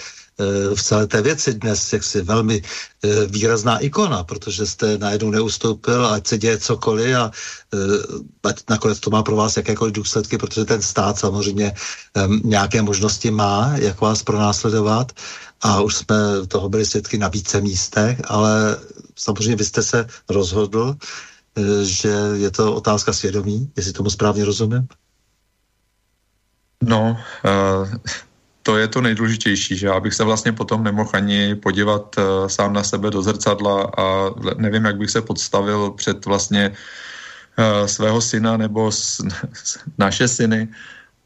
v 0.74 0.82
celé 0.82 1.06
té 1.06 1.22
věci 1.22 1.54
dnes 1.54 1.92
jaksi 1.92 2.22
velmi 2.22 2.62
e, 3.02 3.26
výrazná 3.26 3.78
ikona, 3.78 4.24
protože 4.24 4.66
jste 4.66 4.98
najednou 4.98 5.30
neustoupil, 5.30 6.06
ať 6.06 6.26
se 6.26 6.38
děje 6.38 6.58
cokoliv 6.58 7.16
a 7.16 7.30
e, 7.74 7.78
ať 8.48 8.62
nakonec 8.70 9.00
to 9.00 9.10
má 9.10 9.22
pro 9.22 9.36
vás 9.36 9.56
jakékoliv 9.56 9.94
důsledky, 9.94 10.38
protože 10.38 10.64
ten 10.64 10.82
stát 10.82 11.18
samozřejmě 11.18 11.74
nějaké 12.44 12.82
možnosti 12.82 13.30
má, 13.30 13.72
jak 13.76 14.00
vás 14.00 14.22
pronásledovat 14.22 15.12
a 15.60 15.80
už 15.80 15.96
jsme 15.96 16.16
toho 16.48 16.68
byli 16.68 16.86
svědky 16.86 17.18
na 17.18 17.28
více 17.28 17.60
místech, 17.60 18.20
ale 18.24 18.76
samozřejmě 19.16 19.56
vy 19.56 19.64
jste 19.64 19.82
se 19.82 20.06
rozhodl, 20.28 20.96
eh, 21.56 21.84
že 21.84 22.14
je 22.34 22.50
to 22.50 22.74
otázka 22.74 23.12
svědomí, 23.12 23.72
jestli 23.76 23.92
tomu 23.92 24.10
správně 24.10 24.44
rozumím? 24.44 24.88
No, 26.82 27.16
uh, 27.44 27.88
to 28.62 28.76
je 28.76 28.88
to 28.88 29.00
nejdůležitější, 29.00 29.76
že? 29.76 29.86
Já 29.86 30.00
bych 30.00 30.14
se 30.14 30.24
vlastně 30.24 30.52
potom 30.52 30.84
nemohl 30.84 31.10
ani 31.12 31.54
podívat 31.54 32.16
uh, 32.18 32.48
sám 32.48 32.72
na 32.72 32.82
sebe 32.82 33.10
do 33.10 33.22
zrcadla 33.22 33.92
a 33.98 34.30
nevím, 34.56 34.84
jak 34.84 34.96
bych 34.96 35.10
se 35.10 35.22
podstavil 35.22 35.90
před 35.90 36.26
vlastně 36.26 36.70
uh, 36.70 37.86
svého 37.86 38.20
syna 38.20 38.56
nebo 38.56 38.92
s, 38.92 39.20
naše 39.98 40.28
syny 40.28 40.68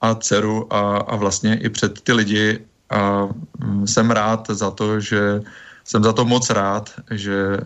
a 0.01 0.15
dceru 0.15 0.73
a, 0.75 0.97
a 0.97 1.17
vlastně 1.17 1.59
i 1.59 1.69
před 1.69 2.01
ty 2.01 2.13
lidi. 2.13 2.61
A 2.91 3.29
mm, 3.59 3.87
jsem 3.87 4.11
rád 4.11 4.51
za 4.51 4.71
to, 4.71 5.01
že 5.01 5.41
jsem 5.85 6.03
za 6.03 6.13
to 6.13 6.25
moc 6.25 6.51
rád, 6.51 6.91
že 7.11 7.57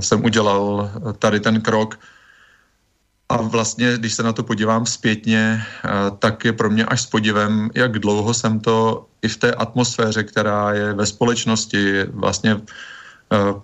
jsem 0.00 0.24
udělal 0.24 0.90
tady 1.18 1.40
ten 1.40 1.60
krok 1.60 1.98
a 3.30 3.36
vlastně, 3.42 3.94
když 3.98 4.14
se 4.14 4.22
na 4.22 4.32
to 4.32 4.42
podívám 4.42 4.86
zpětně, 4.86 5.62
uh, 5.84 6.16
tak 6.18 6.44
je 6.44 6.52
pro 6.52 6.70
mě 6.70 6.84
až 6.84 7.00
s 7.02 7.06
podivem, 7.06 7.70
jak 7.74 7.98
dlouho 7.98 8.34
jsem 8.34 8.60
to 8.60 9.06
i 9.22 9.28
v 9.28 9.36
té 9.36 9.54
atmosféře, 9.54 10.22
která 10.22 10.72
je 10.72 10.92
ve 10.92 11.06
společnosti 11.06 12.04
vlastně 12.04 12.54
uh, 12.54 13.60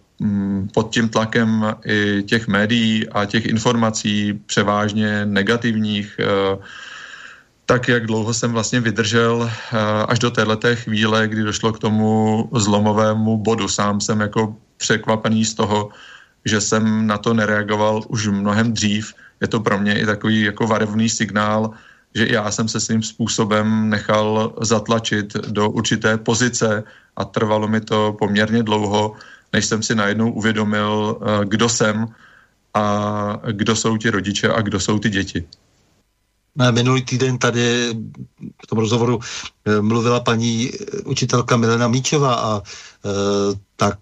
pod 0.74 0.90
tím 0.90 1.09
tlakem 1.09 1.74
i 1.86 2.22
těch 2.22 2.48
médií 2.48 3.09
a 3.09 3.24
těch 3.24 3.47
informací 3.47 4.32
převážně 4.47 5.26
negativních, 5.26 6.20
tak 7.66 7.88
jak 7.88 8.06
dlouho 8.06 8.34
jsem 8.34 8.52
vlastně 8.52 8.80
vydržel 8.80 9.51
až 10.09 10.18
do 10.18 10.30
téhleté 10.30 10.76
chvíle, 10.76 11.28
kdy 11.28 11.43
došlo 11.43 11.72
k 11.72 11.78
tomu 11.78 12.48
zlomovému 12.55 13.36
bodu. 13.36 13.68
Sám 13.68 14.01
jsem 14.01 14.20
jako 14.20 14.56
překvapený 14.76 15.44
z 15.44 15.55
toho, 15.55 15.88
že 16.44 16.60
jsem 16.60 17.06
na 17.06 17.18
to 17.18 17.34
nereagoval 17.34 18.02
už 18.09 18.26
mnohem 18.26 18.72
dřív. 18.72 19.14
Je 19.40 19.48
to 19.48 19.60
pro 19.60 19.78
mě 19.78 20.00
i 20.00 20.06
takový 20.06 20.42
jako 20.42 20.66
varevný 20.66 21.08
signál, 21.08 21.70
že 22.16 22.26
já 22.30 22.50
jsem 22.50 22.68
se 22.68 22.80
svým 22.80 23.02
způsobem 23.02 23.90
nechal 23.90 24.54
zatlačit 24.60 25.36
do 25.36 25.70
určité 25.70 26.16
pozice 26.18 26.84
a 27.16 27.24
trvalo 27.24 27.68
mi 27.68 27.80
to 27.80 28.16
poměrně 28.18 28.62
dlouho, 28.62 29.12
než 29.52 29.66
jsem 29.66 29.82
si 29.82 29.94
najednou 29.94 30.32
uvědomil, 30.32 31.20
eh, 31.20 31.44
kdo 31.44 31.68
jsem 31.68 32.08
a 32.74 32.84
kdo 33.52 33.76
jsou 33.76 33.96
ti 33.96 34.10
rodiče 34.10 34.48
a 34.48 34.60
kdo 34.60 34.80
jsou 34.80 34.98
ty 34.98 35.10
děti. 35.10 35.44
Minulý 36.56 37.04
týden 37.04 37.38
tady 37.38 37.92
v 38.64 38.66
tom 38.66 38.78
rozhovoru 38.78 39.20
eh, 39.20 39.80
mluvila 39.80 40.20
paní 40.20 40.72
eh, 40.72 41.00
učitelka 41.04 41.56
Milena 41.56 41.88
Míčová 41.88 42.34
a 42.34 42.62
tak 43.76 43.98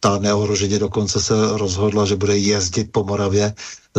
ta 0.00 0.18
neohroženě 0.18 0.78
dokonce 0.78 1.20
se 1.20 1.34
rozhodla, 1.58 2.06
že 2.06 2.16
bude 2.16 2.38
jezdit 2.38 2.92
po 2.92 3.04
Moravě 3.04 3.54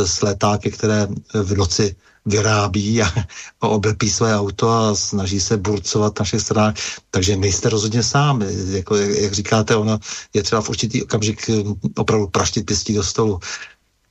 s 0.05 0.21
letáky, 0.21 0.71
které 0.71 1.07
v 1.33 1.57
noci 1.57 1.95
vyrábí 2.25 3.01
a, 3.01 3.07
oblepí 3.59 4.09
své 4.09 4.37
auto 4.37 4.69
a 4.69 4.95
snaží 4.95 5.39
se 5.39 5.57
burcovat 5.57 6.19
naše 6.19 6.39
strany. 6.39 6.73
Takže 7.11 7.35
nejste 7.35 7.69
rozhodně 7.69 8.03
sám. 8.03 8.41
Jako, 8.69 8.95
jak, 8.95 9.33
říkáte, 9.33 9.75
ono 9.75 9.99
je 10.33 10.43
třeba 10.43 10.61
v 10.61 10.69
určitý 10.69 11.03
okamžik 11.03 11.49
opravdu 11.95 12.27
praštit 12.27 12.65
pěstí 12.65 12.93
do 12.93 13.03
stolu. 13.03 13.39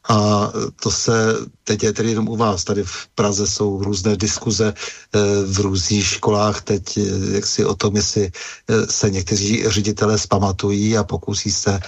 A 0.09 0.53
to 0.83 0.91
se 0.91 1.35
teď 1.65 1.83
je 1.83 1.93
tedy 1.93 2.11
jenom 2.11 2.29
u 2.29 2.37
vás. 2.37 2.65
Tady 2.65 2.83
v 2.85 3.09
Praze 3.15 3.47
jsou 3.47 3.83
různé 3.83 4.17
diskuze 4.17 4.75
eh, 4.75 5.19
v 5.47 5.59
různých 5.61 6.07
školách 6.07 6.63
teď, 6.63 6.99
eh, 6.99 7.03
jak 7.35 7.47
si 7.47 7.65
o 7.65 7.75
tom, 7.75 7.97
jestli 7.97 8.31
eh, 8.31 8.87
se 8.87 9.11
někteří 9.11 9.65
ředitelé 9.67 10.19
zpamatují 10.19 10.99
a 10.99 11.05
pokusí 11.05 11.51
se 11.51 11.81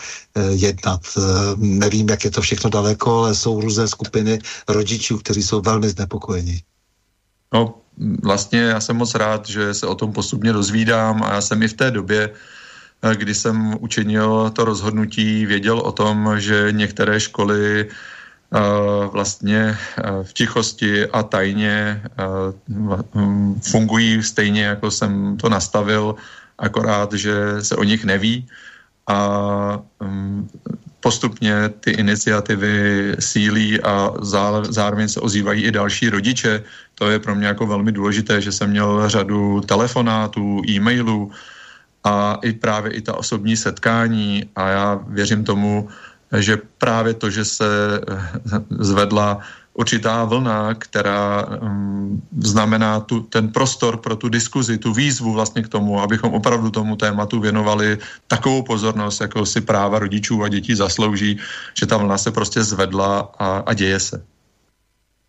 jednat. 0.51 1.01
Nevím, 1.57 2.09
jak 2.09 2.25
je 2.25 2.31
to 2.31 2.41
všechno 2.41 2.71
daleko, 2.71 3.19
ale 3.19 3.35
jsou 3.35 3.61
různé 3.61 3.89
skupiny 3.89 4.39
rodičů, 4.69 5.19
kteří 5.19 5.43
jsou 5.43 5.61
velmi 5.61 5.89
znepokojeni. 5.89 6.63
No, 7.55 7.75
vlastně 8.23 8.61
já 8.61 8.81
jsem 8.81 8.97
moc 8.97 9.15
rád, 9.15 9.49
že 9.49 9.75
se 9.75 9.87
o 9.87 9.95
tom 9.95 10.13
postupně 10.13 10.53
dozvídám 10.53 11.23
a 11.23 11.35
já 11.35 11.41
jsem 11.41 11.63
i 11.63 11.69
v 11.69 11.73
té 11.73 11.91
době 11.91 12.31
kdy 13.15 13.35
jsem 13.35 13.77
učinil 13.81 14.51
to 14.51 14.65
rozhodnutí, 14.65 15.47
věděl 15.47 15.79
o 15.79 15.93
tom, 15.93 16.41
že 16.41 16.69
některé 16.71 17.21
školy 17.21 17.87
eh, 17.87 18.59
vlastně 19.13 19.79
eh, 19.79 20.03
v 20.23 20.33
tichosti 20.33 21.07
a 21.07 21.23
tajně 21.23 22.03
hm, 23.15 23.61
fungují 23.71 24.23
stejně, 24.23 24.65
jako 24.65 24.91
jsem 24.91 25.37
to 25.37 25.49
nastavil, 25.49 26.15
akorát, 26.59 27.13
že 27.13 27.63
se 27.63 27.77
o 27.77 27.85
nich 27.85 28.05
neví 28.05 28.47
a 29.07 29.19
hm, 30.03 30.49
postupně 31.01 31.69
ty 31.81 31.91
iniciativy 31.91 33.17
sílí 33.19 33.81
a 33.81 34.13
zároveň 34.69 35.09
se 35.09 35.21
ozývají 35.21 35.65
i 35.65 35.71
další 35.71 36.11
rodiče. 36.11 36.63
To 36.95 37.11
je 37.11 37.19
pro 37.19 37.35
mě 37.35 37.47
jako 37.47 37.67
velmi 37.67 37.93
důležité, 37.93 38.41
že 38.41 38.53
jsem 38.53 38.71
měl 38.71 39.09
řadu 39.09 39.61
telefonátů, 39.61 40.63
e-mailů, 40.69 41.31
a 42.05 42.39
i 42.43 42.53
právě 42.53 42.93
i 42.93 43.01
ta 43.01 43.17
osobní 43.17 43.57
setkání 43.57 44.51
a 44.57 44.69
já 44.69 45.01
věřím 45.09 45.45
tomu, 45.45 45.89
že 46.37 46.59
právě 46.79 47.15
to, 47.15 47.31
že 47.31 47.45
se 47.45 48.01
eh, 48.09 48.61
zvedla 48.71 49.41
určitá 49.79 50.25
vlna, 50.25 50.75
která 50.75 51.47
um, 51.47 52.23
znamená 52.43 53.01
tu, 53.01 53.21
ten 53.21 53.49
prostor 53.49 53.97
pro 53.97 54.17
tu 54.17 54.29
diskuzi, 54.29 54.79
tu 54.79 54.93
výzvu 54.93 55.33
vlastně 55.33 55.63
k 55.63 55.69
tomu, 55.69 56.03
abychom 56.03 56.35
opravdu 56.35 56.71
tomu 56.71 56.97
tématu 56.97 57.41
věnovali 57.41 57.99
takovou 58.27 58.63
pozornost, 58.63 59.21
jako 59.21 59.47
si 59.47 59.61
práva 59.61 59.99
rodičů 59.99 60.43
a 60.43 60.49
dětí 60.49 60.75
zaslouží, 60.75 61.39
že 61.79 61.87
ta 61.87 61.97
vlna 61.97 62.19
se 62.19 62.31
prostě 62.31 62.63
zvedla 62.63 63.31
a, 63.39 63.63
a 63.67 63.75
děje 63.75 64.01
se. 64.01 64.17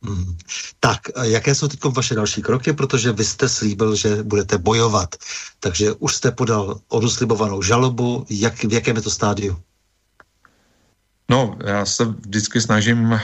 Hmm. 0.04 0.38
Tak, 0.80 1.00
jaké 1.22 1.56
jsou 1.56 1.68
teď 1.68 1.80
vaše 1.84 2.16
další 2.16 2.42
kroky, 2.42 2.74
protože 2.74 3.12
vy 3.12 3.26
jste 3.26 3.50
slíbil, 3.50 3.96
že 3.96 4.24
budete 4.24 4.58
bojovat, 4.58 5.16
takže 5.60 5.92
už 5.94 6.16
jste 6.16 6.32
podal 6.32 6.80
oduslibovanou 6.88 7.62
žalobu, 7.62 8.26
jak, 8.30 8.64
v 8.64 8.74
jakém 8.74 8.96
je 8.96 9.02
to 9.02 9.10
stádiu? 9.10 9.58
No, 11.30 11.58
já 11.66 11.86
se 11.86 12.06
vždycky 12.06 12.62
snažím 12.62 13.12
uh, 13.12 13.20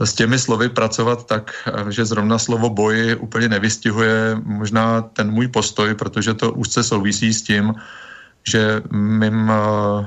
s 0.06 0.14
těmi 0.14 0.38
slovy 0.38 0.68
pracovat 0.68 1.26
tak, 1.26 1.54
eh, 1.66 1.92
že 1.92 2.04
zrovna 2.04 2.38
slovo 2.38 2.70
boj 2.70 3.16
úplně 3.20 3.48
nevystihuje 3.48 4.36
možná 4.44 5.02
ten 5.02 5.30
můj 5.30 5.48
postoj, 5.48 5.94
protože 5.94 6.34
to 6.34 6.52
úzce 6.52 6.82
souvisí 6.82 7.34
s 7.34 7.42
tím, 7.42 7.74
že 8.48 8.82
mým, 8.90 9.50
uh, 9.50 10.06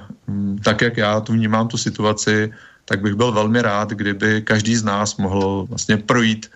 tak 0.64 0.82
jak 0.82 0.98
já 0.98 1.20
tu 1.20 1.34
vnímám 1.34 1.68
tu 1.68 1.78
situaci, 1.78 2.54
tak 2.92 3.02
bych 3.02 3.16
byl 3.16 3.32
velmi 3.32 3.62
rád, 3.62 3.90
kdyby 3.90 4.42
každý 4.42 4.76
z 4.76 4.84
nás 4.84 5.16
mohl 5.16 5.66
vlastně 5.70 5.98
projít 5.98 6.52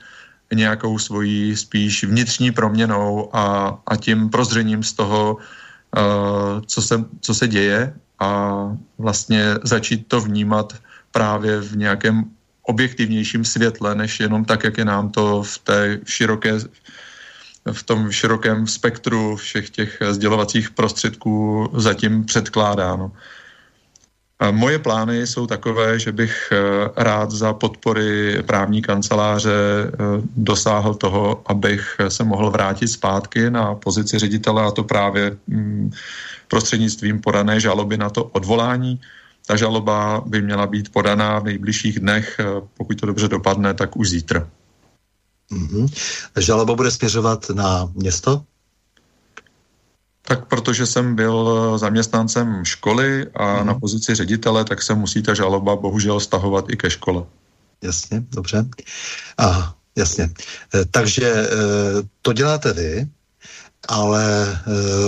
nějakou 0.53 0.99
svojí 0.99 1.55
spíš 1.55 2.03
vnitřní 2.03 2.51
proměnou 2.51 3.29
a, 3.31 3.77
a 3.87 3.95
tím 3.95 4.29
prozřením 4.29 4.83
z 4.83 4.93
toho, 4.93 5.37
uh, 5.39 6.61
co, 6.65 6.81
se, 6.81 7.05
co 7.21 7.33
se 7.33 7.47
děje 7.47 7.95
a 8.19 8.51
vlastně 8.97 9.43
začít 9.63 10.07
to 10.07 10.21
vnímat 10.21 10.75
právě 11.11 11.61
v 11.61 11.77
nějakém 11.77 12.23
objektivnějším 12.67 13.45
světle, 13.45 13.95
než 13.95 14.19
jenom 14.19 14.45
tak, 14.45 14.63
jak 14.63 14.77
je 14.77 14.85
nám 14.85 15.15
to 15.15 15.43
v 15.43 15.57
té 15.57 15.99
široké 16.05 16.59
v 17.71 17.83
tom 17.83 18.11
širokém 18.11 18.67
spektru 18.67 19.35
všech 19.35 19.69
těch 19.69 20.01
sdělovacích 20.11 20.71
prostředků 20.71 21.67
zatím 21.73 22.25
předkládáno. 22.25 23.11
Moje 24.51 24.79
plány 24.79 25.27
jsou 25.27 25.47
takové, 25.47 25.99
že 25.99 26.11
bych 26.11 26.49
eh, 26.51 26.57
rád 26.95 27.31
za 27.31 27.53
podpory 27.53 28.43
právní 28.43 28.81
kanceláře 28.81 29.51
eh, 29.51 29.87
dosáhl 30.35 30.93
toho, 30.93 31.41
abych 31.45 31.95
se 32.07 32.23
mohl 32.23 32.51
vrátit 32.51 32.87
zpátky 32.87 33.49
na 33.49 33.75
pozici 33.75 34.19
ředitele 34.19 34.63
a 34.63 34.71
to 34.71 34.83
právě 34.83 35.37
mm, 35.47 35.91
prostřednictvím 36.47 37.21
podané 37.21 37.59
žaloby 37.59 37.97
na 37.97 38.09
to 38.09 38.23
odvolání. 38.23 39.01
Ta 39.45 39.55
žaloba 39.55 40.23
by 40.25 40.41
měla 40.41 40.67
být 40.67 40.91
podaná 40.91 41.39
v 41.39 41.43
nejbližších 41.43 41.99
dnech, 41.99 42.35
eh, 42.39 42.43
pokud 42.77 42.99
to 42.99 43.05
dobře 43.05 43.27
dopadne, 43.27 43.73
tak 43.73 43.97
už 43.97 44.09
zítra. 44.09 44.47
Mm-hmm. 45.51 45.87
Žaloba 46.39 46.75
bude 46.75 46.91
směřovat 46.91 47.49
na 47.49 47.89
město? 47.93 48.43
Tak 50.27 50.45
protože 50.45 50.85
jsem 50.85 51.15
byl 51.15 51.77
zaměstnancem 51.77 52.65
školy 52.65 53.27
a 53.35 53.57
hmm. 53.57 53.67
na 53.67 53.73
pozici 53.73 54.15
ředitele, 54.15 54.65
tak 54.65 54.81
se 54.81 54.93
musí 54.93 55.23
ta 55.23 55.33
žaloba 55.33 55.75
bohužel 55.75 56.19
stahovat 56.19 56.65
i 56.69 56.77
ke 56.77 56.89
škole. 56.89 57.23
Jasně, 57.81 58.23
dobře. 58.31 58.65
A 59.37 59.75
jasně. 59.95 60.23
E, 60.75 60.85
takže 60.85 61.27
e, 61.27 61.47
to 62.21 62.33
děláte 62.33 62.73
vy, 62.73 63.07
ale 63.87 64.59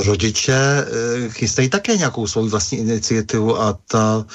rodiče 0.06 0.85
chystají 1.30 1.69
také 1.69 1.98
nějakou 1.98 2.27
svou 2.27 2.49
vlastní 2.49 2.77
iniciativu 2.77 3.61
a 3.61 3.80
ta 3.88 4.26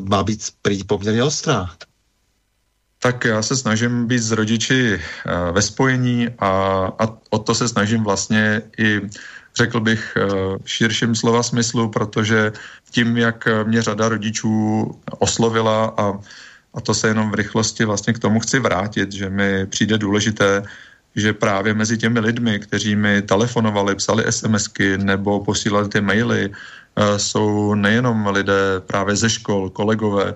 má 0.00 0.22
být 0.22 0.42
prý 0.62 0.84
poměrně 0.84 1.22
ostrá. 1.22 1.70
Tak 2.98 3.24
já 3.24 3.42
se 3.42 3.56
snažím 3.56 4.06
být 4.06 4.18
s 4.18 4.30
rodiči 4.30 5.00
ve 5.52 5.62
spojení 5.62 6.28
a, 6.38 6.48
a 6.98 7.08
o 7.30 7.38
to 7.38 7.54
se 7.54 7.68
snažím 7.68 8.04
vlastně 8.04 8.62
i 8.78 9.00
řekl 9.60 9.80
bych, 9.80 10.16
eh, 10.16 10.24
v 10.64 10.68
širším 10.68 11.12
slova 11.12 11.42
smyslu, 11.44 11.92
protože 11.92 12.52
tím, 12.90 13.16
jak 13.16 13.48
mě 13.68 13.82
řada 13.82 14.08
rodičů 14.08 14.88
oslovila 15.20 15.92
a, 15.96 16.04
a 16.74 16.78
to 16.80 16.94
se 16.96 17.12
jenom 17.12 17.30
v 17.30 17.38
rychlosti 17.44 17.84
vlastně 17.84 18.12
k 18.16 18.22
tomu 18.22 18.40
chci 18.40 18.58
vrátit, 18.58 19.12
že 19.12 19.28
mi 19.28 19.66
přijde 19.66 19.98
důležité, 20.00 20.62
že 21.16 21.32
právě 21.36 21.74
mezi 21.74 21.98
těmi 21.98 22.20
lidmi, 22.20 22.58
kteří 22.58 22.96
mi 22.96 23.22
telefonovali, 23.22 23.94
psali 24.00 24.24
SMSky 24.30 24.98
nebo 24.98 25.44
posílali 25.44 25.88
ty 25.88 26.00
maily, 26.00 26.48
eh, 26.48 27.18
jsou 27.18 27.74
nejenom 27.74 28.26
lidé 28.26 28.80
právě 28.86 29.16
ze 29.16 29.28
škol, 29.30 29.70
kolegové, 29.70 30.34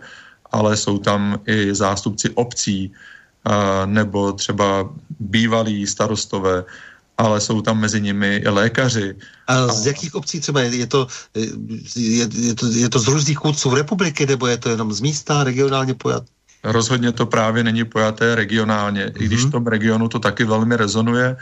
ale 0.52 0.76
jsou 0.76 0.98
tam 0.98 1.40
i 1.46 1.74
zástupci 1.74 2.30
obcí 2.34 2.90
eh, 2.90 3.86
nebo 3.86 4.32
třeba 4.32 4.88
bývalí 5.20 5.86
starostové, 5.86 6.64
ale 7.18 7.40
jsou 7.40 7.62
tam 7.62 7.80
mezi 7.80 8.00
nimi 8.00 8.36
i 8.36 8.48
lékaři. 8.48 9.14
A 9.46 9.68
z 9.68 9.86
jakých 9.86 10.14
obcí 10.14 10.40
třeba 10.40 10.60
je, 10.60 10.86
to, 10.86 11.06
je, 11.34 12.28
je, 12.34 12.54
to, 12.54 12.66
je 12.66 12.88
to 12.88 12.98
z 12.98 13.06
různých 13.08 13.38
kůdců 13.38 13.74
republiky, 13.74 14.26
nebo 14.26 14.46
je 14.46 14.58
to 14.58 14.68
jenom 14.70 14.92
z 14.92 15.00
místa, 15.00 15.44
regionálně 15.44 15.94
pojat? 15.94 16.24
Rozhodně 16.64 17.12
to 17.12 17.26
právě 17.26 17.64
není 17.64 17.84
pojaté 17.84 18.34
regionálně, 18.34 19.06
mm-hmm. 19.06 19.22
i 19.22 19.26
když 19.26 19.44
v 19.44 19.50
tom 19.50 19.66
regionu 19.66 20.08
to 20.08 20.18
taky 20.18 20.44
velmi 20.44 20.76
rezonuje, 20.76 21.36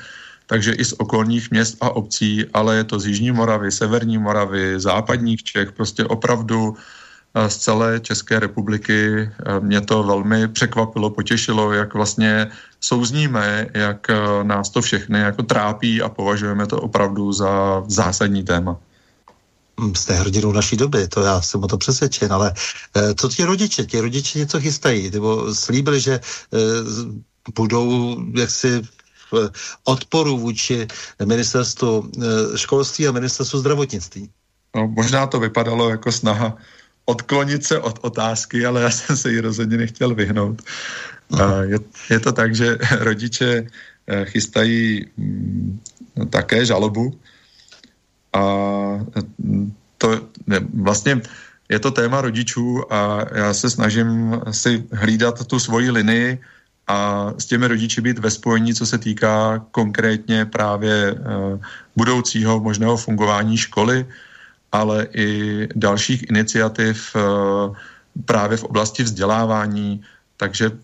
takže 0.47 0.73
i 0.73 0.85
z 0.85 0.93
okolních 0.99 1.51
měst 1.51 1.77
a 1.81 1.91
obcí, 1.91 2.45
ale 2.55 2.77
je 2.77 2.85
to 2.85 3.01
z 3.01 3.07
Jižní 3.07 3.31
Moravy, 3.31 3.73
Severní 3.73 4.19
Moravy, 4.19 4.81
západních 4.81 5.43
Čech, 5.43 5.73
prostě 5.73 6.05
opravdu 6.05 6.77
z 7.49 7.57
celé 7.57 8.01
České 8.01 8.41
republiky. 8.41 9.31
Mě 9.61 9.81
to 9.81 10.03
velmi 10.03 10.49
překvapilo, 10.49 11.11
potěšilo, 11.11 11.73
jak 11.73 11.95
vlastně 11.95 12.51
souzníme, 12.81 13.67
jak 13.75 14.07
nás 14.43 14.71
to 14.71 14.83
všechny 14.83 15.19
jako 15.19 15.43
trápí 15.43 16.03
a 16.03 16.09
považujeme 16.09 16.67
to 16.67 16.81
opravdu 16.81 17.33
za 17.33 17.85
zásadní 17.87 18.45
téma. 18.45 18.77
Hm, 19.81 19.95
jste 19.95 20.15
hrdinou 20.15 20.53
naší 20.53 20.77
doby, 20.77 21.09
to 21.09 21.21
já 21.23 21.41
jsem 21.41 21.65
o 21.65 21.69
to 21.69 21.79
přesvědčen, 21.79 22.33
ale 22.33 22.55
eh, 22.97 23.15
co 23.15 23.29
ti 23.29 23.45
rodiče? 23.45 23.85
Ti 23.85 24.01
rodiče 24.01 24.39
něco 24.39 24.61
chystají, 24.61 25.11
nebo 25.11 25.55
slíbili, 25.55 26.01
že 26.01 26.13
eh, 26.13 26.59
budou 27.55 28.17
jaksi 28.35 28.83
v 29.33 29.51
odporu 29.85 30.39
vůči 30.39 30.87
ministerstvu 31.25 32.11
eh, 32.17 32.59
školství 32.59 33.09
a 33.09 33.13
ministerstvu 33.13 33.59
zdravotnictví. 33.59 34.31
No, 34.77 34.89
možná 34.89 35.27
to 35.27 35.41
vypadalo 35.41 35.91
jako 35.91 36.13
snaha 36.13 36.57
odklonit 37.05 37.65
se 37.65 37.79
od 37.79 37.99
otázky, 38.03 38.67
ale 38.67 38.83
já 38.83 38.91
jsem 38.91 39.17
se 39.17 39.33
jí 39.33 39.41
rozhodně 39.41 39.77
nechtěl 39.77 40.15
vyhnout. 40.15 40.63
Je, 41.63 41.79
je 42.11 42.21
to 42.21 42.33
tak, 42.33 42.55
že 42.55 42.79
rodiče 42.99 43.67
chystají 44.25 45.07
mm, 45.17 45.81
také 46.31 46.67
žalobu. 46.67 47.19
A 48.33 48.43
to 49.99 50.21
ne, 50.47 50.61
vlastně 50.75 51.21
je 51.69 51.79
to 51.79 51.91
téma 51.91 52.21
rodičů 52.21 52.93
a 52.93 53.25
já 53.35 53.55
se 53.55 53.71
snažím 53.71 54.41
si 54.51 54.85
hlídat 54.93 55.47
tu 55.47 55.59
svoji 55.59 55.91
linii 55.91 56.39
a 56.87 57.31
s 57.39 57.47
těmi 57.47 57.67
rodiči 57.69 58.01
být 58.01 58.19
ve 58.19 58.31
spojení, 58.31 58.75
co 58.75 58.87
se 58.87 58.99
týká 58.99 59.65
konkrétně 59.71 60.45
právě 60.45 61.13
uh, 61.13 61.19
budoucího 61.97 62.61
možného 62.61 62.97
fungování 62.97 63.57
školy, 63.57 64.07
ale 64.73 65.07
i 65.15 65.69
dalších 65.75 66.31
iniciativ 66.31 67.17
uh, 67.17 67.77
právě 68.25 68.57
v 68.57 68.65
oblasti 68.65 69.03
vzdělávání. 69.03 70.03
Takže 70.37 70.71
uh, 70.71 70.77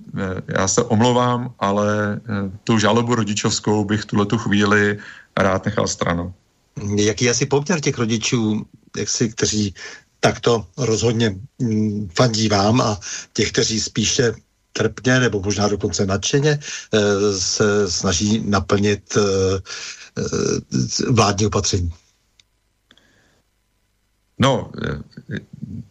já 0.48 0.69
se 0.69 0.82
omlouvám, 0.82 1.55
ale 1.59 2.20
tu 2.65 2.78
žalobu 2.78 3.15
rodičovskou 3.15 3.85
bych 3.85 4.05
tuhle 4.05 4.27
tu 4.27 4.39
chvíli 4.39 4.98
rád 5.36 5.65
nechal 5.65 5.86
stranou. 5.86 6.32
Jaký 6.97 7.31
asi 7.31 7.47
poměr 7.47 7.81
těch 7.81 7.98
rodičů, 7.98 8.66
jak 8.97 9.09
si, 9.09 9.28
kteří 9.28 9.74
takto 10.20 10.66
rozhodně 10.78 11.36
mm, 11.59 12.09
fandí 12.15 12.48
vám 12.48 12.81
a 12.81 13.01
těch, 13.32 13.52
kteří 13.52 13.81
spíše 13.81 14.35
trpně 14.73 15.20
nebo 15.20 15.40
možná 15.40 15.69
dokonce 15.69 16.06
nadšeně 16.06 16.59
eh, 16.59 17.39
se 17.39 17.90
snaží 17.90 18.43
naplnit 18.47 19.16
eh, 19.16 19.20
eh, 20.19 21.12
vládní 21.12 21.47
opatření? 21.47 21.90
No, 24.39 24.70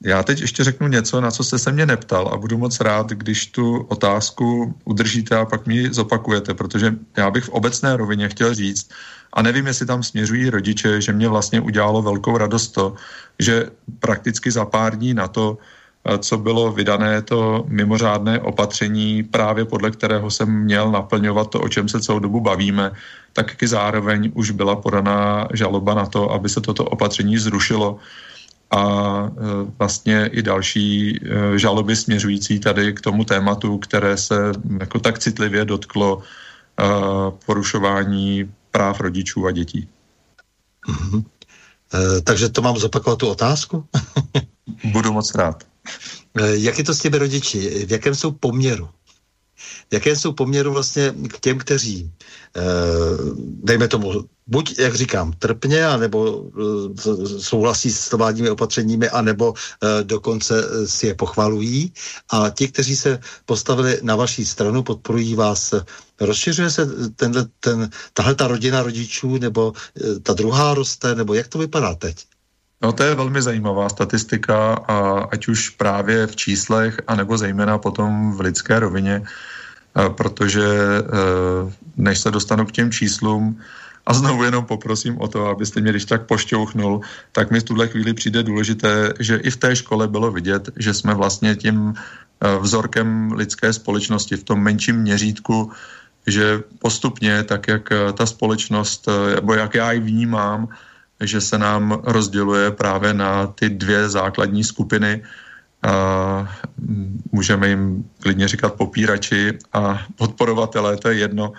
já 0.03 0.23
teď 0.23 0.41
ještě 0.41 0.63
řeknu 0.63 0.87
něco, 0.87 1.21
na 1.21 1.31
co 1.31 1.43
jste 1.43 1.59
se 1.59 1.71
mě 1.71 1.85
neptal 1.85 2.27
a 2.27 2.37
budu 2.37 2.57
moc 2.57 2.79
rád, 2.79 3.09
když 3.09 3.45
tu 3.45 3.77
otázku 3.77 4.75
udržíte 4.85 5.37
a 5.37 5.45
pak 5.45 5.67
mi 5.67 5.93
zopakujete, 5.93 6.53
protože 6.53 6.95
já 7.17 7.31
bych 7.31 7.43
v 7.43 7.49
obecné 7.49 7.97
rovině 7.97 8.29
chtěl 8.29 8.53
říct, 8.53 8.89
a 9.33 9.41
nevím, 9.41 9.67
jestli 9.67 9.85
tam 9.85 10.03
směřují 10.03 10.49
rodiče, 10.49 11.01
že 11.01 11.13
mě 11.13 11.27
vlastně 11.27 11.61
udělalo 11.61 12.01
velkou 12.01 12.37
radost 12.37 12.67
to, 12.67 12.95
že 13.39 13.69
prakticky 13.99 14.51
za 14.51 14.65
pár 14.65 14.95
dní 14.95 15.13
na 15.13 15.27
to, 15.27 15.57
eh, 16.05 16.17
co 16.17 16.37
bylo 16.37 16.71
vydané 16.71 17.21
to 17.21 17.65
mimořádné 17.67 18.39
opatření, 18.39 19.23
právě 19.23 19.65
podle 19.65 19.91
kterého 19.91 20.31
jsem 20.31 20.49
měl 20.49 20.91
naplňovat 20.91 21.49
to, 21.49 21.59
o 21.59 21.69
čem 21.69 21.89
se 21.89 22.01
celou 22.01 22.19
dobu 22.19 22.39
bavíme, 22.39 22.91
tak 23.33 23.61
i 23.61 23.67
zároveň 23.67 24.31
už 24.33 24.51
byla 24.51 24.75
podaná 24.75 25.47
žaloba 25.53 25.93
na 25.93 26.05
to, 26.05 26.31
aby 26.31 26.49
se 26.49 26.61
toto 26.61 26.85
opatření 26.85 27.37
zrušilo 27.37 27.99
a 28.71 28.81
eh, 29.27 29.71
vlastně 29.77 30.29
i 30.33 30.41
další 30.41 31.19
eh, 31.23 31.59
žaloby 31.59 31.95
směřující 31.95 32.59
tady 32.59 32.93
k 32.93 33.01
tomu 33.01 33.23
tématu, 33.23 33.77
které 33.77 34.17
se 34.17 34.51
jako 34.79 34.99
tak 34.99 35.19
citlivě 35.19 35.65
dotklo 35.65 36.21
porušování 37.45 38.53
práv 38.71 38.99
rodičů 38.99 39.45
a 39.45 39.51
dětí. 39.51 39.89
Mm-hmm. 40.87 41.23
E, 41.93 42.21
takže 42.21 42.49
to 42.49 42.61
mám 42.61 42.77
zopakovat 42.77 43.19
tu 43.19 43.27
otázku? 43.27 43.85
Budu 44.83 45.13
moc 45.13 45.35
rád. 45.35 45.63
E, 46.37 46.57
jak 46.57 46.77
je 46.77 46.83
to 46.83 46.93
s 46.93 46.99
těmi 46.99 47.17
rodiči? 47.17 47.85
V 47.85 47.91
jakém 47.91 48.15
jsou 48.15 48.31
poměru? 48.31 48.89
Jaké 49.91 50.15
jsou 50.15 50.33
poměru 50.33 50.73
vlastně 50.73 51.13
k 51.29 51.39
těm, 51.39 51.57
kteří, 51.57 52.11
eh, 52.55 52.61
dejme 53.63 53.87
tomu, 53.87 54.23
buď, 54.47 54.79
jak 54.79 54.95
říkám, 54.95 55.33
trpně, 55.39 55.85
anebo 55.85 56.45
eh, 56.99 57.39
souhlasí 57.39 57.91
s 57.91 58.11
vládními 58.11 58.49
opatřeními, 58.49 59.09
anebo 59.09 59.53
eh, 59.53 60.03
dokonce 60.03 60.63
si 60.85 61.07
je 61.07 61.15
pochvalují. 61.15 61.93
A 62.31 62.49
ti, 62.49 62.67
kteří 62.67 62.95
se 62.95 63.19
postavili 63.45 63.99
na 64.01 64.15
vaší 64.15 64.45
stranu, 64.45 64.83
podporují 64.83 65.35
vás. 65.35 65.73
Rozšiřuje 66.19 66.69
se 66.69 67.09
tenhle, 67.15 67.45
ten, 67.59 67.89
tahle 68.13 68.35
ta 68.35 68.47
rodina 68.47 68.83
rodičů, 68.83 69.37
nebo 69.37 69.73
ta 70.23 70.33
druhá 70.33 70.73
roste, 70.73 71.15
nebo 71.15 71.33
jak 71.33 71.47
to 71.47 71.57
vypadá 71.57 71.95
teď? 71.95 72.25
No 72.81 72.93
to 72.93 73.03
je 73.03 73.15
velmi 73.15 73.41
zajímavá 73.41 73.89
statistika 73.89 74.73
a 74.73 75.19
ať 75.31 75.47
už 75.47 75.69
právě 75.69 76.27
v 76.27 76.35
číslech, 76.35 77.01
anebo 77.07 77.37
zejména 77.37 77.77
potom 77.77 78.31
v 78.37 78.41
lidské 78.41 78.79
rovině, 78.79 79.25
protože 80.09 80.65
eh, 80.67 81.73
než 81.97 82.19
se 82.19 82.31
dostanu 82.31 82.65
k 82.65 82.71
těm 82.71 82.91
číslům, 82.91 83.59
a 84.05 84.13
znovu 84.13 84.43
jenom 84.43 84.65
poprosím 84.65 85.21
o 85.21 85.27
to, 85.27 85.47
abyste 85.47 85.81
mě 85.81 85.91
když 85.91 86.05
tak 86.05 86.25
pošťouchnul, 86.25 87.01
tak 87.31 87.51
mi 87.51 87.59
v 87.59 87.63
tuhle 87.63 87.87
chvíli 87.87 88.13
přijde 88.13 88.43
důležité, 88.43 89.13
že 89.19 89.35
i 89.35 89.49
v 89.49 89.57
té 89.57 89.75
škole 89.75 90.07
bylo 90.07 90.31
vidět, 90.31 90.69
že 90.75 90.93
jsme 90.93 91.13
vlastně 91.13 91.55
tím 91.55 91.93
eh, 91.93 92.57
vzorkem 92.59 93.31
lidské 93.31 93.73
společnosti 93.73 94.35
v 94.37 94.43
tom 94.43 94.59
menším 94.59 94.95
měřítku, 94.95 95.71
že 96.27 96.63
postupně, 96.79 97.43
tak 97.43 97.67
jak 97.67 97.91
eh, 97.91 98.13
ta 98.13 98.25
společnost, 98.25 99.09
nebo 99.35 99.53
jak 99.53 99.75
já 99.75 99.91
ji 99.91 99.99
vnímám, 99.99 100.69
že 101.23 101.41
se 101.41 101.57
nám 101.57 102.01
rozděluje 102.03 102.71
právě 102.71 103.13
na 103.13 103.47
ty 103.47 103.69
dvě 103.69 104.09
základní 104.09 104.63
skupiny, 104.63 105.23
můžeme 107.31 107.69
jim 107.69 108.09
klidně 108.19 108.47
říkat 108.47 108.73
popírači 108.73 109.57
a 109.73 110.05
podporovatelé, 110.15 110.97
to 110.97 111.09
je 111.09 111.17
jedno. 111.17 111.53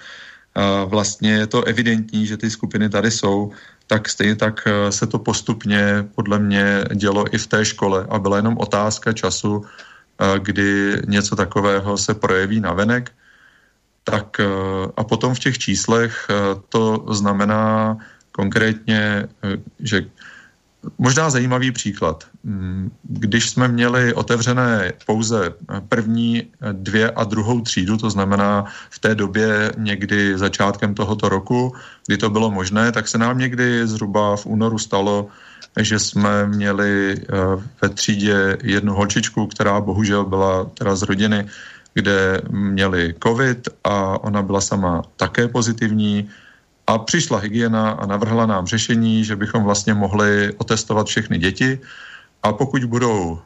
A 0.55 0.85
vlastně 0.85 1.33
je 1.33 1.47
to 1.47 1.65
evidentní, 1.65 2.27
že 2.27 2.37
ty 2.37 2.51
skupiny 2.51 2.89
tady 2.89 3.11
jsou, 3.11 3.53
tak 3.87 4.09
stejně 4.09 4.37
tak 4.37 4.67
e, 4.67 4.93
se 4.93 5.07
to 5.07 5.19
postupně 5.19 6.09
podle 6.15 6.39
mě 6.39 6.85
dělo 6.95 7.35
i 7.35 7.39
v 7.39 7.47
té 7.47 7.65
škole 7.65 8.07
a 8.11 8.19
byla 8.19 8.37
jenom 8.37 8.59
otázka 8.59 9.13
času, 9.13 9.63
e, 9.63 10.39
kdy 10.39 11.03
něco 11.07 11.37
takového 11.37 11.97
se 11.99 12.15
projeví 12.15 12.61
na 12.61 12.73
venek. 12.73 13.13
Tak 14.05 14.41
e, 14.41 14.45
a 14.97 15.05
potom 15.05 15.35
v 15.35 15.39
těch 15.39 15.59
číslech 15.59 16.27
to 16.69 17.07
znamená 17.15 17.97
konkrétně, 18.39 19.27
že 19.83 20.07
Možná 20.99 21.27
zajímavý 21.27 21.75
příklad. 21.75 22.25
Mm, 22.47 22.95
když 23.03 23.51
jsme 23.51 23.69
měli 23.69 24.15
otevřené 24.15 24.93
pouze 25.07 25.59
první 25.91 26.55
dvě 26.73 27.11
a 27.11 27.25
druhou 27.25 27.61
třídu, 27.61 27.99
to 27.99 28.11
znamená 28.11 28.65
v 28.91 28.99
té 28.99 29.15
době 29.19 29.75
někdy 29.75 30.39
začátkem 30.39 30.95
tohoto 30.95 31.29
roku, 31.29 31.75
kdy 32.07 32.17
to 32.17 32.31
bylo 32.31 32.51
možné, 32.51 32.95
tak 32.95 33.11
se 33.11 33.19
nám 33.19 33.43
někdy 33.43 33.87
zhruba 33.91 34.39
v 34.39 34.47
únoru 34.47 34.79
stalo, 34.79 35.35
že 35.75 35.99
jsme 35.99 36.47
měli 36.47 37.19
eh, 37.19 37.27
ve 37.83 37.89
třídě 37.89 38.57
jednu 38.63 38.95
holčičku, 38.95 39.51
která 39.51 39.83
bohužel 39.83 40.25
byla 40.31 40.71
teda 40.79 40.95
z 40.95 41.03
rodiny, 41.03 41.51
kde 41.95 42.41
měli 42.55 43.19
covid 43.19 43.69
a 43.85 44.23
ona 44.23 44.47
byla 44.47 44.63
sama 44.63 45.03
také 45.19 45.51
pozitivní 45.51 46.31
a 46.89 46.99
přišla 46.99 47.39
hygiena 47.39 47.91
a 47.91 48.07
navrhla 48.07 48.47
nám 48.47 48.67
řešení, 48.67 49.25
že 49.25 49.37
bychom 49.37 49.65
vlastně 49.65 49.95
mohli 49.95 50.53
otestovat 50.57 51.07
všechny 51.07 51.39
děti 51.39 51.79
a 52.43 52.53
pokud 52.53 52.85
budou 52.85 53.31
uh, 53.31 53.39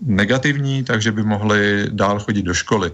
negativní, 0.00 0.84
takže 0.84 1.12
by 1.12 1.22
mohli 1.22 1.86
dál 1.92 2.20
chodit 2.20 2.42
do 2.42 2.54
školy. 2.54 2.92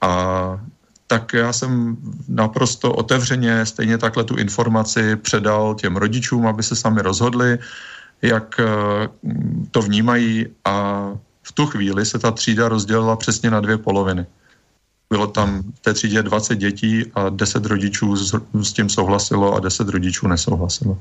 A 0.00 0.60
tak 1.06 1.32
já 1.34 1.52
jsem 1.52 1.96
naprosto 2.28 2.92
otevřeně 2.94 3.66
stejně 3.66 3.98
takhle 3.98 4.24
tu 4.24 4.36
informaci 4.36 5.16
předal 5.16 5.74
těm 5.74 5.96
rodičům, 5.96 6.46
aby 6.46 6.62
se 6.62 6.76
sami 6.76 7.02
rozhodli, 7.02 7.58
jak 8.22 8.60
uh, 8.62 9.30
to 9.70 9.82
vnímají 9.82 10.46
a 10.64 11.06
v 11.42 11.52
tu 11.52 11.66
chvíli 11.66 12.06
se 12.06 12.18
ta 12.18 12.30
třída 12.30 12.68
rozdělila 12.68 13.16
přesně 13.16 13.50
na 13.50 13.60
dvě 13.60 13.78
poloviny. 13.78 14.26
Bylo 15.12 15.26
tam 15.26 15.62
v 15.62 15.80
té 15.80 15.94
třídě 15.94 16.22
20 16.22 16.54
dětí 16.56 17.04
a 17.14 17.28
10 17.28 17.66
rodičů 17.66 18.16
s, 18.16 18.34
s 18.62 18.72
tím 18.72 18.88
souhlasilo 18.88 19.54
a 19.54 19.60
10 19.60 19.88
rodičů 19.88 20.28
nesouhlasilo. 20.28 20.98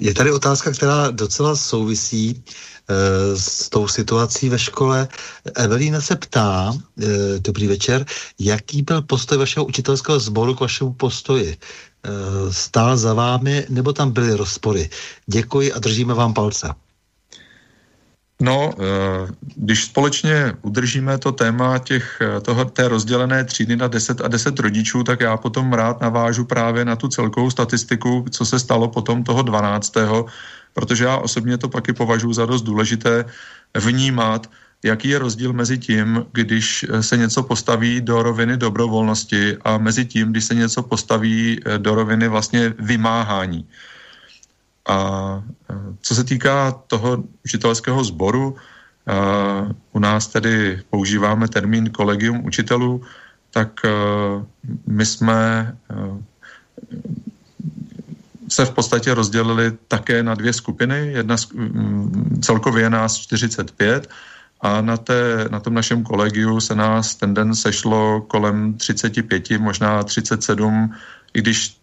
Je 0.00 0.14
tady 0.14 0.32
otázka, 0.32 0.70
která 0.72 1.10
docela 1.10 1.56
souvisí 1.56 2.30
e, 2.34 2.42
s 3.38 3.68
tou 3.68 3.88
situací 3.88 4.48
ve 4.48 4.58
škole. 4.58 5.08
Evelína 5.54 6.00
se 6.00 6.16
ptá, 6.16 6.74
e, 6.74 7.38
dobrý 7.38 7.66
večer, 7.66 8.06
jaký 8.38 8.82
byl 8.82 9.02
postoj 9.02 9.38
vašeho 9.38 9.66
učitelského 9.66 10.20
sboru 10.20 10.54
k 10.54 10.60
vašemu 10.60 10.92
postoji? 10.92 11.54
E, 11.54 11.58
stál 12.52 12.96
za 12.96 13.14
vámi, 13.14 13.66
nebo 13.68 13.92
tam 13.92 14.10
byly 14.10 14.34
rozpory? 14.34 14.90
Děkuji 15.26 15.72
a 15.72 15.78
držíme 15.78 16.14
vám 16.14 16.34
palce. 16.34 16.74
No, 18.42 18.74
když 19.56 19.84
společně 19.84 20.52
udržíme 20.62 21.18
to 21.18 21.32
téma 21.32 21.78
těch, 21.78 22.22
toho, 22.42 22.64
té 22.64 22.88
rozdělené 22.88 23.44
třídy 23.44 23.76
na 23.76 23.88
10 23.88 24.20
a 24.20 24.28
10 24.28 24.58
rodičů, 24.58 25.04
tak 25.04 25.20
já 25.20 25.36
potom 25.36 25.72
rád 25.72 26.00
navážu 26.00 26.44
právě 26.44 26.84
na 26.84 26.96
tu 26.96 27.08
celkovou 27.08 27.50
statistiku, 27.50 28.24
co 28.30 28.46
se 28.46 28.58
stalo 28.58 28.88
potom 28.88 29.24
toho 29.24 29.42
12. 29.42 29.94
Protože 30.72 31.04
já 31.04 31.16
osobně 31.16 31.58
to 31.58 31.68
taky 31.68 31.92
považuji 31.92 32.32
za 32.32 32.46
dost 32.46 32.62
důležité 32.62 33.24
vnímat, 33.78 34.50
jaký 34.84 35.08
je 35.08 35.18
rozdíl 35.18 35.52
mezi 35.52 35.78
tím, 35.78 36.26
když 36.32 36.86
se 37.00 37.16
něco 37.16 37.42
postaví 37.42 38.00
do 38.00 38.22
roviny 38.22 38.56
dobrovolnosti 38.56 39.56
a 39.64 39.78
mezi 39.78 40.04
tím, 40.04 40.30
když 40.30 40.44
se 40.44 40.54
něco 40.54 40.82
postaví 40.82 41.60
do 41.78 41.94
roviny 41.94 42.28
vlastně 42.28 42.74
vymáhání. 42.78 43.68
A 44.88 45.42
co 46.00 46.14
se 46.14 46.24
týká 46.24 46.72
toho 46.72 47.24
učitelského 47.44 48.04
sboru, 48.04 48.56
u 49.92 49.98
nás 49.98 50.26
tedy 50.26 50.82
používáme 50.90 51.48
termín 51.48 51.90
kolegium 51.90 52.46
učitelů, 52.46 53.02
tak 53.50 53.80
my 54.86 55.06
jsme 55.06 55.72
se 58.48 58.64
v 58.64 58.70
podstatě 58.70 59.14
rozdělili 59.14 59.72
také 59.88 60.22
na 60.22 60.34
dvě 60.34 60.52
skupiny. 60.52 61.12
Jedna 61.12 61.36
celkově 62.40 62.82
je 62.82 62.90
nás 62.90 63.16
45 63.16 64.10
a 64.60 64.80
na, 64.80 64.96
té, 64.96 65.48
na 65.50 65.60
tom 65.60 65.74
našem 65.74 66.02
kolegiu 66.02 66.60
se 66.60 66.74
nás 66.74 67.14
ten 67.14 67.34
den 67.34 67.54
sešlo 67.54 68.20
kolem 68.20 68.74
35, 68.74 69.50
možná 69.50 70.02
37, 70.02 70.94
i 71.34 71.40
když 71.40 71.76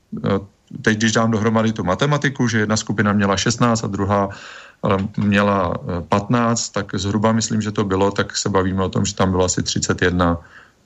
teď, 0.82 0.98
když 0.98 1.12
dám 1.12 1.32
dohromady 1.32 1.74
tu 1.74 1.84
matematiku, 1.84 2.48
že 2.48 2.60
jedna 2.60 2.78
skupina 2.78 3.14
měla 3.14 3.38
16 3.38 3.84
a 3.84 3.88
druhá 3.88 4.30
měla 5.18 5.74
15, 6.10 6.70
eh, 6.70 6.74
tak 6.74 6.96
zhruba 6.96 7.32
myslím, 7.32 7.62
že 7.62 7.72
to 7.72 7.84
bylo, 7.84 8.12
tak 8.12 8.38
se 8.38 8.50
bavíme 8.50 8.84
o 8.84 8.90
tom, 8.90 9.06
že 9.06 9.16
tam 9.16 9.32
bylo 9.32 9.46
asi 9.46 9.64
31 9.64 10.38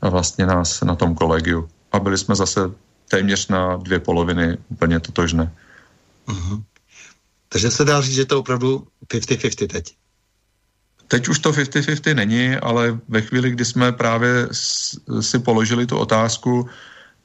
vlastně 0.01 0.45
nás 0.45 0.81
na 0.81 0.95
tom 0.95 1.15
kolegiu. 1.15 1.69
A 1.91 1.99
byli 1.99 2.17
jsme 2.17 2.35
zase 2.35 2.71
téměř 3.09 3.47
na 3.47 3.77
dvě 3.77 3.99
poloviny 3.99 4.57
úplně 4.69 4.99
totožné. 4.99 5.51
Uh-huh. 6.27 6.63
Takže 7.49 7.71
se 7.71 7.85
dá 7.85 8.01
říct, 8.01 8.15
že 8.15 8.25
to 8.25 8.39
opravdu 8.39 8.87
50-50 9.07 9.67
teď. 9.67 9.95
Teď 11.07 11.27
už 11.27 11.39
to 11.39 11.51
50-50 11.51 12.15
není, 12.15 12.55
ale 12.55 12.99
ve 13.07 13.21
chvíli, 13.21 13.51
kdy 13.51 13.65
jsme 13.65 13.91
právě 13.91 14.47
si 15.21 15.39
položili 15.39 15.85
tu 15.85 15.97
otázku, 15.97 16.69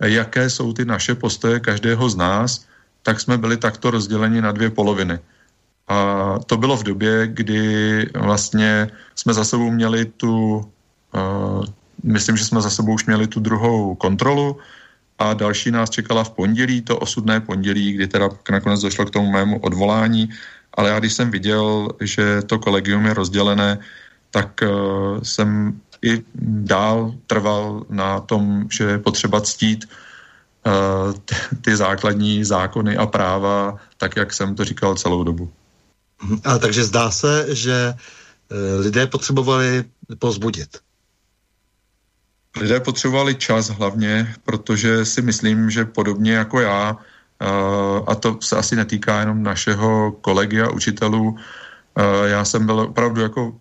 jaké 0.07 0.51
jsou 0.51 0.73
ty 0.73 0.85
naše 0.85 1.15
postoje 1.15 1.61
každého 1.61 2.09
z 2.09 2.17
nás, 2.17 2.67
tak 3.03 3.21
jsme 3.21 3.39
byli 3.39 3.57
takto 3.57 3.91
rozděleni 3.91 4.41
na 4.41 4.53
dvě 4.53 4.71
poloviny. 4.71 5.19
A 5.89 5.99
to 6.47 6.57
bylo 6.57 6.77
v 6.77 6.83
době, 6.83 7.27
kdy 7.27 7.63
vlastně 8.15 8.91
jsme 9.15 9.33
za 9.35 9.45
sebou 9.45 9.71
měli 9.71 10.05
tu, 10.05 10.61
uh, 11.15 11.65
myslím, 12.05 12.37
že 12.37 12.45
jsme 12.45 12.61
za 12.61 12.71
sebou 12.71 12.95
už 12.95 13.07
měli 13.07 13.27
tu 13.27 13.41
druhou 13.41 13.95
kontrolu 13.95 14.57
a 15.19 15.35
další 15.35 15.71
nás 15.71 15.91
čekala 15.91 16.25
v 16.25 16.31
pondělí, 16.31 16.83
to 16.83 16.99
osudné 16.99 17.41
pondělí, 17.41 17.93
kdy 17.93 18.07
teda 18.07 18.29
nakonec 18.51 18.81
došlo 18.81 19.05
k 19.05 19.11
tomu 19.11 19.31
mému 19.31 19.59
odvolání, 19.59 20.29
ale 20.75 20.91
já 20.91 20.99
když 20.99 21.13
jsem 21.13 21.31
viděl, 21.31 21.89
že 22.01 22.43
to 22.43 22.59
kolegium 22.59 23.07
je 23.07 23.15
rozdělené, 23.15 23.79
tak 24.31 24.61
uh, 24.63 24.69
jsem 25.23 25.81
i 26.03 26.23
dál 26.65 27.15
trval 27.27 27.85
na 27.91 28.21
tom, 28.21 28.69
že 28.73 28.85
je 28.85 28.99
potřeba 28.99 29.41
ctít 29.41 29.85
uh, 29.87 31.15
ty 31.61 31.77
základní 31.77 32.45
zákony 32.45 32.97
a 32.97 33.07
práva, 33.07 33.77
tak 33.97 34.17
jak 34.17 34.33
jsem 34.33 34.55
to 34.55 34.65
říkal 34.65 34.95
celou 34.95 35.25
dobu. 35.25 35.51
A 36.45 36.59
takže 36.59 36.85
zdá 36.85 37.11
se, 37.11 37.47
že 37.55 37.95
uh, 37.95 38.81
lidé 38.81 39.07
potřebovali 39.07 39.85
pozbudit. 40.19 40.79
Lidé 42.61 42.81
potřebovali 42.81 43.35
čas 43.35 43.69
hlavně, 43.69 44.35
protože 44.45 45.05
si 45.05 45.23
myslím, 45.23 45.71
že 45.71 45.85
podobně 45.85 46.33
jako 46.33 46.61
já, 46.61 46.93
uh, 46.93 48.05
a 48.07 48.15
to 48.15 48.39
se 48.43 48.57
asi 48.57 48.77
netýká 48.77 49.21
jenom 49.21 49.43
našeho 49.43 50.13
kolegy 50.13 50.61
a 50.61 50.71
učitelů, 50.71 51.37
já 52.25 52.45
jsem 52.45 52.67
byl 52.67 52.81
opravdu 52.81 53.21
jako 53.21 53.59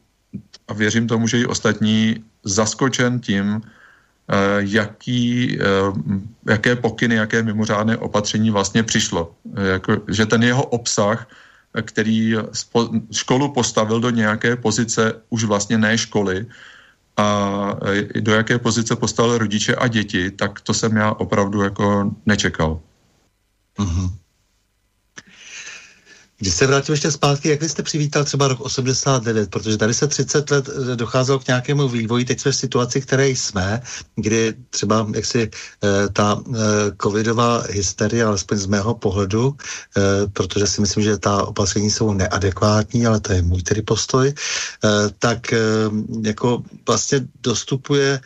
a 0.67 0.73
věřím 0.73 1.07
tomu, 1.07 1.27
že 1.27 1.39
i 1.39 1.45
ostatní 1.45 2.23
zaskočen 2.43 3.19
tím, 3.19 3.61
eh, 3.61 4.35
jaký, 4.59 5.57
eh, 5.59 5.65
jaké 6.45 6.75
pokyny, 6.75 7.15
jaké 7.15 7.43
mimořádné 7.43 7.97
opatření 7.97 8.51
vlastně 8.51 8.83
přišlo. 8.83 9.35
Jako, 9.73 10.01
že 10.07 10.25
ten 10.25 10.43
jeho 10.43 10.63
obsah, 10.63 11.27
který 11.81 12.35
školu 13.11 13.53
postavil 13.53 13.99
do 13.99 14.09
nějaké 14.09 14.55
pozice 14.55 15.13
už 15.29 15.43
vlastně 15.43 15.77
ne 15.77 15.97
školy, 15.97 16.45
a 17.17 17.27
eh, 18.15 18.21
do 18.21 18.33
jaké 18.33 18.59
pozice 18.59 18.95
postavil 18.95 19.37
rodiče 19.37 19.75
a 19.75 19.87
děti, 19.87 20.31
tak 20.31 20.61
to 20.61 20.73
jsem 20.73 20.95
já 20.95 21.11
opravdu 21.11 21.61
jako 21.61 22.11
nečekal. 22.25 22.79
Uh-huh. 23.79 24.09
Když 26.39 26.53
se 26.53 26.67
vrátím 26.67 26.93
ještě 26.93 27.11
zpátky, 27.11 27.49
jak 27.49 27.61
vy 27.61 27.69
jste 27.69 27.83
přivítal 27.83 28.23
třeba 28.23 28.47
rok 28.47 28.61
89, 28.61 29.49
protože 29.49 29.77
tady 29.77 29.93
se 29.93 30.07
30 30.07 30.51
let 30.51 30.69
eh, 30.69 30.95
docházelo 30.95 31.39
k 31.39 31.47
nějakému 31.47 31.89
vývoji, 31.89 32.25
teď 32.25 32.39
jsme 32.39 32.51
v 32.51 32.55
situaci, 32.55 33.01
které 33.01 33.29
jsme, 33.29 33.81
kdy 34.15 34.53
třeba 34.69 35.07
jaksi 35.15 35.49
eh, 35.83 36.09
ta 36.09 36.37
eh, 36.37 36.57
covidová 37.01 37.63
hysterie, 37.69 38.25
alespoň 38.25 38.57
z 38.57 38.65
mého 38.65 38.95
pohledu, 38.95 39.55
protože 40.33 40.67
si 40.67 40.81
myslím, 40.81 41.03
že 41.03 41.17
ta 41.17 41.47
opatření 41.47 41.91
jsou 41.91 42.13
neadekvátní, 42.13 43.07
ale 43.07 43.19
to 43.19 43.33
je 43.33 43.41
můj 43.41 43.61
tedy 43.61 43.81
postoj, 43.81 44.33
tak 45.19 45.53
jako 46.23 46.63
vlastně 46.87 47.27
dostupuje 47.43 48.21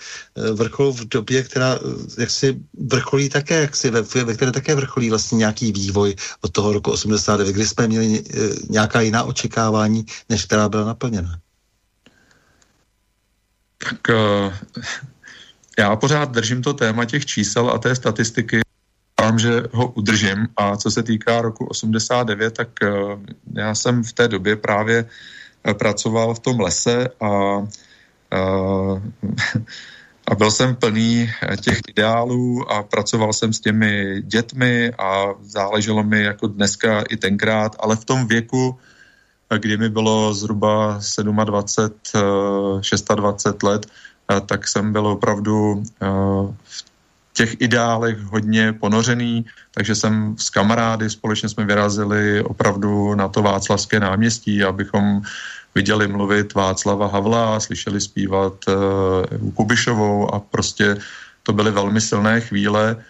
vrchol 0.53 0.93
v 0.93 1.05
době, 1.05 1.43
která 1.43 1.79
jaksi 2.17 2.59
vrcholí 2.88 3.29
také, 3.29 3.61
jaksi 3.61 3.89
ve, 3.89 4.01
ve 4.01 4.33
které 4.33 4.51
také 4.51 4.75
vrcholí 4.75 5.09
vlastně 5.09 5.38
nějaký 5.38 5.71
vývoj 5.71 6.15
od 6.41 6.51
toho 6.51 6.73
roku 6.73 6.91
89, 6.91 7.53
kdy 7.53 7.67
jsme 7.67 7.88
měli 7.88 8.01
měli 8.07 8.23
eh, 8.23 8.38
nějaká 8.69 9.02
jiná 9.02 9.23
očekávání, 9.23 10.06
než 10.30 10.45
která 10.45 10.69
byla 10.69 10.86
naplněna? 10.86 11.40
Tak 13.78 13.99
uh, 14.10 14.53
já 15.80 15.95
pořád 15.95 16.32
držím 16.32 16.61
to 16.61 16.73
téma 16.73 17.06
těch 17.06 17.26
čísel 17.26 17.69
a 17.69 17.78
té 17.78 17.95
statistiky. 17.95 18.60
Vám, 19.22 19.40
že 19.40 19.64
ho 19.72 19.88
udržím. 19.88 20.48
A 20.57 20.78
co 20.78 20.91
se 20.91 21.03
týká 21.03 21.41
roku 21.41 21.65
89, 21.65 22.53
tak 22.53 22.69
uh, 22.84 23.19
já 23.53 23.76
jsem 23.76 24.03
v 24.03 24.14
té 24.14 24.28
době 24.28 24.56
právě 24.56 25.06
pracoval 25.73 26.34
v 26.34 26.40
tom 26.40 26.60
lese 26.60 27.10
a 27.22 27.30
a 30.31 30.35
byl 30.35 30.51
jsem 30.51 30.75
plný 30.75 31.29
eh, 31.41 31.57
těch 31.57 31.79
ideálů 31.87 32.71
a 32.71 32.83
pracoval 32.83 33.33
jsem 33.33 33.53
s 33.53 33.59
těmi 33.59 34.21
dětmi 34.21 34.91
a 34.99 35.25
záleželo 35.41 36.03
mi 36.03 36.23
jako 36.23 36.47
dneska 36.47 37.03
i 37.09 37.17
tenkrát, 37.17 37.75
ale 37.79 37.95
v 37.95 38.05
tom 38.05 38.27
věku, 38.27 38.79
eh, 39.49 39.59
kdy 39.59 39.77
mi 39.77 39.89
bylo 39.89 40.33
zhruba 40.33 40.99
27, 41.43 42.15
26 43.05 43.11
eh, 43.11 43.67
let, 43.67 43.85
tak 44.45 44.67
jsem 44.67 44.93
byl 44.93 45.07
opravdu 45.07 45.83
v 45.99 47.33
těch 47.33 47.55
ideálech 47.59 48.17
hodně 48.17 48.73
ponořený, 48.73 49.45
takže 49.71 49.95
jsem 49.95 50.35
s 50.39 50.49
kamarády 50.49 51.09
společně 51.09 51.49
jsme 51.49 51.65
vyrazili 51.65 52.43
opravdu 52.43 53.15
na 53.15 53.27
to 53.27 53.41
Václavské 53.41 53.99
náměstí, 53.99 54.63
abychom 54.63 55.21
viděli 55.76 56.07
mluvit 56.07 56.53
Václava 56.53 57.07
Havla, 57.07 57.60
slyšeli 57.60 58.02
zpívat 58.02 58.53
uh, 58.68 59.52
Kubišovou 59.53 60.34
a 60.34 60.39
prostě 60.39 60.98
to 61.43 61.53
byly 61.53 61.72
velmi 61.72 62.02
silné 62.02 62.41
chvíle. 62.41 63.03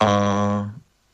A, 0.00 0.10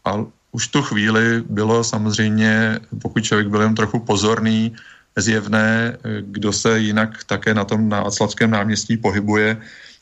a 0.05 0.11
už 0.53 0.69
tu 0.69 0.83
chvíli 0.83 1.43
bylo 1.49 1.85
samozřejmě, 1.85 2.81
pokud 3.03 3.25
člověk 3.25 3.49
byl 3.49 3.63
jen 3.63 3.75
trochu 3.75 3.99
pozorný, 3.99 4.77
zjevné, 5.17 5.97
kdo 6.21 6.53
se 6.53 6.79
jinak 6.79 7.25
také 7.25 7.55
na 7.55 7.65
tom 7.65 7.89
Václavském 7.89 8.51
náměstí 8.51 8.97
pohybuje, 8.97 9.57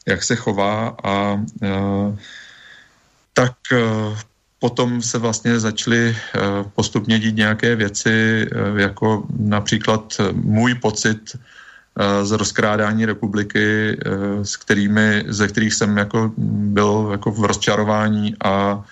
jak 0.07 0.23
se 0.23 0.37
chová 0.37 0.97
a 1.03 1.35
uh, 1.35 2.19
tak 3.33 3.55
uh, 3.73 4.19
potom 4.65 5.03
se 5.03 5.19
vlastně 5.19 5.61
začaly 5.61 6.17
eh, 6.17 6.41
postupně 6.75 7.19
dít 7.19 7.37
nějaké 7.37 7.77
věci, 7.77 8.49
eh, 8.49 8.81
jako 8.81 9.29
například 9.39 10.21
můj 10.33 10.75
pocit 10.75 11.37
eh, 11.37 12.25
z 12.25 12.31
rozkrádání 12.31 13.05
republiky, 13.05 13.99
s 14.43 14.57
kterými, 14.57 15.25
ze 15.29 15.49
kterých 15.49 15.75
jsem 15.75 15.97
jako 15.97 16.33
byl 16.73 17.09
jako 17.13 17.31
v 17.31 17.45
rozčarování 17.45 18.37
a 18.45 18.85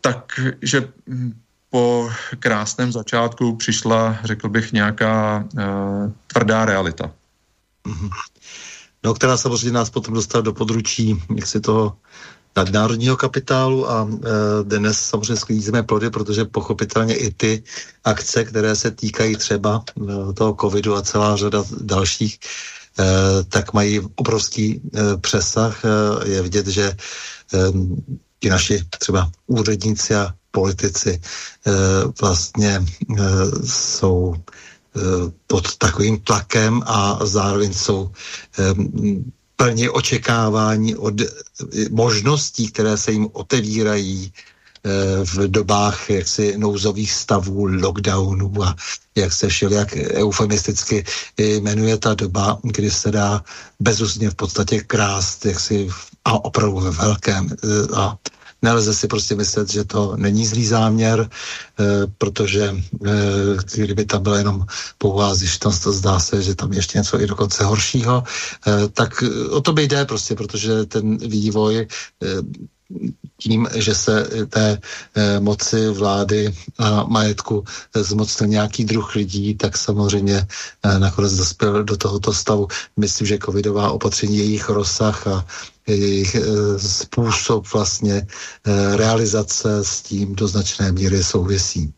takže 0.00 0.92
po 1.70 2.10
krásném 2.38 2.92
začátku 2.92 3.56
přišla, 3.56 4.18
řekl 4.24 4.48
bych, 4.48 4.72
nějaká 4.72 5.44
tvrdá 6.26 6.64
realita. 6.64 7.10
Mm-hmm. 7.86 8.10
No, 9.04 9.14
která 9.14 9.36
samozřejmě 9.36 9.72
nás 9.72 9.90
potom 9.90 10.14
dostala 10.14 10.42
do 10.42 10.52
područí, 10.52 11.22
jak 11.34 11.46
si 11.46 11.60
toho 11.60 11.96
nadnárodního 12.56 13.16
kapitálu 13.16 13.90
a 13.90 14.08
e, 14.10 14.28
dnes 14.64 14.98
samozřejmě 14.98 15.36
sklízíme 15.36 15.82
plody, 15.82 16.10
protože 16.10 16.44
pochopitelně 16.44 17.14
i 17.14 17.30
ty 17.30 17.62
akce, 18.04 18.44
které 18.44 18.76
se 18.76 18.90
týkají 18.90 19.36
třeba 19.36 19.84
e, 19.84 20.32
toho 20.32 20.56
covidu 20.60 20.96
a 20.96 21.02
celá 21.02 21.36
řada 21.36 21.64
dalších, 21.80 22.38
e, 22.98 23.04
tak 23.44 23.72
mají 23.72 24.00
obrovský 24.14 24.80
přesah. 25.20 25.82
Je 26.24 26.42
vidět, 26.42 26.66
že 26.66 26.96
ti 28.40 28.50
naši 28.50 28.84
třeba 28.98 29.30
úředníci 29.46 30.14
a 30.14 30.34
politici 30.50 31.20
vlastně 32.20 32.84
jsou 33.64 34.34
pod 35.46 35.76
takovým 35.76 36.20
tlakem 36.20 36.82
a 36.86 37.18
zároveň 37.22 37.74
jsou 37.74 38.10
plně 39.62 39.90
očekávání 39.90 40.96
od 40.96 41.14
možností, 41.90 42.68
které 42.68 42.96
se 42.96 43.12
jim 43.12 43.28
otevírají 43.32 44.32
v 45.24 45.38
dobách 45.48 46.10
jaksi 46.10 46.58
nouzových 46.58 47.12
stavů, 47.12 47.66
lockdownů 47.66 48.62
a 48.62 48.76
jak 49.14 49.32
se 49.32 49.48
jak 49.70 49.96
eufemisticky 49.96 51.04
jmenuje 51.38 51.98
ta 51.98 52.14
doba, 52.14 52.58
kdy 52.62 52.90
se 52.90 53.10
dá 53.10 53.44
bezúzně 53.80 54.30
v 54.30 54.34
podstatě 54.34 54.80
krást 54.80 55.46
jaksi 55.46 55.88
a 56.24 56.44
opravdu 56.44 56.80
ve 56.80 56.90
velkém 56.90 57.48
a 57.94 58.16
Nelze 58.62 58.94
si 58.94 59.08
prostě 59.08 59.34
myslet, 59.34 59.70
že 59.70 59.84
to 59.84 60.16
není 60.16 60.46
zlý 60.46 60.66
záměr, 60.66 61.28
eh, 61.28 61.84
protože 62.18 62.76
eh, 63.06 63.82
kdyby 63.82 64.04
tam 64.04 64.22
byla 64.22 64.38
jenom 64.38 64.66
pouhá 64.98 65.34
zjištnost, 65.34 65.86
zdá 65.86 66.18
se, 66.18 66.42
že 66.42 66.54
tam 66.54 66.72
ještě 66.72 66.98
něco 66.98 67.20
i 67.20 67.26
dokonce 67.26 67.64
horšího, 67.64 68.24
eh, 68.66 68.88
tak 68.88 69.24
o 69.50 69.60
to 69.60 69.72
by 69.72 69.88
jde 69.88 70.04
prostě, 70.04 70.34
protože 70.34 70.86
ten 70.86 71.16
vývoj 71.18 71.86
tím, 73.38 73.68
že 73.74 73.94
se 73.94 74.26
té 74.48 74.78
e, 75.14 75.40
moci 75.40 75.88
vlády 75.88 76.54
a 76.78 77.04
majetku 77.04 77.64
zmocnil 77.94 78.48
nějaký 78.48 78.84
druh 78.84 79.14
lidí, 79.14 79.54
tak 79.54 79.78
samozřejmě 79.78 80.46
e, 80.82 80.98
nakonec 80.98 81.36
dospěl 81.36 81.84
do 81.84 81.96
tohoto 81.96 82.32
stavu. 82.32 82.68
Myslím, 82.96 83.26
že 83.26 83.38
covidová 83.38 83.90
opatření, 83.90 84.38
jejich 84.38 84.68
rozsah 84.68 85.26
a 85.26 85.46
jejich 85.86 86.34
e, 86.34 86.40
způsob 86.78 87.72
vlastně 87.72 88.26
realizace 88.96 89.84
s 89.84 90.02
tím 90.02 90.34
do 90.34 90.48
značné 90.48 90.92
míry 90.92 91.24
souvisí. 91.24 91.94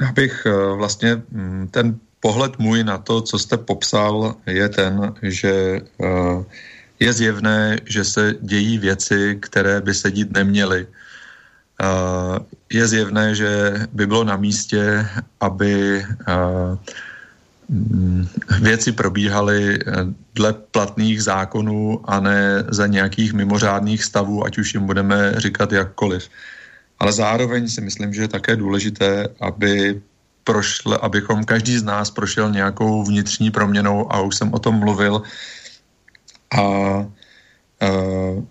Já 0.00 0.12
bych 0.12 0.46
vlastně 0.76 1.22
mm, 1.30 1.68
ten 1.70 1.98
pohled 2.20 2.58
můj 2.58 2.84
na 2.84 2.98
to, 2.98 3.20
co 3.20 3.38
jste 3.38 3.56
popsal, 3.56 4.34
je 4.46 4.68
ten, 4.68 5.14
že 5.22 5.52
e, 5.52 5.80
je 7.00 7.12
zjevné, 7.12 7.78
že 7.84 8.04
se 8.04 8.34
dějí 8.40 8.78
věci, 8.78 9.38
které 9.40 9.80
by 9.80 9.94
se 9.94 10.10
dít 10.10 10.32
neměly. 10.32 10.86
Je 12.72 12.86
zjevné, 12.88 13.34
že 13.34 13.74
by 13.92 14.06
bylo 14.06 14.24
na 14.24 14.36
místě, 14.36 15.06
aby 15.40 16.04
mm, 17.68 18.28
věci 18.60 18.92
probíhaly 18.92 19.78
dle 20.34 20.52
platných 20.52 21.22
zákonů 21.22 22.00
a 22.04 22.20
ne 22.20 22.64
za 22.68 22.86
nějakých 22.86 23.32
mimořádných 23.32 24.04
stavů, 24.04 24.44
ať 24.46 24.58
už 24.58 24.74
jim 24.74 24.86
budeme 24.86 25.34
říkat 25.36 25.72
jakkoliv. 25.72 26.28
Ale 26.98 27.12
zároveň 27.12 27.68
si 27.68 27.80
myslím, 27.80 28.14
že 28.14 28.22
je 28.22 28.28
také 28.28 28.56
důležité, 28.56 29.28
aby 29.40 30.00
prošle, 30.44 30.98
abychom 31.02 31.44
každý 31.44 31.78
z 31.78 31.82
nás 31.82 32.10
prošel 32.10 32.50
nějakou 32.50 33.04
vnitřní 33.04 33.50
proměnou 33.50 34.12
a 34.12 34.20
už 34.20 34.36
jsem 34.36 34.54
o 34.54 34.58
tom 34.58 34.74
mluvil, 34.74 35.22
a 36.54 36.62
uh, 37.82 38.44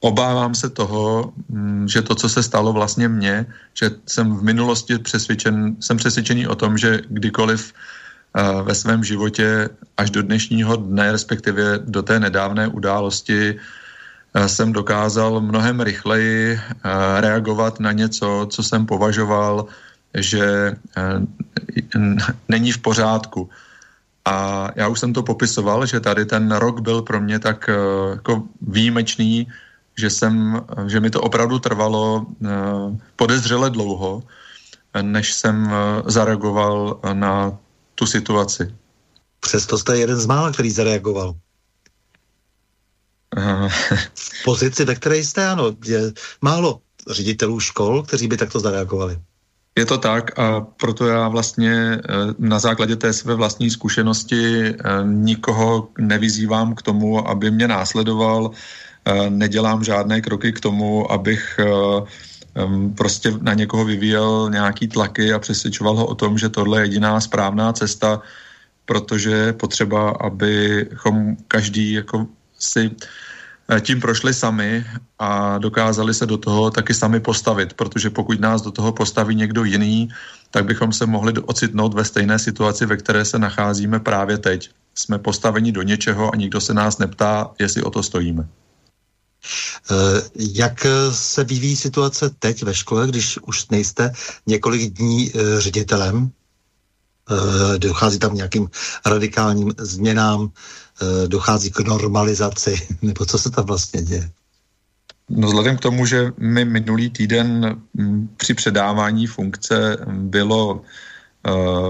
obávám 0.00 0.54
se 0.54 0.70
toho, 0.70 1.32
mm, 1.48 1.88
že 1.88 2.02
to, 2.02 2.14
co 2.14 2.28
se 2.28 2.42
stalo 2.42 2.72
vlastně 2.72 3.08
mně, 3.08 3.46
že 3.74 3.90
jsem 4.06 4.36
v 4.36 4.42
minulosti 4.42 4.98
přesvědčen, 4.98 5.76
jsem 5.80 5.96
přesvědčený 5.96 6.46
o 6.46 6.54
tom, 6.54 6.78
že 6.78 7.00
kdykoliv 7.08 7.72
uh, 7.72 8.62
ve 8.62 8.74
svém 8.74 9.04
životě 9.04 9.68
až 9.96 10.10
do 10.10 10.22
dnešního 10.22 10.76
dne, 10.76 11.12
respektive 11.12 11.78
do 11.78 12.02
té 12.02 12.20
nedávné 12.20 12.68
události, 12.68 13.58
jsem 14.46 14.72
dokázal 14.72 15.40
mnohem 15.40 15.80
rychleji 15.80 16.60
reagovat 17.20 17.80
na 17.80 17.92
něco, 17.92 18.46
co 18.50 18.62
jsem 18.62 18.86
považoval, 18.86 19.66
že 20.14 20.76
není 22.48 22.72
v 22.72 22.78
pořádku 22.78 23.50
a 24.24 24.68
já 24.76 24.88
už 24.88 25.00
jsem 25.00 25.12
to 25.12 25.22
popisoval, 25.22 25.86
že 25.86 26.00
tady 26.00 26.26
ten 26.26 26.52
rok 26.52 26.80
byl 26.80 27.02
pro 27.02 27.20
mě 27.20 27.38
tak 27.38 27.68
eh, 27.68 27.74
jako 28.10 28.42
výjimečný, 28.60 29.46
že, 29.98 30.10
jsem, 30.10 30.62
že 30.86 31.00
mi 31.00 31.10
to 31.10 31.20
opravdu 31.20 31.58
trvalo 31.58 32.26
eh, 32.44 32.48
podezřele 33.16 33.70
dlouho, 33.70 34.22
než 35.02 35.32
jsem 35.32 35.70
eh, 35.70 36.02
zareagoval 36.10 37.00
na 37.12 37.58
tu 37.94 38.06
situaci. 38.06 38.74
Přesto 39.40 39.78
jste 39.78 39.98
jeden 39.98 40.16
z 40.16 40.26
mála, 40.26 40.52
který 40.52 40.70
zareagoval. 40.70 41.34
v 44.14 44.44
pozici, 44.44 44.84
ve 44.84 44.94
které 44.94 45.16
jste, 45.16 45.46
ano, 45.46 45.72
je 45.84 46.12
málo 46.40 46.80
ředitelů 47.10 47.60
škol, 47.60 48.02
kteří 48.02 48.28
by 48.28 48.36
takto 48.36 48.60
zareagovali. 48.60 49.18
Je 49.80 49.86
to 49.86 49.98
tak 49.98 50.38
a 50.38 50.60
proto 50.60 51.06
já 51.06 51.28
vlastně 51.28 51.72
eh, 51.72 52.00
na 52.38 52.58
základě 52.58 52.96
té 52.96 53.12
své 53.12 53.34
vlastní 53.34 53.70
zkušenosti 53.70 54.68
eh, 54.68 54.76
nikoho 55.04 55.88
nevyzývám 55.98 56.74
k 56.74 56.82
tomu, 56.82 57.28
aby 57.28 57.50
mě 57.50 57.68
následoval, 57.68 58.50
eh, 58.52 59.30
nedělám 59.30 59.84
žádné 59.84 60.20
kroky 60.20 60.52
k 60.52 60.60
tomu, 60.60 61.12
abych 61.12 61.60
prostě 62.94 63.32
na 63.40 63.54
někoho 63.54 63.84
vyvíjel 63.84 64.50
nějaký 64.52 64.88
tlaky 64.88 65.32
a 65.32 65.38
přesvědčoval 65.38 65.96
ho 65.96 66.06
o 66.06 66.14
tom, 66.14 66.38
že 66.38 66.48
tohle 66.48 66.80
je 66.80 66.84
jediná 66.84 67.20
správná 67.20 67.72
cesta, 67.72 68.20
protože 68.84 69.30
je 69.30 69.52
potřeba, 69.52 70.10
abychom 70.10 71.36
každý 71.48 71.92
jako 71.92 72.26
si 72.58 72.90
Eh, 72.90 73.29
tím 73.80 74.00
prošli 74.00 74.34
sami 74.34 74.84
a 75.18 75.58
dokázali 75.58 76.14
se 76.14 76.26
do 76.26 76.36
toho 76.36 76.70
taky 76.70 76.94
sami 76.94 77.20
postavit, 77.20 77.72
protože 77.72 78.10
pokud 78.10 78.40
nás 78.40 78.62
do 78.62 78.70
toho 78.70 78.92
postaví 78.92 79.34
někdo 79.34 79.64
jiný, 79.64 80.08
tak 80.50 80.64
bychom 80.64 80.92
se 80.92 81.06
mohli 81.06 81.32
ocitnout 81.32 81.94
ve 81.94 82.04
stejné 82.04 82.38
situaci, 82.38 82.86
ve 82.86 82.96
které 82.96 83.24
se 83.24 83.38
nacházíme 83.38 84.00
právě 84.00 84.38
teď. 84.38 84.70
Jsme 84.94 85.18
postaveni 85.18 85.72
do 85.72 85.82
něčeho 85.82 86.34
a 86.34 86.36
nikdo 86.36 86.60
se 86.60 86.74
nás 86.74 86.98
neptá, 86.98 87.50
jestli 87.58 87.82
o 87.82 87.90
to 87.90 88.02
stojíme. 88.02 88.48
Eh, 89.90 90.22
jak 90.36 90.86
se 91.10 91.44
vyvíjí 91.44 91.76
situace 91.76 92.30
teď 92.38 92.62
ve 92.62 92.74
škole, 92.74 93.06
když 93.06 93.38
už 93.38 93.68
nejste 93.68 94.12
několik 94.46 94.92
dní 94.92 95.30
eh, 95.30 95.60
ředitelem? 95.60 96.30
Dochází 97.78 98.18
tam 98.18 98.34
nějakým 98.34 98.68
radikálním 99.06 99.72
změnám? 99.78 100.50
Eh, 101.00 101.28
dochází 101.28 101.70
k 101.70 101.80
normalizaci, 101.80 102.88
nebo 103.02 103.26
co 103.26 103.38
se 103.38 103.50
tam 103.50 103.64
vlastně 103.64 104.02
děje? 104.02 104.30
No 105.28 105.46
vzhledem 105.48 105.76
k 105.76 105.80
tomu, 105.80 106.06
že 106.06 106.32
mi 106.38 106.64
minulý 106.64 107.10
týden 107.10 107.76
mm, 107.94 108.28
při 108.36 108.54
předávání 108.54 109.26
funkce 109.26 109.96
bylo 110.06 110.74
uh, 110.74 110.82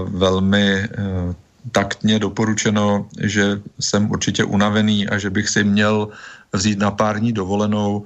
velmi 0.09 0.87
uh, 0.87 1.33
taktně 1.71 2.19
doporučeno, 2.19 3.09
že 3.21 3.61
jsem 3.79 4.11
určitě 4.11 4.43
unavený 4.43 5.09
a 5.09 5.17
že 5.17 5.29
bych 5.29 5.49
si 5.49 5.63
měl 5.63 6.09
vzít 6.53 6.79
na 6.79 6.91
pár 6.91 7.19
dní 7.19 7.33
dovolenou, 7.33 8.05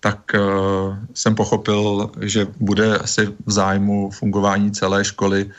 tak 0.00 0.32
uh, 0.34 0.96
jsem 1.14 1.34
pochopil, 1.34 2.10
že 2.20 2.46
bude 2.60 2.98
asi 2.98 3.26
v 3.46 3.52
zájmu 3.52 4.10
fungování 4.10 4.72
celé 4.72 5.04
školy 5.04 5.50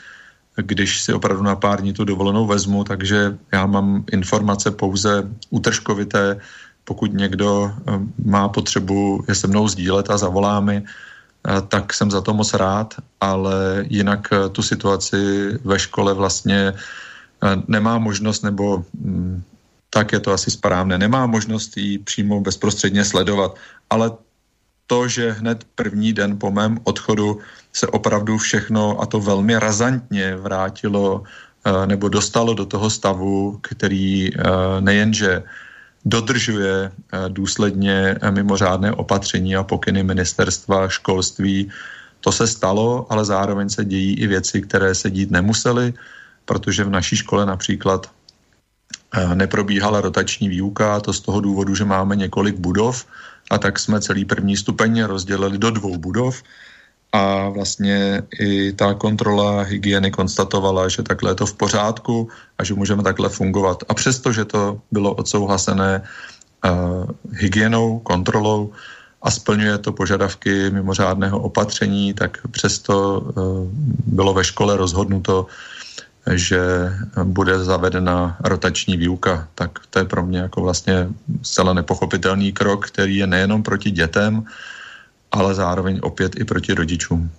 když 0.56 1.02
si 1.02 1.12
opravdu 1.12 1.42
na 1.42 1.56
pár 1.56 1.80
dní 1.80 1.92
tu 1.92 2.04
dovolenou 2.04 2.46
vezmu, 2.46 2.84
takže 2.84 3.38
já 3.52 3.66
mám 3.66 4.04
informace 4.12 4.70
pouze 4.70 5.28
útržkovité, 5.50 6.40
pokud 6.84 7.12
někdo 7.12 7.72
eh, 7.72 7.92
má 8.24 8.48
potřebu 8.48 9.24
je 9.28 9.34
se 9.34 9.46
mnou 9.46 9.68
sdílet 9.68 10.10
a 10.10 10.18
zavolá 10.18 10.60
mi, 10.60 10.82
eh, 10.82 11.60
tak 11.68 11.94
jsem 11.94 12.10
za 12.10 12.20
to 12.20 12.34
moc 12.34 12.54
rád, 12.54 12.94
ale 13.20 13.84
jinak 13.88 14.28
eh, 14.32 14.48
tu 14.48 14.62
situaci 14.62 15.16
ve 15.64 15.78
škole 15.78 16.14
vlastně 16.14 16.72
nemá 17.66 17.98
možnost, 17.98 18.42
nebo 18.46 18.86
hm, 18.94 19.42
tak 19.90 20.12
je 20.12 20.20
to 20.20 20.30
asi 20.30 20.50
správné, 20.50 20.98
nemá 20.98 21.26
možnost 21.26 21.76
ji 21.76 21.98
přímo 21.98 22.40
bezprostředně 22.40 23.04
sledovat, 23.04 23.58
ale 23.90 24.10
to, 24.86 25.08
že 25.08 25.32
hned 25.42 25.64
první 25.74 26.12
den 26.12 26.38
po 26.38 26.50
mém 26.50 26.78
odchodu 26.84 27.40
se 27.72 27.86
opravdu 27.86 28.38
všechno, 28.38 29.00
a 29.00 29.06
to 29.06 29.20
velmi 29.20 29.58
razantně, 29.58 30.36
vrátilo 30.36 31.22
eh, 31.64 31.86
nebo 31.86 32.08
dostalo 32.08 32.54
do 32.54 32.66
toho 32.66 32.90
stavu, 32.90 33.58
který 33.62 34.28
eh, 34.28 34.40
nejenže 34.80 35.42
dodržuje 36.04 36.92
eh, 36.92 37.18
důsledně 37.28 38.16
mimořádné 38.30 38.92
opatření 38.92 39.56
a 39.56 39.62
pokyny 39.62 40.02
ministerstva 40.02 40.88
školství, 40.88 41.70
To 42.22 42.30
se 42.30 42.46
stalo, 42.46 43.06
ale 43.10 43.26
zároveň 43.26 43.66
se 43.66 43.82
dějí 43.84 44.14
i 44.14 44.26
věci, 44.30 44.62
které 44.62 44.94
se 44.94 45.10
dít 45.10 45.34
nemusely, 45.34 45.90
protože 46.46 46.86
v 46.86 46.94
naší 46.94 47.16
škole 47.18 47.42
například 47.46 48.06
neprobíhala 49.34 50.00
rotační 50.00 50.48
výuka, 50.48 51.02
to 51.02 51.10
z 51.10 51.20
toho 51.20 51.40
důvodu, 51.42 51.74
že 51.74 51.84
máme 51.84 52.14
několik 52.16 52.62
budov 52.62 53.06
a 53.50 53.58
tak 53.58 53.78
jsme 53.78 53.98
celý 54.00 54.22
první 54.24 54.54
stupeň 54.54 55.02
rozdělili 55.10 55.58
do 55.58 55.70
dvou 55.70 55.98
budov 55.98 56.42
a 57.12 57.48
vlastně 57.48 58.22
i 58.40 58.72
ta 58.72 58.94
kontrola 58.94 59.62
hygieny 59.62 60.10
konstatovala, 60.10 60.88
že 60.88 61.02
takhle 61.02 61.30
je 61.30 61.34
to 61.34 61.46
v 61.46 61.54
pořádku 61.54 62.28
a 62.58 62.64
že 62.64 62.74
můžeme 62.74 63.02
takhle 63.02 63.28
fungovat. 63.28 63.84
A 63.88 63.94
přesto, 63.94 64.32
že 64.32 64.44
to 64.44 64.80
bylo 64.90 65.14
odsouhlasené 65.14 66.02
uh, 66.64 67.10
hygienou, 67.32 67.98
kontrolou 67.98 68.72
a 69.22 69.30
splňuje 69.30 69.78
to 69.78 69.92
požadavky 69.92 70.70
mimořádného 70.70 71.38
opatření, 71.40 72.14
tak 72.14 72.38
přesto 72.50 73.20
uh, 73.20 73.68
bylo 74.06 74.34
ve 74.34 74.44
škole 74.44 74.76
rozhodnuto, 74.76 75.46
že 76.34 76.60
bude 77.24 77.58
zavedena 77.64 78.36
rotační 78.40 78.96
výuka. 78.96 79.48
Tak 79.54 79.70
to 79.90 79.98
je 79.98 80.04
pro 80.04 80.26
mě 80.26 80.38
jako 80.38 80.62
vlastně 80.62 81.08
zcela 81.42 81.72
nepochopitelný 81.72 82.52
krok, 82.52 82.86
který 82.86 83.16
je 83.16 83.26
nejenom 83.26 83.62
proti 83.62 83.90
dětem, 83.90 84.44
ale 85.32 85.54
zároveň 85.54 86.00
opět 86.02 86.40
i 86.40 86.44
proti 86.44 86.74
rodičům. 86.74 87.30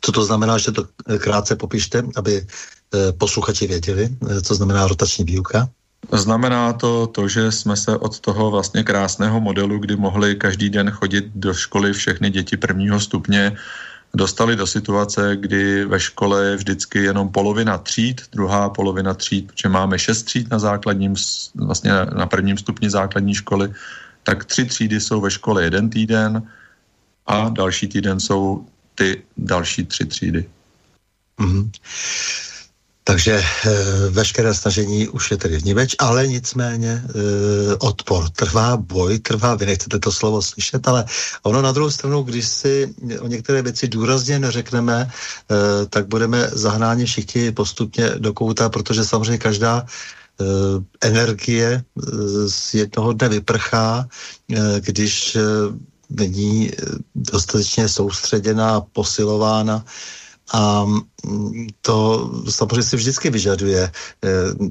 Co 0.00 0.12
to 0.12 0.24
znamená, 0.24 0.58
že 0.58 0.72
to 0.72 0.84
krátce 1.18 1.56
popište, 1.56 2.02
aby 2.16 2.46
eh, 2.46 3.12
posluchači 3.12 3.66
věděli, 3.66 4.08
eh, 4.30 4.40
co 4.40 4.54
znamená 4.54 4.88
rotační 4.88 5.24
výuka? 5.24 5.68
Znamená 6.12 6.72
to 6.72 7.06
to, 7.06 7.28
že 7.28 7.52
jsme 7.52 7.76
se 7.76 7.96
od 7.96 8.20
toho 8.20 8.50
vlastně 8.50 8.84
krásného 8.84 9.40
modelu, 9.40 9.78
kdy 9.78 9.96
mohli 9.96 10.36
každý 10.36 10.70
den 10.70 10.90
chodit 10.90 11.24
do 11.34 11.54
školy 11.54 11.92
všechny 11.92 12.30
děti 12.30 12.56
prvního 12.56 13.00
stupně, 13.00 13.56
dostali 14.14 14.56
do 14.56 14.66
situace, 14.66 15.36
kdy 15.36 15.84
ve 15.84 16.00
škole 16.00 16.44
je 16.44 16.56
vždycky 16.56 16.98
jenom 16.98 17.28
polovina 17.28 17.78
tříd, 17.78 18.22
druhá 18.32 18.68
polovina 18.68 19.14
tříd, 19.14 19.52
protože 19.52 19.68
máme 19.68 19.98
šest 19.98 20.22
tříd 20.22 20.50
na 20.50 20.58
základním, 20.58 21.14
vlastně 21.54 21.90
na 22.14 22.26
prvním 22.26 22.58
stupni 22.58 22.90
základní 22.90 23.34
školy, 23.34 23.72
tak 24.22 24.44
tři 24.44 24.64
třídy 24.64 25.00
jsou 25.00 25.20
ve 25.20 25.30
škole 25.30 25.64
jeden 25.64 25.90
týden, 25.90 26.42
a 27.26 27.48
další 27.48 27.88
týden 27.88 28.20
jsou 28.20 28.66
ty 28.94 29.22
další 29.36 29.84
tři 29.86 30.04
třídy. 30.04 30.50
Mm-hmm. 31.38 31.70
Takže 33.04 33.34
e, 33.34 33.44
veškeré 34.10 34.54
snažení 34.54 35.08
už 35.08 35.30
je 35.30 35.36
tedy 35.36 35.58
vniveč, 35.58 35.94
ale 35.98 36.26
nicméně 36.26 37.02
e, 37.02 37.02
odpor 37.76 38.30
trvá, 38.30 38.76
boj 38.76 39.18
trvá, 39.18 39.54
vy 39.54 39.66
nechcete 39.66 39.98
to 39.98 40.12
slovo 40.12 40.42
slyšet, 40.42 40.88
ale 40.88 41.04
ono 41.42 41.62
na 41.62 41.72
druhou 41.72 41.90
stranu, 41.90 42.22
když 42.22 42.46
si 42.46 42.94
o 43.20 43.26
některé 43.26 43.62
věci 43.62 43.88
důrazně 43.88 44.38
neřekneme, 44.38 45.02
e, 45.02 45.10
tak 45.86 46.06
budeme 46.06 46.50
zahnáni 46.52 47.04
všichni 47.04 47.52
postupně 47.52 48.10
do 48.18 48.32
kouta, 48.32 48.68
protože 48.68 49.04
samozřejmě 49.04 49.38
každá 49.38 49.86
energie 51.00 51.84
z 52.48 52.74
jednoho 52.74 53.12
dne 53.12 53.28
vyprchá, 53.28 54.08
když 54.80 55.36
není 56.16 56.70
eh, 56.70 56.74
dostatečně 57.14 57.88
soustředěná, 57.88 58.80
posilována 58.80 59.84
a 60.52 60.84
mm, 60.84 61.66
to 61.80 62.30
samozřejmě 62.50 62.82
si 62.82 62.96
vždycky 62.96 63.30
vyžaduje 63.30 63.82
eh, 64.24 64.28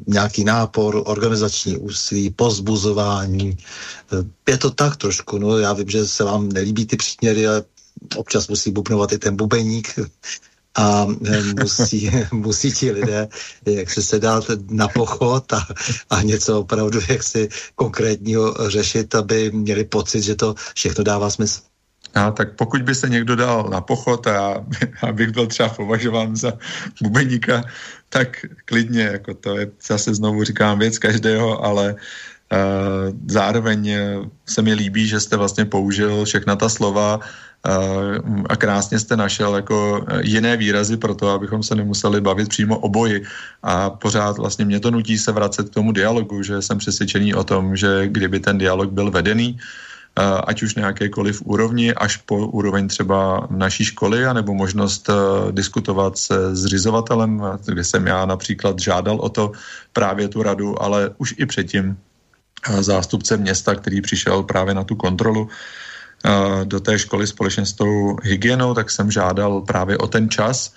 nějaký 0.08 0.44
nápor, 0.44 1.04
organizační 1.06 1.78
úsilí, 1.78 2.30
pozbuzování. 2.30 3.58
Eh, 4.14 4.52
je 4.52 4.58
to 4.58 4.72
tak 4.72 4.96
trošku, 4.98 5.38
no 5.38 5.58
já 5.58 5.74
vím, 5.74 5.90
že 5.90 6.08
se 6.08 6.24
vám 6.24 6.50
nelíbí 6.50 6.86
ty 6.86 6.98
příměry, 6.98 7.48
ale 7.48 7.64
občas 8.16 8.48
musí 8.48 8.72
bubnovat 8.72 9.12
i 9.12 9.18
ten 9.18 9.36
bubeník, 9.36 10.00
a 10.76 11.08
eh, 11.26 11.44
musí, 11.60 12.12
musí 12.32 12.72
ti 12.72 12.92
lidé 12.92 13.28
jak 13.66 13.90
se, 13.90 14.02
se 14.02 14.20
dát 14.20 14.44
na 14.70 14.88
pochod 14.88 15.54
a, 15.54 15.68
a 16.10 16.22
něco 16.22 16.60
opravdu 16.60 17.00
jak 17.10 17.24
si 17.24 17.50
konkrétního 17.76 18.70
řešit, 18.70 19.16
aby 19.16 19.52
měli 19.52 19.84
pocit, 19.84 20.22
že 20.22 20.36
to 20.36 20.56
všechno 20.76 21.04
dává 21.04 21.30
smysl. 21.30 21.62
A 22.16 22.32
tak 22.32 22.56
pokud 22.56 22.82
by 22.82 22.96
se 22.96 23.10
někdo 23.10 23.36
dal 23.36 23.70
na 23.70 23.82
pochod 23.82 24.28
a 24.28 24.66
abych 25.02 25.30
byl 25.32 25.48
třeba 25.48 25.70
považován 25.70 26.36
za 26.36 26.54
bubeníka, 27.02 27.64
tak 28.10 28.46
klidně, 28.66 29.04
jako 29.04 29.34
to 29.34 29.58
je, 29.58 29.72
zase 29.88 30.16
znovu 30.16 30.44
říkám, 30.44 30.80
věc 30.80 30.98
každého, 30.98 31.66
ale 31.66 31.96
uh, 31.96 33.16
zároveň 33.28 33.96
se 34.46 34.62
mi 34.62 34.74
líbí, 34.74 35.08
že 35.08 35.20
jste 35.20 35.38
vlastně 35.38 35.66
použil 35.66 36.26
všechna 36.26 36.56
ta 36.56 36.70
slova, 36.70 37.20
a 38.50 38.56
krásně 38.56 39.00
jste 39.00 39.18
našel 39.18 39.56
jako 39.56 40.06
e, 40.08 40.28
jiné 40.28 40.58
výrazy 40.58 40.98
pro 40.98 41.16
to, 41.16 41.30
abychom 41.30 41.64
se 41.64 41.76
nemuseli 41.76 42.22
bavit 42.22 42.50
přímo 42.50 42.80
o 42.80 42.90
boji. 42.90 43.24
A 43.64 43.90
pořád 43.90 44.38
vlastně 44.38 44.66
mě 44.66 44.80
to 44.80 44.92
nutí 44.92 45.18
se 45.18 45.32
vracet 45.32 45.70
k 45.70 45.74
tomu 45.74 45.92
dialogu, 45.92 46.44
že 46.44 46.62
jsem 46.62 46.78
přesvědčený 46.78 47.34
o 47.34 47.44
tom, 47.44 47.76
že 47.76 48.08
kdyby 48.08 48.40
ten 48.40 48.58
dialog 48.58 48.92
byl 48.92 49.12
vedený, 49.12 49.58
ať 50.48 50.64
už 50.64 50.76
na 50.76 50.88
jakékoliv 50.88 51.42
úrovni, 51.46 51.94
až 51.94 52.18
po 52.18 52.48
úroveň 52.48 52.88
třeba 52.88 53.48
naší 53.50 53.86
školy, 53.86 54.26
anebo 54.26 54.54
možnost 54.54 55.10
diskutovat 55.52 56.18
se 56.18 56.56
zřizovatelem, 56.56 57.44
kde 57.66 57.84
jsem 57.84 58.08
já 58.08 58.26
například 58.26 58.80
žádal 58.80 59.20
o 59.20 59.30
to 59.30 59.52
právě 59.94 60.28
tu 60.28 60.44
radu, 60.44 60.82
ale 60.84 61.10
už 61.18 61.36
i 61.38 61.46
předtím 61.46 61.98
zástupce 62.80 63.38
města, 63.38 63.76
který 63.76 64.02
přišel 64.02 64.44
právě 64.44 64.74
na 64.74 64.84
tu 64.84 64.96
kontrolu, 64.96 65.50
do 66.64 66.80
té 66.80 67.00
školy 67.00 67.28
společně 67.28 67.66
s 67.66 67.74
tou 67.74 68.18
hygienou, 68.24 68.74
tak 68.74 68.92
jsem 68.92 69.12
žádal 69.12 69.62
právě 69.62 69.98
o 69.98 70.08
ten 70.08 70.30
čas 70.30 70.74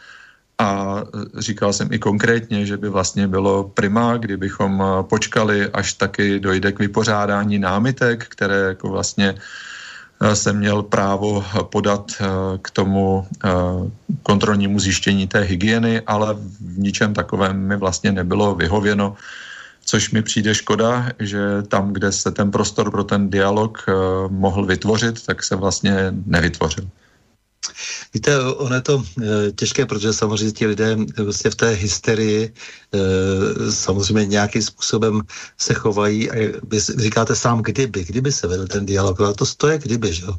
a 0.58 1.02
říkal 1.38 1.72
jsem 1.72 1.88
i 1.92 1.98
konkrétně, 1.98 2.66
že 2.66 2.76
by 2.76 2.88
vlastně 2.88 3.28
bylo 3.28 3.64
prima, 3.64 4.16
kdybychom 4.16 4.84
počkali, 5.02 5.68
až 5.68 5.92
taky 5.92 6.40
dojde 6.40 6.72
k 6.72 6.78
vypořádání 6.78 7.58
námitek, 7.58 8.26
které 8.28 8.56
jako 8.56 8.88
vlastně 8.88 9.34
jsem 10.34 10.58
měl 10.58 10.82
právo 10.82 11.44
podat 11.62 12.12
k 12.62 12.70
tomu 12.70 13.26
kontrolnímu 14.22 14.80
zjištění 14.80 15.26
té 15.26 15.40
hygieny, 15.40 16.00
ale 16.00 16.34
v 16.60 16.78
ničem 16.78 17.14
takovém 17.14 17.56
mi 17.56 17.76
vlastně 17.76 18.12
nebylo 18.12 18.54
vyhověno 18.54 19.16
což 19.94 20.10
mi 20.10 20.22
přijde 20.22 20.54
škoda, 20.54 21.08
že 21.18 21.38
tam, 21.68 21.92
kde 21.92 22.12
se 22.12 22.30
ten 22.30 22.50
prostor 22.50 22.90
pro 22.90 23.04
ten 23.04 23.30
dialog 23.30 23.78
uh, 23.88 23.94
mohl 24.32 24.66
vytvořit, 24.66 25.26
tak 25.26 25.42
se 25.42 25.56
vlastně 25.56 26.10
nevytvořil. 26.26 26.90
Víte, 28.14 28.40
ono 28.40 28.74
je 28.74 28.80
to 28.80 29.04
e, 29.22 29.52
těžké, 29.52 29.86
protože 29.86 30.12
samozřejmě 30.12 30.52
ti 30.52 30.66
lidé 30.66 30.96
vlastně 31.24 31.50
v 31.50 31.54
té 31.54 31.70
hysterii 31.70 32.52
samozřejmě 33.70 34.26
nějakým 34.26 34.62
způsobem 34.62 35.22
se 35.58 35.74
chovají 35.74 36.30
a 36.30 36.34
vy 36.68 36.80
říkáte 36.80 37.36
sám, 37.36 37.62
kdyby, 37.62 38.04
kdyby 38.04 38.32
se 38.32 38.46
vedl 38.46 38.66
ten 38.66 38.86
dialog, 38.86 39.20
ale 39.20 39.34
to 39.34 39.46
stoje 39.46 39.78
kdyby, 39.78 40.12
že 40.12 40.24
jo. 40.24 40.34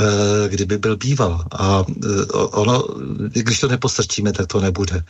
Eh, 0.00 0.48
kdyby 0.48 0.78
byl 0.78 0.96
býval. 0.96 1.44
A 1.52 1.84
eh, 1.88 2.32
ono, 2.32 2.84
když 3.30 3.60
to 3.60 3.68
nepostrčíme, 3.68 4.32
tak 4.32 4.46
to 4.46 4.60
nebude. 4.60 5.02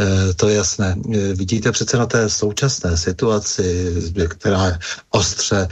Eh, 0.00 0.34
to 0.34 0.48
je 0.48 0.56
jasné. 0.56 0.96
Vidíte 1.34 1.72
přece 1.72 1.96
na 1.96 2.06
té 2.06 2.28
současné 2.28 2.96
situaci, 2.96 3.94
která 4.28 4.66
je 4.66 4.78
ostře 5.10 5.68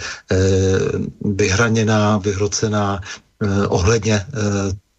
vyhraněná, 1.21 2.19
vyhrocená 2.19 3.01
ohledně 3.69 4.27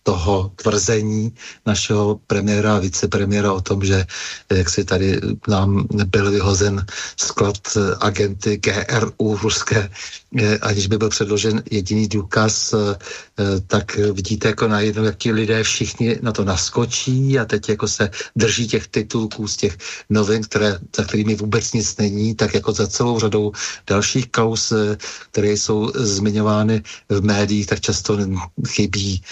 toho 0.06 0.52
tvrzení 0.56 1.34
našeho 1.66 2.22
premiéra 2.30 2.78
a 2.78 2.80
vicepremiéra 2.80 3.54
o 3.54 3.62
tom, 3.62 3.82
že 3.82 4.06
jak 4.54 4.70
si 4.70 4.86
tady 4.86 5.20
nám 5.48 5.88
byl 5.90 6.32
vyhozen 6.32 6.86
sklad 7.18 7.58
agenty 8.00 8.58
GRU 8.58 9.38
ruské, 9.42 9.90
aniž 10.62 10.88
by 10.88 10.98
byl 10.98 11.10
předložen 11.10 11.64
jediný 11.72 12.08
důkaz, 12.08 12.74
tak 13.68 13.96
vidíte 13.96 14.48
jako 14.48 14.68
najednou, 14.68 15.04
jak 15.04 15.18
ti 15.18 15.32
lidé 15.32 15.64
všichni 15.64 16.20
na 16.22 16.32
to 16.32 16.46
naskočí 16.46 17.40
a 17.40 17.46
teď 17.46 17.70
jako 17.70 17.88
se 17.88 18.10
drží 18.36 18.68
těch 18.68 18.88
titulků 18.88 19.48
z 19.48 19.58
těch 19.58 19.78
novin, 20.10 20.44
které, 20.44 20.78
za 20.96 21.04
kterými 21.04 21.36
vůbec 21.36 21.74
nic 21.74 21.98
není, 21.98 22.36
tak 22.36 22.54
jako 22.54 22.72
za 22.72 22.88
celou 22.88 23.20
řadou 23.20 23.52
dalších 23.88 24.30
kaus, 24.30 24.74
které 25.32 25.52
jsou 25.52 25.92
zmiňovány 25.96 26.84
v 27.10 27.22
médiích, 27.26 27.68
tak 27.68 27.82
často 27.82 28.18
chybí 28.68 29.24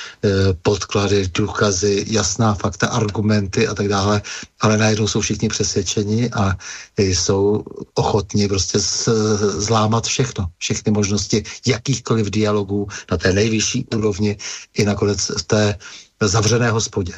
podklady, 0.63 1.27
důkazy, 1.27 2.05
jasná 2.07 2.53
fakta, 2.53 2.87
argumenty 2.87 3.67
a 3.67 3.73
tak 3.73 3.87
dále, 3.87 4.21
ale 4.61 4.77
najednou 4.77 5.07
jsou 5.07 5.21
všichni 5.21 5.49
přesvědčeni 5.49 6.29
a 6.29 6.57
jsou 6.97 7.63
ochotní 7.93 8.47
prostě 8.47 8.79
zlámat 9.39 10.05
všechno, 10.05 10.47
všechny 10.57 10.91
možnosti 10.91 11.43
jakýchkoliv 11.67 12.29
dialogů 12.29 12.87
na 13.11 13.17
té 13.17 13.33
nejvyšší 13.33 13.85
úrovni 13.95 14.37
i 14.73 14.85
nakonec 14.85 15.31
v 15.37 15.43
té 15.43 15.77
zavřené 16.21 16.71
hospodě. 16.71 17.13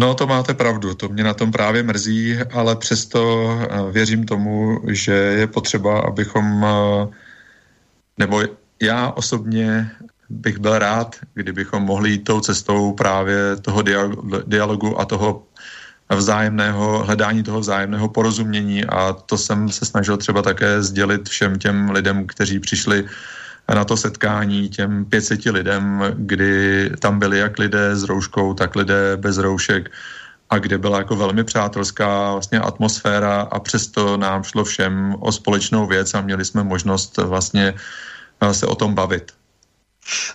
No, 0.00 0.14
to 0.14 0.26
máte 0.26 0.54
pravdu, 0.54 0.94
to 0.94 1.08
mě 1.08 1.24
na 1.24 1.34
tom 1.34 1.52
právě 1.52 1.82
mrzí, 1.82 2.38
ale 2.52 2.76
přesto 2.76 3.50
eh, 3.60 3.92
věřím 3.92 4.24
tomu, 4.24 4.80
že 4.88 5.12
je 5.12 5.46
potřeba, 5.46 6.00
abychom, 6.00 6.64
eh, 6.64 7.06
nebo 8.18 8.42
já 8.82 9.10
osobně 9.10 9.90
bych 10.30 10.58
byl 10.58 10.78
rád, 10.78 11.16
kdybychom 11.34 11.82
mohli 11.82 12.10
jít 12.10 12.24
tou 12.24 12.40
cestou 12.40 12.92
právě 12.92 13.56
toho 13.56 13.82
dialogu 14.46 15.00
a 15.00 15.04
toho 15.04 15.46
vzájemného, 16.16 17.04
hledání 17.04 17.42
toho 17.42 17.60
vzájemného 17.60 18.08
porozumění 18.08 18.84
a 18.84 19.12
to 19.12 19.38
jsem 19.38 19.68
se 19.68 19.84
snažil 19.84 20.16
třeba 20.16 20.42
také 20.42 20.82
sdělit 20.82 21.28
všem 21.28 21.58
těm 21.58 21.90
lidem, 21.90 22.26
kteří 22.26 22.60
přišli 22.60 23.04
na 23.74 23.84
to 23.84 23.96
setkání 23.96 24.68
těm 24.68 25.04
500 25.04 25.44
lidem, 25.44 26.02
kdy 26.16 26.90
tam 26.98 27.18
byli 27.18 27.38
jak 27.38 27.58
lidé 27.58 27.96
s 27.96 28.02
rouškou, 28.02 28.54
tak 28.54 28.76
lidé 28.76 29.16
bez 29.16 29.38
roušek 29.38 29.90
a 30.50 30.58
kde 30.58 30.78
byla 30.78 30.98
jako 30.98 31.16
velmi 31.16 31.44
přátelská 31.44 32.32
vlastně 32.32 32.60
atmosféra 32.60 33.40
a 33.40 33.60
přesto 33.60 34.16
nám 34.16 34.42
šlo 34.42 34.64
všem 34.64 35.16
o 35.20 35.32
společnou 35.32 35.86
věc 35.86 36.14
a 36.14 36.20
měli 36.20 36.44
jsme 36.44 36.64
možnost 36.64 37.16
vlastně 37.16 37.74
se 38.52 38.66
o 38.66 38.74
tom 38.74 38.94
bavit. 38.94 39.39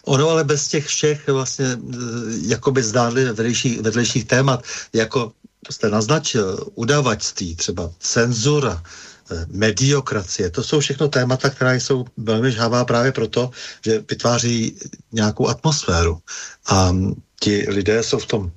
Ono 0.04 0.30
ale 0.30 0.44
bez 0.44 0.68
těch 0.68 0.88
všech 0.88 1.28
vlastně 1.28 1.66
eh, 1.66 1.98
jakoby 2.42 2.84
zdánlivě 2.84 3.34
vedlejších, 3.34 3.82
vedlejších 3.82 4.26
témat, 4.26 4.64
jako 4.94 5.32
jste 5.72 5.90
naznačil, 5.90 6.68
udavačství, 6.76 7.56
třeba 7.56 7.92
cenzura, 8.00 8.84
eh, 9.32 9.46
mediokracie, 9.50 10.50
to 10.50 10.64
jsou 10.64 10.80
všechno 10.80 11.08
témata, 11.08 11.50
která 11.50 11.74
jsou 11.74 12.06
velmi 12.18 12.52
žhavá 12.52 12.86
právě 12.86 13.12
proto, 13.12 13.50
že 13.86 14.04
vytváří 14.10 14.78
nějakou 15.12 15.48
atmosféru. 15.48 16.20
A 16.68 16.96
ti 17.40 17.66
lidé 17.70 18.04
jsou 18.04 18.20
v 18.20 18.26
tom 18.26 18.52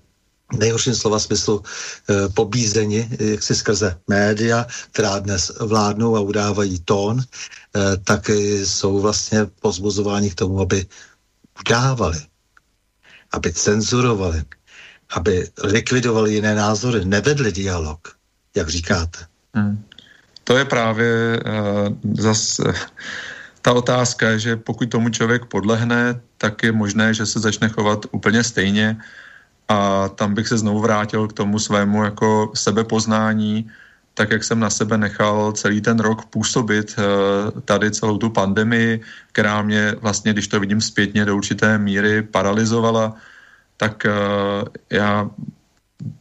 nejhorším 0.57 0.95
slova 0.95 1.20
smyslu 1.20 1.62
e, 1.62 2.28
pobízeni, 2.28 3.09
jak 3.20 3.43
si 3.43 3.55
skrze 3.55 4.01
média, 4.09 4.66
která 4.93 5.19
dnes 5.19 5.53
vládnou 5.61 6.16
a 6.16 6.20
udávají 6.20 6.81
tón, 6.85 7.20
e, 7.20 7.24
tak 8.05 8.28
jsou 8.65 9.01
vlastně 9.01 9.47
pozbuzováni 9.61 10.31
k 10.31 10.35
tomu, 10.35 10.61
aby 10.61 10.86
udávali, 11.61 12.19
aby 13.33 13.53
cenzurovali, 13.53 14.43
aby 15.17 15.49
likvidovali 15.65 16.35
jiné 16.35 16.55
názory, 16.55 17.05
nevedli 17.05 17.53
dialog, 17.53 17.99
jak 18.57 18.69
říkáte. 18.69 19.27
Hmm. 19.55 19.85
To 20.45 20.57
je 20.57 20.65
právě 20.65 21.41
uh, 21.41 22.15
zas 22.15 22.59
uh, 22.59 22.73
ta 23.63 23.73
otázka, 23.73 24.39
že 24.39 24.57
pokud 24.57 24.89
tomu 24.89 25.09
člověk 25.09 25.45
podlehne, 25.45 26.21
tak 26.39 26.63
je 26.63 26.73
možné, 26.73 27.15
že 27.15 27.27
se 27.27 27.41
začne 27.41 27.69
chovat 27.69 28.07
úplně 28.11 28.45
stejně 28.45 28.97
a 29.69 30.09
tam 30.09 30.35
bych 30.35 30.49
se 30.49 30.59
znovu 30.59 30.81
vrátil 30.81 31.29
k 31.29 31.33
tomu 31.33 31.59
svému 31.59 32.05
jako 32.05 32.53
sebepoznání, 32.55 33.71
tak 34.19 34.31
jak 34.31 34.45
jsem 34.45 34.59
na 34.59 34.70
sebe 34.70 34.99
nechal 34.99 35.53
celý 35.53 35.81
ten 35.81 35.99
rok 36.01 36.27
působit 36.27 36.99
uh, 36.99 37.61
tady 37.61 37.90
celou 37.90 38.19
tu 38.19 38.31
pandemii, 38.31 39.01
která 39.32 39.62
mě 39.62 39.95
vlastně, 40.03 40.32
když 40.32 40.49
to 40.49 40.61
vidím 40.61 40.81
zpětně 40.81 41.24
do 41.24 41.36
určité 41.36 41.78
míry, 41.78 42.23
paralizovala, 42.23 43.15
tak 43.77 44.03
uh, 44.03 44.66
já 44.90 45.31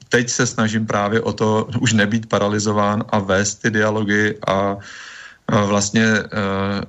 teď 0.09 0.29
se 0.29 0.45
snažím 0.45 0.85
právě 0.85 1.21
o 1.21 1.33
to 1.33 1.69
už 1.81 1.93
nebýt 1.93 2.29
paralizován 2.29 3.03
a 3.09 3.19
vést 3.19 3.65
ty 3.65 3.71
dialogy 3.73 4.37
a 4.47 4.77
uh, 4.77 4.81
vlastně 5.65 6.05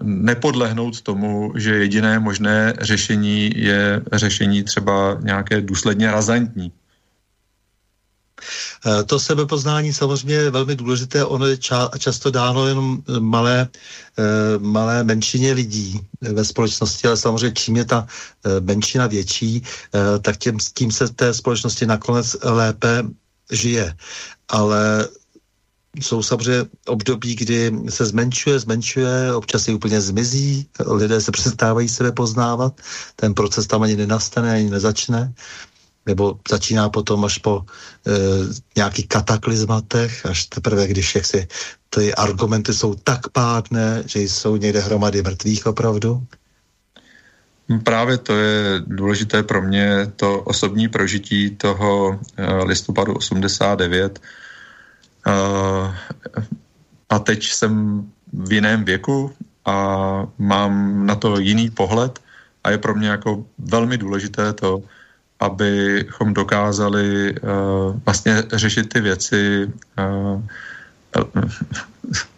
nepodlehnout 0.02 1.00
tomu, 1.00 1.52
že 1.56 1.88
jediné 1.88 2.18
možné 2.18 2.74
řešení 2.80 3.52
je 3.56 4.02
řešení 4.12 4.62
třeba 4.62 5.16
nějaké 5.24 5.60
důsledně 5.60 6.10
razantní. 6.12 6.72
Eh, 8.86 9.04
to 9.04 9.20
sebepoznání 9.20 9.92
samozřejmě 9.92 10.34
je 10.34 10.50
velmi 10.50 10.76
důležité, 10.76 11.24
ono 11.24 11.46
je 11.46 11.56
ča- 11.56 11.98
často 11.98 12.30
dáno 12.30 12.66
jenom 12.66 13.02
malé, 13.18 13.68
eh, 14.18 14.58
malé 14.58 15.04
menšině 15.04 15.52
lidí 15.52 16.00
ve 16.20 16.44
společnosti, 16.44 17.08
ale 17.08 17.16
samozřejmě 17.16 17.54
čím 17.54 17.76
je 17.76 17.84
ta 17.84 18.06
eh, 18.06 18.60
menšina 18.60 19.06
větší, 19.06 19.62
tak 20.22 20.36
tím, 20.36 20.58
tím 20.74 20.92
se 20.92 21.08
té 21.08 21.34
společnosti 21.34 21.86
nakonec 21.86 22.36
lépe 22.42 23.02
žije. 23.50 23.96
Ale 24.48 25.08
jsou 26.00 26.22
samozřejmě 26.22 26.64
období, 26.86 27.34
kdy 27.34 27.72
se 27.88 28.06
zmenšuje, 28.06 28.58
zmenšuje, 28.58 29.34
občas 29.34 29.68
i 29.68 29.74
úplně 29.74 30.00
zmizí, 30.00 30.66
lidé 30.86 31.20
se 31.20 31.32
přestávají 31.32 31.88
sebe 31.88 32.12
poznávat, 32.12 32.80
ten 33.16 33.34
proces 33.34 33.66
tam 33.66 33.82
ani 33.82 33.96
nenastane, 33.96 34.52
ani 34.54 34.70
nezačne 34.70 35.34
nebo 36.08 36.40
začíná 36.48 36.88
potom 36.88 37.24
až 37.24 37.38
po 37.38 37.60
e, 37.60 38.10
nějakých 38.76 39.08
kataklizmatech, 39.08 40.26
až 40.26 40.46
teprve, 40.46 40.86
když 40.86 41.14
jaksi 41.14 41.48
ty 41.90 42.14
argumenty 42.14 42.74
jsou 42.74 42.94
tak 42.94 43.28
pádné, 43.28 44.02
že 44.06 44.20
jsou 44.20 44.56
někde 44.56 44.80
hromady 44.80 45.22
mrtvých 45.22 45.66
opravdu? 45.66 46.24
Právě 47.84 48.18
to 48.18 48.32
je 48.32 48.80
důležité 48.86 49.42
pro 49.42 49.62
mě, 49.62 50.12
to 50.16 50.40
osobní 50.40 50.88
prožití 50.88 51.50
toho 51.50 52.20
e, 52.36 52.64
listopadu 52.64 53.14
89. 53.14 54.16
E, 54.16 55.32
a 57.08 57.18
teď 57.18 57.52
jsem 57.52 58.02
v 58.32 58.52
jiném 58.52 58.84
věku 58.84 59.32
a 59.64 59.76
mám 60.38 61.06
na 61.06 61.14
to 61.14 61.38
jiný 61.38 61.70
pohled 61.70 62.18
a 62.64 62.70
je 62.70 62.78
pro 62.78 62.94
mě 62.94 63.08
jako 63.08 63.44
velmi 63.58 63.98
důležité 63.98 64.52
to, 64.52 64.82
abychom 65.40 66.34
dokázali 66.34 67.34
uh, 67.34 68.00
vlastně 68.04 68.42
řešit 68.52 68.88
ty 68.88 69.00
věci 69.00 69.70
uh, 69.98 70.42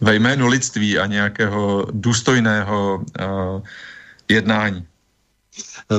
ve 0.01 0.14
jménu 0.14 0.47
lidství 0.47 0.98
a 0.98 1.06
nějakého 1.06 1.86
důstojného 1.93 2.97
uh, 2.97 3.62
jednání. 4.28 4.86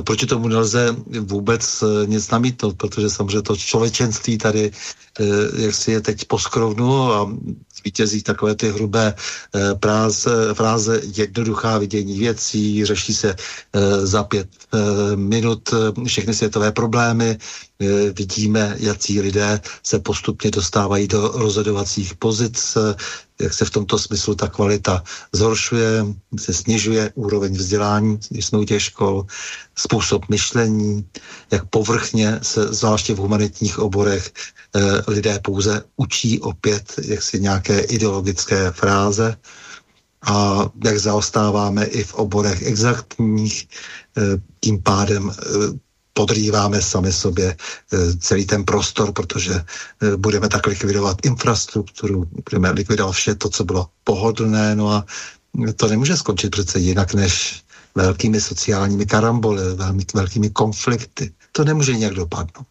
Proti 0.03 0.25
tomu 0.25 0.47
nelze 0.47 0.95
vůbec 1.19 1.83
nic 2.05 2.31
namítnout, 2.31 2.77
protože 2.77 3.09
samozřejmě 3.09 3.41
to 3.41 3.57
člověčenství 3.57 4.37
tady, 4.37 4.71
jak 5.57 5.75
si 5.75 5.91
je 5.91 6.01
teď 6.01 6.25
poskrovnu 6.25 7.13
a 7.13 7.29
vítězí 7.85 8.23
takové 8.23 8.55
ty 8.55 8.71
hrubé 8.71 9.13
eh, 9.13 9.75
práze, 9.75 10.53
fráze 10.53 11.01
jednoduchá 11.15 11.77
vidění 11.77 12.19
věcí, 12.19 12.85
řeší 12.85 13.13
se 13.13 13.35
eh, 13.73 14.05
za 14.05 14.23
pět 14.23 14.49
eh, 14.73 15.15
minut 15.15 15.69
všechny 16.05 16.33
světové 16.33 16.71
problémy, 16.71 17.37
vidíme, 18.13 18.75
jaký 18.79 19.21
lidé 19.21 19.61
se 19.83 19.99
postupně 19.99 20.51
dostávají 20.51 21.07
do 21.07 21.27
rozhodovacích 21.27 22.15
pozic, 22.15 22.77
jak 23.41 23.53
se 23.53 23.65
v 23.65 23.69
tomto 23.69 23.99
smyslu 23.99 24.35
ta 24.35 24.47
kvalita 24.47 25.03
zhoršuje, 25.33 26.05
se 26.39 26.53
snižuje 26.53 27.11
úroveň 27.15 27.53
vzdělání, 27.53 28.19
když 28.29 28.45
jsme 28.45 28.59
u 28.59 28.63
těch 28.65 28.81
škol, 28.83 29.25
způsob 29.75 30.29
myšlení, 30.29 31.05
jak 31.51 31.65
povrchně 31.65 32.39
se, 32.41 32.73
zvláště 32.73 33.13
v 33.13 33.17
humanitních 33.17 33.79
oborech, 33.79 34.31
lidé 35.07 35.39
pouze 35.39 35.83
učí 35.95 36.39
opět 36.39 36.93
jaksi 37.07 37.39
nějaké 37.39 37.79
ideologické 37.79 38.71
fráze 38.71 39.37
a 40.21 40.65
jak 40.85 40.97
zaostáváme 40.99 41.85
i 41.85 42.03
v 42.03 42.13
oborech 42.13 42.61
exaktních, 42.61 43.67
eh, 44.17 44.21
tím 44.59 44.81
pádem 44.83 45.31
eh, 45.31 45.43
podrýváme 46.13 46.81
sami 46.81 47.13
sobě 47.13 47.55
eh, 47.57 47.97
celý 48.17 48.45
ten 48.45 48.63
prostor, 48.65 49.11
protože 49.11 49.65
budeme 50.17 50.49
tak 50.49 50.67
likvidovat 50.67 51.17
infrastrukturu, 51.25 52.29
budeme 52.49 52.71
likvidovat 52.71 53.11
vše 53.11 53.35
to, 53.35 53.49
co 53.49 53.63
bylo 53.63 53.87
pohodlné, 54.03 54.75
no 54.75 54.89
a 54.89 55.05
to 55.75 55.87
nemůže 55.87 56.17
skončit 56.17 56.49
přece 56.49 56.79
jinak 56.79 57.13
než 57.13 57.63
velkými 57.95 58.41
sociálními 58.41 59.05
karamboly, 59.05 59.75
velmi, 59.75 60.05
velkými 60.13 60.49
konflikty. 60.49 61.33
To 61.51 61.63
nemůže 61.63 61.95
nějak 61.95 62.13
dopadnout. 62.13 62.67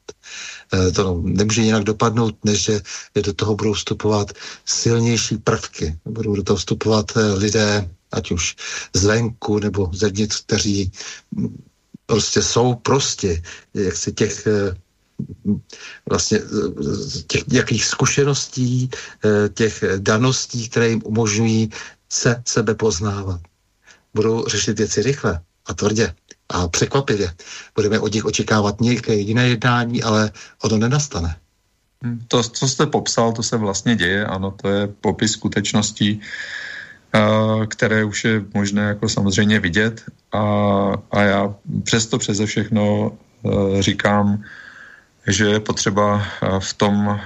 Eh, 0.75 0.91
to 0.91 1.21
nemůže 1.25 1.63
jinak 1.63 1.85
dopadnout, 1.85 2.45
než 2.45 2.63
že 2.63 2.81
do 3.23 3.33
toho 3.33 3.55
budou 3.55 3.73
vstupovat 3.73 4.33
silnější 4.65 5.37
prvky. 5.37 5.99
Budou 6.05 6.37
do 6.37 6.43
toho 6.43 6.57
vstupovat 6.57 7.13
eh, 7.17 7.33
lidé, 7.33 7.91
ať 8.13 8.31
už 8.33 8.57
zvenku 8.95 9.59
nebo 9.59 9.91
zevnitř, 9.93 10.43
kteří 10.43 10.93
mm, 11.31 11.63
prostě 12.07 12.43
jsou 12.43 12.75
prostě, 12.75 13.43
jak 13.75 13.97
se 13.97 14.13
těch 14.13 14.47
eh, 14.47 14.75
vlastně 16.09 16.41
těch 17.27 17.47
nějakých 17.47 17.85
zkušeností, 17.85 18.91
těch 19.55 19.85
daností, 19.99 20.69
které 20.69 20.89
jim 20.89 21.03
umožňují 21.05 21.71
se 22.09 22.43
sebe 22.47 22.75
poznávat. 22.75 23.41
Budou 24.15 24.47
řešit 24.49 24.79
věci 24.79 25.03
rychle 25.03 25.41
a 25.67 25.75
tvrdě 25.75 26.15
a 26.51 26.69
překvapivě. 26.69 27.35
Budeme 27.75 27.99
od 27.99 28.15
nich 28.15 28.25
očekávat 28.25 28.81
nějaké 28.81 29.15
jiné 29.15 29.49
jednání, 29.49 30.03
ale 30.03 30.31
ono 30.63 30.77
nenastane. 30.77 31.37
Hmm, 32.03 32.25
to, 32.29 32.43
co 32.43 32.69
jste 32.69 32.87
popsal, 32.87 33.33
to 33.33 33.43
se 33.43 33.57
vlastně 33.57 33.97
děje, 33.97 34.27
ano, 34.27 34.55
to 34.63 34.69
je 34.69 34.87
popis 34.87 35.33
skutečností, 35.33 36.21
které 37.69 38.05
už 38.05 38.25
je 38.25 38.45
možné 38.55 38.83
jako 38.83 39.09
samozřejmě 39.09 39.61
vidět 39.61 40.05
a, 40.33 40.41
a 41.11 41.23
já 41.23 41.55
přesto 41.85 42.19
přeze 42.19 42.47
všechno 42.47 43.13
říkám, 43.81 44.45
že 45.27 45.47
je 45.47 45.61
potřeba 45.61 46.27
v 46.59 46.75
tom 46.75 47.21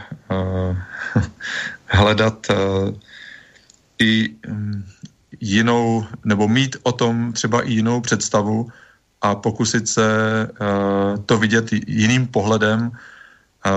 hledat 1.86 2.46
i 3.98 4.34
hm, 4.48 4.84
jinou, 5.40 6.06
nebo 6.24 6.48
mít 6.48 6.76
o 6.82 6.92
tom 6.92 7.32
třeba 7.32 7.62
i 7.62 7.72
jinou 7.72 8.01
představu, 8.01 8.68
a 9.24 9.34
pokusit 9.34 9.88
se 9.88 10.09
to 11.26 11.38
vidět 11.38 11.72
jiným 11.72 12.26
pohledem, 12.26 12.92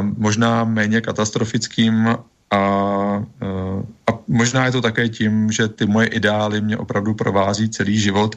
možná 0.01 0.63
méně 0.63 1.01
katastrofickým 1.01 2.07
a, 2.51 2.59
a 4.07 4.11
možná 4.27 4.65
je 4.65 4.71
to 4.71 4.81
také 4.81 5.09
tím, 5.09 5.51
že 5.51 5.67
ty 5.67 5.85
moje 5.85 6.07
ideály 6.07 6.61
mě 6.61 6.77
opravdu 6.77 7.13
provází 7.13 7.69
celý 7.69 7.99
život 7.99 8.35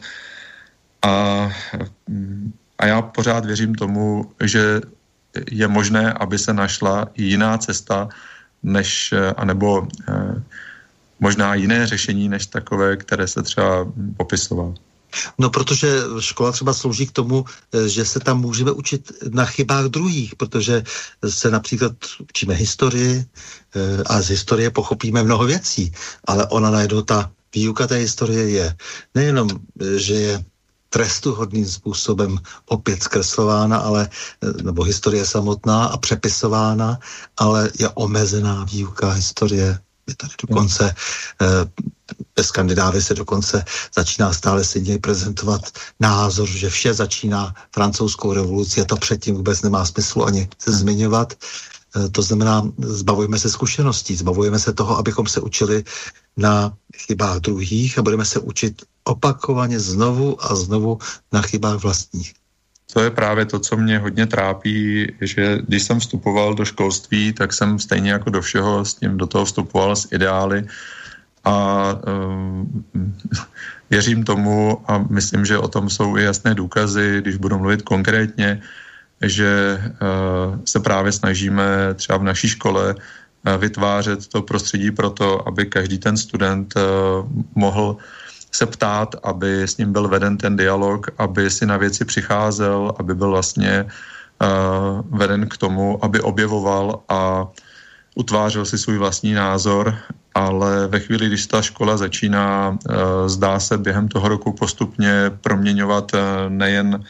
a, 1.02 1.10
a 2.78 2.86
já 2.86 3.02
pořád 3.02 3.44
věřím 3.44 3.74
tomu, 3.74 4.30
že 4.44 4.80
je 5.50 5.68
možné, 5.68 6.12
aby 6.12 6.38
se 6.38 6.54
našla 6.54 7.10
jiná 7.16 7.58
cesta, 7.58 8.08
než, 8.62 9.14
anebo 9.36 9.88
možná 11.20 11.54
jiné 11.54 11.86
řešení, 11.86 12.28
než 12.28 12.46
takové, 12.46 12.96
které 12.96 13.26
se 13.26 13.42
třeba 13.42 13.86
popisoval. 14.16 14.74
No, 15.38 15.50
protože 15.50 15.98
škola 16.18 16.52
třeba 16.52 16.72
slouží 16.74 17.06
k 17.06 17.12
tomu, 17.12 17.44
eh, 17.72 17.88
že 17.88 18.04
se 18.04 18.20
tam 18.20 18.40
můžeme 18.40 18.72
učit 18.72 19.12
na 19.30 19.44
chybách 19.44 19.84
druhých, 19.84 20.36
protože 20.36 20.82
se 21.28 21.50
například 21.50 21.92
učíme 22.20 22.54
historii 22.54 23.24
eh, 23.24 24.02
a 24.06 24.22
z 24.22 24.28
historie 24.28 24.70
pochopíme 24.70 25.22
mnoho 25.22 25.44
věcí, 25.44 25.92
ale 26.24 26.46
ona 26.46 26.70
najednou 26.70 27.02
ta 27.02 27.30
výuka 27.54 27.86
té 27.86 27.96
historie 27.96 28.50
je 28.50 28.76
nejenom, 29.14 29.48
eh, 29.50 29.98
že 29.98 30.14
je 30.14 30.44
trestuhodným 30.92 31.66
způsobem 31.66 32.38
opět 32.66 33.02
zkreslována, 33.02 33.78
ale, 33.78 34.08
nebo 34.62 34.82
historie 34.82 35.26
samotná 35.26 35.84
a 35.84 35.96
přepisována, 35.96 36.98
ale 37.36 37.70
je 37.78 37.88
omezená 37.88 38.64
výuka 38.64 39.10
historie 39.10 39.78
tady 40.16 40.32
dokonce 40.48 40.94
ve 42.36 42.44
Skandinávii 42.44 43.02
se 43.02 43.14
dokonce 43.14 43.64
začíná 43.94 44.32
stále 44.32 44.64
silněji 44.64 44.98
prezentovat 44.98 45.60
názor, 46.00 46.48
že 46.48 46.70
vše 46.70 46.94
začíná 46.94 47.54
francouzskou 47.74 48.32
revolucí 48.32 48.80
a 48.80 48.84
to 48.84 48.96
předtím 48.96 49.34
vůbec 49.34 49.62
nemá 49.62 49.84
smysl 49.84 50.22
ani 50.22 50.48
se 50.58 50.72
zmiňovat. 50.72 51.34
Eh, 51.96 52.08
to 52.08 52.22
znamená, 52.22 52.62
zbavujeme 52.78 53.38
se 53.38 53.50
zkušeností, 53.50 54.16
zbavujeme 54.16 54.58
se 54.58 54.72
toho, 54.72 54.96
abychom 54.98 55.26
se 55.26 55.40
učili 55.40 55.84
na 56.36 56.76
chybách 56.96 57.38
druhých 57.38 57.98
a 57.98 58.02
budeme 58.02 58.24
se 58.24 58.38
učit 58.38 58.82
opakovaně 59.04 59.80
znovu 59.80 60.44
a 60.44 60.54
znovu 60.54 60.98
na 61.32 61.42
chybách 61.42 61.82
vlastních. 61.82 62.39
To 62.92 63.00
je 63.00 63.10
právě 63.10 63.44
to, 63.44 63.58
co 63.58 63.76
mě 63.76 63.98
hodně 63.98 64.26
trápí, 64.26 65.06
že 65.20 65.58
když 65.68 65.82
jsem 65.82 66.00
vstupoval 66.00 66.54
do 66.54 66.64
školství, 66.64 67.32
tak 67.32 67.52
jsem 67.52 67.78
stejně 67.78 68.10
jako 68.10 68.30
do 68.30 68.40
všeho 68.40 68.84
s 68.84 68.94
tím 68.94 69.16
do 69.16 69.26
toho 69.26 69.44
vstupoval 69.44 69.96
s 69.96 70.08
ideály, 70.12 70.66
a 71.44 71.96
um, 72.06 72.84
věřím 73.90 74.24
tomu 74.24 74.84
a 74.90 74.98
myslím, 74.98 75.44
že 75.44 75.58
o 75.58 75.68
tom 75.68 75.90
jsou 75.90 76.16
i 76.16 76.22
jasné 76.22 76.54
důkazy, 76.54 77.18
když 77.20 77.36
budu 77.36 77.58
mluvit 77.58 77.82
konkrétně, 77.82 78.60
že 79.22 79.80
uh, 79.82 80.58
se 80.64 80.80
právě 80.80 81.12
snažíme 81.12 81.94
třeba 81.94 82.18
v 82.18 82.22
naší 82.22 82.48
škole 82.48 82.94
uh, 82.94 83.56
vytvářet 83.56 84.26
to 84.28 84.42
prostředí 84.42 84.90
pro 84.90 85.10
to, 85.10 85.48
aby 85.48 85.66
každý 85.66 85.98
ten 85.98 86.16
student 86.16 86.74
uh, 86.76 86.82
mohl 87.54 87.96
se 88.50 88.66
ptát, 88.66 89.14
aby 89.22 89.62
s 89.62 89.76
ním 89.76 89.92
byl 89.92 90.08
veden 90.08 90.36
ten 90.36 90.56
dialog, 90.56 91.06
aby 91.18 91.50
si 91.50 91.66
na 91.66 91.76
věci 91.76 92.04
přicházel, 92.04 92.92
aby 92.98 93.14
byl 93.14 93.30
vlastně 93.30 93.84
uh, 93.84 95.18
veden 95.18 95.48
k 95.48 95.56
tomu, 95.56 96.04
aby 96.04 96.20
objevoval 96.20 97.00
a 97.08 97.46
utvářel 98.14 98.64
si 98.64 98.78
svůj 98.78 98.98
vlastní 98.98 99.32
názor. 99.32 99.96
Ale 100.34 100.86
ve 100.86 101.00
chvíli, 101.00 101.26
když 101.26 101.46
ta 101.46 101.62
škola 101.62 101.96
začíná, 101.96 102.78
eh, 102.78 102.94
zdá 103.28 103.60
se 103.60 103.78
během 103.78 104.08
toho 104.08 104.28
roku 104.28 104.52
postupně 104.52 105.30
proměňovat 105.40 106.14
eh, 106.14 106.18
nejen 106.48 107.04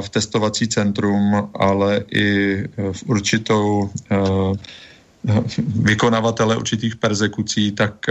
v 0.00 0.08
testovací 0.08 0.68
centrum, 0.68 1.50
ale 1.56 2.04
i 2.12 2.64
v 2.92 3.02
určitou 3.06 3.90
vykonavatele 5.76 6.56
určitých 6.56 6.96
persekucí, 6.96 7.72
tak 7.72 8.04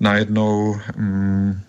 najednou 0.00 0.76
mm, 0.96 1.60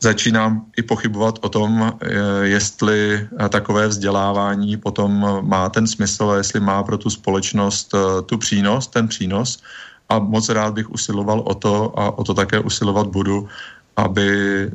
začínám 0.00 0.66
i 0.76 0.82
pochybovat 0.82 1.38
o 1.40 1.48
tom, 1.48 1.98
jestli 2.42 3.28
takové 3.48 3.88
vzdělávání 3.88 4.76
potom 4.76 5.40
má 5.40 5.68
ten 5.68 5.86
smysl, 5.86 6.34
jestli 6.36 6.60
má 6.60 6.82
pro 6.82 6.98
tu 6.98 7.10
společnost 7.10 7.94
tu 8.26 8.38
přínos, 8.38 8.86
ten 8.86 9.08
přínos, 9.08 9.62
a 10.08 10.18
moc 10.18 10.48
rád 10.48 10.74
bych 10.74 10.90
usiloval 10.90 11.40
o 11.40 11.54
to 11.54 11.98
a 11.98 12.18
o 12.18 12.24
to 12.24 12.34
také 12.34 12.60
usilovat 12.60 13.06
budu, 13.06 13.48
aby 13.96 14.28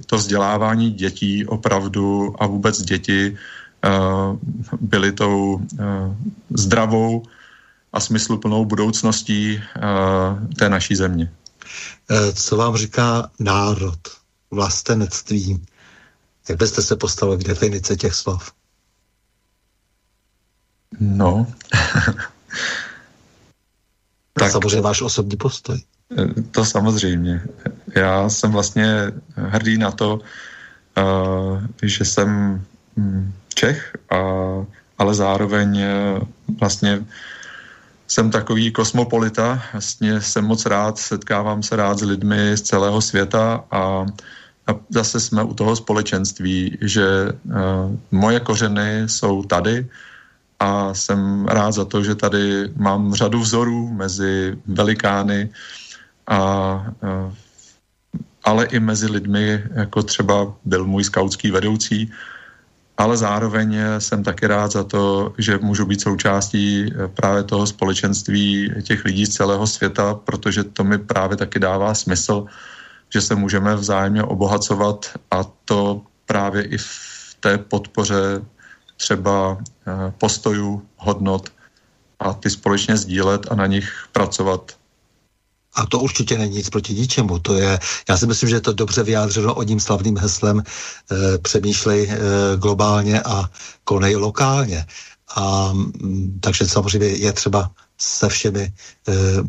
to 0.05 0.17
vzdělávání 0.17 0.91
dětí 0.91 1.45
opravdu 1.45 2.35
a 2.39 2.47
vůbec 2.47 2.81
děti 2.81 3.37
uh, 3.85 4.37
byly 4.81 5.11
tou 5.11 5.53
uh, 5.53 5.61
zdravou 6.49 7.23
a 7.93 7.99
smysluplnou 7.99 8.65
budoucností 8.65 9.61
té 10.57 10.69
naší 10.69 10.95
země. 10.95 11.31
Co 12.33 12.57
vám 12.57 12.77
říká 12.77 13.31
národ, 13.39 13.99
vlastenectví? 14.51 15.65
Jak 16.49 16.57
byste 16.57 16.81
se 16.81 16.95
postavili 16.95 17.43
k 17.43 17.47
definici 17.47 17.97
těch 17.97 18.13
slov? 18.13 18.51
No, 20.99 21.47
tak, 24.33 24.51
samozřejmě 24.51 24.81
váš 24.81 25.01
osobní 25.01 25.37
postoj. 25.37 25.81
Eh, 26.17 26.41
to 26.51 26.65
samozřejmě. 26.65 27.41
Já 27.95 28.29
jsem 28.29 28.51
vlastně 28.51 29.11
hrdý 29.35 29.77
na 29.77 29.91
to, 29.91 30.19
uh, 30.97 31.61
že 31.83 32.05
jsem 32.05 32.61
hm, 32.97 33.33
Čech, 33.53 33.97
a, 34.09 34.17
ale 34.97 35.15
zároveň 35.15 35.83
vlastně 36.59 37.05
jsem 38.09 38.31
takový 38.31 38.71
kosmopolita, 38.71 39.63
vlastně 39.73 40.21
jsem 40.21 40.45
moc 40.45 40.65
rád, 40.65 40.97
setkávám 40.97 41.63
se 41.63 41.75
rád 41.75 41.99
s 41.99 42.01
lidmi 42.01 42.57
z 42.57 42.61
celého 42.61 43.01
světa 43.01 43.63
a, 43.71 44.05
a 44.67 44.71
zase 44.89 45.19
jsme 45.19 45.43
u 45.43 45.53
toho 45.53 45.75
společenství, 45.75 46.77
že 46.81 47.05
uh, 47.29 47.53
moje 48.11 48.39
kořeny 48.39 49.03
jsou 49.05 49.43
tady, 49.43 49.87
a 50.59 50.93
jsem 50.93 51.45
rád 51.45 51.71
za 51.71 51.85
to, 51.85 52.03
že 52.03 52.15
tady 52.15 52.73
mám 52.75 53.13
řadu 53.13 53.39
vzorů 53.39 53.89
mezi 53.93 54.57
velikány, 54.65 55.49
a, 56.27 56.37
a, 56.37 56.85
ale 58.43 58.65
i 58.65 58.79
mezi 58.79 59.07
lidmi, 59.07 59.63
jako 59.73 60.03
třeba 60.03 60.53
byl 60.65 60.85
můj 60.85 61.03
skautský 61.03 61.51
vedoucí, 61.51 62.11
ale 62.99 63.17
zároveň 63.17 63.79
jsem 63.99 64.23
taky 64.23 64.47
rád 64.47 64.71
za 64.71 64.83
to, 64.83 65.33
že 65.37 65.57
můžu 65.57 65.85
být 65.85 66.01
součástí 66.01 66.93
právě 67.13 67.43
toho 67.43 67.67
společenství 67.67 68.73
těch 68.83 69.05
lidí 69.05 69.25
z 69.25 69.39
celého 69.39 69.67
světa, 69.67 70.13
protože 70.13 70.63
to 70.63 70.83
mi 70.83 70.97
právě 70.97 71.37
taky 71.37 71.59
dává 71.59 71.93
smysl, 71.95 72.45
že 73.13 73.21
se 73.21 73.35
můžeme 73.35 73.75
vzájemně 73.75 74.23
obohacovat 74.23 75.15
a 75.31 75.43
to 75.43 76.01
právě 76.25 76.63
i 76.63 76.77
v 76.77 77.37
té 77.39 77.57
podpoře 77.57 78.41
třeba 78.97 79.57
eh, 79.57 80.11
postojů, 80.17 80.83
hodnot 80.97 81.49
a 82.19 82.33
ty 82.33 82.49
společně 82.49 82.97
sdílet 82.97 83.47
a 83.51 83.55
na 83.55 83.65
nich 83.65 84.07
pracovat. 84.11 84.78
A 85.73 85.85
to 85.85 85.99
určitě 85.99 86.37
není 86.37 86.55
nic 86.55 86.69
proti 86.69 86.93
ničemu. 86.93 87.39
To 87.39 87.53
je, 87.53 87.79
já 88.09 88.17
si 88.17 88.27
myslím, 88.27 88.49
že 88.49 88.55
je 88.55 88.61
to 88.61 88.73
dobře 88.73 89.03
vyjádřeno 89.03 89.53
odním 89.53 89.79
slavným 89.79 90.17
heslem 90.17 90.59
e, 90.59 91.37
přemýšlej 91.37 92.09
e, 92.09 92.17
globálně 92.57 93.21
a 93.21 93.49
konej 93.83 94.15
lokálně. 94.15 94.85
A, 95.35 95.73
mm, 95.73 96.39
takže 96.41 96.67
samozřejmě 96.67 97.07
je 97.07 97.33
třeba 97.33 97.71
se 98.01 98.29
všemi 98.29 98.61
e, 98.61 98.73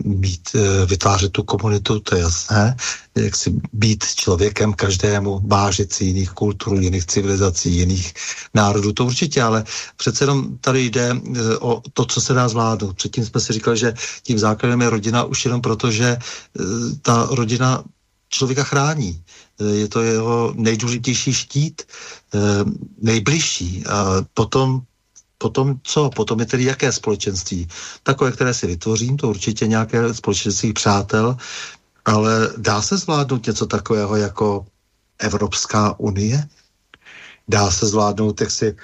mít, 0.05 0.51
e, 0.55 0.87
vytvářet 0.87 1.33
tu 1.33 1.43
komunitu, 1.43 2.01
to 2.01 2.17
je 2.17 2.23
jasné, 2.23 2.77
jak 3.15 3.37
si 3.37 3.61
být 3.73 4.05
člověkem 4.05 4.73
každému, 4.73 5.41
vážit 5.45 5.93
si 5.93 6.05
jiných 6.05 6.31
kultur, 6.31 6.83
jiných 6.83 7.07
civilizací, 7.07 7.77
jiných 7.77 8.15
národů, 8.55 8.93
to 8.93 9.05
určitě, 9.05 9.43
ale 9.43 9.65
přece 9.97 10.25
jenom 10.25 10.59
tady 10.59 10.85
jde 10.85 11.11
e, 11.11 11.57
o 11.59 11.83
to, 11.93 12.05
co 12.05 12.21
se 12.21 12.35
dá 12.35 12.49
zvládnout. 12.49 12.97
Předtím 12.97 13.25
jsme 13.25 13.41
si 13.41 13.53
říkali, 13.53 13.77
že 13.77 13.95
tím 14.23 14.39
základem 14.39 14.81
je 14.81 14.91
rodina 14.91 15.25
už 15.25 15.45
jenom 15.45 15.61
proto, 15.61 15.91
že 15.91 16.19
ta 17.03 17.29
rodina 17.31 17.85
člověka 18.29 18.65
chrání. 18.65 19.23
Je 19.73 19.89
to 19.89 20.03
jeho 20.03 20.53
nejdůležitější 20.57 21.35
štít, 21.35 21.83
nejbližší. 23.03 23.85
A 23.87 24.25
potom 24.35 24.83
potom 25.41 25.81
co? 25.83 26.11
Potom 26.13 26.41
je 26.41 26.47
tedy 26.47 26.65
jaké 26.65 26.93
společenství? 26.93 27.69
Takové, 28.03 28.33
které 28.33 28.55
si 28.55 28.67
vytvořím, 28.67 29.17
to 29.17 29.29
určitě 29.29 29.67
nějaké 29.67 30.15
společenství 30.15 30.73
přátel, 30.73 31.37
ale 32.05 32.53
dá 32.57 32.83
se 32.83 32.97
zvládnout 32.97 33.47
něco 33.47 33.67
takového 33.67 34.17
jako 34.17 34.67
Evropská 35.19 36.01
unie? 36.01 36.49
Dá 37.49 37.71
se 37.71 37.87
zvládnout, 37.87 38.41
jak 38.41 38.51
si, 38.51 38.77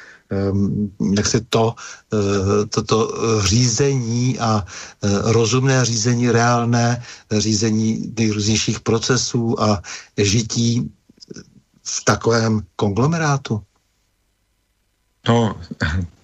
um, 0.53 0.91
jak 1.17 1.27
si 1.27 1.41
to, 1.41 1.75
uh, 2.13 2.67
toto 2.69 3.13
řízení 3.45 4.39
a 4.41 4.65
uh, 4.65 5.33
rozumné 5.33 5.85
řízení, 5.85 6.31
reálné 6.31 7.03
řízení 7.31 8.13
nejrůznějších 8.19 8.81
procesů 8.81 9.61
a 9.63 9.83
žití 10.19 10.91
v 11.83 12.05
takovém 12.05 12.61
konglomerátu? 12.77 13.63
No, 15.29 15.55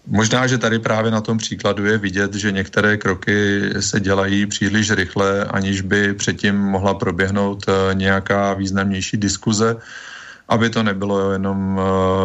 možná, 0.07 0.47
že 0.47 0.59
tady 0.59 0.79
právě 0.79 1.11
na 1.11 1.21
tom 1.21 1.39
příkladu 1.39 1.87
je 1.87 1.99
vidět, 1.99 2.35
že 2.35 2.53
některé 2.53 2.97
kroky 2.97 3.61
se 3.81 4.01
dělají 4.01 4.47
příliš 4.47 4.91
rychle, 4.91 5.45
aniž 5.45 5.81
by 5.81 6.15
předtím 6.15 6.57
mohla 6.57 6.95
proběhnout 6.95 7.65
eh, 7.69 7.95
nějaká 7.95 8.55
významnější 8.55 9.17
diskuze, 9.17 9.77
aby 10.49 10.71
to 10.71 10.83
nebylo 10.83 11.33
jenom 11.33 11.81
eh, 11.81 11.83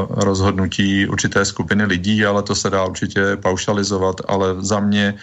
rozhodnutí 0.10 1.08
určité 1.08 1.46
skupiny 1.46 1.86
lidí, 1.86 2.26
ale 2.26 2.44
to 2.44 2.56
se 2.56 2.70
dá 2.70 2.86
určitě 2.86 3.38
paušalizovat, 3.38 4.16
ale 4.28 4.56
za 4.60 4.80
mě 4.80 5.14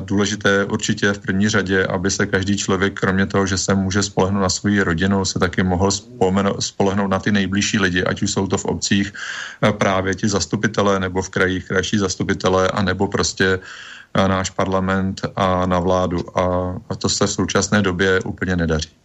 důležité 0.00 0.64
určitě 0.64 1.12
v 1.12 1.18
první 1.18 1.48
řadě, 1.48 1.86
aby 1.86 2.10
se 2.10 2.26
každý 2.26 2.56
člověk, 2.56 3.00
kromě 3.00 3.26
toho, 3.26 3.46
že 3.46 3.58
se 3.58 3.74
může 3.74 4.02
spolehnout 4.02 4.42
na 4.42 4.48
svou 4.48 4.84
rodinu, 4.84 5.24
se 5.24 5.38
taky 5.38 5.62
mohl 5.62 5.90
spolehnout 6.60 7.10
na 7.10 7.18
ty 7.18 7.32
nejbližší 7.32 7.78
lidi, 7.78 8.04
ať 8.04 8.22
už 8.22 8.30
jsou 8.30 8.46
to 8.46 8.58
v 8.58 8.64
obcích 8.64 9.12
eh, 9.62 9.72
právě 9.72 10.14
ti 10.14 10.28
zastupitelé, 10.28 11.00
nebo 11.00 11.22
v 11.22 11.28
krajích 11.28 11.68
krajší 11.68 11.98
zastupitelé, 11.98 12.68
a 12.68 12.82
nebo 12.82 13.08
prostě 13.08 13.60
eh, 14.14 14.28
náš 14.28 14.50
parlament 14.50 15.20
a 15.36 15.66
na 15.66 15.78
vládu. 15.78 16.38
A 16.88 16.94
to 16.98 17.08
se 17.08 17.26
v 17.26 17.30
současné 17.30 17.82
době 17.82 18.20
úplně 18.20 18.56
nedaří. 18.56 18.97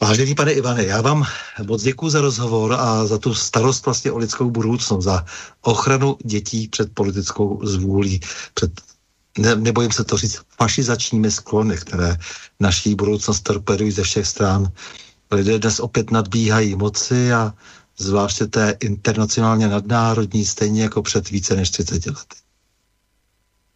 Vážený 0.00 0.34
pane 0.34 0.52
Ivane, 0.52 0.84
já 0.84 1.00
vám 1.00 1.26
moc 1.66 1.82
děkuji 1.82 2.10
za 2.10 2.20
rozhovor 2.20 2.72
a 2.72 3.06
za 3.06 3.18
tu 3.18 3.34
starost 3.34 3.84
vlastně 3.84 4.12
o 4.12 4.18
lidskou 4.18 4.50
budoucnost, 4.50 5.04
za 5.04 5.24
ochranu 5.60 6.16
dětí 6.24 6.68
před 6.68 6.94
politickou 6.94 7.60
zvůlí, 7.62 8.20
před 8.54 8.80
ne, 9.38 9.56
nebojím 9.56 9.92
se 9.92 10.04
to 10.04 10.16
říct, 10.16 10.40
fašizačními 10.56 11.30
sklony, 11.30 11.76
které 11.76 12.16
naší 12.60 12.94
budoucnost 12.94 13.40
torpedují 13.40 13.90
ze 13.90 14.02
všech 14.02 14.26
stran. 14.26 14.72
Lidé 15.30 15.58
dnes 15.58 15.80
opět 15.80 16.10
nadbíhají 16.10 16.74
moci 16.74 17.32
a 17.32 17.54
zvláště 17.98 18.46
té 18.46 18.76
internacionálně 18.80 19.68
nadnárodní, 19.68 20.46
stejně 20.46 20.82
jako 20.82 21.02
před 21.02 21.30
více 21.30 21.56
než 21.56 21.70
30 21.70 22.06
lety. 22.06 22.36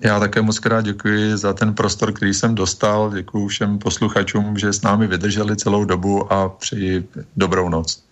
Já 0.05 0.21
také 0.21 0.43
moc 0.43 0.59
krát 0.59 0.85
děkuji 0.85 1.37
za 1.37 1.53
ten 1.53 1.75
prostor, 1.75 2.13
který 2.13 2.35
jsem 2.35 2.55
dostal. 2.55 3.13
Děkuji 3.15 3.49
všem 3.49 3.79
posluchačům, 3.79 4.59
že 4.59 4.73
s 4.73 4.83
námi 4.83 5.07
vydrželi 5.07 5.57
celou 5.57 5.85
dobu 5.85 6.33
a 6.33 6.49
přeji 6.49 7.09
dobrou 7.37 7.69
noc. 7.69 8.05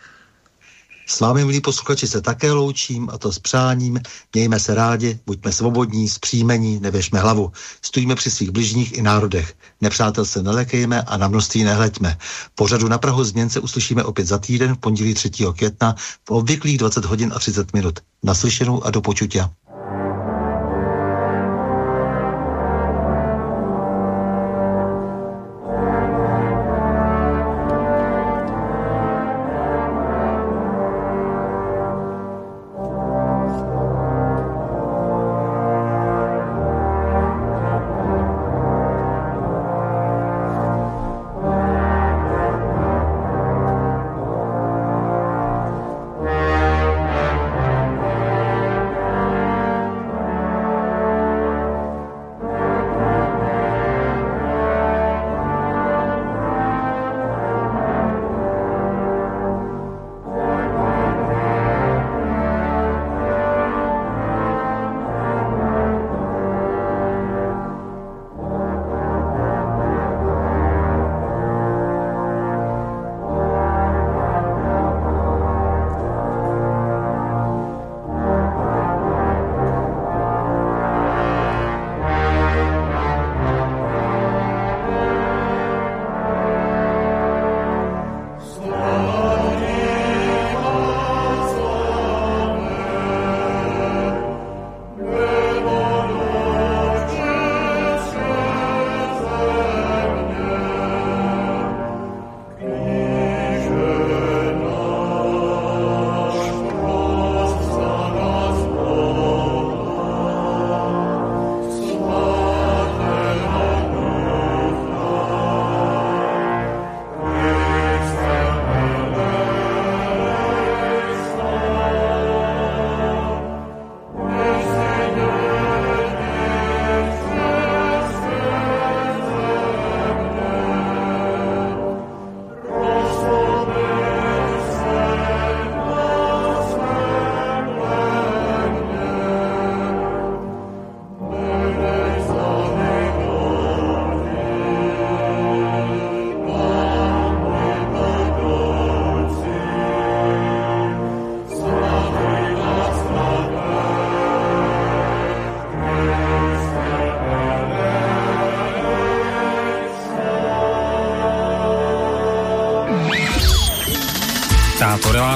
S 1.06 1.20
vámi, 1.20 1.44
milí 1.44 1.60
posluchači, 1.60 2.06
se 2.06 2.20
také 2.20 2.52
loučím 2.52 3.08
a 3.12 3.18
to 3.18 3.32
s 3.32 3.38
přáním. 3.38 4.00
Mějme 4.34 4.60
se 4.60 4.74
rádi, 4.74 5.18
buďme 5.26 5.52
svobodní, 5.52 6.08
zpříjmení, 6.08 6.80
nevěšme 6.80 7.20
hlavu. 7.20 7.52
Stojíme 7.82 8.14
při 8.14 8.30
svých 8.30 8.50
bližních 8.50 8.98
i 8.98 9.02
národech. 9.02 9.54
Nepřátel 9.80 10.24
se 10.24 10.42
nelekejme 10.42 11.02
a 11.02 11.16
na 11.16 11.28
množství 11.28 11.64
nehleďme. 11.64 12.18
Pořadu 12.54 12.88
na 12.88 12.98
Prahu 12.98 13.24
změn 13.24 13.50
se 13.50 13.60
uslyšíme 13.60 14.04
opět 14.04 14.26
za 14.26 14.38
týden 14.38 14.74
v 14.74 14.78
pondělí 14.78 15.14
3. 15.14 15.30
května 15.56 15.94
v 16.28 16.30
obvyklých 16.30 16.78
20 16.78 17.04
hodin 17.04 17.32
a 17.34 17.38
30 17.38 17.72
minut. 17.72 17.98
Naslyšenou 18.22 18.84
a 18.84 18.90
do 18.90 19.00
počutia. 19.00 19.50